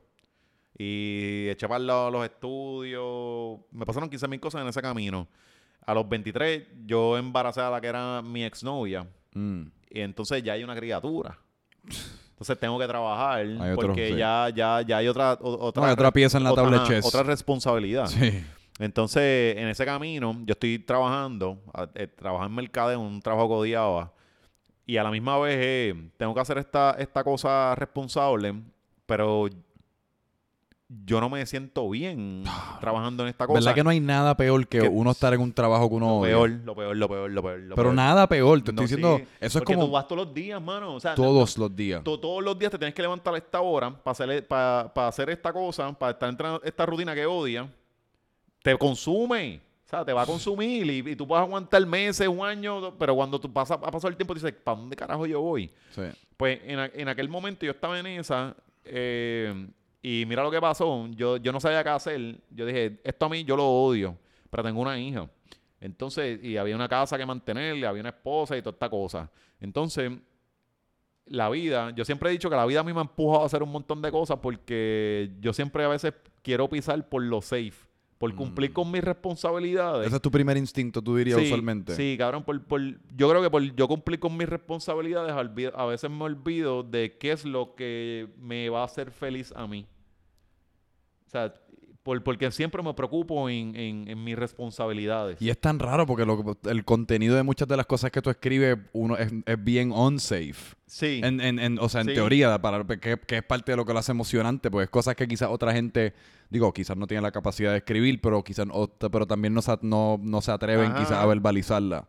Y 0.75 1.47
eché 1.49 1.67
para 1.67 1.77
lado 1.79 2.09
los 2.09 2.25
estudios. 2.25 3.59
Me 3.71 3.85
pasaron 3.85 4.09
15 4.09 4.27
mil 4.27 4.39
cosas 4.39 4.61
en 4.63 4.67
ese 4.67 4.81
camino. 4.81 5.27
A 5.85 5.93
los 5.93 6.09
23, 6.09 6.63
yo 6.87 7.15
embaracé 7.17 7.61
a 7.61 7.69
la 7.69 7.79
que 7.79 7.87
era 7.87 8.23
mi 8.23 8.43
exnovia. 8.43 9.07
Mm. 9.35 9.63
Y 9.91 9.99
entonces 9.99 10.41
ya 10.41 10.53
hay 10.53 10.63
una 10.63 10.75
criatura. 10.75 11.37
Entonces 12.43 12.59
tengo 12.59 12.77
que 12.77 12.87
trabajar 12.87 13.39
Hay 13.39 13.71
otro, 13.71 13.75
porque 13.87 14.09
sí. 14.09 14.15
ya, 14.17 14.49
ya, 14.53 14.81
ya 14.81 14.97
hay 14.97 15.07
otra, 15.07 15.33
o- 15.41 15.65
otra, 15.65 15.81
No, 15.81 15.87
hay 15.87 15.93
otra 15.93 16.11
pieza 16.11 16.37
en 16.37 16.43
la 16.43 16.51
otra- 16.51 16.63
tabla 16.63 16.77
ajá, 16.79 16.87
chess. 16.87 17.05
Otra 17.05 17.23
responsabilidad. 17.23 18.07
Sí. 18.07 18.43
Entonces, 18.79 19.55
en 19.55 19.69
ese 19.69 19.85
camino, 19.85 20.33
yo 20.45 20.51
estoy 20.51 20.79
trabajando, 20.79 21.57
eh, 21.95 22.09
en 22.19 22.53
mercadeo, 22.55 22.99
un 22.99 23.21
trabajo 23.21 23.47
codiaba, 23.47 24.11
y 24.85 24.97
a 24.97 25.03
la 25.03 25.11
misma 25.11 25.37
vez 25.39 25.55
eh, 25.61 26.09
tengo 26.17 26.33
que 26.33 26.41
hacer 26.41 26.57
esta, 26.57 26.95
esta 26.99 27.23
cosa 27.23 27.75
responsable, 27.75 28.53
pero 29.05 29.47
yo 31.05 31.19
no 31.19 31.29
me 31.29 31.45
siento 31.45 31.89
bien 31.89 32.43
trabajando 32.79 33.23
en 33.23 33.29
esta 33.29 33.45
cosa. 33.47 33.59
¿Verdad 33.59 33.75
que 33.75 33.83
no 33.83 33.89
hay 33.89 33.99
nada 33.99 34.35
peor 34.37 34.67
que, 34.67 34.79
que- 34.79 34.87
uno 34.87 35.11
estar 35.11 35.33
en 35.33 35.41
un 35.41 35.51
trabajo 35.53 35.89
que 35.89 35.95
uno 35.95 36.05
lo 36.07 36.13
odia? 36.17 36.31
peor, 36.33 36.49
lo 36.49 36.75
peor, 36.75 36.95
lo 36.97 37.07
peor, 37.09 37.31
lo 37.31 37.41
peor, 37.41 37.59
lo 37.59 37.75
Pero 37.75 37.87
peor. 37.89 37.95
nada 37.95 38.27
peor, 38.27 38.61
te 38.61 38.71
No, 38.71 38.81
estoy 38.83 38.97
diciendo, 38.97 39.17
sí, 39.19 39.35
eso 39.41 39.59
es 39.59 39.65
como 39.65 39.85
tú 39.85 39.91
vas 39.91 40.07
todos 40.07 40.25
los 40.25 40.33
días, 40.33 40.61
mano. 40.61 40.95
O 40.95 40.99
sea, 40.99 41.15
todos 41.15 41.57
los 41.57 41.75
días. 41.75 42.03
to- 42.03 42.19
todos 42.19 42.43
los 42.43 42.57
días 42.57 42.71
te 42.71 42.77
tienes 42.77 42.93
que 42.95 43.01
levantar 43.01 43.33
a 43.33 43.37
esta 43.37 43.61
hora 43.61 43.89
para 43.91 44.11
hacer, 44.11 44.47
para, 44.47 44.91
para 44.93 45.07
hacer 45.07 45.29
esta 45.29 45.51
cosa, 45.51 45.91
para 45.93 46.11
estar 46.11 46.29
en 46.29 46.59
esta 46.63 46.85
rutina 46.85 47.13
que 47.15 47.25
odias. 47.25 47.67
Te 48.61 48.77
consume. 48.77 49.59
O 49.85 49.89
sea, 49.95 50.03
te 50.05 50.13
va 50.13 50.23
a 50.23 50.25
consumir 50.25 50.89
y, 50.89 51.11
y 51.11 51.15
tú 51.15 51.27
puedes 51.27 51.43
aguantar 51.45 51.85
meses, 51.85 52.27
un 52.27 52.43
año, 52.43 52.93
pero 52.97 53.13
cuando 53.15 53.39
tú 53.39 53.51
pasas, 53.51 53.77
ha 53.77 53.91
pasado 53.91 54.07
el 54.07 54.15
tiempo, 54.15 54.33
dices, 54.33 54.51
¿para 54.63 54.77
dónde 54.77 54.95
carajo 54.95 55.25
yo 55.27 55.39
voy? 55.41 55.69
Sí. 55.91 56.01
Pues 56.37 56.59
en, 56.63 56.79
en 56.79 57.07
aquel 57.07 57.29
momento 57.29 57.63
yo 57.65 57.73
estaba 57.73 57.99
en 57.99 58.07
esa 58.07 58.55
eh, 58.85 59.67
y 60.03 60.25
mira 60.27 60.43
lo 60.43 60.51
que 60.51 60.61
pasó. 60.61 61.07
Yo, 61.15 61.37
yo 61.37 61.51
no 61.51 61.59
sabía 61.59 61.81
qué 61.83 61.89
hacer. 61.89 62.39
Yo 62.51 62.65
dije, 62.67 62.99
esto 63.03 63.25
a 63.25 63.29
mí 63.29 63.43
yo 63.43 63.55
lo 63.57 63.65
odio, 63.67 64.15
pero 64.51 64.61
tengo 64.61 64.81
una 64.81 64.99
hija. 64.99 65.27
Entonces, 65.79 66.43
y 66.43 66.57
había 66.57 66.75
una 66.75 66.87
casa 66.87 67.17
que 67.17 67.25
mantenerle, 67.25 67.87
había 67.87 68.01
una 68.01 68.09
esposa 68.09 68.55
y 68.55 68.61
toda 68.61 68.73
esta 68.73 68.89
cosa. 68.89 69.31
Entonces, 69.59 70.11
la 71.25 71.49
vida, 71.49 71.91
yo 71.95 72.03
siempre 72.05 72.29
he 72.29 72.31
dicho 72.33 72.49
que 72.49 72.55
la 72.55 72.65
vida 72.65 72.81
a 72.81 72.83
mí 72.83 72.91
me 72.93 72.99
ha 72.99 73.03
empujado 73.03 73.43
a 73.43 73.45
hacer 73.45 73.63
un 73.63 73.71
montón 73.71 74.01
de 74.01 74.11
cosas 74.11 74.39
porque 74.41 75.31
yo 75.39 75.53
siempre 75.53 75.83
a 75.83 75.87
veces 75.87 76.13
quiero 76.41 76.69
pisar 76.69 77.07
por 77.07 77.23
lo 77.23 77.41
safe, 77.41 77.73
por 78.17 78.35
cumplir 78.35 78.73
con 78.73 78.91
mis 78.91 79.03
responsabilidades. 79.03 80.07
Ese 80.07 80.15
es 80.17 80.21
tu 80.21 80.31
primer 80.31 80.57
instinto, 80.57 81.01
tú 81.01 81.15
dirías 81.15 81.39
Sí, 81.39 81.45
usualmente. 81.45 81.95
Sí, 81.95 82.15
cabrón, 82.17 82.43
por, 82.43 82.61
por- 82.63 82.81
yo 83.15 83.29
creo 83.29 83.41
que 83.41 83.49
por 83.49 83.61
yo 83.63 83.87
cumplir 83.87 84.19
con 84.19 84.35
mis 84.35 84.47
responsabilidades, 84.49 85.33
a 85.75 85.85
veces 85.85 86.09
me 86.09 86.23
olvido 86.25 86.83
de 86.83 87.17
qué 87.17 87.31
es 87.31 87.45
lo 87.45 87.73
que 87.75 88.27
me 88.37 88.69
va 88.69 88.81
a 88.81 88.85
hacer 88.85 89.11
feliz 89.11 89.53
a 89.55 89.65
mí. 89.65 89.85
Sea, 91.33 91.53
por- 92.03 92.21
porque 92.23 92.51
siempre 92.51 92.83
me 92.83 92.93
preocupo 92.93 93.49
en, 93.49 93.75
en- 93.75 94.07
en 94.07 94.23
mis 94.23 94.35
responsabilidades. 94.37 95.41
Y 95.41 95.49
es 95.49 95.59
tan 95.59 95.79
raro 95.79 96.05
porque 96.05 96.25
lo 96.25 96.57
el 96.65 96.85
contenido 96.85 97.35
de 97.35 97.43
muchas 97.43 97.67
de 97.67 97.75
las 97.77 97.85
cosas 97.85 98.11
que 98.11 98.21
tú 98.21 98.29
escribes 98.29 98.77
uno 98.91 99.17
es, 99.17 99.31
es 99.45 99.63
bien 99.63 99.91
unsafe. 99.91 100.53
Sí. 100.85 101.21
En, 101.23 101.39
en- 101.41 101.79
o 101.79 101.89
sea, 101.89 102.01
en 102.01 102.07
Sí. 102.09 102.13
teoría, 102.13 102.61
para, 102.61 102.83
que, 102.85 103.17
que 103.25 103.37
es 103.37 103.43
parte 103.43 103.71
de 103.71 103.77
lo 103.77 103.85
que 103.85 103.93
lo 103.93 103.99
hace 103.99 104.11
emocionante, 104.11 104.69
pues 104.69 104.89
cosas 104.89 105.15
que 105.15 105.27
quizás 105.27 105.49
otra 105.49 105.73
gente, 105.73 106.13
digo, 106.49 106.71
quizás 106.73 106.95
no 106.97 107.07
tiene 107.07 107.21
la 107.21 107.31
capacidad 107.31 107.71
de 107.71 107.77
escribir, 107.77 108.21
pero 108.21 108.43
quizás 108.43 108.67
pero 109.11 109.25
también 109.25 109.53
no 109.53 109.61
se, 109.61 109.75
no, 109.81 110.19
no 110.21 110.41
se 110.41 110.51
atreven 110.51 110.91
Ajá. 110.91 110.99
quizás 110.99 111.17
a 111.17 111.25
verbalizarla. 111.25 112.07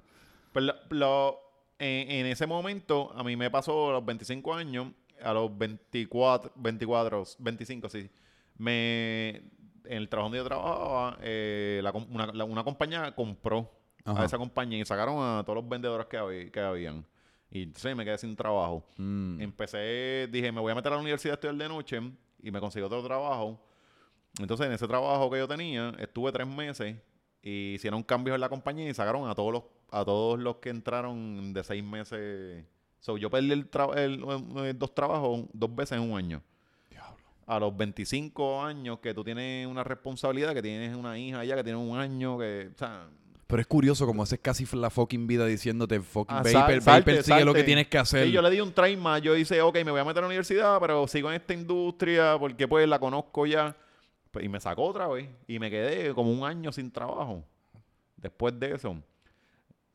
Pues 0.53 0.67
lo- 0.91 1.41
en 1.79 2.27
ese 2.27 2.47
momento, 2.47 3.13
a 3.15 3.23
mí 3.25 3.37
me 3.37 3.51
pasó 3.51 3.91
a 3.91 3.93
los 3.95 4.05
25 4.05 4.55
años, 4.55 4.89
a 5.23 5.33
los 5.33 5.57
24, 5.57 6.53
24, 6.57 7.25
25, 7.39 7.89
sí. 7.89 8.09
Me, 8.57 9.31
en 9.85 9.93
el 9.99 10.09
trabajo 10.09 10.27
donde 10.31 10.39
yo 10.39 10.45
trabajaba, 10.45 11.19
eh, 11.23 11.81
la 11.83 11.91
una, 11.93 12.27
la- 12.29 12.45
una 12.45 12.65
compañía 12.65 13.15
compró 13.15 13.71
Ajá. 14.05 14.23
a 14.23 14.25
esa 14.27 14.39
compañía 14.39 14.79
y 14.79 14.85
sacaron 14.85 15.17
a 15.21 15.43
todos 15.45 15.57
los 15.57 15.69
vendedores 15.69 16.07
que, 16.07 16.17
había, 16.17 16.51
que 16.51 16.61
habían. 16.61 17.05
Y 17.51 17.71
sí, 17.77 17.95
me 17.95 18.05
quedé 18.05 18.19
sin 18.19 18.35
trabajo. 18.35 18.85
Mm. 18.97 19.41
Empecé, 19.41 20.29
dije, 20.31 20.51
me 20.53 20.61
voy 20.61 20.73
a 20.73 20.75
meter 20.75 20.93
a 20.93 20.97
la 20.97 21.01
universidad 21.03 21.33
a 21.33 21.35
estudiar 21.35 21.57
de 21.57 21.69
noche 21.69 22.01
y 22.43 22.51
me 22.51 22.61
conseguí 22.61 22.85
otro 22.85 23.03
trabajo. 23.05 23.61
Entonces, 24.39 24.67
en 24.67 24.73
ese 24.73 24.89
trabajo 24.89 25.31
que 25.31 25.39
yo 25.39 25.47
tenía, 25.47 25.91
estuve 25.99 26.33
tres 26.33 26.47
meses 26.47 26.97
y 27.43 27.75
hicieron 27.75 28.03
cambios 28.03 28.35
en 28.35 28.41
la 28.41 28.49
compañía 28.49 28.89
y 28.89 28.95
sacaron 28.95 29.29
a 29.29 29.35
todos 29.35 29.53
los, 29.53 29.63
a 29.93 30.05
todos 30.05 30.39
los 30.41 30.57
que 30.57 30.71
entraron 30.71 31.53
de 31.53 31.63
seis 31.63 31.85
meses. 31.85 32.65
So, 32.99 33.17
yo 33.19 33.31
perdí 33.31 33.53
el 33.53 33.71
tra- 33.71 33.97
el- 33.97 34.25
eh, 34.67 34.75
dos 34.75 34.93
trabajos 34.95 35.45
dos 35.53 35.73
veces 35.75 35.99
en 35.99 36.11
un 36.11 36.19
año. 36.19 36.43
A 37.47 37.59
los 37.59 37.77
25 37.77 38.63
años 38.65 38.99
que 39.01 39.13
tú 39.13 39.23
tienes 39.23 39.67
una 39.67 39.85
responsabilidad, 39.85 40.55
que 40.55 40.63
tienes 40.63 40.97
una 40.97 41.19
hija 41.19 41.45
ya, 41.45 41.57
que 41.57 41.65
tiene 41.65 41.79
un 41.79 41.99
año, 41.99 42.39
que, 42.39 42.71
o 42.75 42.79
sea, 42.79 43.09
Pero 43.47 43.61
es 43.61 43.67
curioso 43.67 44.07
como 44.07 44.23
ese 44.23 44.37
es 44.37 44.41
casi 44.41 44.65
la 44.77 44.89
fucking 44.89 45.27
vida 45.27 45.45
diciéndote 45.45 46.01
fucking 46.01 46.37
Ah, 46.37 46.43
Vapor, 46.43 46.83
Vapor 46.83 47.23
sigue 47.23 47.45
lo 47.45 47.53
que 47.53 47.65
tienes 47.65 47.89
que 47.89 47.99
hacer. 47.99 48.27
Sí, 48.27 48.33
yo 48.33 48.41
le 48.41 48.51
di 48.51 48.61
un 48.61 48.73
más. 48.99 49.21
Yo 49.21 49.37
hice, 49.37 49.61
ok, 49.61 49.77
me 49.85 49.91
voy 49.91 50.01
a 50.01 50.05
meter 50.05 50.19
a 50.19 50.21
la 50.23 50.29
universidad, 50.29 50.81
pero 50.81 51.07
sigo 51.07 51.29
en 51.29 51.37
esta 51.37 51.53
industria 51.53 52.37
porque 52.39 52.67
pues 52.67 52.89
la 52.89 52.99
conozco 52.99 53.45
ya. 53.47 53.77
Pues, 54.31 54.45
y 54.45 54.49
me 54.49 54.59
sacó 54.59 54.85
otra 54.85 55.07
vez. 55.09 55.29
Y 55.47 55.59
me 55.59 55.71
quedé 55.71 56.15
como 56.15 56.33
un 56.33 56.45
año 56.45 56.73
sin 56.73 56.91
trabajo. 56.91 57.45
Después 58.17 58.59
de 58.59 58.75
eso. 58.75 58.97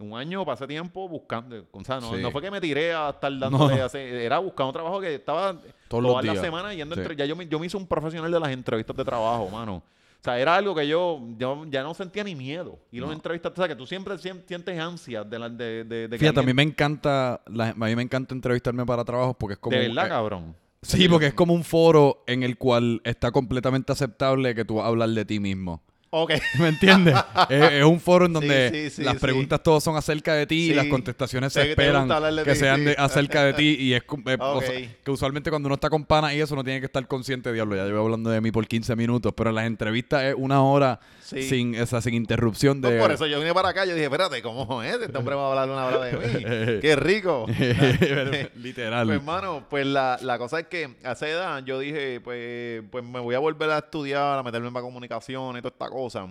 Un 0.01 0.13
año 0.17 0.45
pasé 0.45 0.65
tiempo 0.65 1.09
buscando. 1.09 1.65
O 1.71 1.83
sea, 1.83 1.99
no, 1.99 2.13
Sí. 2.15 2.21
no 2.21 2.31
fue 2.31 2.41
que 2.41 2.49
me 2.49 2.61
tiré 2.61 2.93
a 2.93 3.09
estar 3.09 3.37
dándole 3.37 3.75
No. 3.75 3.81
a 3.83 3.85
hacer- 3.85 4.13
Era 4.15 4.39
buscando 4.39 4.71
trabajo 4.71 5.01
que 5.01 5.13
estaba 5.15 5.59
Todos 5.89 6.03
todas 6.05 6.23
las 6.25 6.39
semanas 6.39 6.73
yendo 6.73 6.95
Sí. 6.95 7.01
entre- 7.01 7.17
Ya 7.17 7.25
yo 7.25 7.35
me, 7.35 7.45
yo 7.45 7.59
me 7.59 7.65
hice 7.65 7.75
un 7.75 7.85
profesional 7.85 8.31
de 8.31 8.39
las 8.39 8.49
entrevistas 8.49 8.95
de 8.95 9.03
trabajo, 9.03 9.49
mano. 9.49 9.75
O 9.75 10.23
sea, 10.23 10.39
era 10.39 10.55
algo 10.55 10.73
que 10.73 10.87
yo, 10.87 11.19
yo 11.37 11.65
ya 11.69 11.83
no 11.83 11.93
sentía 11.93 12.23
ni 12.23 12.33
miedo. 12.33 12.79
Y 12.93 12.99
los 12.99 13.09
No. 13.09 13.13
entrevistas, 13.13 13.51
o 13.51 13.55
sea, 13.57 13.67
que 13.67 13.75
tú 13.75 13.85
siempre 13.85 14.17
sien- 14.17 14.41
sientes 14.47 14.79
ansias 14.79 15.29
de, 15.29 15.37
la, 15.39 15.49
de, 15.49 15.83
de, 15.83 16.17
Fíjate, 16.17 16.39
a 16.39 16.43
mí 16.43 16.53
me 16.53 16.63
encanta, 16.63 17.41
la- 17.47 17.69
a 17.71 17.73
mí 17.73 17.95
me 17.97 18.01
encanta 18.03 18.33
entrevistarme 18.33 18.85
para 18.85 19.03
trabajos 19.03 19.35
porque 19.37 19.53
es 19.55 19.59
como... 19.59 19.75
de 19.75 19.85
verdad, 19.89 20.05
eh, 20.05 20.09
cabrón. 20.09 20.55
Sí, 20.81 21.09
porque 21.09 21.27
es 21.27 21.33
como 21.33 21.53
un 21.53 21.65
foro 21.65 22.23
en 22.25 22.43
el 22.43 22.57
cual 22.57 23.01
está 23.03 23.31
completamente 23.33 23.91
aceptable 23.91 24.55
que 24.55 24.63
tú 24.63 24.75
vas 24.75 24.85
a 24.85 24.87
hablar 24.87 25.09
de 25.09 25.25
ti 25.25 25.41
mismo. 25.41 25.81
Ok. 26.11 26.31
¿Me 26.59 26.69
entiendes? 26.69 27.15
es, 27.49 27.71
es 27.73 27.83
un 27.83 27.99
foro 27.99 28.25
en 28.25 28.33
donde 28.33 28.69
Sí, 28.71 28.89
sí, 28.89 28.95
sí, 28.97 29.03
las 29.03 29.17
preguntas 29.17 29.61
todas 29.61 29.83
son 29.83 29.95
acerca 29.95 30.33
de 30.33 30.47
ti 30.47 30.71
y 30.71 30.73
las 30.73 30.85
contestaciones 30.87 31.53
se 31.53 31.69
esperan 31.69 32.09
que 32.43 32.53
ti, 32.53 32.55
sean 32.59 32.83
de- 32.85 32.95
acerca 32.97 33.43
de 33.43 33.53
ti 33.53 33.75
y 33.79 33.93
es 33.93 34.01
eh, 34.25 34.37
o 34.39 34.57
Ok. 34.57 34.63
sea, 34.63 34.95
que 35.03 35.11
usualmente 35.11 35.49
cuando 35.51 35.67
uno 35.67 35.75
está 35.75 35.89
con 35.89 36.05
panas 36.05 36.33
y 36.33 36.41
eso 36.41 36.55
uno 36.55 36.63
tiene 36.63 36.79
que 36.79 36.87
estar 36.87 37.05
consciente, 37.07 37.53
diablo, 37.53 37.75
ya 37.75 37.85
llevo 37.85 37.99
hablando 38.05 38.29
de 38.31 38.41
mí 38.41 38.51
por 38.51 38.67
15 38.67 38.95
minutos, 38.95 39.33
pero 39.35 39.49
en 39.51 39.55
las 39.57 39.65
entrevistas 39.67 40.23
es 40.23 40.35
una 40.37 40.63
hora 40.63 40.99
Sí. 41.29 41.43
sin 41.43 41.75
esa 41.75 42.01
sin 42.01 42.15
interrupción 42.15 42.81
No, 42.81 42.89
de 42.89 42.99
por 42.99 43.11
eso 43.11 43.27
yo 43.27 43.37
vine 43.39 43.53
para 43.53 43.69
acá. 43.69 43.85
Yo 43.85 43.93
dije, 43.93 44.05
espérate, 44.05 44.41
¿cómo 44.41 44.81
es? 44.81 44.99
Este 44.99 45.15
hombre 45.15 45.35
va 45.35 45.45
a 45.45 45.49
hablar 45.49 45.69
una 45.69 45.85
hora 45.85 46.05
de 46.05 46.13
mí. 46.17 46.79
¡Qué 46.81 46.95
rico! 46.95 47.45
literal. 48.55 49.05
Pues, 49.05 49.19
hermano, 49.19 49.65
pues 49.69 49.85
la, 49.85 50.17
la 50.21 50.39
cosa 50.39 50.59
es 50.59 50.67
que 50.67 50.97
a 51.03 51.11
esa 51.11 51.27
edad 51.27 51.63
yo 51.63 51.77
dije, 51.77 52.19
pues, 52.19 52.83
pues 52.89 53.03
me 53.03 53.19
voy 53.19 53.35
a 53.35 53.39
volver 53.39 53.69
a 53.69 53.77
estudiar, 53.77 54.39
a 54.39 54.43
meterme 54.43 54.71
para 54.71 54.83
comunicación 54.83 55.57
y 55.57 55.61
toda 55.61 55.71
esta 55.71 55.89
cosa. 55.89 56.27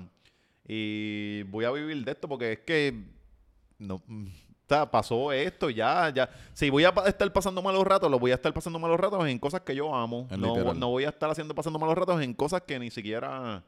Y 0.66 1.44
voy 1.44 1.64
a 1.64 1.70
vivir 1.70 2.04
de 2.04 2.10
esto 2.10 2.28
porque 2.28 2.52
es 2.52 2.58
que 2.60 2.94
no, 3.78 3.94
o 3.94 4.68
sea, 4.68 4.90
pasó 4.90 5.32
esto 5.32 5.70
ya, 5.70 6.10
ya. 6.10 6.28
Si 6.52 6.68
voy 6.68 6.84
a 6.84 6.92
estar 7.06 7.32
pasando 7.32 7.62
malos 7.62 7.86
ratos, 7.86 8.10
lo 8.10 8.18
voy 8.18 8.32
a 8.32 8.34
estar 8.34 8.52
pasando 8.52 8.78
malos 8.78 9.00
ratos 9.00 9.26
en 9.26 9.38
cosas 9.38 9.62
que 9.62 9.74
yo 9.74 9.94
amo. 9.94 10.28
No, 10.36 10.74
no 10.74 10.88
voy 10.90 11.04
a 11.04 11.08
estar 11.08 11.30
haciendo 11.30 11.54
pasando 11.54 11.78
malos 11.78 11.96
ratos 11.96 12.20
en 12.20 12.34
cosas 12.34 12.62
que 12.62 12.78
ni 12.78 12.90
siquiera 12.90 13.62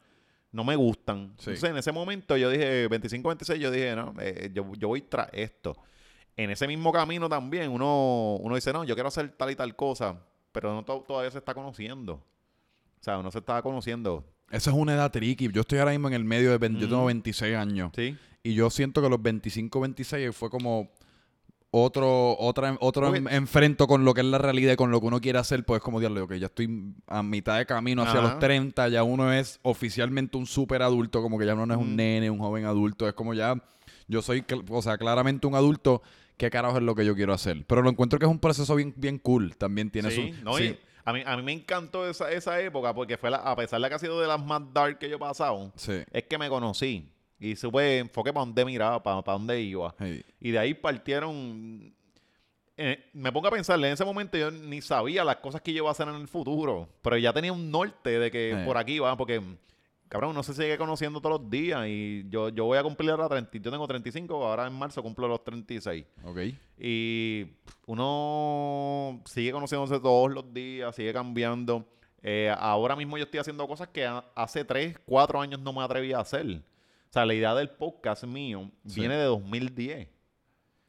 no 0.52 0.64
me 0.64 0.76
gustan. 0.76 1.34
Sí. 1.38 1.50
Entonces, 1.50 1.70
en 1.70 1.76
ese 1.76 1.92
momento 1.92 2.36
yo 2.36 2.50
dije, 2.50 2.88
25, 2.88 3.28
26, 3.28 3.60
yo 3.60 3.70
dije, 3.70 3.94
no, 3.96 4.14
eh, 4.20 4.50
yo, 4.52 4.70
yo 4.78 4.88
voy 4.88 5.02
tras 5.02 5.28
esto. 5.32 5.76
En 6.36 6.50
ese 6.50 6.66
mismo 6.66 6.92
camino 6.92 7.28
también 7.28 7.70
uno, 7.70 8.36
uno 8.40 8.54
dice, 8.54 8.72
no, 8.72 8.84
yo 8.84 8.94
quiero 8.94 9.08
hacer 9.08 9.28
tal 9.36 9.50
y 9.50 9.56
tal 9.56 9.76
cosa, 9.76 10.18
pero 10.52 10.72
no 10.72 10.84
to- 10.84 11.04
todavía 11.06 11.30
se 11.30 11.38
está 11.38 11.54
conociendo. 11.54 12.14
O 12.14 13.02
sea, 13.02 13.18
uno 13.18 13.30
se 13.30 13.38
está 13.38 13.60
conociendo. 13.62 14.24
Esa 14.50 14.70
es 14.70 14.76
una 14.76 14.94
edad 14.94 15.10
tricky. 15.10 15.48
Yo 15.52 15.60
estoy 15.60 15.78
ahora 15.78 15.92
mismo 15.92 16.08
en 16.08 16.14
el 16.14 16.24
medio 16.24 16.50
de... 16.50 16.58
vein- 16.58 16.78
Yo 16.78 16.88
tengo 16.88 17.02
Mm. 17.04 17.06
26 17.06 17.56
años. 17.56 17.92
¿Sí? 17.94 18.16
Y 18.42 18.54
yo 18.54 18.68
siento 18.70 19.00
que 19.02 19.08
los 19.08 19.20
25, 19.22 19.80
26 19.80 20.34
fue 20.34 20.50
como 20.50 20.90
otro, 21.72 22.36
otra, 22.38 22.76
otro 22.80 23.14
en- 23.14 23.28
enfrento 23.28 23.86
con 23.86 24.04
lo 24.04 24.12
que 24.14 24.20
es 24.22 24.26
la 24.26 24.38
realidad 24.38 24.72
y 24.72 24.76
con 24.76 24.90
lo 24.90 25.00
que 25.00 25.06
uno 25.06 25.20
quiere 25.20 25.38
hacer, 25.38 25.64
pues 25.64 25.78
es 25.78 25.84
como 25.84 26.00
diablo, 26.00 26.26
que 26.26 26.38
ya 26.40 26.46
estoy 26.46 26.94
a 27.06 27.22
mitad 27.22 27.58
de 27.58 27.66
camino 27.66 28.02
hacia 28.02 28.18
Ajá. 28.20 28.22
los 28.28 28.38
30, 28.40 28.88
ya 28.88 29.02
uno 29.02 29.32
es 29.32 29.60
oficialmente 29.62 30.36
un 30.36 30.46
súper 30.46 30.82
adulto, 30.82 31.22
como 31.22 31.38
que 31.38 31.46
ya 31.46 31.54
uno 31.54 31.66
no 31.66 31.74
es 31.74 31.80
un 31.80 31.92
Mm. 31.92 31.96
nene, 31.96 32.30
un 32.30 32.38
joven 32.38 32.64
adulto, 32.64 33.06
es 33.08 33.14
como 33.14 33.34
ya, 33.34 33.54
yo 34.08 34.20
soy, 34.22 34.44
o 34.68 34.82
sea, 34.82 34.98
claramente 34.98 35.46
un 35.46 35.54
adulto, 35.54 36.02
¿qué 36.36 36.50
carajo 36.50 36.78
es 36.78 36.82
lo 36.82 36.94
que 36.94 37.04
yo 37.06 37.14
quiero 37.14 37.32
hacer? 37.32 37.64
Pero 37.66 37.82
lo 37.82 37.90
encuentro 37.90 38.18
que 38.18 38.24
es 38.26 38.30
un 38.30 38.40
proceso 38.40 38.74
bien, 38.74 38.92
bien 38.96 39.18
cool, 39.18 39.56
también 39.56 39.90
tiene 39.90 40.10
Sí, 40.10 40.34
su... 40.38 40.44
no, 40.44 40.54
sí, 40.56 40.76
a, 41.04 41.12
mí, 41.12 41.22
a 41.24 41.36
mí 41.36 41.42
me 41.44 41.52
encantó 41.52 42.08
esa, 42.08 42.30
esa 42.32 42.60
época 42.60 42.92
porque 42.94 43.16
fue 43.16 43.30
la, 43.30 43.38
a 43.38 43.54
pesar 43.54 43.80
de 43.80 43.88
que 43.88 43.94
ha 43.94 43.98
sido 43.98 44.20
de 44.20 44.26
las 44.26 44.44
más 44.44 44.60
dark 44.74 44.98
que 44.98 45.08
yo 45.08 45.16
he 45.16 45.18
pasado, 45.20 45.72
sí, 45.76 46.02
es 46.10 46.24
que 46.24 46.36
me 46.36 46.48
conocí 46.48 47.08
y 47.40 47.56
supe 47.56 47.98
enfoque 47.98 48.32
para 48.32 48.44
dónde 48.44 48.64
miraba, 48.64 49.02
para, 49.02 49.22
para 49.22 49.38
dónde 49.38 49.60
iba. 49.62 49.94
Y 50.38 50.50
de 50.50 50.58
ahí 50.58 50.74
partieron. 50.74 51.92
eh, 52.76 53.06
me 53.14 53.32
pongo 53.32 53.48
a 53.48 53.50
pensarle, 53.50 53.88
en 53.88 53.94
ese 53.94 54.04
momento 54.04 54.36
yo 54.38 54.50
ni 54.50 54.80
sabía 54.82 55.24
las 55.24 55.36
cosas 55.36 55.60
que 55.62 55.72
yo 55.72 55.78
iba 55.78 55.88
a 55.88 55.92
hacer 55.92 56.06
en 56.08 56.14
el 56.16 56.28
futuro, 56.28 56.88
pero 57.02 57.16
ya 57.16 57.32
tenía 57.32 57.52
un 57.52 57.70
norte 57.70 58.18
de 58.18 58.30
que 58.30 58.62
por 58.66 58.76
aquí 58.76 58.98
va, 58.98 59.16
porque, 59.16 59.40
cabrón, 60.08 60.30
uno 60.30 60.42
se 60.42 60.52
sigue 60.54 60.76
conociendo 60.78 61.20
todos 61.20 61.40
los 61.40 61.50
días 61.50 61.86
y 61.88 62.24
yo, 62.28 62.48
yo 62.50 62.64
voy 62.66 62.78
a 62.78 62.82
cumplir 62.82 63.10
ahora 63.10 63.28
30, 63.28 63.58
yo 63.58 63.70
tengo 63.70 63.86
35, 63.86 64.34
ahora 64.46 64.66
en 64.66 64.72
marzo 64.74 65.02
cumplo 65.02 65.26
los 65.28 65.42
36. 65.44 66.04
ok. 66.24 66.38
Y 66.78 67.46
uno 67.86 69.20
sigue 69.24 69.52
conociéndose 69.52 69.98
todos 70.00 70.30
los 70.32 70.52
días, 70.52 70.94
sigue 70.94 71.12
cambiando. 71.12 71.86
Eh, 72.22 72.54
ahora 72.58 72.96
mismo 72.96 73.16
yo 73.16 73.24
estoy 73.24 73.40
haciendo 73.40 73.66
cosas 73.66 73.88
que 73.88 74.06
hace 74.34 74.64
3, 74.64 74.98
4 75.06 75.40
años 75.40 75.60
no 75.60 75.72
me 75.72 75.82
atreví 75.82 76.12
a 76.12 76.20
hacer. 76.20 76.62
O 77.10 77.12
sea, 77.12 77.26
la 77.26 77.34
idea 77.34 77.54
del 77.54 77.68
podcast 77.70 78.24
mío 78.24 78.70
Sí. 78.86 79.00
viene 79.00 79.16
de 79.16 79.24
2010. 79.24 80.08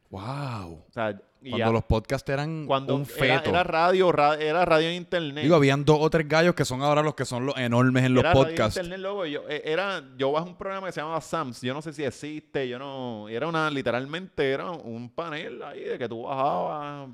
Wow. 0.09 0.84
O 0.88 0.91
sea, 0.91 1.19
Cuando 1.39 1.57
ya- 1.57 1.69
los 1.72 1.84
podcasts 1.86 2.30
eran 2.30 2.65
cuando 2.67 2.93
un 2.95 3.01
era, 3.03 3.39
feto. 3.39 3.49
era 3.49 3.63
radio, 3.63 4.11
ra- 4.11 4.36
era 4.36 4.63
radio 4.65 4.89
en 4.89 4.95
internet. 4.95 5.43
Digo, 5.43 5.55
habían 5.55 5.84
dos 5.86 5.97
o 5.99 6.09
tres 6.09 6.28
gallos 6.28 6.53
que 6.53 6.65
son 6.65 6.82
ahora 6.84 7.01
los 7.01 7.15
que 7.15 7.26
son 7.26 7.45
los 7.45 7.57
enormes 7.57 8.03
en 8.03 8.13
los 8.13 8.22
era 8.24 8.34
radio 8.34 8.43
podcasts. 8.49 8.78
internet. 8.78 8.99
Yo, 9.32 9.49
eh, 9.49 9.61
era, 9.65 10.03
yo 10.17 10.32
bajé 10.34 10.49
un 10.49 10.55
programa 10.57 10.88
que 10.88 10.93
se 10.93 10.99
llamaba 11.01 11.22
Sams. 11.22 11.61
Yo 11.61 11.74
no 11.74 11.82
sé 11.82 11.93
si 11.93 12.03
existe. 12.03 12.67
Yo 12.67 12.78
no. 12.78 13.28
Era 13.30 13.47
una, 13.47 13.69
literalmente, 13.72 14.51
era 14.51 14.69
un 14.69 15.09
panel 15.09 15.63
ahí 15.63 15.84
de 15.86 15.97
que 15.97 16.07
tú 16.09 16.24
bajabas 16.24 17.09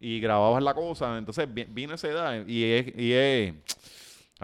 y 0.00 0.18
grababas 0.18 0.62
la 0.62 0.74
cosa. 0.74 1.18
Entonces 1.18 1.46
vi- 1.52 1.64
vino 1.68 1.94
esa 1.94 2.08
edad 2.08 2.46
y 2.46 2.64
es, 2.64 2.86
y 2.96 3.12
es- 3.12 3.54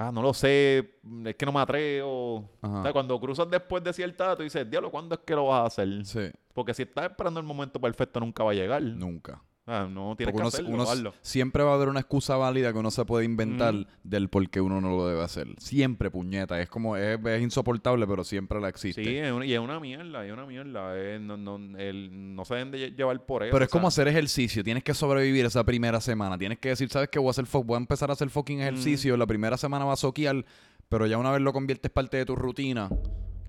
ah, 0.01 0.11
no 0.13 0.23
lo 0.23 0.33
sé, 0.35 0.99
es 1.25 1.35
que 1.37 1.47
no 1.47 1.53
me 1.53 1.61
atrevo. 1.61 2.49
Ajá. 2.63 2.81
O 2.81 2.83
sea, 2.83 2.93
cuando 2.93 3.19
cruzas 3.21 3.51
después 3.51 3.83
de 3.85 3.93
cierta 3.93 4.25
edad, 4.27 4.37
tú 4.37 4.43
dices, 4.43 4.69
diablo, 4.71 4.91
¿cuándo 4.91 5.15
es 5.15 5.21
que 5.25 5.35
lo 5.35 5.47
vas 5.47 5.63
a 5.63 5.67
hacer? 5.67 6.07
Sí, 6.07 6.31
Porque 6.55 6.75
si 6.75 6.83
estás 6.83 7.11
esperando 7.11 7.41
el 7.41 7.47
momento 7.47 7.81
perfecto, 7.81 8.21
nunca 8.21 8.43
va 8.45 8.53
a 8.53 8.55
llegar. 8.55 8.83
nunca. 8.83 9.43
Sea, 9.71 9.87
no 9.87 10.17
tienes 10.17 10.33
Porque 10.33 10.37
que 10.37 10.41
uno, 10.41 10.49
hacerlo, 10.49 10.71
uno- 10.71 10.83
hazlo. 10.83 11.15
siempre 11.23 11.63
va 11.63 11.71
a 11.71 11.75
haber 11.75 11.89
una 11.89 12.01
excusa 12.01 12.37
válida 12.37 12.73
que 12.73 12.79
uno 12.79 12.91
se 12.91 13.05
puede 13.05 13.25
inventar 13.25 13.75
Ujú. 13.75 13.85
del 14.03 14.29
por 14.29 14.49
qué 14.51 14.61
uno 14.61 14.81
no 14.81 14.91
lo 14.97 15.07
debe 15.07 15.23
hacer. 15.23 15.47
Siempre, 15.59 16.11
puñeta. 16.11 16.61
Es 16.61 16.69
como, 16.69 16.97
es, 16.97 17.19
es 17.25 17.43
insoportable, 17.43 18.07
pero 18.07 18.25
siempre 18.25 18.61
la 18.61 18.69
existe. 18.69 19.05
Sí, 19.05 19.17
es 19.17 19.31
una- 19.33 19.47
y 19.47 19.53
es 19.55 19.61
una 19.61 19.79
mierda, 19.79 20.27
es 20.27 20.33
una 20.33 20.45
mierda. 20.47 20.99
es- 20.99 21.21
no, 21.21 21.37
no, 21.37 21.57
el- 21.79 22.35
no 22.35 22.45
se 22.45 22.55
deben 22.55 22.71
de 22.73 22.79
lle- 22.91 22.97
llevar 22.97 23.25
por 23.25 23.43
eso. 23.45 23.53
Pero 23.53 23.65
es 23.65 23.71
sea, 23.71 23.79
como 23.79 23.89
hacer 23.89 24.09
ejercicio. 24.09 24.65
Tienes 24.65 24.83
que 24.83 24.93
sobrevivir 24.95 25.45
esa 25.47 25.63
primera 25.65 26.01
semana. 26.01 26.37
Tienes 26.37 26.59
que 26.59 26.71
decir, 26.71 26.89
¿sabes 26.91 27.09
qué? 27.09 27.19
Voy 27.19 27.29
a, 27.29 27.31
hacer 27.31 27.45
voy 27.65 27.75
a 27.75 27.79
empezar 27.79 28.11
a 28.11 28.15
hacer 28.15 28.29
fucking 28.31 28.61
ejercicio. 28.61 29.17
La 29.17 29.27
primera 29.27 29.57
semana 29.57 29.85
va 29.85 29.93
a 29.93 29.97
soquear, 29.97 30.45
pero 30.89 31.07
ya 31.07 31.17
una 31.19 31.31
vez 31.31 31.41
lo 31.43 31.53
conviertes 31.53 31.91
parte 31.91 32.17
de 32.17 32.25
tu 32.27 32.35
rutina. 32.35 32.91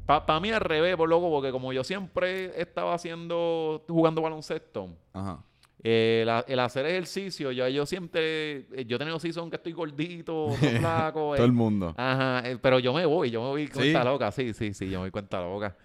Para 0.06 0.40
mí 0.42 0.52
al 0.52 0.60
revés, 0.62 0.96
por 0.98 1.08
loco, 1.08 1.30
porque 1.30 1.52
como 1.52 1.72
yo 1.72 1.84
siempre 1.86 2.60
estaba 2.62 2.94
haciendo, 2.94 3.86
jugando 3.88 4.22
baloncesto, 4.22 4.90
Ajá. 5.14 5.44
Eh, 5.84 6.24
la- 6.26 6.46
el 6.48 6.60
hacer 6.60 6.86
ejercicio, 6.86 7.52
ya 7.52 7.68
yo 7.70 7.86
siempre, 7.86 8.68
eh, 8.74 8.86
yo 8.86 8.96
he 8.96 9.00
tenido 9.00 9.20
season 9.20 9.50
que 9.50 9.56
estoy 9.56 9.72
gordito, 9.74 10.54
flaco. 10.78 11.34
Todo 11.34 11.36
eh, 11.38 11.46
el 11.46 11.52
mundo. 11.52 11.94
Ajá, 11.98 12.50
eh, 12.50 12.58
pero 12.62 12.80
yo 12.80 12.94
me 12.94 13.06
voy, 13.06 13.32
yo 13.32 13.42
me 13.42 13.48
voy 13.50 13.68
cuenta 13.68 14.00
¿Sí? 14.02 14.06
loca, 14.06 14.32
sí, 14.32 14.54
sí, 14.54 14.74
sí, 14.74 14.86
yo 14.90 15.00
me 15.00 15.06
voy 15.06 15.12
cuenta 15.12 15.42
loca. 15.42 15.76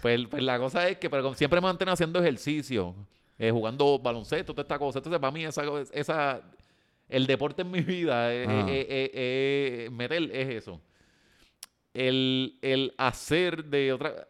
Pues, 0.00 0.26
pues 0.28 0.42
la 0.42 0.58
cosa 0.58 0.88
es 0.88 0.98
que 0.98 1.10
pero 1.10 1.34
siempre 1.34 1.60
me 1.60 1.66
mantengo 1.66 1.92
haciendo 1.92 2.20
ejercicio, 2.20 2.94
eh, 3.38 3.50
jugando 3.50 3.98
baloncesto, 3.98 4.52
toda 4.52 4.62
esta 4.62 4.78
cosa. 4.78 5.00
Entonces, 5.00 5.20
para 5.20 5.32
mí, 5.32 5.44
esa, 5.44 5.62
esa, 5.92 6.40
el 7.08 7.26
deporte 7.26 7.62
en 7.62 7.70
mi 7.70 7.80
vida, 7.80 8.32
eh, 8.32 8.44
eh, 8.44 8.86
eh, 8.88 9.10
eh, 9.86 9.90
meter 9.90 10.30
es 10.32 10.48
eso. 10.48 10.80
El, 11.94 12.58
el 12.62 12.94
hacer 12.96 13.64
de 13.64 13.92
otra. 13.92 14.28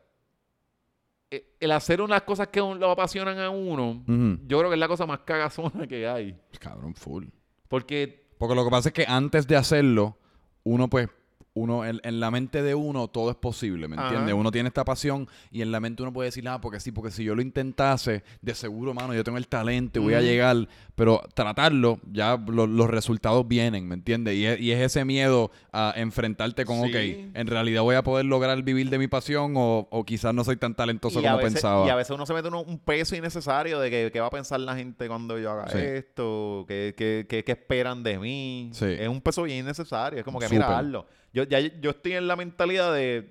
Eh, 1.33 1.55
El 1.61 1.73
hacer 1.73 2.01
unas 2.01 2.23
cosas 2.23 2.49
que 2.49 2.61
lo 2.61 2.91
apasionan 2.91 3.39
a 3.39 3.51
uno, 3.51 4.05
yo 4.47 4.59
creo 4.59 4.71
que 4.71 4.75
es 4.75 4.81
la 4.81 4.89
cosa 4.89 5.07
más 5.07 5.21
cagazona 5.21 5.87
que 5.87 6.07
hay. 6.07 6.39
Cabrón, 6.61 6.95
full. 6.95 7.27
Porque 7.69 8.29
Porque 8.39 8.55
lo 8.55 8.65
que 8.65 8.71
pasa 8.71 8.89
es 8.91 8.93
que 8.93 9.07
antes 9.09 9.47
de 9.47 9.57
hacerlo, 9.57 10.19
uno 10.65 10.89
pues, 10.89 11.09
uno, 11.55 11.85
en, 11.85 12.01
en 12.03 12.19
la 12.19 12.31
mente 12.31 12.63
de 12.63 12.75
uno 12.75 13.09
todo 13.09 13.31
es 13.31 13.37
posible, 13.37 13.87
¿me 13.87 13.97
entiendes? 13.97 14.35
Uno 14.35 14.51
tiene 14.51 14.69
esta 14.69 14.85
pasión 14.85 15.29
y 15.51 15.61
en 15.63 15.71
la 15.71 15.81
mente 15.81 16.03
uno 16.03 16.13
puede 16.13 16.29
decir, 16.29 16.49
ah, 16.49 16.61
porque 16.61 16.81
sí, 16.81 16.93
porque 16.93 17.11
si 17.11 17.25
yo 17.25 17.35
lo 17.35 17.43
intentase, 17.43 18.23
de 18.41 18.55
seguro, 18.55 18.95
mano, 18.95 19.15
yo 19.15 19.23
tengo 19.23 19.37
el 19.39 19.47
talento 19.49 20.01
voy 20.01 20.15
a 20.15 20.21
llegar, 20.23 20.67
pero 20.95 21.21
tratarlo, 21.35 21.99
ya 22.11 22.37
lo- 22.47 22.67
los 22.67 22.89
resultados 22.89 23.47
vienen, 23.47 23.87
¿me 23.87 23.95
entiendes? 23.95 24.35
Y 24.37 24.47
es, 24.47 24.61
y 24.61 24.73
es 24.73 24.81
ese 24.81 25.05
miedo 25.05 25.51
a 25.73 25.93
enfrentarte 25.97 26.65
con, 26.65 26.83
Sí. 26.85 26.91
ok, 26.91 27.37
en 27.37 27.47
realidad 27.47 27.83
voy 27.83 27.97
a 27.97 28.03
poder 28.03 28.25
lograr 28.25 28.63
vivir 28.63 28.89
de 28.91 28.99
mi 28.99 29.09
pasión 29.09 29.55
o, 29.57 29.89
o 29.91 30.05
quizás 30.05 30.33
no 30.35 30.45
soy 30.45 30.57
tan 30.57 30.75
talentoso 30.75 31.21
y 31.21 31.23
como 31.23 31.37
veces, 31.37 31.53
pensaba. 31.55 31.87
y 31.87 31.91
a 31.91 31.95
veces 31.97 32.11
uno 32.15 32.25
se 32.27 32.33
mete 32.35 32.49
uno- 32.49 32.63
un 32.63 32.79
peso 32.79 33.15
innecesario 33.15 33.79
de 33.79 33.91
que 33.91 34.11
qué 34.13 34.21
va 34.21 34.29
a 34.29 34.31
pensar 34.31 34.59
la 34.61 34.75
gente 34.75 35.07
cuando 35.09 35.39
yo 35.39 35.51
haga 35.51 35.69
Sí. 35.69 35.79
esto, 35.79 36.65
qué, 36.67 36.95
qué- 36.97 37.27
qué- 37.29 37.45
qué 37.45 37.53
esperan 37.53 38.03
de 38.03 38.19
mí. 38.19 38.71
Sí. 38.73 38.87
Es 38.87 39.09
un 39.09 39.21
peso 39.21 39.43
bien 39.43 39.59
innecesario. 39.59 40.19
Es 40.19 40.25
como 40.25 40.39
que, 40.39 40.47
Súper. 40.47 40.59
mira, 40.61 40.79
hazlo. 40.79 41.07
Yo, 41.33 41.45
ya, 41.45 41.59
yo 41.61 41.91
estoy 41.91 42.13
en 42.13 42.27
la 42.29 42.37
mentalidad 42.37 42.93
de 42.95 43.29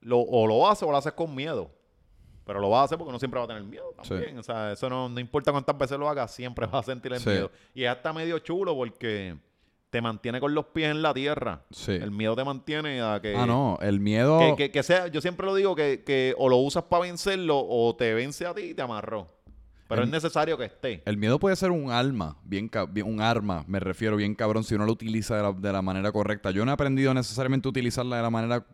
lo, 0.00 0.20
o 0.20 0.46
lo 0.46 0.68
haces 0.68 0.82
o 0.84 0.90
lo 0.90 0.96
haces 0.96 1.12
con 1.12 1.34
miedo. 1.34 1.70
Pero 2.44 2.58
lo 2.60 2.70
vas 2.70 2.80
a 2.80 2.84
hacer 2.84 2.98
porque 2.98 3.10
uno 3.10 3.18
siempre 3.20 3.38
va 3.38 3.44
a 3.44 3.48
tener 3.48 3.62
miedo 3.62 3.94
Sí. 4.02 4.08
también. 4.10 4.36
O 4.38 4.42
sea, 4.42 4.72
eso 4.72 4.90
no, 4.90 5.08
no 5.08 5.20
importa 5.20 5.52
cuántas 5.52 5.78
veces 5.78 5.98
lo 5.98 6.08
hagas, 6.08 6.32
siempre 6.34 6.66
vas 6.72 6.88
a 6.88 6.92
sentir 6.92 7.12
el 7.12 7.20
Sí. 7.20 7.28
miedo. 7.30 7.50
Y 7.74 7.84
es 7.84 7.90
hasta 7.90 8.12
medio 8.12 8.38
chulo 8.40 8.74
porque 8.74 9.36
te 9.90 10.00
mantiene 10.00 10.40
con 10.40 10.54
los 10.54 10.64
pies 10.66 10.90
en 10.90 11.02
la 11.02 11.12
tierra. 11.14 11.62
Sí. 11.70 11.92
El 11.92 12.10
miedo 12.10 12.34
te 12.34 12.42
mantiene 12.44 13.00
a 13.02 13.20
que... 13.22 13.36
ah, 13.36 13.46
no, 13.46 13.78
el 13.82 14.00
miedo... 14.00 14.38
Que, 14.38 14.56
que- 14.56 14.70
que 14.72 14.82
sea, 14.82 15.06
yo 15.08 15.20
siempre 15.20 15.46
lo 15.46 15.54
digo 15.54 15.76
que, 15.76 16.02
que 16.02 16.34
o 16.38 16.48
lo 16.48 16.56
usas 16.56 16.84
para 16.84 17.02
vencerlo 17.02 17.58
o 17.68 17.94
te 17.94 18.12
vence 18.14 18.46
a 18.46 18.54
ti 18.54 18.62
y 18.62 18.74
te 18.74 18.80
amarró. 18.82 19.28
Pero 19.88 20.02
El- 20.02 20.08
es 20.08 20.12
necesario 20.12 20.56
que 20.56 20.64
esté. 20.64 21.02
El 21.04 21.16
miedo 21.16 21.38
puede 21.38 21.56
ser 21.56 21.70
un 21.70 21.90
arma, 21.90 22.36
bien, 22.44 22.68
ca- 22.68 22.86
bien- 22.86 23.06
un 23.06 23.20
arma, 23.20 23.64
me 23.66 23.78
refiero 23.80 24.16
bien 24.16 24.34
cabrón, 24.34 24.64
si 24.64 24.74
uno 24.74 24.86
lo 24.86 24.92
utiliza 24.92 25.36
de 25.36 25.42
la, 25.42 25.52
de 25.52 25.72
la 25.72 25.82
manera 25.82 26.12
correcta. 26.12 26.50
Yo 26.50 26.64
no 26.64 26.70
he 26.70 26.74
aprendido 26.74 27.12
necesariamente 27.14 27.68
a 27.68 27.70
utilizarla 27.70 28.16
de 28.16 28.22
la 28.22 28.30
manera 28.30 28.64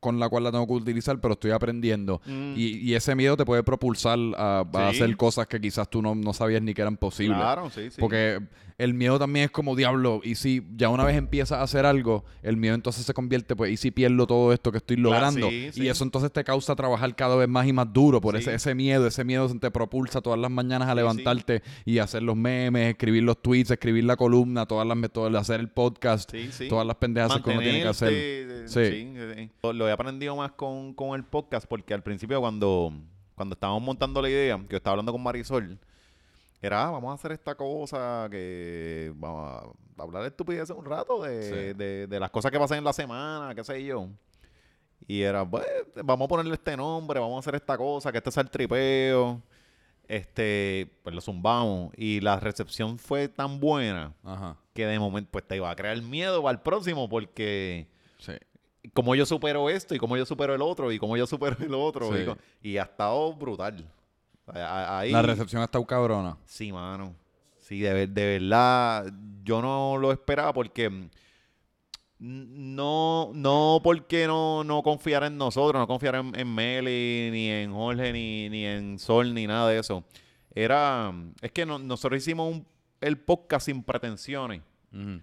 con 0.00 0.18
la 0.20 0.28
cual 0.28 0.44
la 0.44 0.50
tengo 0.52 0.66
que 0.66 0.72
utilizar, 0.74 1.20
pero 1.20 1.34
estoy 1.34 1.50
aprendiendo. 1.50 2.20
Mm. 2.26 2.54
Y, 2.56 2.78
y 2.78 2.94
ese 2.94 3.14
miedo 3.14 3.36
te 3.36 3.44
puede 3.44 3.62
propulsar 3.62 4.18
a, 4.36 4.60
a 4.60 4.90
Sí. 4.92 4.96
hacer 5.02 5.16
cosas 5.16 5.46
que 5.46 5.60
quizás 5.60 5.88
tú 5.90 6.02
no, 6.02 6.14
no 6.14 6.32
sabías 6.32 6.62
ni 6.62 6.74
que 6.74 6.82
eran 6.82 6.96
posibles. 6.96 7.38
Claro, 7.38 7.70
sí, 7.70 7.90
sí. 7.90 7.96
Porque 8.00 8.40
el 8.78 8.94
miedo 8.94 9.18
también 9.18 9.46
es 9.46 9.50
como 9.50 9.74
diablo. 9.74 10.20
Y 10.22 10.36
si 10.36 10.62
ya 10.76 10.88
una 10.88 11.02
vez 11.04 11.16
empiezas 11.16 11.58
a 11.58 11.62
hacer 11.62 11.84
algo, 11.84 12.24
el 12.42 12.56
miedo 12.56 12.76
entonces 12.76 13.04
se 13.04 13.12
convierte, 13.12 13.56
pues, 13.56 13.72
y 13.72 13.76
si 13.76 13.90
pierdo 13.90 14.26
todo 14.26 14.52
esto 14.52 14.70
que 14.70 14.78
estoy 14.78 14.96
Claro, 14.96 15.10
logrando. 15.10 15.48
sí, 15.50 15.70
y 15.82 15.88
eso 15.88 16.04
entonces 16.04 16.30
te 16.32 16.44
causa 16.44 16.76
trabajar 16.76 17.14
cada 17.16 17.34
vez 17.34 17.48
más 17.48 17.66
y 17.66 17.72
más 17.72 17.92
duro 17.92 18.20
por 18.20 18.36
ese, 18.36 18.54
ese 18.54 18.74
miedo. 18.76 19.06
Ese 19.06 19.24
miedo 19.24 19.48
te 19.58 19.70
propulsa 19.72 20.20
todas 20.20 20.38
las 20.38 20.50
mañanas 20.50 20.88
a 20.88 20.94
levantarte 20.94 21.62
y 21.84 21.98
hacer 21.98 22.22
los 22.22 22.36
memes, 22.36 22.90
escribir 22.90 23.24
los 23.24 23.42
tweets, 23.42 23.72
escribir 23.72 24.04
la 24.04 24.16
columna, 24.16 24.66
todas 24.66 24.86
las 24.86 24.96
todo, 25.10 25.26
hacer 25.38 25.58
el 25.58 25.68
podcast, 25.70 26.32
todas 26.68 26.86
las 26.86 26.96
pendejas 26.96 27.40
que 27.42 27.50
uno 27.50 27.60
tiene 27.60 27.82
que 27.82 27.88
hacer. 27.88 28.68
Sí. 28.68 29.48
lo 29.62 29.87
he 29.88 29.92
aprendido 29.92 30.36
más 30.36 30.52
con, 30.52 30.92
con 30.94 31.14
el 31.16 31.24
podcast 31.24 31.66
porque 31.66 31.94
al 31.94 32.02
principio 32.02 32.40
cuando, 32.40 32.92
cuando 33.34 33.54
estábamos 33.54 33.82
montando 33.82 34.20
la 34.22 34.28
idea, 34.30 34.56
que 34.58 34.68
yo 34.72 34.76
estaba 34.76 34.92
hablando 34.92 35.12
con 35.12 35.22
Marisol, 35.22 35.78
era, 36.60 36.86
ah, 36.86 36.90
vamos 36.90 37.10
a 37.12 37.14
hacer 37.14 37.32
esta 37.32 37.54
cosa 37.54 38.26
que 38.30 39.12
vamos 39.16 39.74
a 39.98 40.02
hablar 40.02 40.22
de 40.22 40.28
estupideces 40.28 40.76
un 40.76 40.84
rato 40.84 41.22
de, 41.22 41.42
Sí. 41.42 41.78
de, 41.78 42.06
de 42.06 42.20
las 42.20 42.30
cosas 42.30 42.50
que 42.50 42.58
pasan 42.58 42.78
en 42.78 42.84
la 42.84 42.92
semana, 42.92 43.54
qué 43.54 43.62
sé 43.64 43.84
yo. 43.84 44.08
Y 45.06 45.22
era, 45.22 45.48
pues, 45.48 45.64
vamos 46.04 46.26
a 46.26 46.28
ponerle 46.28 46.54
este 46.54 46.76
nombre, 46.76 47.20
vamos 47.20 47.36
a 47.36 47.38
hacer 47.40 47.54
esta 47.54 47.76
cosa, 47.78 48.10
que 48.10 48.18
este 48.18 48.30
sea 48.32 48.42
el 48.42 48.50
tripeo. 48.50 49.40
Este, 50.08 50.90
pues 51.02 51.14
lo 51.14 51.20
zumbamos. 51.20 51.92
Y 51.96 52.20
la 52.20 52.40
recepción 52.40 52.98
fue 52.98 53.28
tan 53.28 53.60
buena 53.60 54.14
Ajá. 54.24 54.56
que 54.74 54.86
de 54.86 54.98
momento 54.98 55.30
pues 55.30 55.46
te 55.46 55.56
iba 55.56 55.70
a 55.70 55.76
crear 55.76 56.00
miedo 56.02 56.42
para 56.42 56.52
el 56.56 56.60
próximo 56.62 57.08
porque 57.08 57.86
Sí. 58.18 58.32
Como 58.94 59.14
yo 59.14 59.24
supero 59.26 59.68
esto 59.70 59.94
y 59.94 59.98
como 59.98 60.16
yo 60.16 60.24
supero 60.26 60.54
el 60.54 60.62
otro 60.62 60.90
y 60.92 60.98
como 60.98 61.16
yo 61.16 61.26
supero 61.26 61.56
el 61.60 61.74
otro 61.74 62.10
Sí. 62.12 62.24
y, 62.62 62.76
ha 62.78 62.82
estado 62.84 63.32
brutal. 63.34 63.84
Ahí, 64.46 65.10
La 65.12 65.22
recepción 65.22 65.60
ha 65.62 65.66
estado 65.66 65.86
cabrona. 65.86 66.36
Sí, 66.44 66.72
mano. 66.72 67.14
Sí, 67.58 67.80
de, 67.80 68.06
de 68.06 68.38
verdad 68.38 69.12
yo 69.44 69.60
no 69.60 69.98
lo 69.98 70.10
esperaba 70.12 70.52
porque 70.54 70.88
no 72.18 73.30
no 73.34 73.80
porque 73.82 74.26
no, 74.26 74.64
no 74.64 74.82
confiara 74.82 75.26
en 75.28 75.36
nosotros, 75.36 75.78
no 75.78 75.86
confiara 75.86 76.20
en, 76.20 76.34
en 76.38 76.52
Meli, 76.54 77.28
ni 77.30 77.48
en 77.50 77.72
Jorge, 77.72 78.12
ni, 78.12 78.48
ni 78.48 78.64
en 78.64 78.98
Sol, 78.98 79.32
ni 79.34 79.46
nada 79.46 79.68
de 79.68 79.78
eso. 79.78 80.04
Era, 80.54 81.12
es 81.40 81.52
que 81.52 81.64
no- 81.64 81.78
nosotros 81.78 82.20
hicimos 82.20 82.52
un- 82.52 82.66
el 83.00 83.18
podcast 83.18 83.66
sin 83.66 83.82
pretensiones. 83.82 84.62
Ujú. 84.92 85.20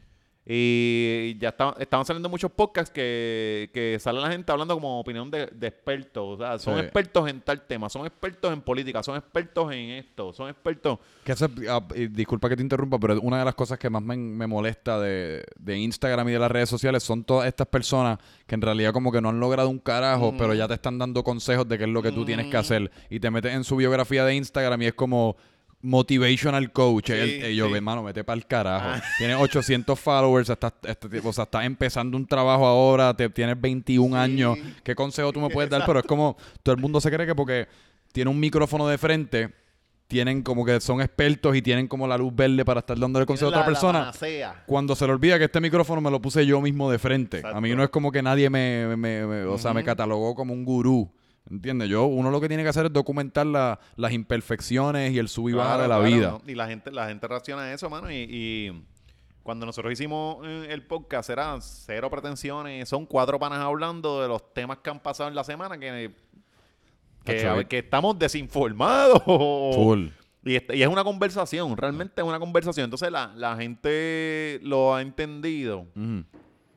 Y 0.48 1.38
ya 1.40 1.50
está- 1.50 1.76
estaban 1.80 2.06
saliendo 2.06 2.30
muchos 2.30 2.52
podcasts 2.52 2.92
que, 2.94 3.72
que 3.74 3.98
sale 4.00 4.22
la 4.22 4.30
gente 4.32 4.52
hablando 4.52 4.76
como 4.76 5.00
opinión 5.00 5.32
de, 5.32 5.48
de 5.48 5.68
expertos. 5.68 6.24
O 6.24 6.38
sea, 6.38 6.60
son 6.60 6.76
Sí. 6.76 6.82
expertos 6.82 7.28
en 7.30 7.42
tal 7.42 7.62
tema, 7.66 7.90
son 7.90 8.06
expertos 8.06 8.54
en 8.54 8.62
política, 8.62 9.02
son 9.02 9.16
expertos 9.18 9.72
en 9.74 9.90
esto, 9.92 10.32
son 10.34 10.50
expertos. 10.50 11.00
Que 11.24 11.32
eso 11.32 11.48
ah, 11.70 11.82
disculpa 12.12 12.48
que 12.48 12.56
te 12.56 12.62
interrumpa, 12.62 13.00
pero 13.00 13.20
una 13.22 13.40
de 13.40 13.46
las 13.46 13.56
cosas 13.56 13.80
que 13.80 13.90
más 13.90 14.04
me, 14.04 14.16
me 14.18 14.46
molesta 14.46 15.00
de, 15.00 15.44
de 15.58 15.78
Instagram 15.80 16.30
y 16.30 16.34
de 16.34 16.40
las 16.40 16.52
redes 16.52 16.70
sociales 16.70 17.02
son 17.02 17.24
todas 17.24 17.48
estas 17.48 17.68
personas 17.68 18.20
que 18.46 18.54
en 18.54 18.62
realidad 18.62 18.94
como 18.94 19.12
que 19.12 19.22
no 19.22 19.30
han 19.30 19.40
logrado 19.40 19.70
un 19.70 19.80
carajo, 19.80 20.32
Mm. 20.32 20.38
pero 20.38 20.54
ya 20.54 20.68
te 20.68 20.76
están 20.76 21.00
dando 21.00 21.24
consejos 21.24 21.68
de 21.68 21.78
qué 21.80 21.86
es 21.86 21.90
lo 21.90 22.04
que 22.04 22.12
tú 22.12 22.24
tienes 22.24 22.48
que 22.52 22.58
hacer. 22.58 22.92
Y 23.10 23.20
te 23.20 23.32
metes 23.32 23.54
en 23.54 23.64
su 23.64 23.76
biografía 23.76 24.24
de 24.26 24.36
Instagram 24.36 24.82
y 24.84 24.86
es 24.88 24.94
como 24.94 25.36
motivational 25.86 26.72
coach. 26.72 27.08
Sí, 27.08 27.14
El- 27.14 27.30
eh, 27.46 27.56
yo, 27.56 27.68
sí. 27.68 27.74
hermano, 27.74 28.04
vete 28.04 28.24
para 28.24 28.38
el 28.38 28.46
carajo. 28.46 28.88
Ah. 28.90 29.02
Tienes 29.18 29.38
800 29.40 30.00
followers, 30.00 30.50
estás, 30.50 30.74
tipo- 31.10 31.30
o 31.30 31.34
sea, 31.34 31.46
estás 31.46 31.66
empezando 31.66 32.18
un 32.18 32.26
trabajo 32.26 32.66
ahora, 32.66 33.14
te, 33.16 33.30
tienes 33.30 33.60
21 33.60 34.16
Sí. 34.16 34.22
años. 34.22 34.58
¿Qué 34.84 34.96
consejo 34.96 35.32
tú 35.32 35.40
me 35.40 35.50
puedes 35.50 35.70
dar? 35.70 35.86
Pero 35.86 36.00
es 36.00 36.06
como, 36.06 36.36
todo 36.64 36.76
el 36.76 36.82
mundo 36.82 37.00
se 37.00 37.10
cree 37.12 37.26
que 37.26 37.36
porque 37.36 37.68
tiene 38.12 38.30
un 38.30 38.40
micrófono 38.40 38.88
de 38.88 38.98
frente, 38.98 39.54
tienen 40.08 40.44
como 40.44 40.64
que 40.64 40.80
son 40.82 41.02
expertos 41.02 41.56
y 41.56 41.62
tienen 41.64 41.88
como 41.88 42.08
la 42.08 42.18
luz 42.18 42.34
verde 42.36 42.64
para 42.64 42.80
estar 42.82 42.98
dándole 43.00 43.26
consejo 43.26 43.48
a 43.48 43.50
otra 43.50 43.66
persona. 43.66 44.12
Cuando 44.68 44.96
se 44.96 45.06
le 45.08 45.14
olvida 45.14 45.38
que 45.40 45.46
este 45.46 45.60
micrófono 45.60 46.00
me 46.00 46.12
lo 46.12 46.22
puse 46.22 46.46
yo 46.46 46.62
mismo 46.62 46.92
de 46.92 47.00
frente. 47.00 47.42
A 47.44 47.60
mí 47.60 47.74
no 47.74 47.84
es 47.84 47.90
como 47.90 48.12
que 48.12 48.22
nadie 48.22 48.50
me, 48.50 48.96
me- 48.96 49.26
me- 49.26 49.44
o 49.46 49.58
sea, 49.58 49.74
me 49.74 49.84
catalogó 49.84 50.36
como 50.36 50.54
un 50.54 50.64
gurú. 50.64 51.12
¿Entiendes? 51.50 51.90
Yo, 51.90 52.06
uno 52.06 52.32
lo 52.32 52.42
que 52.42 52.48
tiene 52.48 52.64
que 52.64 52.70
hacer 52.70 52.88
es 52.88 52.94
documentar 52.94 53.46
la- 53.46 53.80
las 53.96 54.12
imperfecciones 54.14 55.12
y 55.14 55.20
el 55.20 55.28
sub 55.30 55.50
y 55.50 55.54
baja 55.54 55.76
Claro, 55.76 55.84
de 55.84 55.88
la 55.90 55.96
claro, 56.00 56.16
vida. 56.16 56.32
¿no? 56.32 56.52
Y 56.52 56.56
la 56.56 56.68
gente, 56.68 56.92
la 56.92 57.08
gente 57.08 57.28
reacciona 57.28 57.62
a 57.64 57.74
eso, 57.74 57.90
mano. 57.90 58.12
Y, 58.12 58.16
y 58.30 58.84
cuando 59.44 59.66
nosotros 59.68 59.94
hicimos 59.94 60.38
eh, 60.44 60.68
el 60.72 60.82
podcast, 60.88 61.30
eran 61.30 61.62
cero 61.62 62.10
pretensiones. 62.10 62.90
Son 62.90 63.06
cuatro 63.06 63.38
panas 63.38 63.60
hablando 63.60 64.22
de 64.24 64.28
los 64.28 64.54
temas 64.56 64.80
que 64.80 64.90
han 64.90 65.00
pasado 65.00 65.30
en 65.30 65.36
la 65.36 65.44
semana 65.44 65.78
que, 65.78 66.12
que, 67.24 67.34
Tacho, 67.36 67.52
a 67.52 67.54
ver, 67.58 67.68
que 67.68 67.78
estamos 67.78 68.18
desinformados. 68.18 69.22
Full. 69.24 70.08
Y, 70.46 70.56
es 70.56 70.88
una 70.88 71.04
conversación, 71.04 71.76
realmente 71.78 72.22
es 72.22 72.28
una 72.28 72.40
conversación. 72.40 72.86
Entonces 72.86 73.12
la, 73.12 73.34
la 73.36 73.56
gente 73.56 74.60
lo 74.64 74.96
ha 74.96 75.02
entendido. 75.04 75.86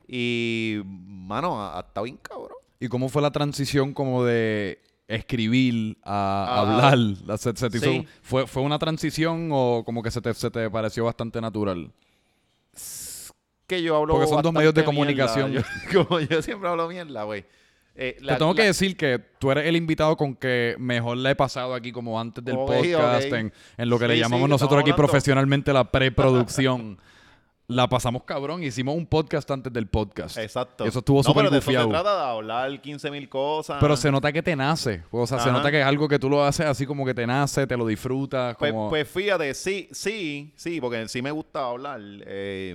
Y, 0.06 0.80
mano, 0.84 1.60
ha, 1.62 1.78
ha 1.78 1.80
estado 1.80 2.04
bien 2.04 2.18
cabrón. 2.18 2.57
¿Y 2.80 2.88
cómo 2.88 3.08
fue 3.08 3.22
la 3.22 3.30
transición 3.32 3.92
como 3.92 4.24
de 4.24 4.80
escribir 5.08 5.96
a 6.04 6.60
hablar? 6.60 6.98
La- 7.26 7.36
se- 7.38 7.56
se 7.56 7.70
te 7.70 7.78
hizo- 7.78 7.90
sí. 7.90 8.06
¿fue, 8.22 8.46
¿Fue 8.46 8.62
una 8.62 8.78
transición 8.78 9.48
o 9.52 9.82
como 9.84 10.02
que 10.02 10.10
se 10.10 10.20
te, 10.20 10.32
se 10.34 10.50
te 10.50 10.70
pareció 10.70 11.04
bastante 11.04 11.40
natural? 11.40 11.90
Que 13.66 13.82
yo 13.82 13.96
hablo 13.96 14.14
Porque 14.14 14.28
son 14.28 14.42
dos 14.42 14.52
medios 14.52 14.72
de 14.74 14.84
comunicación. 14.84 15.50
mierda. 15.50 15.68
Yo, 15.92 16.06
como 16.08 16.20
yo 16.20 16.40
siempre 16.42 16.68
hablo 16.68 16.88
mierda, 16.88 17.24
güey. 17.24 17.44
Eh, 18.00 18.14
Te 18.18 18.24
la- 18.24 18.38
tengo 18.38 18.54
que 18.54 18.62
decir 18.62 18.96
que 18.96 19.18
tú 19.40 19.50
eres 19.50 19.66
el 19.66 19.74
invitado 19.76 20.16
con 20.16 20.36
que 20.36 20.76
mejor 20.78 21.16
le 21.16 21.30
he 21.30 21.34
pasado 21.34 21.74
aquí 21.74 21.90
como 21.90 22.18
antes 22.20 22.44
del 22.44 22.54
podcast. 22.54 23.24
En, 23.32 23.52
en 23.76 23.88
lo 23.90 23.98
que 23.98 24.06
le 24.08 24.16
llamamos 24.18 24.46
sí, 24.46 24.50
nosotros 24.50 24.80
aquí 24.80 24.90
hablando. 24.90 24.96
profesionalmente 25.10 25.72
la 25.72 25.90
preproducción. 25.90 26.98
la 27.68 27.86
pasamos 27.86 28.24
cabrón, 28.24 28.62
hicimos 28.62 28.96
un 28.96 29.06
podcast 29.06 29.50
antes 29.50 29.70
del 29.70 29.86
podcast. 29.86 30.38
Exacto. 30.38 30.86
Eso 30.86 31.00
estuvo 31.00 31.18
no, 31.18 31.22
súper 31.22 31.44
pero 31.44 31.50
de 31.50 31.58
eso 31.58 31.70
se 31.70 31.86
trata 31.86 32.16
de 32.16 32.30
hablar 32.30 32.80
15 32.80 33.10
mil 33.10 33.28
cosas. 33.28 33.76
Pero 33.78 33.94
se 33.94 34.10
nota 34.10 34.32
que 34.32 34.42
te 34.42 34.56
nace. 34.56 35.02
O 35.10 35.26
sea, 35.26 35.38
se 35.38 35.52
nota 35.52 35.70
que 35.70 35.80
es 35.80 35.86
algo 35.86 36.08
que 36.08 36.18
tú 36.18 36.30
lo 36.30 36.42
haces 36.42 36.64
así 36.64 36.86
como 36.86 37.04
que 37.04 37.12
te 37.12 37.26
nace, 37.26 37.66
te 37.66 37.76
lo 37.76 37.86
disfrutas. 37.86 38.56
Pues, 38.56 38.72
pues 38.88 39.06
fíjate, 39.08 39.52
sí, 39.52 39.86
sí, 39.92 40.50
sí, 40.56 40.80
porque 40.80 41.08
sí 41.08 41.20
me 41.20 41.30
gusta 41.30 41.66
hablar. 41.66 42.00
eh, 42.26 42.74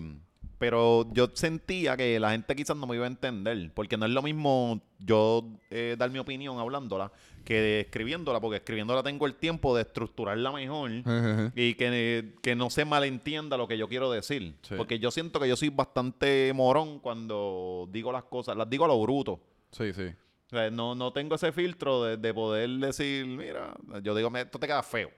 pero 0.63 1.05
yo 1.11 1.27
sentía 1.33 1.97
que 1.97 2.17
la 2.21 2.31
gente 2.31 2.55
quizás 2.55 2.77
no 2.77 2.87
me 2.87 2.95
iba 2.95 3.03
a 3.03 3.07
entender. 3.07 3.69
Porque 3.73 3.97
no 3.97 4.05
es 4.05 4.13
lo 4.13 4.21
mismo 4.21 4.79
yo 4.97 5.43
eh, 5.69 5.97
dar 5.99 6.09
mi 6.09 6.19
opinión 6.19 6.57
hablándola 6.57 7.11
que 7.43 7.81
escribiéndola. 7.81 8.39
Porque 8.39 8.57
escribiéndola 8.57 9.03
tengo 9.03 9.25
el 9.25 9.35
tiempo 9.35 9.75
de 9.75 9.83
estructurarla 9.83 10.51
mejor. 10.51 10.91
Y 11.55 11.75
que, 11.75 12.33
que 12.41 12.55
no 12.55 12.69
se 12.69 12.85
malentienda 12.85 13.57
lo 13.57 13.67
que 13.67 13.77
yo 13.77 13.87
quiero 13.87 14.11
decir. 14.11 14.55
Sí. 14.61 14.75
Porque 14.77 14.99
yo 14.99 15.11
siento 15.11 15.39
que 15.39 15.47
yo 15.49 15.55
soy 15.55 15.69
bastante 15.69 16.51
morón 16.55 16.99
cuando 16.99 17.87
digo 17.91 18.11
las 18.11 18.23
cosas. 18.23 18.55
Las 18.57 18.69
digo 18.69 18.85
a 18.85 18.87
lo 18.87 19.01
bruto. 19.01 19.39
sí, 19.71 19.93
sí. 19.93 20.07
O 20.47 20.55
sea, 20.55 20.69
no, 20.69 20.93
no 20.93 21.11
tengo 21.11 21.33
ese 21.33 21.51
filtro 21.51 22.03
de, 22.03 22.17
de 22.17 22.31
poder 22.31 22.69
decir, 22.69 23.25
mira, 23.25 23.73
yo 24.03 24.13
digo, 24.13 24.29
"Me- 24.29 24.41
esto 24.41 24.59
te 24.59 24.67
queda 24.67 24.83
feo. 24.83 25.09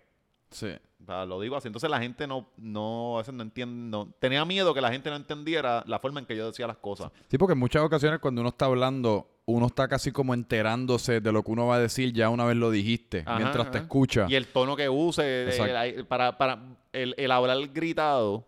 Sí. 0.56 0.68
O 1.02 1.06
sea, 1.06 1.26
lo 1.26 1.40
digo 1.40 1.56
así. 1.56 1.68
Entonces 1.68 1.90
la 1.90 2.00
gente 2.00 2.26
no, 2.26 2.50
no, 2.58 3.16
a 3.16 3.18
veces 3.20 3.34
no 3.34 3.44
entiende. 3.44 3.90
no- 3.92 4.10
tenía 4.20 4.44
miedo 4.46 4.74
que 4.74 4.82
la 4.82 4.92
gente 4.92 5.10
no 5.10 5.16
entendiera 5.18 5.84
la 5.86 6.00
forma 6.00 6.20
en 6.20 6.26
que 6.26 6.36
yo 6.36 6.48
decía 6.48 6.66
las 6.66 6.78
cosas. 6.78 7.12
Sí, 7.28 7.38
porque 7.38 7.54
en 7.54 7.60
muchas 7.60 7.84
ocasiones 7.84 8.20
cuando 8.20 8.42
uno 8.42 8.50
está 8.50 8.66
hablando, 8.66 9.30
uno 9.46 9.68
está 9.68 9.88
casi 9.88 10.12
como 10.12 10.34
enterándose 10.34 11.22
de 11.22 11.32
lo 11.32 11.44
que 11.44 11.52
uno 11.52 11.68
va 11.68 11.76
a 11.76 11.80
decir 11.80 12.12
ya 12.14 12.30
una 12.30 12.46
vez 12.46 12.58
lo 12.58 12.72
dijiste, 12.72 13.24
Ajá, 13.26 13.38
mientras 13.38 13.70
te 13.70 13.78
escucha. 13.80 14.26
Y 14.30 14.36
el 14.36 14.48
tono 14.48 14.76
que 14.76 14.90
use, 14.90 15.22
eh, 15.50 15.94
el- 15.98 16.06
para, 16.08 16.38
para 16.40 16.60
el, 16.94 17.14
el 17.18 17.32
hablar 17.32 17.58
gritado, 17.72 18.48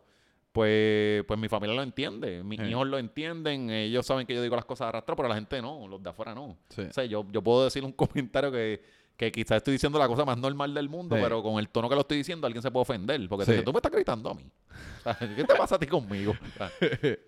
pues, 0.51 1.23
pues 1.27 1.39
mi 1.39 1.49
familia 1.49 1.75
lo 1.75 1.83
entiende. 1.83 2.43
Mis 2.43 2.59
Sí. 2.59 2.65
hijos 2.65 2.87
lo 2.87 2.97
entienden. 2.97 3.69
Ellos 3.69 4.05
saben 4.05 4.25
que 4.25 4.33
yo 4.33 4.41
digo 4.41 4.55
las 4.55 4.65
cosas 4.65 4.87
arrastradas, 4.87 5.17
pero 5.17 5.29
la 5.29 5.35
gente 5.35 5.61
no. 5.61 5.87
Los 5.87 6.01
de 6.01 6.09
afuera 6.09 6.33
no. 6.33 6.57
Sí. 6.69 6.81
O 6.81 6.93
sea, 6.93 7.05
yo, 7.05 7.23
yo 7.31 7.43
puedo 7.43 7.65
decir 7.65 7.83
un 7.83 7.91
comentario 7.93 8.51
que, 8.51 8.81
que 9.18 9.32
quizás 9.32 9.57
estoy 9.57 9.74
diciendo 9.74 9.97
la 9.99 10.07
cosa 10.07 10.24
más 10.26 10.38
normal 10.38 10.74
del 10.74 10.88
mundo, 10.89 11.15
Sí. 11.15 11.22
pero 11.24 11.41
con 11.43 11.57
el 11.59 11.68
tono 11.70 11.89
que 11.89 11.95
lo 11.95 12.01
estoy 12.01 12.18
diciendo, 12.18 12.45
alguien 12.47 12.61
se 12.61 12.70
puede 12.72 12.84
ofender. 12.84 13.28
Porque 13.28 13.45
Sí. 13.45 13.51
te 13.51 13.53
dice, 13.53 13.65
tú 13.65 13.74
me 13.74 13.80
estás 13.80 13.91
gritando 13.91 14.30
a 14.30 14.34
mí. 14.36 14.43
¿Qué 15.36 15.43
te 15.43 15.55
pasa 15.55 15.76
a 15.76 15.80
ti 15.80 15.88
conmigo? 15.88 16.34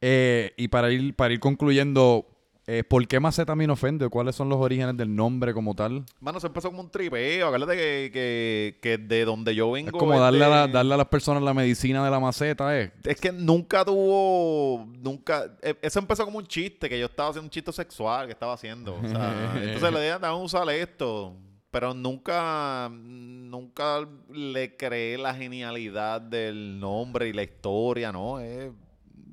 Eh, 0.00 0.52
y 0.58 0.68
para 0.68 0.90
ir, 0.92 1.14
para 1.14 1.32
ir 1.32 1.40
concluyendo, 1.40 2.26
eh, 2.68 2.82
¿por 2.82 3.06
qué 3.06 3.20
Macetaminofen? 3.20 3.98
¿Cuáles 4.10 4.34
son 4.34 4.48
los 4.48 4.58
orígenes 4.58 4.96
del 4.96 5.14
nombre 5.14 5.54
como 5.54 5.74
tal? 5.74 6.04
Mano, 6.20 6.40
se 6.40 6.48
empezó 6.48 6.68
como 6.70 6.80
un 6.82 6.90
tripeo. 6.90 7.46
Acuérdate 7.46 7.76
que, 7.76 8.10
que, 8.12 8.78
que 8.82 8.98
de 8.98 9.24
donde 9.24 9.54
yo 9.54 9.70
vengo. 9.70 9.88
Es 9.90 9.92
como 10.00 10.18
darle, 10.18 10.44
a 10.44 10.48
la- 10.48 10.66
de- 10.66 10.72
darle 10.72 10.94
a 10.94 10.96
las 10.96 11.06
personas 11.08 11.42
la 11.42 11.54
medicina 11.54 12.04
de 12.04 12.10
la 12.10 12.18
maceta, 12.18 12.78
¿eh? 12.78 12.92
Es 13.04 13.20
que 13.20 13.30
nunca 13.32 13.84
tuvo. 13.84 14.86
Nunca. 14.98 15.56
e- 15.62 15.76
Eso 15.82 15.98
empezó 16.00 16.24
como 16.24 16.38
un 16.38 16.46
chiste, 16.46 16.88
que 16.88 16.98
yo 16.98 17.06
estaba 17.06 17.28
haciendo 17.28 17.46
un 17.46 17.50
chiste 17.50 17.72
sexual 17.72 18.26
que 18.26 18.32
estaba 18.32 18.54
haciendo. 18.54 18.94
O 18.96 19.08
sea, 19.08 19.52
entonces 19.62 19.92
le 19.92 20.00
dije, 20.02 20.18
vamos 20.18 20.52
a 20.54 20.58
usar 20.58 20.74
esto. 20.74 21.36
Pero 21.70 21.92
nunca. 21.94 22.90
Nunca 22.90 24.06
le 24.32 24.76
creé 24.76 25.18
la 25.18 25.34
genialidad 25.34 26.20
del 26.20 26.78
nombre 26.80 27.28
y 27.28 27.32
la 27.32 27.42
historia, 27.42 28.12
¿no? 28.12 28.40
Es- 28.40 28.72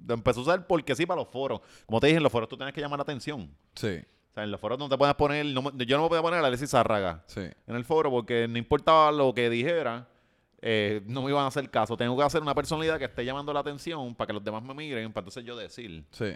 empecé 0.07 0.39
a 0.39 0.43
usar 0.43 0.67
porque 0.67 0.95
sí 0.95 1.05
para 1.05 1.21
los 1.21 1.29
foros. 1.29 1.61
Como 1.85 1.99
te 1.99 2.07
dije, 2.07 2.17
en 2.17 2.23
los 2.23 2.31
foros 2.31 2.49
tú 2.49 2.57
tienes 2.57 2.73
que 2.73 2.81
llamar 2.81 2.99
la 2.99 3.03
atención. 3.03 3.49
Sí, 3.75 4.01
O 4.31 4.33
sea, 4.33 4.43
en 4.43 4.51
los 4.51 4.59
foros 4.59 4.79
no 4.79 4.89
te 4.89 4.97
puedes 4.97 5.15
poner. 5.15 5.45
no 5.45 5.71
yo 5.77 5.97
no 5.97 6.03
me 6.03 6.09
podía 6.09 6.21
poner 6.21 6.43
a 6.43 6.47
Alexis 6.47 6.69
Zárraga 6.71 7.23
sí. 7.27 7.41
en 7.67 7.75
el 7.75 7.85
foro 7.85 8.09
porque 8.09 8.47
no 8.47 8.57
importaba 8.57 9.11
lo 9.11 9.33
que 9.33 9.49
dijera, 9.49 10.07
eh, 10.61 11.01
no 11.07 11.23
me 11.23 11.29
iban 11.29 11.43
a 11.43 11.47
hacer 11.47 11.69
caso. 11.69 11.97
Tengo 11.97 12.15
que 12.17 12.23
hacer 12.23 12.41
una 12.41 12.55
personalidad 12.55 12.97
que 12.97 13.05
esté 13.05 13.25
llamando 13.25 13.51
la 13.53 13.59
atención 13.59 14.15
para 14.15 14.27
que 14.27 14.33
los 14.33 14.43
demás 14.43 14.63
me 14.63 14.73
miren, 14.73 15.11
para 15.11 15.23
entonces 15.23 15.43
yo 15.43 15.55
decir. 15.55 16.03
Sí. 16.11 16.33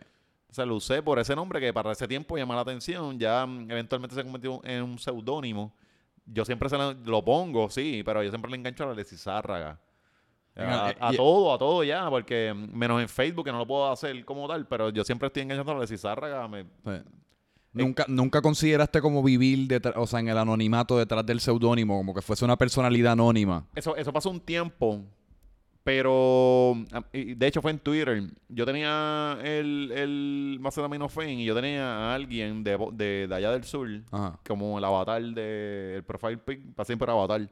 O 0.49 0.53
sea, 0.53 0.65
lo 0.65 0.75
usé 0.75 1.01
por 1.01 1.19
ese 1.19 1.35
nombre 1.35 1.59
que 1.59 1.73
para 1.73 1.91
ese 1.91 2.07
tiempo 2.07 2.37
llama 2.37 2.55
la 2.55 2.61
atención. 2.61 3.17
Ya 3.19 3.45
mm, 3.45 3.71
eventualmente 3.71 4.15
se 4.15 4.23
convirtió 4.23 4.61
en 4.63 4.83
un 4.83 4.99
seudónimo. 4.99 5.73
Yo 6.25 6.43
siempre 6.43 6.67
se 6.67 6.77
lo, 6.77 6.93
lo 6.93 7.23
pongo, 7.23 7.69
sí, 7.69 8.01
pero 8.05 8.21
yo 8.21 8.29
siempre 8.29 8.51
le 8.51 8.57
engancho 8.57 8.83
a 8.83 8.91
Alexis 8.91 9.21
Zárraga. 9.21 9.79
A, 10.57 10.93
a 11.09 11.13
Y- 11.13 11.17
todo, 11.17 11.53
a 11.53 11.57
todo 11.57 11.83
ya, 11.83 12.09
porque 12.09 12.53
menos 12.73 13.01
en 13.01 13.07
Facebook, 13.09 13.45
que 13.45 13.51
no 13.51 13.59
lo 13.59 13.67
puedo 13.67 13.91
hacer 13.91 14.25
como 14.25 14.47
tal, 14.47 14.67
pero 14.67 14.89
yo 14.89 15.03
siempre 15.03 15.27
estoy 15.27 15.43
enganchando 15.43 15.71
a 15.73 15.75
Alexis 15.77 16.01
Zárraga. 16.01 16.47
Me, 16.47 16.63
Sí. 16.63 17.01
Nunca, 17.73 18.05
nunca 18.07 18.41
consideraste 18.41 19.01
como 19.01 19.21
vivir 19.21 19.67
detrás, 19.67 19.93
o 19.97 20.07
sea, 20.07 20.19
en 20.19 20.29
el 20.29 20.37
anonimato 20.37 20.97
detrás 20.97 21.23
del 21.25 21.39
seudónimo, 21.39 21.95
como 21.97 22.11
que 22.15 22.23
fuese 22.23 22.43
una 22.43 22.57
personalidad 22.57 23.11
anónima. 23.11 23.67
Eso, 23.75 23.95
eso 23.95 24.11
pasó 24.11 24.31
un 24.31 24.39
tiempo, 24.39 25.03
pero 25.83 26.73
ah, 26.91 27.03
de 27.13 27.47
hecho 27.47 27.61
fue 27.61 27.71
en 27.71 27.79
Twitter. 27.79 28.23
Yo 28.49 28.65
tenía 28.65 29.37
el, 29.43 29.91
el 29.93 30.57
Macetaminofen 30.59 31.29
y 31.39 31.45
yo 31.45 31.53
tenía 31.55 31.85
a 32.09 32.15
alguien 32.15 32.63
de, 32.63 32.77
de, 32.93 33.27
de 33.27 33.35
allá 33.35 33.51
del 33.51 33.63
sur, 33.63 33.87
Ajá. 34.11 34.39
como 34.47 34.77
el 34.79 34.83
avatar 34.83 35.21
de 35.21 35.95
el 35.97 36.03
profile 36.03 36.37
pic, 36.37 36.73
para 36.73 36.85
siempre 36.85 37.11
avatar. 37.11 37.47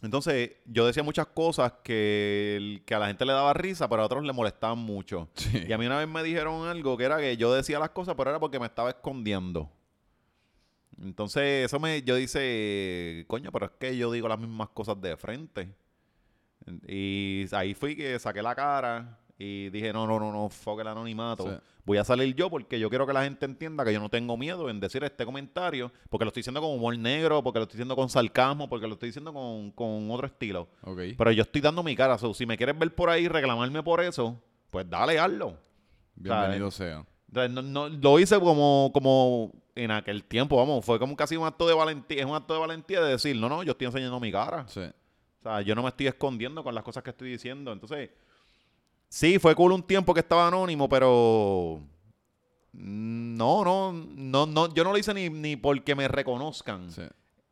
Entonces, 0.00 0.52
yo 0.64 0.86
decía 0.86 1.02
muchas 1.02 1.26
cosas 1.26 1.72
que, 1.82 2.82
que 2.86 2.94
a 2.94 3.00
la 3.00 3.08
gente 3.08 3.24
le 3.24 3.32
daba 3.32 3.52
risa, 3.52 3.88
pero 3.88 4.02
a 4.02 4.06
otros 4.06 4.24
le 4.24 4.32
molestaban 4.32 4.78
mucho. 4.78 5.28
Sí. 5.34 5.64
Y 5.68 5.72
a 5.72 5.78
mí 5.78 5.86
una 5.86 5.98
vez 5.98 6.08
me 6.08 6.22
dijeron 6.22 6.68
algo 6.68 6.96
que 6.96 7.04
era 7.04 7.18
que 7.18 7.36
yo 7.36 7.52
decía 7.52 7.78
las 7.78 7.90
cosas, 7.90 8.14
pero 8.16 8.30
era 8.30 8.38
porque 8.38 8.60
me 8.60 8.66
estaba 8.66 8.90
escondiendo. 8.90 9.70
Entonces, 11.02 11.66
eso 11.66 11.80
me, 11.80 12.02
yo 12.02 12.16
dice, 12.16 13.24
coño, 13.28 13.50
pero 13.52 13.66
es 13.66 13.72
que 13.78 13.96
yo 13.96 14.10
digo 14.10 14.28
las 14.28 14.38
mismas 14.38 14.68
cosas 14.70 15.00
de 15.00 15.16
frente. 15.16 15.74
Y 16.86 17.46
ahí 17.52 17.74
fui 17.74 17.96
que 17.96 18.18
saqué 18.18 18.42
la 18.42 18.54
cara 18.54 19.18
y 19.38 19.70
dije, 19.70 19.92
no, 19.92 20.06
no, 20.06 20.18
no, 20.18 20.32
no, 20.32 20.48
fuck 20.48 20.80
el 20.80 20.88
anonimato. 20.88 21.44
Sí. 21.44 21.56
Voy 21.88 21.96
a 21.98 22.04
salir 22.04 22.34
yo 22.34 22.50
porque 22.50 22.78
yo 22.78 22.90
quiero 22.90 23.06
que 23.06 23.14
la 23.14 23.24
gente 23.24 23.46
entienda 23.46 23.82
que 23.84 23.92
yo 23.94 23.98
no 23.98 24.10
tengo 24.10 24.36
miedo 24.36 24.68
en 24.68 24.78
decir 24.78 25.02
este 25.04 25.24
comentario, 25.24 25.90
porque 26.10 26.24
lo 26.26 26.28
estoy 26.28 26.40
diciendo 26.42 26.60
con 26.60 26.70
humor 26.70 26.96
negro, 26.98 27.42
porque 27.42 27.58
lo 27.58 27.62
estoy 27.62 27.78
diciendo 27.78 27.96
con 27.96 28.10
sarcasmo, 28.10 28.68
porque 28.68 28.86
lo 28.86 28.92
estoy 28.92 29.08
diciendo 29.08 29.32
con, 29.32 29.70
con 29.72 30.10
otro 30.10 30.26
estilo. 30.26 30.68
Ok. 30.82 31.00
Pero 31.16 31.32
yo 31.32 31.42
estoy 31.42 31.62
dando 31.62 31.82
mi 31.82 31.96
cara. 31.96 32.18
so, 32.18 32.34
si 32.34 32.44
me 32.44 32.56
quieres 32.58 32.78
ver 32.78 32.94
por 32.94 33.08
ahí 33.08 33.26
reclamarme 33.26 33.82
por 33.82 34.02
eso, 34.02 34.38
pues 34.70 34.88
dale, 34.88 35.18
hazlo. 35.18 35.56
Bienvenido 36.14 36.70
sea. 36.70 37.06
Entonces, 37.28 37.50
no, 37.52 37.62
no- 37.62 37.88
lo 37.88 38.18
hice 38.20 38.38
como, 38.38 38.90
como 38.92 39.52
en 39.74 39.90
aquel 39.90 40.24
tiempo, 40.24 40.56
vamos, 40.56 40.84
fue 40.84 40.98
como 40.98 41.16
casi 41.16 41.36
un 41.36 41.46
acto 41.46 41.66
de 41.66 41.74
valentía, 41.74 42.20
es 42.20 42.26
un 42.26 42.34
acto 42.34 42.52
de 42.54 42.60
valentía 42.60 43.00
de 43.00 43.12
decir, 43.12 43.36
no, 43.36 43.48
no, 43.48 43.62
yo 43.62 43.72
estoy 43.72 43.86
enseñando 43.86 44.18
mi 44.20 44.30
cara. 44.32 44.66
Sí. 44.68 44.80
O 44.80 45.42
sea, 45.42 45.60
yo 45.62 45.74
no 45.74 45.82
me 45.82 45.88
estoy 45.88 46.08
escondiendo 46.08 46.62
con 46.64 46.74
las 46.74 46.82
cosas 46.84 47.02
que 47.02 47.10
estoy 47.10 47.30
diciendo. 47.30 47.72
Entonces, 47.72 48.10
sí, 49.08 49.38
fue 49.38 49.54
cool 49.54 49.72
un 49.72 49.82
tiempo 49.82 50.14
que 50.14 50.20
estaba 50.20 50.48
anónimo, 50.48 50.88
pero 50.88 51.80
no, 52.72 53.64
no, 53.64 53.92
no, 53.92 54.46
no, 54.46 54.74
yo 54.74 54.84
no 54.84 54.92
lo 54.92 54.98
hice 54.98 55.14
ni, 55.14 55.28
ni 55.30 55.56
porque 55.56 55.94
me 55.94 56.08
reconozcan. 56.08 56.90
Sí. 56.90 57.02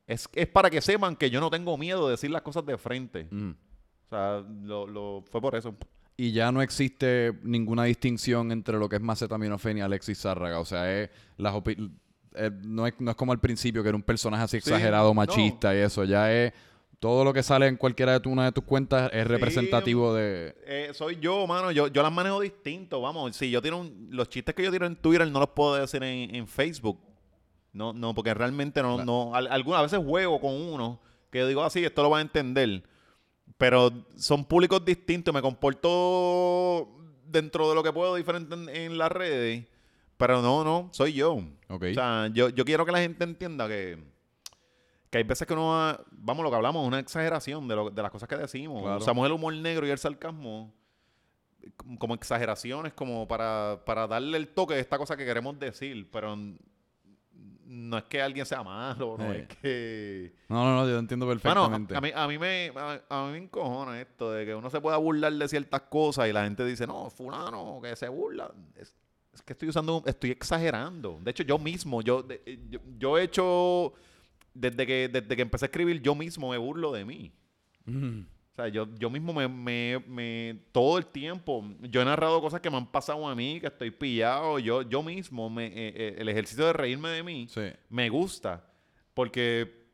Es, 0.07 0.29
es 0.35 0.47
para 0.47 0.71
que 0.71 0.81
sepan 0.81 1.17
que 1.17 1.31
yo 1.31 1.41
no 1.41 1.51
tengo 1.51 1.77
miedo 1.77 2.07
de 2.07 2.13
decir 2.13 2.31
las 2.31 2.43
cosas 2.43 2.65
de 2.65 2.79
frente. 2.79 3.27
Mm. 3.31 3.51
O 3.51 4.09
sea, 4.09 4.45
lo, 4.63 4.87
lo, 4.87 5.25
fue 5.31 5.41
por 5.41 5.57
eso. 5.57 5.75
Y 6.17 6.33
ya 6.33 6.53
no 6.53 6.63
existe 6.63 7.37
ninguna 7.43 7.85
distinción 7.85 8.53
entre 8.53 8.79
lo 8.79 8.89
que 8.89 8.97
es 8.97 9.03
Macetaminofen 9.03 9.79
y 9.79 9.81
Alexis 9.81 10.21
Zárraga. 10.21 10.61
O 10.61 10.65
sea, 10.65 11.03
es 11.03 11.11
las 11.37 11.55
eh, 12.37 12.51
no, 12.63 12.87
es, 12.87 12.95
no 12.99 13.11
es 13.11 13.17
como 13.17 13.33
al 13.33 13.41
principio, 13.41 13.83
que 13.83 13.89
era 13.89 13.97
un 13.97 14.03
personaje 14.03 14.45
así 14.45 14.61
Sí, 14.61 14.71
exagerado, 14.71 15.09
no. 15.09 15.15
machista 15.15 15.75
y 15.75 15.79
eso. 15.79 16.05
Ya 16.05 16.33
es. 16.33 16.53
Todo 16.99 17.25
lo 17.25 17.33
que 17.33 17.43
sale 17.43 17.67
en 17.67 17.77
cualquiera 17.77 18.13
de 18.13 18.21
tu- 18.21 18.31
una 18.31 18.47
de 18.47 18.53
tus 18.53 18.65
cuentas 18.65 19.11
es 19.13 19.27
representativo 19.27 20.15
de. 20.15 20.57
Eh, 20.67 20.91
soy 20.95 21.17
yo, 21.21 21.47
mano. 21.47 21.71
Yo, 21.71 21.89
yo 21.89 22.03
las 22.03 22.11
manejo 22.13 22.41
distinto. 22.41 23.01
Vamos, 23.03 23.37
si 23.37 23.51
yo 23.51 23.61
tiro 23.61 23.79
un- 23.79 24.09
los 24.11 24.29
chistes 24.31 24.55
que 24.55 24.63
yo 24.63 24.71
tiro 24.73 24.87
en 24.87 24.97
Twitter 24.97 25.31
no 25.31 25.39
los 25.41 25.51
puedo 25.51 25.75
decir 25.77 26.03
en, 26.03 26.35
en 26.35 26.47
Facebook. 26.49 26.99
No, 27.73 27.93
no, 27.93 28.15
porque 28.15 28.33
realmente 28.33 28.81
no, 28.83 29.05
no, 29.05 29.35
al- 29.35 29.49
algunas 29.49 29.83
veces 29.83 30.01
juego 30.05 30.41
con 30.41 30.55
uno 30.55 30.99
que 31.31 31.45
digo 31.47 31.63
así, 31.63 31.85
esto 31.85 32.03
lo 32.03 32.09
van 32.11 32.21
a 32.21 32.23
entender. 32.23 32.83
Pero 33.59 33.91
son 34.17 34.45
públicos 34.47 34.83
distintos, 34.85 35.33
me 35.35 35.43
comporto 35.43 36.89
dentro 37.27 37.69
de 37.69 37.75
lo 37.75 37.83
que 37.83 37.93
puedo 37.93 38.15
diferente 38.15 38.55
en, 38.55 38.69
en 38.69 38.99
las 38.99 39.13
redes. 39.13 39.65
Pero 40.17 40.41
no, 40.41 40.65
no, 40.65 40.89
soy 40.93 41.13
yo. 41.13 41.35
Ok. 41.69 41.85
O 41.91 41.95
sea, 41.95 42.29
yo, 42.33 42.49
yo 42.49 42.65
quiero 42.65 42.87
que 42.87 42.93
la 42.93 43.01
gente 43.01 43.23
entienda 43.25 43.69
que, 43.69 43.99
que 45.11 45.19
hay 45.19 45.25
veces 45.25 45.47
que 45.47 45.53
uno 45.55 45.69
va- 45.69 46.05
vamos, 46.11 46.43
lo 46.45 46.51
que 46.51 46.57
hablamos, 46.57 46.83
es 46.83 46.89
una 46.89 46.99
exageración 46.99 47.67
de, 47.69 47.77
lo- 47.77 47.91
de 47.91 48.03
las 48.03 48.11
cosas 48.11 48.29
que 48.29 48.37
decimos. 48.37 48.83
Claro. 48.83 48.99
Usamos 48.99 49.25
el 49.27 49.33
humor 49.33 49.55
negro 49.55 49.87
y 49.87 49.91
el 49.91 49.99
sarcasmo 49.99 50.73
como- 51.99 52.15
exageraciones, 52.15 52.93
como 52.93 53.27
para, 53.27 53.81
para 53.85 54.07
darle 54.07 54.37
el 54.39 54.49
toque 54.49 54.75
de 54.75 54.81
esta 54.81 54.99
cosa 54.99 55.17
que 55.17 55.25
queremos 55.25 55.59
decir, 55.59 56.09
pero 56.11 56.37
no 57.69 57.99
es 57.99 58.05
que 58.05 58.23
alguien 58.23 58.47
sea 58.47 58.63
malo, 58.63 59.17
no 59.19 59.33
Eh. 59.33 59.47
es 59.49 59.57
que... 59.59 60.33
No, 60.49 60.65
no, 60.65 60.77
no, 60.77 60.89
yo 60.89 60.99
entiendo 60.99 61.27
perfectamente. 61.27 61.95
a, 61.95 61.99
a 61.99 62.01
mí, 62.01 62.11
a 62.15 62.29
mí 62.29 62.39
me 62.39 62.73
a, 62.77 63.01
a 63.09 63.27
mí 63.27 63.33
me 63.33 63.39
encojona 63.39 64.01
esto 64.01 64.31
de 64.31 64.47
que 64.47 64.55
uno 64.55 64.71
se 64.71 64.81
pueda 64.81 64.97
burlar 64.99 65.33
de 65.33 65.49
ciertas 65.49 65.83
cosas 65.83 66.29
y 66.29 66.33
la 66.33 66.45
gente 66.45 66.65
dice, 66.65 66.87
no, 66.87 67.11
fulano, 67.11 67.81
que 67.83 67.97
se 67.97 68.09
burla. 68.09 68.53
Es, 68.77 68.95
es 69.35 69.43
que 69.43 69.53
estoy 69.55 69.69
usando, 69.69 70.03
estoy 70.07 70.31
exagerando. 70.31 71.19
De 71.21 71.33
hecho, 71.33 71.43
yo 71.43 71.59
mismo, 71.59 72.01
yo, 72.03 72.23
de- 72.23 72.41
eh, 72.47 72.59
yo, 72.71 72.79
yo 72.99 73.19
he 73.19 73.25
hecho, 73.25 73.93
desde 74.59 74.87
que, 74.87 75.09
desde 75.09 75.37
que 75.37 75.43
empecé 75.43 75.65
a 75.65 75.69
escribir, 75.69 76.01
yo 76.03 76.15
mismo 76.15 76.51
me 76.51 76.59
burlo 76.59 76.93
de 76.93 77.05
mí. 77.05 77.33
Mm. 77.85 78.21
O 78.21 78.55
sea, 78.57 78.69
yo, 78.69 78.89
yo 78.99 79.11
mismo 79.11 79.35
me, 79.35 79.47
me, 79.49 80.03
me- 80.09 80.59
todo 80.73 80.97
el 80.97 81.07
tiempo, 81.07 81.63
yo 81.83 82.01
he 82.01 82.05
narrado 82.05 82.41
cosas 82.41 82.61
que 82.61 82.71
me 82.71 82.79
han 82.79 82.87
pasado 82.91 83.27
a 83.29 83.35
mí, 83.35 83.61
que 83.61 83.67
estoy 83.67 83.91
pillado, 83.91 84.59
yo, 84.59 84.81
yo 84.83 85.03
mismo, 85.03 85.51
me, 85.51 85.67
eh, 85.67 85.73
eh, 85.77 86.15
el 86.19 86.29
ejercicio 86.31 86.65
de 86.67 86.73
reírme 86.73 87.11
de 87.11 87.23
mí, 87.23 87.47
Sí. 87.51 87.61
me 87.91 88.09
gusta, 88.09 88.65
porque 89.13 89.85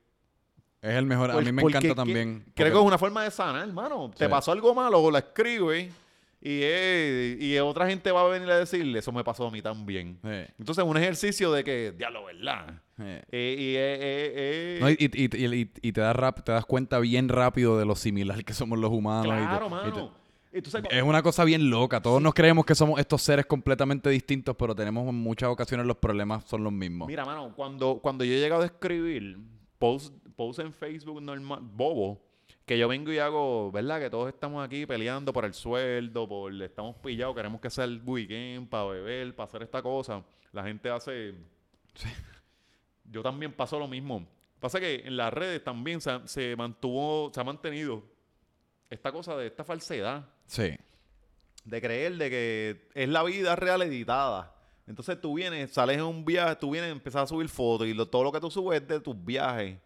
Es 0.81 0.95
el 0.95 1.07
mejor. 1.07 1.31
A 1.33 1.41
mí 1.41 1.51
me 1.53 1.63
encanta 1.63 1.95
también. 1.95 2.45
Creo 2.55 2.73
que 2.73 2.79
es 2.79 2.85
una 2.85 2.99
forma 2.99 3.25
de 3.25 3.31
sanar, 3.31 3.67
hermano. 3.69 4.11
Te 4.17 4.29
pasó 4.29 4.53
algo 4.53 4.75
malo, 4.75 5.11
la 5.11 5.19
escribes 5.21 5.93
y, 6.45 6.61
eh, 6.65 7.37
y 7.41 7.57
otra 7.59 7.87
gente 7.89 8.11
va 8.11 8.23
a 8.23 8.29
venir 8.29 8.51
a 8.51 8.59
decirle, 8.59 8.99
eso 8.99 9.13
me 9.13 9.23
pasó 9.23 9.47
a 9.47 9.51
mí 9.51 9.63
también. 9.63 10.19
Sí, 10.23 10.53
Entonces, 10.59 10.85
un 10.85 10.97
ejercicio 10.97 11.53
de 11.53 11.63
que, 11.63 11.93
diablo, 11.93 12.25
¿verdad? 12.25 12.81
sí. 12.97 13.05
Eh, 13.31 13.57
y, 13.59 13.77
eh, 13.77 13.99
eh, 14.37 14.79
No, 14.81 14.91
y, 14.91 14.97
y- 14.99 15.71
y- 15.89 15.93
te, 15.93 16.01
das 16.01 16.17
rap- 16.17 16.43
te 16.45 16.51
das 16.53 16.67
cuenta 16.67 16.99
bien 16.99 17.29
rápido 17.29 17.79
de 17.79 17.85
lo 17.87 17.95
similar 17.95 18.45
que 18.45 18.55
somos 18.55 18.79
los 18.79 18.91
humanos. 18.91 19.23
te- 19.33 19.39
claro, 19.47 19.67
te- 19.67 19.71
mano. 19.71 20.23
Entonces, 20.55 20.83
es 20.91 21.03
una 21.03 21.23
cosa 21.23 21.45
bien 21.45 21.71
loca. 21.71 22.03
Todos 22.03 22.21
nos 22.21 22.35
creemos 22.35 22.67
que 22.67 22.75
somos 22.75 23.01
estos 23.01 23.23
seres 23.23 23.47
completamente 23.47 24.11
distintos, 24.11 24.55
pero 24.55 24.75
tenemos 24.75 25.09
en 25.09 25.15
muchas 25.15 25.49
ocasiones 25.49 25.87
los 25.87 25.97
problemas 25.97 26.45
son 26.45 26.63
los 26.63 26.73
mismos. 26.73 27.09
mira, 27.09 27.25
mano, 27.25 27.55
cuando, 27.57 28.01
cuando 28.03 28.23
yo 28.25 28.35
he 28.35 28.39
llegado 28.39 28.61
a 28.63 28.67
escribir 28.67 29.39
post, 29.79 30.13
post 30.37 30.59
en 30.59 30.73
Facebook 30.75 31.23
normal, 31.23 31.61
bobo, 31.63 32.21
que 32.67 32.79
yo 32.79 32.87
vengo 32.89 33.13
y 33.13 33.19
hago, 33.19 33.71
¿verdad? 33.73 34.01
Que 34.01 34.09
todos 34.11 34.29
estamos 34.29 34.65
aquí 34.65 34.87
peleando 34.87 35.33
por 35.33 35.45
el 35.45 35.53
sueldo, 35.55 36.29
por 36.29 36.53
estamos 36.63 36.97
pillados, 36.97 37.35
queremos 37.35 37.61
que 37.61 37.71
sea 37.71 37.85
el 37.85 38.01
weekend 38.05 38.69
para 38.69 38.85
beber, 38.87 39.35
para 39.35 39.49
hacer 39.49 39.63
esta 39.63 39.83
cosa. 39.83 40.23
La 40.53 40.63
gente 40.65 40.89
hace. 40.91 41.35
Yo 43.05 43.23
también 43.23 43.53
paso 43.53 43.79
lo 43.79 43.89
mismo. 43.89 44.27
Pasa 44.61 44.79
que 44.79 45.03
en 45.05 45.17
las 45.17 45.33
redes 45.33 45.63
también 45.65 46.01
se, 46.01 46.11
se 46.27 46.55
mantuvo, 46.57 47.31
se 47.35 47.41
ha 47.41 47.45
mantenido 47.45 48.03
esta 48.89 49.11
cosa 49.11 49.37
de 49.37 49.47
esta 49.49 49.65
falsedad 49.65 50.25
Sí. 50.47 50.77
de 51.65 51.81
creer 51.81 52.17
de 52.17 52.31
que 52.31 52.89
es 52.95 53.09
la 53.09 53.23
vida 53.25 53.57
real 53.57 53.83
editada. 53.83 54.55
Entonces 54.87 55.21
tú 55.21 55.35
vienes, 55.35 55.73
sales 55.73 55.97
en 55.97 56.05
un 56.05 56.25
viaje, 56.25 56.57
tú 56.57 56.71
vienes, 56.71 56.91
empiezas 56.93 57.23
a 57.23 57.27
subir 57.27 57.49
fotos 57.49 57.87
y 57.89 57.95
lo- 57.95 58.07
todo 58.07 58.23
lo 58.25 58.33
que 58.33 58.41
tú 58.41 58.51
subes 58.51 58.83
es 58.83 58.89
de 58.89 59.01
tus 59.01 59.17
viajes 59.25 59.79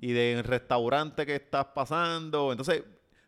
y 0.00 0.12
del 0.12 0.44
restaurante 0.44 1.26
que 1.26 1.34
estás 1.36 1.66
pasando. 1.74 2.50
Entonces, 2.52 2.82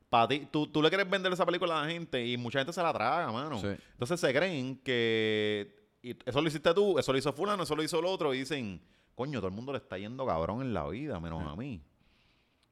para 0.08 0.28
ti, 0.28 0.48
tú, 0.50 0.66
tú 0.66 0.82
le 0.82 0.88
quieres 0.88 1.08
vender 1.08 1.32
esa 1.32 1.46
película 1.46 1.80
a 1.80 1.84
la 1.84 1.90
gente 1.90 2.24
y 2.26 2.36
mucha 2.36 2.58
gente 2.60 2.72
se 2.72 2.82
la 2.82 2.92
traga, 2.92 3.30
mano. 3.32 3.58
Sí. 3.60 3.68
Entonces 3.92 4.20
se 4.20 4.32
creen 4.34 4.76
que 4.78 5.76
y 6.02 6.16
eso 6.24 6.40
lo 6.40 6.48
hiciste 6.48 6.72
tú, 6.72 6.98
eso 6.98 7.12
lo 7.12 7.18
hizo 7.18 7.32
fulano, 7.32 7.62
eso 7.64 7.76
lo 7.76 7.82
hizo 7.82 7.98
el 7.98 8.06
otro 8.06 8.32
y 8.32 8.38
dicen, 8.38 8.80
coño, 9.14 9.38
todo 9.38 9.48
el 9.48 9.54
mundo 9.54 9.72
le 9.72 9.78
está 9.78 9.98
yendo 9.98 10.24
cabrón 10.24 10.62
en 10.62 10.72
la 10.72 10.88
vida, 10.88 11.20
menos 11.20 11.46
a 11.46 11.54
mí. 11.56 11.82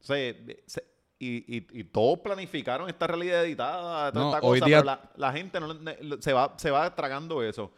O 0.01 0.05
sea, 0.05 0.35
se- 0.67 0.85
y, 1.21 1.57
y, 1.59 1.67
y 1.81 1.85
todos 1.85 2.21
planificaron 2.21 2.89
esta 2.89 3.07
realidad 3.09 3.45
editada, 3.45 4.13
toda 4.13 4.25
No, 4.25 4.31
esta 4.31 4.41
cosa, 4.41 4.65
día- 4.67 4.77
pero 4.79 4.85
la, 4.87 5.11
la 5.17 5.33
gente 5.33 5.59
no, 5.61 5.77
se, 6.23 6.33
va, 6.33 6.55
se 6.57 6.71
va 6.71 6.95
tragando 6.95 7.43
eso 7.43 7.73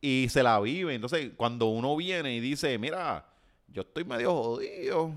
y 0.00 0.26
se 0.30 0.42
la 0.42 0.60
vive. 0.60 0.94
Entonces, 0.94 1.32
cuando 1.36 1.66
uno 1.66 1.96
viene 1.96 2.34
y 2.36 2.40
dice, 2.40 2.78
mira, 2.78 3.26
yo 3.68 3.80
estoy 3.82 4.04
medio 4.04 4.32
jodido, 4.34 5.12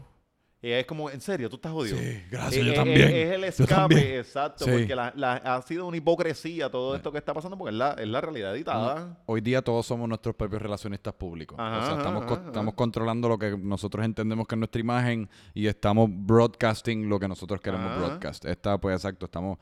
y 0.68 0.72
es 0.72 0.86
como, 0.86 1.10
en 1.12 1.22
serio, 1.22 1.48
tú 1.50 1.58
estás 1.58 1.72
jodido. 1.72 1.98
Sí, 1.98 2.24
gracias, 2.32 2.54
Es- 2.56 2.66
yo 2.66 2.72
es- 2.72 2.76
también. 2.78 3.02
Es, 3.02 3.14
es 3.14 3.32
el 3.32 3.42
Yo 3.42 3.64
escape, 3.66 4.20
exacto, 4.20 4.66
Sí. 4.66 4.72
porque 4.72 4.96
la, 4.96 5.14
la- 5.16 5.34
ha 5.36 5.62
sido 5.62 5.86
una 5.86 5.98
hipocresía 5.98 6.70
todo 6.72 6.96
esto 6.96 7.12
que 7.12 7.20
está 7.20 7.34
pasando, 7.34 7.58
porque 7.58 7.70
es 7.72 7.78
la, 7.78 7.92
es 7.92 8.08
la 8.08 8.20
realidad 8.22 8.56
editada. 8.56 9.20
Hoy 9.28 9.42
día 9.42 9.62
todos 9.62 9.86
somos 9.86 10.10
nuestros 10.10 10.34
propios 10.36 10.62
relacionistas 10.62 11.14
públicos. 11.14 11.58
Ajá, 11.60 11.78
o 11.78 11.86
sea, 11.86 11.98
estamos, 11.98 12.24
ajá, 12.24 12.28
co- 12.28 12.34
ajá. 12.36 12.46
estamos 12.48 12.74
controlando 12.74 13.30
lo 13.30 13.38
que 13.38 13.58
nosotros 13.58 14.04
entendemos 14.06 14.48
que 14.48 14.56
es 14.56 14.60
nuestra 14.60 14.82
imagen 14.82 15.30
y 15.54 15.68
estamos 15.68 16.10
broadcasting 16.12 17.08
lo 17.10 17.20
que 17.20 17.28
nosotros 17.28 17.62
queremos 17.62 17.92
Ajá. 17.92 17.98
broadcast. 18.00 18.46
Está, 18.46 18.78
pues 18.80 18.96
exacto, 18.96 19.26
estamos... 19.26 19.60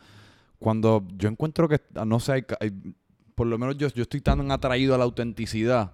Cuando 0.60 1.06
yo 1.18 1.28
encuentro 1.28 1.68
que, 1.68 1.82
no 2.06 2.20
sé, 2.22 2.32
hay- 2.32 2.46
por 3.36 3.48
lo 3.48 3.58
menos 3.58 3.78
yo, 3.78 3.88
yo 3.90 4.04
estoy 4.04 4.22
tan 4.22 4.50
atraído 4.52 4.94
a 4.96 4.98
la 4.98 5.04
autenticidad 5.06 5.92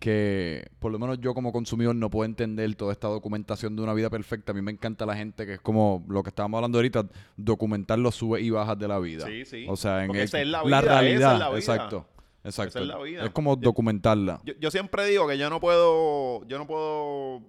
que 0.00 0.68
por 0.78 0.92
lo 0.92 0.98
menos 0.98 1.18
yo 1.20 1.34
como 1.34 1.52
consumidor 1.52 1.94
no 1.94 2.10
puedo 2.10 2.24
entender 2.26 2.74
toda 2.74 2.92
esta 2.92 3.08
documentación 3.08 3.74
de 3.76 3.82
una 3.82 3.94
vida 3.94 4.10
perfecta. 4.10 4.52
A 4.52 4.54
mí 4.54 4.62
me 4.62 4.70
encanta 4.72 5.06
la 5.06 5.16
gente 5.16 5.46
que 5.46 5.54
es 5.54 5.60
como 5.60 6.04
lo 6.08 6.22
que 6.22 6.28
estábamos 6.28 6.58
hablando 6.58 6.78
ahorita, 6.78 7.06
documentar 7.36 7.98
los 7.98 8.14
subes 8.16 8.42
y 8.42 8.50
bajas 8.50 8.78
de 8.78 8.88
la 8.88 8.98
vida. 8.98 9.26
Sí, 9.26 9.44
sí. 9.44 9.66
O 9.68 9.76
sea, 9.76 10.04
en 10.04 10.10
el- 10.14 10.20
esa 10.22 10.40
es 10.40 10.46
la 10.46 10.58
la 10.58 10.64
vida, 10.64 10.78
esa 10.80 10.92
es 10.94 11.00
realidad, 11.00 11.38
la 11.38 11.48
vida. 11.48 11.58
exacto. 11.58 12.06
Exacto. 12.44 12.78
es 12.80 12.86
la 12.86 12.98
vida. 12.98 13.24
Es 13.24 13.30
como 13.30 13.56
documentarla. 13.56 14.40
Yo, 14.44 14.52
yo 14.60 14.70
siempre 14.70 15.06
digo 15.06 15.26
que 15.26 15.38
yo 15.38 15.48
no 15.48 15.60
puedo, 15.60 16.46
yo 16.46 16.58
no 16.58 16.66
puedo, 16.66 17.40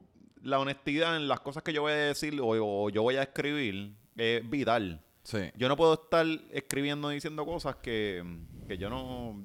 la 0.42 0.58
honestidad 0.60 1.18
en 1.18 1.28
las 1.28 1.42
cosas 1.42 1.64
que 1.64 1.74
yo 1.74 1.82
voy 1.82 1.92
a 1.92 1.96
decir 1.96 2.40
o, 2.42 2.48
o 2.86 2.90
yo 2.90 3.02
voy 3.02 3.16
a 3.18 3.24
escribir 3.24 3.94
es 4.16 4.50
vital. 4.50 5.02
Sí. 5.26 5.40
Yo 5.58 5.68
no 5.68 5.76
puedo 5.76 5.96
estar 5.96 6.26
escribiendo 6.52 7.12
y 7.12 7.16
diciendo 7.16 7.46
cosas 7.46 7.78
que, 7.78 8.24
que 8.68 8.78
yo 8.78 8.90
no, 8.90 9.44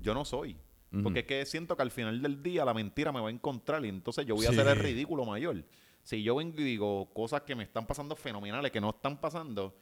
yo 0.00 0.14
no 0.14 0.24
soy. 0.24 0.56
Porque 1.02 1.20
es 1.20 1.26
que 1.26 1.46
siento 1.46 1.74
que 1.74 1.82
al 1.82 1.90
final 1.90 2.20
del 2.20 2.42
día 2.42 2.66
la 2.66 2.74
mentira 2.74 3.12
me 3.12 3.20
va 3.20 3.28
a 3.28 3.30
encontrar 3.30 3.82
y 3.84 3.88
entonces 3.88 4.26
yo 4.26 4.34
voy 4.34 4.44
a 4.44 4.50
hacer 4.50 4.66
el 4.66 4.76
ridículo 4.76 5.24
mayor. 5.24 5.64
Si 6.02 6.22
yo 6.22 6.36
vengo 6.36 6.60
y 6.60 6.64
digo 6.64 7.10
cosas 7.14 7.42
que 7.42 7.54
me 7.54 7.62
están 7.62 7.86
pasando 7.86 8.14
fenomenales, 8.14 8.70
que 8.70 8.80
no 8.80 8.90
están 8.90 9.18
pasando, 9.18 9.74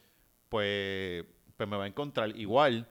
pues, 0.48 1.24
pues 1.56 1.68
me 1.68 1.76
va 1.76 1.84
a 1.84 1.86
encontrar. 1.88 2.36
Igual, 2.38 2.86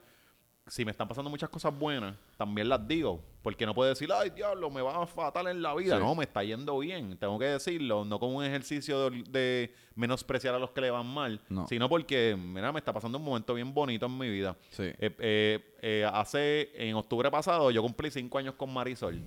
si 0.70 0.84
me 0.84 0.92
están 0.92 1.08
pasando 1.08 1.28
muchas 1.28 1.48
cosas 1.50 1.76
buenas, 1.76 2.14
también 2.36 2.68
las 2.68 2.86
digo. 2.86 3.20
Porque 3.42 3.66
no 3.66 3.74
puedo 3.74 3.88
decir, 3.88 4.08
ay, 4.12 4.30
diablo, 4.30 4.70
me 4.70 4.80
va 4.82 5.04
fatal 5.06 5.48
en 5.48 5.60
la 5.62 5.74
vida. 5.74 5.96
Sí. 5.96 6.02
No, 6.02 6.14
me 6.14 6.24
está 6.24 6.44
yendo 6.44 6.78
bien. 6.78 7.16
Tengo 7.18 7.38
que 7.38 7.46
decirlo, 7.46 8.04
no 8.04 8.20
como 8.20 8.36
un 8.38 8.44
ejercicio 8.44 9.10
de, 9.10 9.22
de 9.30 9.74
menospreciar 9.96 10.54
a 10.54 10.58
los 10.60 10.70
que 10.70 10.80
le 10.80 10.90
van 10.90 11.06
mal, 11.06 11.40
No. 11.48 11.66
sino 11.66 11.88
porque, 11.88 12.36
mira, 12.38 12.70
me 12.70 12.78
está 12.78 12.92
pasando 12.92 13.18
un 13.18 13.24
momento 13.24 13.54
bien 13.54 13.74
bonito 13.74 14.06
en 14.06 14.16
mi 14.16 14.30
vida. 14.30 14.56
Sí. 14.70 14.84
Eh, 14.84 15.16
eh, 15.18 15.74
eh, 15.82 16.08
hace, 16.12 16.70
en 16.74 16.94
octubre 16.94 17.30
pasado, 17.30 17.70
yo 17.72 17.82
cumplí 17.82 18.10
cinco 18.10 18.38
años 18.38 18.54
con 18.54 18.72
Marisol. 18.72 19.20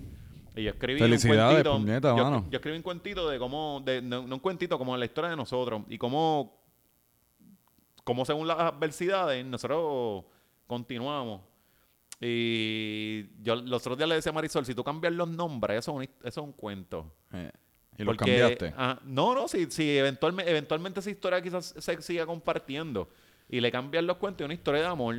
Y 0.56 0.62
yo 0.62 0.70
escribí 0.70 1.02
un 1.02 1.08
cuentito. 1.10 1.72
puñeta, 1.76 2.16
yo, 2.16 2.44
yo 2.48 2.56
escribí 2.56 2.76
un 2.76 2.82
cuentito 2.82 3.28
de 3.28 3.38
cómo, 3.38 3.82
de, 3.84 4.00
no, 4.00 4.26
no 4.26 4.36
un 4.36 4.40
cuentito, 4.40 4.78
como 4.78 4.96
la 4.96 5.04
historia 5.04 5.30
de 5.30 5.36
nosotros. 5.36 5.82
Y 5.88 5.98
cómo, 5.98 6.56
cómo 8.04 8.24
según 8.24 8.46
las 8.46 8.58
adversidades, 8.60 9.44
nosotros 9.44 10.24
continuamos. 10.66 11.42
Y 12.20 13.26
yo 13.42 13.56
los 13.56 13.82
otros 13.82 13.96
días 13.98 14.08
le 14.08 14.14
decía 14.16 14.30
a 14.30 14.34
Marisol, 14.34 14.64
si 14.64 14.74
tú 14.74 14.82
cambias 14.84 15.12
los 15.12 15.28
nombres, 15.28 15.78
eso 15.80 15.92
es 16.00 16.08
un, 16.08 16.14
eso 16.26 16.40
es 16.40 16.46
un 16.46 16.52
cuento. 16.52 17.12
Eh, 17.32 17.50
Y 17.98 18.02
lo 18.04 18.10
Porque, 18.12 18.38
cambiaste. 18.38 18.74
ah, 18.76 18.98
no, 19.04 19.34
no, 19.34 19.46
si, 19.48 19.70
si 19.70 19.96
eventualmente, 19.98 20.50
eventualmente 20.50 21.00
esa 21.00 21.10
historia 21.10 21.40
quizás 21.42 21.74
se 21.78 22.02
siga 22.02 22.24
compartiendo 22.26 23.08
y 23.48 23.60
le 23.60 23.70
cambias 23.70 24.04
los 24.04 24.16
cuentos 24.16 24.42
y 24.42 24.44
una 24.46 24.54
historia 24.54 24.80
de 24.82 24.86
amor, 24.88 25.16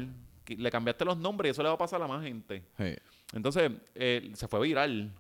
le 0.48 0.72
cambiaste 0.72 1.06
los 1.06 1.18
nombres 1.18 1.50
y 1.50 1.52
eso 1.52 1.64
le 1.64 1.70
va 1.70 1.76
a 1.76 1.78
pasar 1.78 2.02
a 2.02 2.08
más 2.08 2.24
gente. 2.24 2.64
Sí. 2.78 2.96
Entonces, 3.34 3.72
eh, 3.94 4.32
se 4.34 4.48
fue 4.48 4.62
viral. 4.62 5.12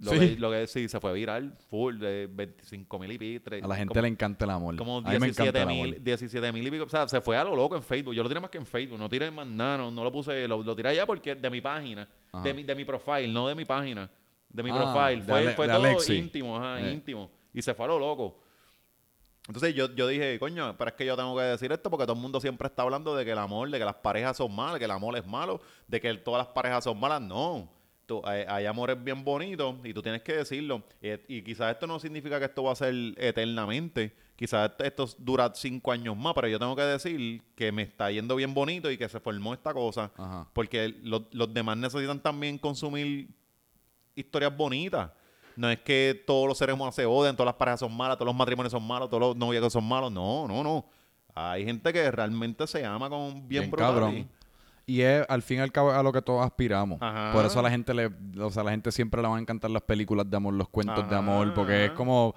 Lo, 0.00 0.10
Sí. 0.10 0.18
que, 0.18 0.36
lo 0.40 0.50
que 0.50 0.66
sí, 0.66 0.88
se 0.88 0.98
fue 0.98 1.12
viral, 1.12 1.54
full, 1.70 1.98
de 1.98 2.26
25 2.30 2.98
mil 2.98 3.12
y 3.12 3.18
pico. 3.18 3.48
A 3.62 3.68
la 3.68 3.76
gente 3.76 3.90
como, 3.92 4.02
le 4.02 4.08
encanta 4.08 4.44
el 4.44 4.50
amor. 4.50 4.76
como 4.76 4.98
a 4.98 5.00
mí 5.02 5.06
me 5.20 5.28
encanta 5.28 5.42
17 5.44 5.58
el 5.58 5.68
amor. 5.68 5.86
mil 5.86 6.02
17 6.04 6.52
mil 6.52 6.66
y 6.66 6.70
pico. 6.72 6.84
O 6.84 6.88
sea, 6.88 7.06
se 7.08 7.20
fue 7.20 7.36
a 7.36 7.44
lo 7.44 7.54
loco 7.54 7.76
en 7.76 7.82
Facebook. 7.82 8.12
Yo 8.12 8.22
lo 8.24 8.28
tiré 8.28 8.40
más 8.40 8.50
que 8.50 8.58
en 8.58 8.66
Facebook. 8.66 8.98
No 8.98 9.08
tiré 9.08 9.30
más 9.30 9.46
nada, 9.46 9.78
no, 9.78 9.90
no 9.92 10.02
lo 10.02 10.10
puse, 10.10 10.48
lo, 10.48 10.62
lo 10.62 10.74
tiré 10.76 10.88
allá 10.88 11.06
porque 11.06 11.36
de 11.36 11.48
mi 11.48 11.60
página, 11.60 12.08
Ajá. 12.32 12.42
de 12.42 12.52
mi, 12.54 12.64
de 12.64 12.74
mi 12.74 12.84
profile, 12.84 13.28
no 13.28 13.46
de 13.46 13.54
mi 13.54 13.64
página. 13.64 14.10
De 14.48 14.62
mi 14.64 14.70
Ah, 14.70 14.74
profile. 14.92 15.16
de 15.20 15.22
Fue, 15.22 15.38
Ale- 15.38 15.50
fue 15.54 15.66
de 15.68 15.72
todo 15.74 15.84
Alexi. 15.84 16.14
íntimo, 16.16 16.56
ajá, 16.56 16.80
Eh. 16.80 16.92
íntimo. 16.92 17.30
Y 17.52 17.62
se 17.62 17.72
fue 17.72 17.84
a 17.84 17.88
lo 17.88 17.98
loco. 18.00 18.40
Entonces 19.46 19.74
yo, 19.74 19.94
yo 19.94 20.08
dije, 20.08 20.38
coño, 20.38 20.74
pero 20.76 20.88
es 20.90 20.96
que 20.96 21.04
yo 21.06 21.16
tengo 21.16 21.36
que 21.36 21.42
decir 21.42 21.70
esto 21.70 21.90
porque 21.90 22.04
todo 22.06 22.14
el 22.16 22.20
mundo 22.22 22.40
siempre 22.40 22.66
está 22.66 22.82
hablando 22.82 23.14
de 23.14 23.24
que 23.24 23.30
el 23.32 23.38
amor, 23.38 23.70
de 23.70 23.78
que 23.78 23.84
las 23.84 23.94
parejas 23.96 24.38
son 24.38 24.54
malas, 24.54 24.78
que 24.78 24.86
el 24.86 24.90
amor 24.90 25.16
es 25.16 25.26
malo, 25.26 25.60
de 25.86 26.00
que 26.00 26.12
todas 26.14 26.38
las 26.46 26.54
parejas 26.54 26.82
son 26.84 26.98
malas. 26.98 27.20
No. 27.20 27.68
Tú- 28.06 28.22
hay, 28.24 28.44
hay 28.48 28.66
amores 28.66 29.02
bien 29.02 29.24
bonitos 29.24 29.74
y 29.84 29.92
tú 29.94 30.02
tienes 30.02 30.22
que 30.22 30.34
decirlo. 30.34 30.82
Y 31.28 31.42
quizás 31.42 31.72
esto 31.72 31.86
no 31.86 31.98
significa 31.98 32.38
que 32.38 32.46
esto 32.46 32.62
va 32.64 32.72
a 32.72 32.76
ser 32.76 32.94
eternamente. 33.16 34.14
Quizás 34.36 34.70
esto, 34.70 34.84
esto 34.84 35.08
dura 35.18 35.52
cinco 35.54 35.92
años 35.92 36.16
más, 36.16 36.34
pero 36.34 36.48
yo 36.48 36.58
tengo 36.58 36.74
que 36.74 36.82
decir 36.82 37.42
que 37.54 37.70
me 37.70 37.82
está 37.82 38.10
yendo 38.10 38.34
bien 38.36 38.52
bonito 38.52 38.90
y 38.90 38.98
que 38.98 39.08
se 39.08 39.20
formó 39.20 39.54
esta 39.54 39.72
cosa. 39.72 40.10
Ajá. 40.16 40.48
Porque 40.52 40.94
los, 41.02 41.22
los 41.32 41.52
demás 41.54 41.76
necesitan 41.76 42.20
también 42.20 42.58
consumir 42.58 43.28
historias 44.14 44.56
bonitas. 44.56 45.10
No 45.56 45.70
es 45.70 45.78
que 45.80 46.20
todos 46.26 46.48
los 46.48 46.58
seres 46.58 46.74
humanos 46.74 46.96
se 46.96 47.06
odian, 47.06 47.36
todas 47.36 47.46
las 47.46 47.54
parejas 47.54 47.80
son 47.80 47.96
malas, 47.96 48.16
todos 48.16 48.26
los 48.26 48.34
matrimonios 48.34 48.72
son 48.72 48.84
malos, 48.84 49.08
todos 49.08 49.20
los 49.20 49.36
noviazgos 49.36 49.72
son 49.72 49.84
malos. 49.84 50.10
No, 50.10 50.48
no, 50.48 50.64
no. 50.64 50.84
Hay 51.32 51.64
gente 51.64 51.92
que 51.92 52.10
realmente 52.10 52.66
se 52.66 52.84
ama 52.84 53.08
con 53.08 53.46
bien, 53.48 53.62
Bien 53.64 53.70
cabrón. 53.70 54.28
Y- 54.86 55.00
es 55.02 55.24
al 55.28 55.42
fin 55.42 55.58
y 55.58 55.60
al 55.60 55.72
cabo 55.72 55.90
a 55.92 56.02
lo 56.02 56.12
que 56.12 56.22
todos 56.22 56.44
aspiramos. 56.44 56.98
Ajá. 57.00 57.32
Por 57.32 57.44
eso 57.44 57.58
a 57.58 57.62
la 57.62 57.70
gente 57.70 57.92
le, 57.94 58.10
o 58.40 58.50
sea, 58.50 58.62
a 58.62 58.64
la 58.64 58.70
gente 58.72 58.90
siempre 58.92 59.20
le 59.22 59.28
van 59.28 59.38
a 59.38 59.40
encantar 59.40 59.70
las 59.70 59.82
películas 59.82 60.28
de 60.30 60.36
amor, 60.36 60.54
los 60.54 60.68
cuentos 60.68 61.08
de 61.08 61.16
amor, 61.16 61.52
porque 61.54 61.86
es 61.86 61.90
como 61.92 62.34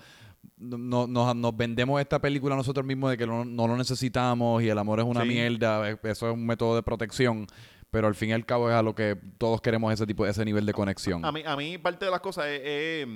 no, 0.57 1.07
nos, 1.07 1.35
nos 1.35 1.57
vendemos 1.57 1.99
esta 1.99 2.19
película 2.19 2.55
nosotros 2.55 2.85
mismos 2.85 3.11
de 3.11 3.17
que 3.17 3.27
no, 3.27 3.43
no 3.45 3.67
lo 3.67 3.75
necesitamos 3.75 4.63
y 4.63 4.69
el 4.69 4.77
amor 4.77 4.99
es 4.99 5.05
una 5.05 5.21
Sí. 5.23 5.27
mierda, 5.27 5.89
eso 5.89 6.27
es 6.29 6.33
un 6.33 6.45
método 6.45 6.75
de 6.75 6.83
protección, 6.83 7.45
pero 7.91 8.07
al 8.07 8.15
fin 8.15 8.29
y 8.29 8.33
al 8.33 8.45
cabo 8.45 8.69
es 8.69 8.75
a 8.75 8.81
lo 8.81 8.95
que 8.95 9.17
todos 9.37 9.61
queremos 9.61 9.91
ese 9.93 10.05
tipo, 10.07 10.25
ese 10.25 10.43
nivel 10.45 10.65
de 10.65 10.73
conexión. 10.73 11.23
A 11.25 11.31
mí, 11.31 11.43
a 11.45 11.55
mí 11.55 11.77
parte 11.77 12.05
de 12.05 12.11
las 12.11 12.21
cosas 12.21 12.45
es, 12.47 12.61
es- 12.63 13.07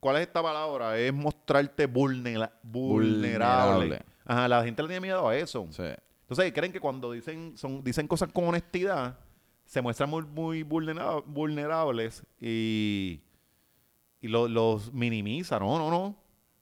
¿cuál 0.00 0.16
es 0.16 0.22
esta 0.22 0.42
palabra? 0.42 0.96
Es 0.98 1.12
mostrarte 1.12 1.86
vulnera- 1.86 2.52
vulnerable. 2.62 3.74
Vulnerable. 3.86 4.02
Ajá, 4.24 4.46
la 4.48 4.62
gente 4.62 4.82
le 4.82 4.88
tiene 4.88 5.00
miedo 5.00 5.28
a 5.28 5.36
eso. 5.36 5.66
Sí. 5.70 5.82
Entonces 6.28 6.52
creen 6.52 6.72
que 6.72 6.80
cuando 6.80 7.12
dicen, 7.12 7.56
son, 7.56 7.82
dicen 7.82 8.06
cosas 8.06 8.30
con 8.32 8.44
honestidad, 8.48 9.18
se 9.64 9.80
muestran 9.80 10.10
muy, 10.10 10.22
muy 10.24 10.62
vulnera- 10.62 11.22
vulnerables 11.24 12.22
y, 12.40 13.20
y 14.20 14.28
lo- 14.28 14.48
los 14.48 14.92
minimiza. 14.92 15.58
No, 15.58 15.78
no, 15.78 15.90
no. 15.90 16.16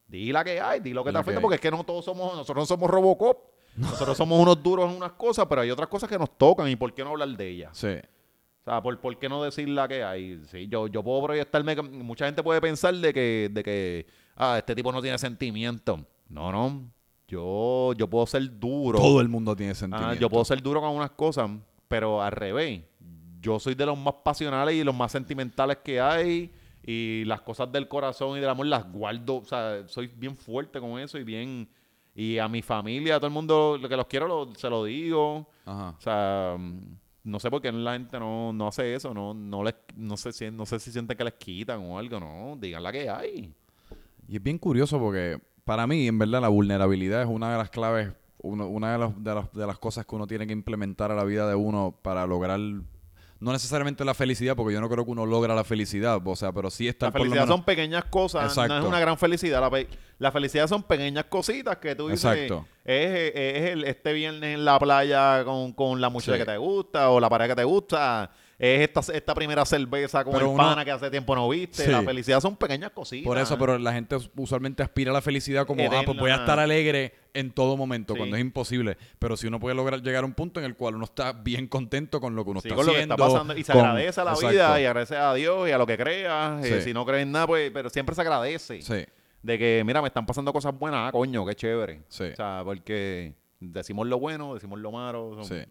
Di 0.07 0.31
la 0.31 0.45
que 0.45 0.61
hay, 0.61 0.79
di 0.81 0.93
lo 0.93 1.03
que 1.03 1.11
te 1.11 1.19
afecta, 1.19 1.41
porque 1.41 1.57
es 1.57 1.61
que 1.61 1.71
no 1.71 1.83
todos 1.85 2.05
somos, 2.05 2.35
nosotros 2.37 2.63
no 2.63 2.67
somos 2.67 2.89
Robocop. 2.91 3.39
Nosotros 3.77 4.17
somos 4.17 4.41
unos 4.41 4.63
duros 4.63 4.89
en 4.91 4.97
unas 4.97 5.13
cosas, 5.13 5.45
pero 5.47 5.61
hay 5.61 5.71
otras 5.71 5.89
cosas 5.89 6.09
que 6.09 6.19
nos 6.19 6.39
tocan 6.39 6.67
y 6.71 6.77
¿por 6.77 6.95
qué 6.95 7.05
no 7.05 7.11
hablar 7.11 7.29
de 7.29 7.47
ellas? 7.49 7.77
Sí. 7.77 7.89
O 7.89 8.65
sea, 8.65 8.83
¿por, 8.83 8.99
por 9.01 9.19
qué 9.19 9.29
no 9.29 9.43
decir 9.43 9.69
la 9.69 9.87
que 9.87 10.03
hay? 10.03 10.41
Sí, 10.47 10.67
yo, 10.69 10.87
yo 10.87 11.03
puedo 11.03 11.23
proyectarme. 11.25 11.77
Mucha 11.83 12.25
gente 12.25 12.43
puede 12.43 12.61
pensar 12.61 12.95
de 12.95 13.13
que, 13.13 13.51
de 13.53 13.63
que 13.63 14.07
ah, 14.37 14.57
este 14.59 14.75
tipo 14.75 14.91
no 14.93 15.03
tiene 15.03 15.19
sentimiento. 15.19 16.07
No, 16.29 16.51
no. 16.51 16.91
Yo, 17.29 17.93
yo 17.95 18.09
puedo 18.09 18.27
ser 18.27 18.59
duro. 18.59 18.99
Todo 18.99 19.21
el 19.21 19.29
mundo 19.29 19.55
tiene 19.57 19.73
Ah, 19.73 19.75
sentimientos. 19.75 20.19
yo 20.21 20.31
puedo 20.31 20.45
ser 20.45 20.63
duro 20.63 20.81
con 20.81 20.91
unas 20.91 21.11
cosas, 21.11 21.51
pero 21.89 22.23
al 22.23 22.33
revés. 22.33 22.83
Yo 23.41 23.59
soy 23.59 23.75
de 23.75 23.87
los 23.87 23.99
más 23.99 24.15
pasionales 24.25 24.75
y 24.75 24.85
los 24.85 24.95
más 24.95 25.13
sentimentales 25.13 25.79
que 25.85 26.01
hay. 26.01 26.53
Y 26.85 27.25
las 27.25 27.41
cosas 27.41 27.71
del 27.73 27.89
corazón 27.89 28.37
y 28.39 28.41
del 28.41 28.49
amor 28.49 28.67
las 28.67 28.91
guardo. 28.93 29.37
O 29.39 29.45
sea, 29.45 29.87
soy 29.89 30.07
bien 30.07 30.37
fuerte 30.37 30.79
con 30.81 30.99
eso 31.01 31.19
y 31.19 31.25
bien. 31.25 31.69
Y 32.15 32.39
a 32.39 32.49
mi 32.49 32.63
familia, 32.63 33.17
a 33.17 33.19
todo 33.19 33.27
el 33.27 33.33
mundo 33.35 33.77
lo 33.81 33.89
que 33.89 33.97
los 33.97 34.07
quiero, 34.07 34.27
lo- 34.29 34.55
se 34.55 34.71
lo 34.71 34.85
digo. 34.85 35.49
Ajá. 35.65 35.95
O 35.99 36.01
sea, 36.01 36.57
mm, 36.59 36.81
no 37.25 37.41
sé 37.41 37.51
por 37.51 37.61
qué 37.61 37.73
la 37.73 37.93
gente 37.95 38.19
no, 38.21 38.53
no 38.53 38.69
hace 38.69 38.95
eso, 38.95 39.13
no, 39.13 39.35
no 39.35 39.65
les, 39.65 39.75
no 39.97 40.17
sé 40.17 40.33
si, 40.33 40.49
no 40.51 40.65
sé 40.65 40.79
si 40.79 40.93
sienten 40.93 41.17
que 41.17 41.25
les 41.25 41.35
quitan 41.35 41.81
o 41.81 41.99
algo, 41.99 42.21
no, 42.21 42.57
digan 42.59 42.83
la 42.85 42.93
que 42.93 43.11
hay. 43.11 43.53
Y 44.29 44.37
es 44.37 44.43
bien 44.43 44.57
curioso 44.59 44.99
porque 44.99 45.39
para 45.67 45.87
mí, 45.87 46.07
en 46.09 46.19
verdad, 46.19 46.41
la 46.41 46.49
vulnerabilidad 46.49 47.21
es 47.21 47.29
una 47.29 47.53
de 47.53 47.59
las 47.59 47.69
claves, 47.69 48.13
uno- 48.41 48.69
una 48.69 48.93
de, 48.93 48.99
las- 48.99 49.23
de 49.25 49.35
las, 49.35 49.53
de 49.53 49.67
las 49.67 49.79
cosas 49.79 50.07
que 50.07 50.15
uno 50.15 50.27
tiene 50.27 50.47
que 50.47 50.53
implementar 50.55 51.11
a 51.13 51.15
la 51.15 51.25
vida 51.25 51.47
de 51.49 51.55
uno 51.57 51.95
para 52.03 52.25
lograr, 52.27 52.59
no 52.59 53.53
necesariamente 53.53 54.05
la 54.05 54.15
felicidad, 54.15 54.57
porque 54.57 54.73
yo 54.73 54.81
no 54.81 54.89
creo 54.89 55.05
que 55.05 55.11
uno 55.11 55.27
logra 55.27 55.55
la 55.55 55.65
felicidad, 55.65 56.21
o 56.25 56.37
sea, 56.37 56.53
pero 56.53 56.71
sí 56.71 56.89
estar 56.89 57.09
La 57.09 57.13
por 57.13 57.21
lo 57.21 57.25
felicidad 57.25 57.43
menos- 57.45 57.57
son 57.57 57.65
pequeñas 57.65 58.05
cosas, 58.05 58.43
no 58.45 58.49
Exacto. 58.49 58.79
es 58.79 58.85
una 58.85 59.01
gran 59.01 59.19
felicidad. 59.19 59.61
La, 59.61 59.69
pe- 59.71 59.89
la 60.19 60.33
felicidad 60.33 60.69
son 60.69 60.85
pequeñas 60.85 61.25
cositas 61.25 61.77
que 61.77 61.95
tú 61.95 62.09
dices. 62.09 62.25
Exacto. 62.25 62.65
Es, 62.85 63.33
es 63.35 63.71
el, 63.73 63.85
este 63.85 64.13
viernes 64.15 64.55
en 64.55 64.65
la 64.65 64.79
playa 64.79 65.45
con, 65.45 65.73
con 65.73 66.01
la 66.01 66.09
muchacha 66.09 66.33
Sí. 66.35 66.39
que 66.39 66.45
te 66.47 66.57
gusta 66.57 67.11
o 67.11 67.21
la 67.21 67.29
pareja 67.29 67.49
que 67.49 67.57
te 67.57 67.65
gusta. 67.65 68.31
Es 68.59 68.81
esta, 68.89 69.01
esta 69.13 69.35
primera 69.35 69.67
cerveza 69.67 70.25
con 70.25 70.33
Pero 70.33 70.47
el 70.47 70.53
uno- 70.55 70.63
pana 70.63 70.83
que 70.83 70.91
hace 70.91 71.11
tiempo 71.11 71.35
no 71.35 71.47
viste. 71.49 71.85
Sí. 71.85 71.91
La 71.91 72.03
felicidad 72.03 72.41
son 72.41 72.57
pequeñas 72.57 72.91
cositas. 72.93 73.27
Por 73.27 73.37
eso, 73.37 73.59
pero 73.59 73.79
la 73.79 73.93
gente 73.93 74.17
usualmente 74.35 74.83
aspira 74.83 75.11
a 75.11 75.15
la 75.15 75.21
felicidad 75.21 75.67
como, 75.67 75.83
ah, 75.85 76.03
pues 76.07 76.19
voy 76.19 76.31
a 76.31 76.35
Eterna. 76.37 76.37
estar 76.37 76.59
alegre 76.61 77.13
en 77.35 77.51
todo 77.51 77.77
momento, 77.77 78.15
Sí. 78.15 78.19
cuando 78.19 78.37
es 78.37 78.41
imposible. 78.41 78.97
Pero 79.19 79.37
si 79.37 79.47
uno 79.47 79.61
puede 79.61 79.75
lograr 79.75 80.01
llegar 80.01 80.23
a 80.23 80.27
un 80.27 80.33
punto 80.33 80.59
en 80.61 80.65
el 80.65 80.75
cual 80.75 80.95
uno 80.95 81.05
está 81.05 81.33
bien 81.35 81.67
contento 81.69 82.19
con 82.19 82.35
lo 82.35 82.45
que 82.45 82.51
uno 82.51 82.61
Sí, 82.63 82.69
está 82.69 82.77
con 82.77 82.87
lo 82.87 82.93
que 82.93 82.97
haciendo. 82.99 83.15
está 83.15 83.27
pasando 83.27 83.57
y 83.59 83.63
se 83.63 83.73
con- 83.75 83.83
agradece 83.85 84.21
a 84.23 84.25
la 84.25 84.31
Exacto. 84.31 84.51
vida 84.53 84.81
y 84.81 84.85
agradece 84.87 85.17
a 85.17 85.35
Dios 85.35 85.69
y 85.69 85.73
a 85.73 85.79
lo 85.79 85.87
que 85.87 85.99
creas. 85.99 86.65
Eh, 86.65 86.81
si 86.81 86.95
no 86.95 87.05
crees 87.05 87.25
en 87.25 87.33
nada, 87.33 87.47
pues, 87.47 87.71
pero 87.75 87.91
siempre 87.91 88.15
se 88.15 88.23
agradece. 88.23 88.81
Sí, 88.81 89.05
De 89.43 89.59
que, 89.59 89.83
mira, 89.87 90.01
me 90.01 90.09
están 90.09 90.25
pasando 90.27 90.51
cosas 90.53 90.77
buenas, 90.77 91.09
ah, 91.09 91.13
coño, 91.13 91.45
qué 91.47 91.55
chévere. 91.55 92.01
Sí. 92.09 92.25
O 92.33 92.37
sea, 92.37 92.63
porque 92.65 93.35
decimos 93.61 94.07
lo 94.07 94.19
bueno, 94.19 94.55
decimos 94.55 94.81
lo 94.81 94.91
malo. 94.91 95.35
son- 95.35 95.45
sí. 95.45 95.65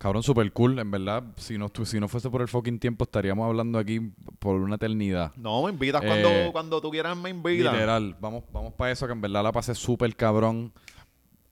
Cabrón, 0.00 0.22
super 0.22 0.50
cool, 0.52 0.78
en 0.78 0.90
verdad. 0.90 1.22
Si 1.36 1.58
no, 1.58 1.70
si 1.84 2.00
no 2.00 2.08
fuese 2.08 2.30
por 2.30 2.40
el 2.40 2.48
fucking 2.48 2.78
tiempo, 2.78 3.04
estaríamos 3.04 3.46
hablando 3.46 3.78
aquí 3.78 4.00
por 4.38 4.56
una 4.56 4.76
eternidad. 4.76 5.30
No, 5.36 5.62
me 5.64 5.70
invitas 5.72 6.02
Eh, 6.02 6.06
cuando, 6.06 6.52
cuando 6.52 6.80
tú 6.80 6.90
quieras, 6.90 7.14
me 7.18 7.28
invitas. 7.28 7.74
Literal, 7.74 8.16
vamos, 8.18 8.44
vamos 8.50 8.72
para 8.72 8.92
eso, 8.92 9.06
que 9.06 9.12
en 9.12 9.20
verdad 9.20 9.42
la 9.42 9.52
pasé 9.52 9.74
súper 9.74 10.16
cabrón. 10.16 10.72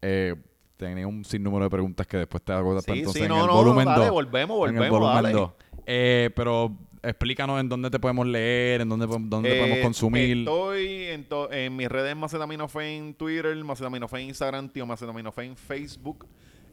Eh, 0.00 0.34
tenía 0.78 1.06
un 1.06 1.26
sinnúmero 1.26 1.64
de 1.64 1.70
preguntas 1.70 2.06
que 2.06 2.16
después 2.16 2.42
te 2.42 2.52
hago 2.54 2.80
Sí, 2.80 2.90
entonces 2.92 3.20
sí, 3.20 3.22
en 3.24 3.28
no, 3.28 3.40
el 3.42 3.46
no, 3.48 3.52
volumen 3.54 3.84
dale, 3.84 4.04
2. 4.06 4.12
volvemos, 4.12 4.56
En 4.70 4.74
el 4.76 4.78
volvemos, 4.80 4.98
volumen 5.00 5.22
dale. 5.22 5.34
2. 5.34 5.50
Eh, 5.84 6.30
pero 6.34 6.72
explícanos 7.02 7.60
en 7.60 7.68
dónde 7.68 7.90
te 7.90 7.98
podemos 7.98 8.26
leer, 8.26 8.80
en 8.80 8.88
dónde, 8.88 9.06
podemos- 9.06 9.28
dónde 9.28 9.54
Eh, 9.56 9.60
podemos 9.60 9.78
consumir. 9.84 10.38
Estoy 10.38 10.86
en, 11.04 11.24
to- 11.28 11.52
en 11.52 11.76
mis 11.76 11.88
redes 11.90 12.16
Macetaminofe 12.16 12.96
en 12.96 13.12
Twitter, 13.12 13.54
Macetaminofe 13.62 14.20
en 14.20 14.28
Instagram, 14.28 14.70
tío 14.70 14.86
Macetaminofe 14.86 15.44
en 15.44 15.54
Facebook. 15.54 16.26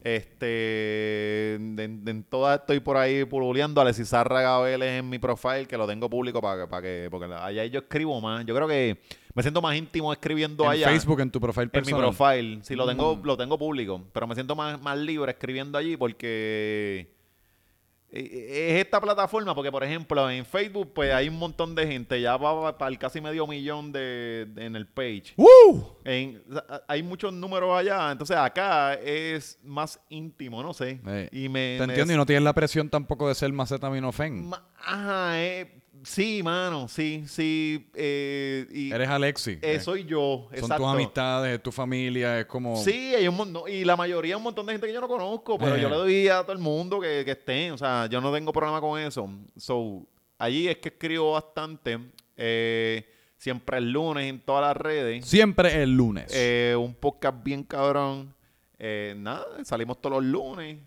Este, 0.06 1.54
en, 1.56 1.76
en- 1.80 2.08
en 2.08 2.22
todas 2.22 2.60
estoy 2.60 2.78
por 2.80 2.96
ahí 2.96 3.24
pululeando. 3.24 3.80
Alexis 3.80 4.08
Zárraga 4.08 4.60
Vélez 4.60 5.00
en 5.00 5.08
mi 5.08 5.18
profile, 5.18 5.66
que 5.66 5.76
lo 5.76 5.86
tengo 5.86 6.08
público 6.08 6.40
para 6.40 6.62
que, 6.62 6.68
para 6.68 6.82
que, 6.82 7.08
porque 7.10 7.26
allá 7.34 7.64
yo 7.66 7.80
escribo 7.80 8.20
más. 8.20 8.46
Yo 8.46 8.54
creo 8.54 8.68
que 8.68 8.98
me 9.34 9.42
siento 9.42 9.60
más 9.60 9.74
íntimo 9.76 10.12
escribiendo 10.12 10.64
en 10.64 10.70
allá. 10.70 10.88
Facebook, 10.88 11.20
en 11.20 11.30
tu 11.30 11.40
perfil 11.40 11.64
En 11.64 11.68
mi 11.68 11.72
personal. 11.72 12.14
profile, 12.14 12.58
sí, 12.62 12.74
lo 12.76 12.86
tengo, 12.86 13.16
Mm. 13.16 13.22
lo 13.26 13.36
tengo 13.36 13.58
público, 13.58 14.02
pero 14.12 14.26
me 14.28 14.34
siento 14.34 14.54
más, 14.54 14.80
más 14.80 14.96
libre 14.98 15.32
escribiendo 15.32 15.76
allí 15.76 15.96
porque 15.96 17.15
es 18.10 18.84
esta 18.84 19.00
plataforma, 19.00 19.54
porque 19.54 19.70
por 19.72 19.82
ejemplo 19.84 20.30
en 20.30 20.44
Facebook 20.46 20.92
pues 20.94 21.12
hay 21.12 21.28
un 21.28 21.36
montón 21.38 21.74
de 21.74 21.86
gente, 21.86 22.20
ya 22.20 22.36
va 22.36 22.76
para 22.78 22.90
el 22.90 22.98
casi 22.98 23.20
medio 23.20 23.46
millón 23.46 23.92
de, 23.92 24.46
de- 24.48 24.64
en 24.66 24.76
el 24.76 24.86
page. 24.86 25.34
¡Woo! 25.36 25.98
En- 26.04 26.42
hay 26.88 27.02
muchos 27.02 27.32
números 27.32 27.76
allá, 27.78 28.10
entonces 28.12 28.36
acá 28.36 28.94
es 28.94 29.58
más 29.62 30.00
íntimo, 30.08 30.62
no 30.62 30.72
sé. 30.72 31.00
Eh, 31.06 31.28
y 31.32 31.48
me, 31.48 31.76
Te 31.78 31.86
me- 31.86 31.92
entiendo, 31.92 32.12
y 32.12 32.16
no 32.16 32.26
tienes 32.26 32.44
la 32.44 32.52
presión 32.54 32.88
tampoco 32.88 33.28
de 33.28 33.34
ser 33.34 33.52
macetaminofen. 33.52 34.48
Ma- 34.48 34.66
Ajá, 34.88 35.42
eh, 35.42 35.82
sí, 36.06 36.42
mano, 36.42 36.88
sí, 36.88 37.24
sí. 37.26 37.88
eh, 37.94 38.66
y 38.72 38.92
Eres 38.92 39.08
Alexi. 39.08 39.52
eh, 39.52 39.60
eh. 39.62 39.80
soy 39.80 40.04
yo, 40.04 40.46
Son 40.50 40.54
exacto. 40.58 40.76
tus 40.84 40.86
amistades, 40.92 41.56
es 41.56 41.62
tu 41.62 41.72
familia, 41.72 42.40
es 42.40 42.46
como... 42.46 42.76
Sí, 42.82 43.14
hay 43.14 43.26
un 43.28 43.36
montón, 43.36 43.62
y 43.70 43.84
la 43.84 43.96
mayoría 43.96 44.36
un 44.36 44.42
montón 44.44 44.66
de 44.66 44.72
gente 44.72 44.86
que 44.86 44.92
yo 44.92 45.00
no 45.00 45.08
conozco, 45.08 45.58
pero 45.58 45.74
Eh. 45.76 45.80
yo 45.80 45.88
le 45.90 45.96
doy 45.96 46.28
a 46.28 46.42
todo 46.42 46.52
el 46.52 46.58
mundo 46.58 47.00
que, 47.00 47.22
que 47.24 47.32
estén, 47.32 47.72
o 47.72 47.78
sea, 47.78 48.06
yo 48.06 48.20
no 48.20 48.32
tengo 48.32 48.52
problema 48.52 48.80
con 48.80 48.98
eso. 49.00 49.28
So, 49.56 50.06
allí 50.38 50.68
es 50.68 50.76
que 50.78 50.88
escribo 50.90 51.32
bastante, 51.32 51.98
eh, 52.36 53.04
siempre 53.36 53.78
el 53.78 53.90
lunes 53.92 54.26
en 54.30 54.40
todas 54.40 54.62
las 54.62 54.76
redes, 54.76 55.26
Siempre 55.26 55.82
el 55.82 55.94
lunes. 55.96 56.32
eh, 56.34 56.74
un 56.78 56.94
podcast 56.94 57.42
bien 57.42 57.62
cabrón, 57.64 58.34
eh, 58.78 59.14
nada, 59.16 59.44
salimos 59.64 60.00
todos 60.00 60.22
los 60.22 60.24
lunes 60.24 60.78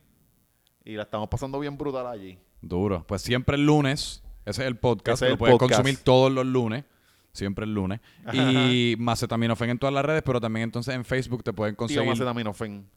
y 0.86 0.94
la 0.94 1.04
estamos 1.04 1.28
pasando 1.28 1.60
bien 1.60 1.78
brutal 1.78 2.08
allí. 2.08 2.38
Duro. 2.62 3.04
Pues 3.08 3.22
siempre 3.22 3.56
el 3.56 3.66
lunes. 3.66 4.22
Ese 4.46 4.62
es 4.64 4.68
el 4.68 4.78
podcast. 4.78 5.22
Es 5.22 5.30
lo 5.32 5.38
puedes 5.38 5.56
podcast. 5.58 5.80
consumir 5.82 6.00
todos 6.04 6.32
los 6.32 6.46
lunes. 6.46 6.86
Siempre 7.32 7.66
el 7.66 7.74
lunes. 7.74 8.00
Y 8.34 8.96
Macetaminofen 8.98 9.70
en 9.70 9.78
todas 9.80 9.94
las 9.94 10.04
redes, 10.04 10.24
pero 10.26 10.42
también 10.42 10.64
entonces 10.64 10.96
en 10.96 11.06
Facebook 11.06 11.44
te 11.44 11.54
pueden 11.54 11.76
Tío 11.76 11.78
conseguir. 11.78 12.08
Macetaminofen 12.10 12.90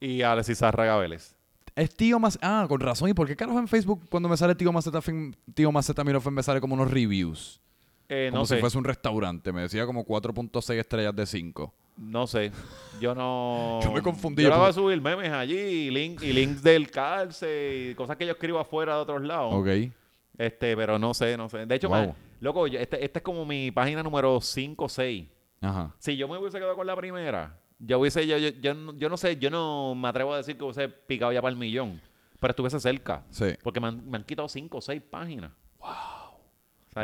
y 0.00 0.22
Alexis 0.22 0.58
Zárraga 0.58 0.96
Vélez. 0.98 1.34
Es 1.74 1.94
tío 1.94 2.18
más. 2.18 2.38
Ah, 2.40 2.64
con 2.68 2.80
razón. 2.80 3.08
¿Y 3.10 3.14
por 3.14 3.26
qué 3.26 3.36
carajo 3.36 3.58
en 3.58 3.68
Facebook 3.68 4.02
cuando 4.08 4.28
me 4.28 4.36
sale 4.36 4.54
tío 4.54 4.72
Macetaminofen, 4.72 5.36
tío 5.52 5.72
Macetaminofen 5.72 6.32
me 6.32 6.42
sale 6.42 6.60
como 6.60 6.74
unos 6.74 6.90
reviews? 6.90 7.60
Eh, 8.08 8.28
Como 8.30 8.42
no 8.42 8.46
si 8.46 8.54
sé, 8.54 8.60
fuese 8.60 8.78
un 8.78 8.84
restaurante. 8.84 9.52
Me 9.52 9.62
decía 9.62 9.84
como 9.84 10.06
4.6 10.06 10.74
estrellas 10.78 11.14
de 11.16 11.26
5. 11.26 11.74
no 11.96 12.26
sé, 12.28 12.52
yo 13.00 13.14
no... 13.16 13.80
Yo 13.82 13.90
me 13.90 14.00
confundí, 14.00 14.44
Yo 14.44 14.56
voy 14.56 14.68
a 14.68 14.72
subir 14.72 15.00
memes 15.02 15.32
allí 15.32 15.58
y, 15.58 15.90
link- 15.90 16.22
y 16.22 16.32
links 16.32 16.62
del 16.62 16.88
cárcel 16.90 17.90
y 17.90 17.94
cosas 17.96 18.16
que 18.16 18.24
yo 18.26 18.32
escribo 18.32 18.60
afuera 18.60 18.94
de 18.94 19.00
otros 19.00 19.22
lados. 19.22 19.52
Ok. 19.52 19.90
Este, 20.38 20.76
pero 20.76 20.98
no 20.98 21.14
sé, 21.14 21.36
no 21.36 21.48
sé. 21.48 21.66
De 21.66 21.74
hecho, 21.74 21.88
Wow. 21.88 22.14
loco, 22.40 22.66
yo- 22.66 22.78
este, 22.78 23.04
este 23.04 23.18
es 23.18 23.22
como 23.22 23.44
mi 23.46 23.70
página 23.70 24.02
número 24.02 24.40
5 24.40 24.84
o 24.84 24.88
6. 24.88 25.26
Ajá. 25.60 25.94
Si 25.98 26.16
yo 26.16 26.28
me 26.28 26.36
hubiese 26.38 26.58
quedado 26.58 26.76
con 26.76 26.86
la 26.86 26.94
primera, 26.96 27.58
yo 27.78 27.98
hubiese, 27.98 28.26
yo, 28.26 28.36
yo, 28.38 28.48
yo, 28.50 28.74
no- 28.74 28.92
yo 28.94 29.08
no 29.08 29.16
sé, 29.16 29.36
yo 29.38 29.50
no 29.50 29.94
me 29.94 30.08
atrevo 30.08 30.34
a 30.34 30.38
decir 30.38 30.56
que 30.56 30.64
hubiese 30.64 30.88
picado 30.88 31.32
ya 31.32 31.40
para 31.40 31.52
el 31.52 31.58
millón, 31.58 32.00
pero 32.40 32.50
estuviese 32.52 32.78
cerca. 32.80 33.24
Sí. 33.30 33.54
Porque 33.62 33.80
me 33.80 33.88
han, 33.88 34.08
me 34.08 34.16
han 34.18 34.24
quitado 34.24 34.48
5 34.48 34.78
o 34.78 34.80
6 34.80 35.00
páginas. 35.02 35.52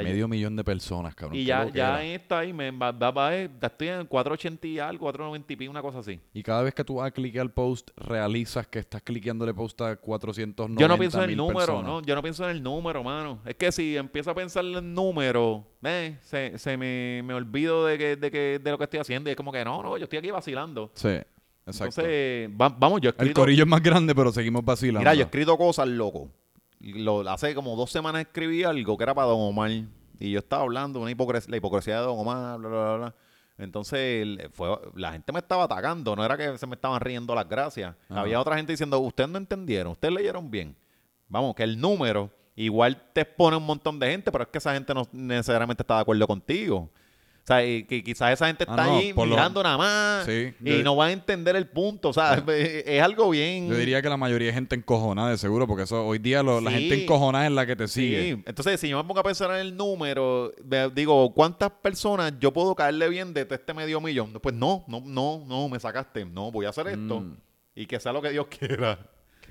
Sea, 0.00 0.02
Medio 0.02 0.26
millón 0.28 0.56
de 0.56 0.64
personas, 0.64 1.14
cabrón. 1.14 1.38
y 1.38 1.44
ya, 1.44 1.68
ya 1.70 2.02
en 2.02 2.12
esta 2.12 2.38
ahí 2.38 2.52
me 2.52 2.70
va, 2.70 2.92
va- 2.92 3.10
va- 3.10 3.36
eh, 3.36 3.50
estoy 3.60 3.88
en 3.88 4.06
480 4.06 4.66
y 4.66 4.78
algo, 4.78 5.00
490 5.06 5.52
y 5.52 5.56
pico, 5.56 5.70
una 5.70 5.82
cosa 5.82 5.98
así. 5.98 6.18
Y 6.32 6.42
cada 6.42 6.62
vez 6.62 6.72
que 6.74 6.82
tú 6.82 6.94
vas 6.96 7.08
a 7.08 7.10
cliquear 7.10 7.50
post, 7.52 7.90
realizas 7.96 8.66
que 8.66 8.78
estás 8.78 9.02
cliqueándole 9.02 9.52
post 9.52 9.80
a 9.82 9.96
490 9.96 10.80
Yo 10.80 10.88
no 10.88 10.98
pienso 10.98 11.22
en 11.22 11.30
el 11.30 11.36
número, 11.36 11.58
personas. 11.58 11.84
¿no? 11.84 12.02
Yo 12.02 12.14
no 12.14 12.22
pienso 12.22 12.44
en 12.44 12.50
el 12.56 12.62
número, 12.62 13.02
mano. 13.04 13.40
Es 13.44 13.54
que 13.56 13.70
si 13.70 13.96
empiezo 13.96 14.30
a 14.30 14.34
pensar 14.34 14.64
en 14.64 14.74
el 14.76 14.94
número, 14.94 15.64
eh, 15.82 16.16
se, 16.22 16.58
se 16.58 16.76
me, 16.76 17.22
me 17.24 17.34
olvido 17.34 17.84
de, 17.86 17.98
que, 17.98 18.16
de, 18.16 18.30
que, 18.30 18.60
de 18.62 18.70
lo 18.70 18.78
que 18.78 18.84
estoy 18.84 19.00
haciendo. 19.00 19.28
Y 19.28 19.32
es 19.32 19.36
como 19.36 19.52
que 19.52 19.64
no, 19.64 19.82
no, 19.82 19.98
yo 19.98 20.04
estoy 20.04 20.18
aquí 20.20 20.30
vacilando. 20.30 20.90
Sí, 20.94 21.08
exacto. 21.66 22.00
Entonces, 22.00 22.50
va- 22.60 22.68
vamos, 22.70 23.00
yo 23.00 23.10
he 23.10 23.12
el 23.12 23.16
escrito... 23.18 23.40
corillo 23.42 23.64
es 23.64 23.68
más 23.68 23.82
grande, 23.82 24.14
pero 24.14 24.32
seguimos 24.32 24.64
vacilando. 24.64 25.00
Mira, 25.00 25.14
yo 25.14 25.20
he 25.20 25.24
escrito 25.24 25.56
cosas, 25.58 25.86
loco. 25.88 26.30
Lo, 26.82 27.20
hace 27.30 27.54
como 27.54 27.76
dos 27.76 27.90
semanas 27.90 28.22
escribí 28.22 28.64
algo 28.64 28.96
que 28.96 29.04
era 29.04 29.14
para 29.14 29.28
Don 29.28 29.40
Omar. 29.40 29.70
Y 30.18 30.30
yo 30.30 30.38
estaba 30.38 30.62
hablando 30.62 30.98
de 30.98 31.04
una 31.04 31.12
hipocres- 31.12 31.48
la 31.48 31.56
hipocresía 31.56 32.00
de 32.00 32.06
Don 32.06 32.18
Omar, 32.18 32.58
bla, 32.58 32.68
bla, 32.68 32.84
bla, 32.84 32.96
bla. 32.96 33.14
Entonces, 33.58 34.38
fue, 34.52 34.68
la 34.94 35.12
gente 35.12 35.32
me 35.32 35.38
estaba 35.38 35.64
atacando. 35.64 36.16
No 36.16 36.24
era 36.24 36.36
que 36.36 36.58
se 36.58 36.66
me 36.66 36.74
estaban 36.74 37.00
riendo 37.00 37.34
las 37.34 37.48
gracias. 37.48 37.94
Ajá. 38.08 38.20
Había 38.20 38.40
otra 38.40 38.56
gente 38.56 38.72
diciendo, 38.72 38.98
ustedes 38.98 39.30
no 39.30 39.38
entendieron, 39.38 39.92
ustedes 39.92 40.14
leyeron 40.14 40.50
bien. 40.50 40.76
Vamos, 41.28 41.54
que 41.54 41.62
el 41.62 41.80
número 41.80 42.30
igual 42.56 43.00
te 43.12 43.22
expone 43.22 43.56
un 43.56 43.64
montón 43.64 43.98
de 43.98 44.10
gente, 44.10 44.30
pero 44.32 44.44
es 44.44 44.50
que 44.50 44.58
esa 44.58 44.74
gente 44.74 44.92
no 44.94 45.06
necesariamente 45.12 45.82
está 45.82 45.96
de 45.96 46.00
acuerdo 46.02 46.26
contigo. 46.26 46.90
O 47.42 47.44
sea, 47.44 47.66
y 47.66 47.82
que 47.82 48.04
quizás 48.04 48.32
esa 48.32 48.46
gente 48.46 48.64
Ah, 48.68 48.70
está 48.70 48.86
no, 48.86 48.96
ahí 48.98 49.12
lo- 49.12 49.26
mirando 49.26 49.62
nada 49.64 49.76
más 49.76 50.26
Sí, 50.26 50.54
y 50.64 50.78
yo- 50.78 50.82
no 50.84 50.94
va 50.94 51.06
a 51.06 51.12
entender 51.12 51.56
el 51.56 51.66
punto. 51.66 52.10
O 52.10 52.12
sea, 52.12 52.34
es, 52.34 52.42
es 52.86 53.02
algo 53.02 53.30
bien... 53.30 53.68
Yo 53.68 53.76
diría 53.76 54.00
que 54.00 54.08
la 54.08 54.16
mayoría 54.16 54.46
de 54.48 54.54
gente 54.54 54.76
encojonada, 54.76 55.30
de 55.30 55.38
seguro, 55.38 55.66
porque 55.66 55.82
eso 55.82 56.06
hoy 56.06 56.18
día 56.20 56.42
lo- 56.44 56.60
la 56.60 56.70
gente 56.70 57.02
encojonada 57.02 57.44
es 57.46 57.52
la 57.52 57.66
que 57.66 57.74
te 57.74 57.88
sigue. 57.88 58.42
Entonces 58.46 58.78
si 58.78 58.88
yo 58.88 58.96
me 58.96 59.04
pongo 59.08 59.18
a 59.20 59.24
pensar 59.24 59.50
en 59.50 59.56
el 59.56 59.76
número, 59.76 60.52
digo, 60.94 61.34
¿cuántas 61.34 61.70
personas 61.72 62.32
yo 62.38 62.52
puedo 62.52 62.74
caerle 62.76 63.08
bien 63.08 63.34
de 63.34 63.46
este 63.50 63.74
medio 63.74 64.00
millón? 64.00 64.32
Pues 64.34 64.54
no, 64.54 64.84
no, 64.86 65.00
no, 65.04 65.44
no, 65.44 65.68
me 65.68 65.80
sacaste. 65.80 66.24
No, 66.24 66.52
voy 66.52 66.66
a 66.66 66.68
hacer 66.68 66.86
esto 66.86 67.20
Mm. 67.20 67.36
y 67.74 67.86
que 67.86 67.98
sea 67.98 68.12
lo 68.12 68.22
que 68.22 68.30
Dios 68.30 68.46
quiera. 68.58 68.98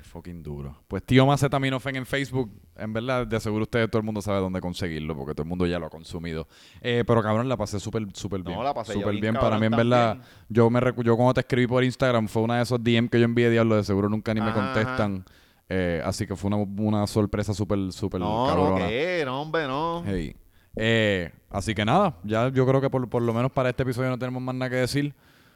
Qué 0.02 0.07
fucking 0.07 0.41
duro. 0.41 0.76
Pues 0.88 1.03
tío 1.03 1.26
Macetaminofen 1.28 1.95
en 1.95 2.06
Facebook, 2.07 2.52
en 2.76 2.91
verdad, 2.91 3.28
de 3.28 3.40
seguro 3.40 3.64
ustedes 3.64 3.88
todo 3.91 3.99
el 3.99 4.06
mundo 4.06 4.19
sabe 4.22 4.40
dónde 4.40 4.60
conseguirlo, 4.60 5.15
porque 5.15 5.34
todo 5.36 5.44
el 5.44 5.49
mundo 5.49 5.68
ya 5.68 5.78
lo 5.78 5.86
ha 5.86 5.90
consumido. 5.91 6.48
Eh, 6.82 7.03
pero 7.06 7.22
cabrón, 7.22 7.48
la 7.48 7.56
pasé 7.56 7.80
súper, 7.80 8.07
súper 8.14 8.40
No, 8.40 8.45
bien. 8.52 8.64
la 8.64 8.73
pasé 8.73 8.94
súper 8.94 9.11
bien, 9.11 9.22
bien. 9.22 9.34
Para 9.36 9.60
mí, 9.60 9.68
en 9.68 9.72
verdad, 9.73 10.14
también. 10.14 10.30
yo 10.49 10.69
me 10.72 10.80
recu- 10.80 11.03
yo 11.03 11.15
cuando 11.15 11.36
te 11.36 11.41
escribí 11.41 11.68
por 11.68 11.84
Instagram, 11.84 12.28
fue 12.28 12.41
una 12.41 12.57
de 12.57 12.64
esos 12.64 12.84
DM 12.84 13.10
que 13.10 13.19
yo 13.19 13.26
envié, 13.26 13.49
diablo, 13.52 13.76
de 13.76 13.84
seguro 13.84 14.10
nunca 14.10 14.34
ni 14.34 14.41
me 14.41 14.52
contestan. 14.53 15.23
Eh, 15.69 16.02
así 16.03 16.26
que 16.26 16.36
fue 16.36 16.48
una, 16.48 16.57
una 16.57 17.06
sorpresa 17.07 17.53
súper, 17.53 17.91
súper 17.91 18.19
No, 18.19 18.48
no, 18.48 18.56
cabrona. 18.56 18.88
¿qué? 18.88 19.22
No, 19.23 19.41
hombre, 19.44 19.68
no. 19.68 20.03
Hey. 20.06 20.36
Eh, 20.76 21.32
así 21.49 21.76
que 21.76 21.86
nada, 21.86 22.18
ya 22.23 22.49
yo 22.49 22.65
creo 22.65 22.82
que 22.82 22.90
por, 22.90 23.07
por 23.10 23.22
lo 23.22 23.34
menos 23.34 23.52
para 23.52 23.69
este 23.69 23.84
episodio 23.84 24.10
no 24.10 24.18
tenemos 24.18 24.41
más 24.41 24.56
nada 24.56 24.69
que 24.69 24.78
decir. 24.78 25.14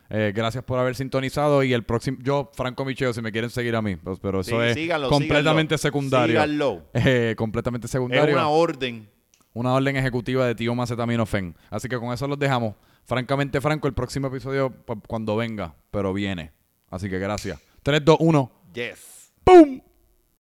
Eh, 0.10 0.32
gracias 0.36 0.64
por 0.64 0.77
haber 0.80 0.95
sintonizado 0.95 1.64
y 1.64 1.73
el 1.73 1.84
próximo, 1.84 2.18
yo, 2.22 2.52
Franco 2.53 2.86
Micheo, 2.86 3.11
si 3.14 3.22
me 3.22 3.32
quieren 3.32 3.49
seguir 3.49 3.76
a 3.76 3.82
mí, 3.82 3.95
pues, 3.95 4.19
pero 4.22 4.41
eso 4.41 4.61
Sí, 4.61 4.68
es 4.68 4.73
síganlo, 4.76 5.10
completamente 5.10 5.77
síganlo. 5.77 5.82
secundario. 5.82 6.34
Síganlo. 6.36 6.84
Eh, 6.94 7.34
completamente 7.38 7.86
Es 7.86 7.91
secundario. 7.91 8.36
una 8.36 8.48
orden. 8.49 9.10
Una 9.53 9.73
orden 9.73 9.95
ejecutiva 9.95 10.45
de 10.45 10.53
tío 10.53 10.76
Macetaminofen. 10.76 11.56
Así 11.69 11.88
que 11.88 11.98
con 11.98 12.14
eso 12.14 12.27
los 12.27 12.38
dejamos. 12.38 12.76
Francamente, 13.06 13.61
Franco, 13.61 13.88
el 13.88 13.94
próximo 13.94 14.27
episodio 14.27 14.69
pues, 14.86 14.99
cuando 15.07 15.36
venga, 15.36 15.76
pero 15.91 16.14
viene. 16.14 16.52
Así 16.90 17.10
que 17.10 17.18
gracias. 17.19 17.60
3, 17.84 18.03
2, 18.03 18.18
1. 18.19 18.52
Yes. 18.73 19.32
¡Pum! 19.44 19.80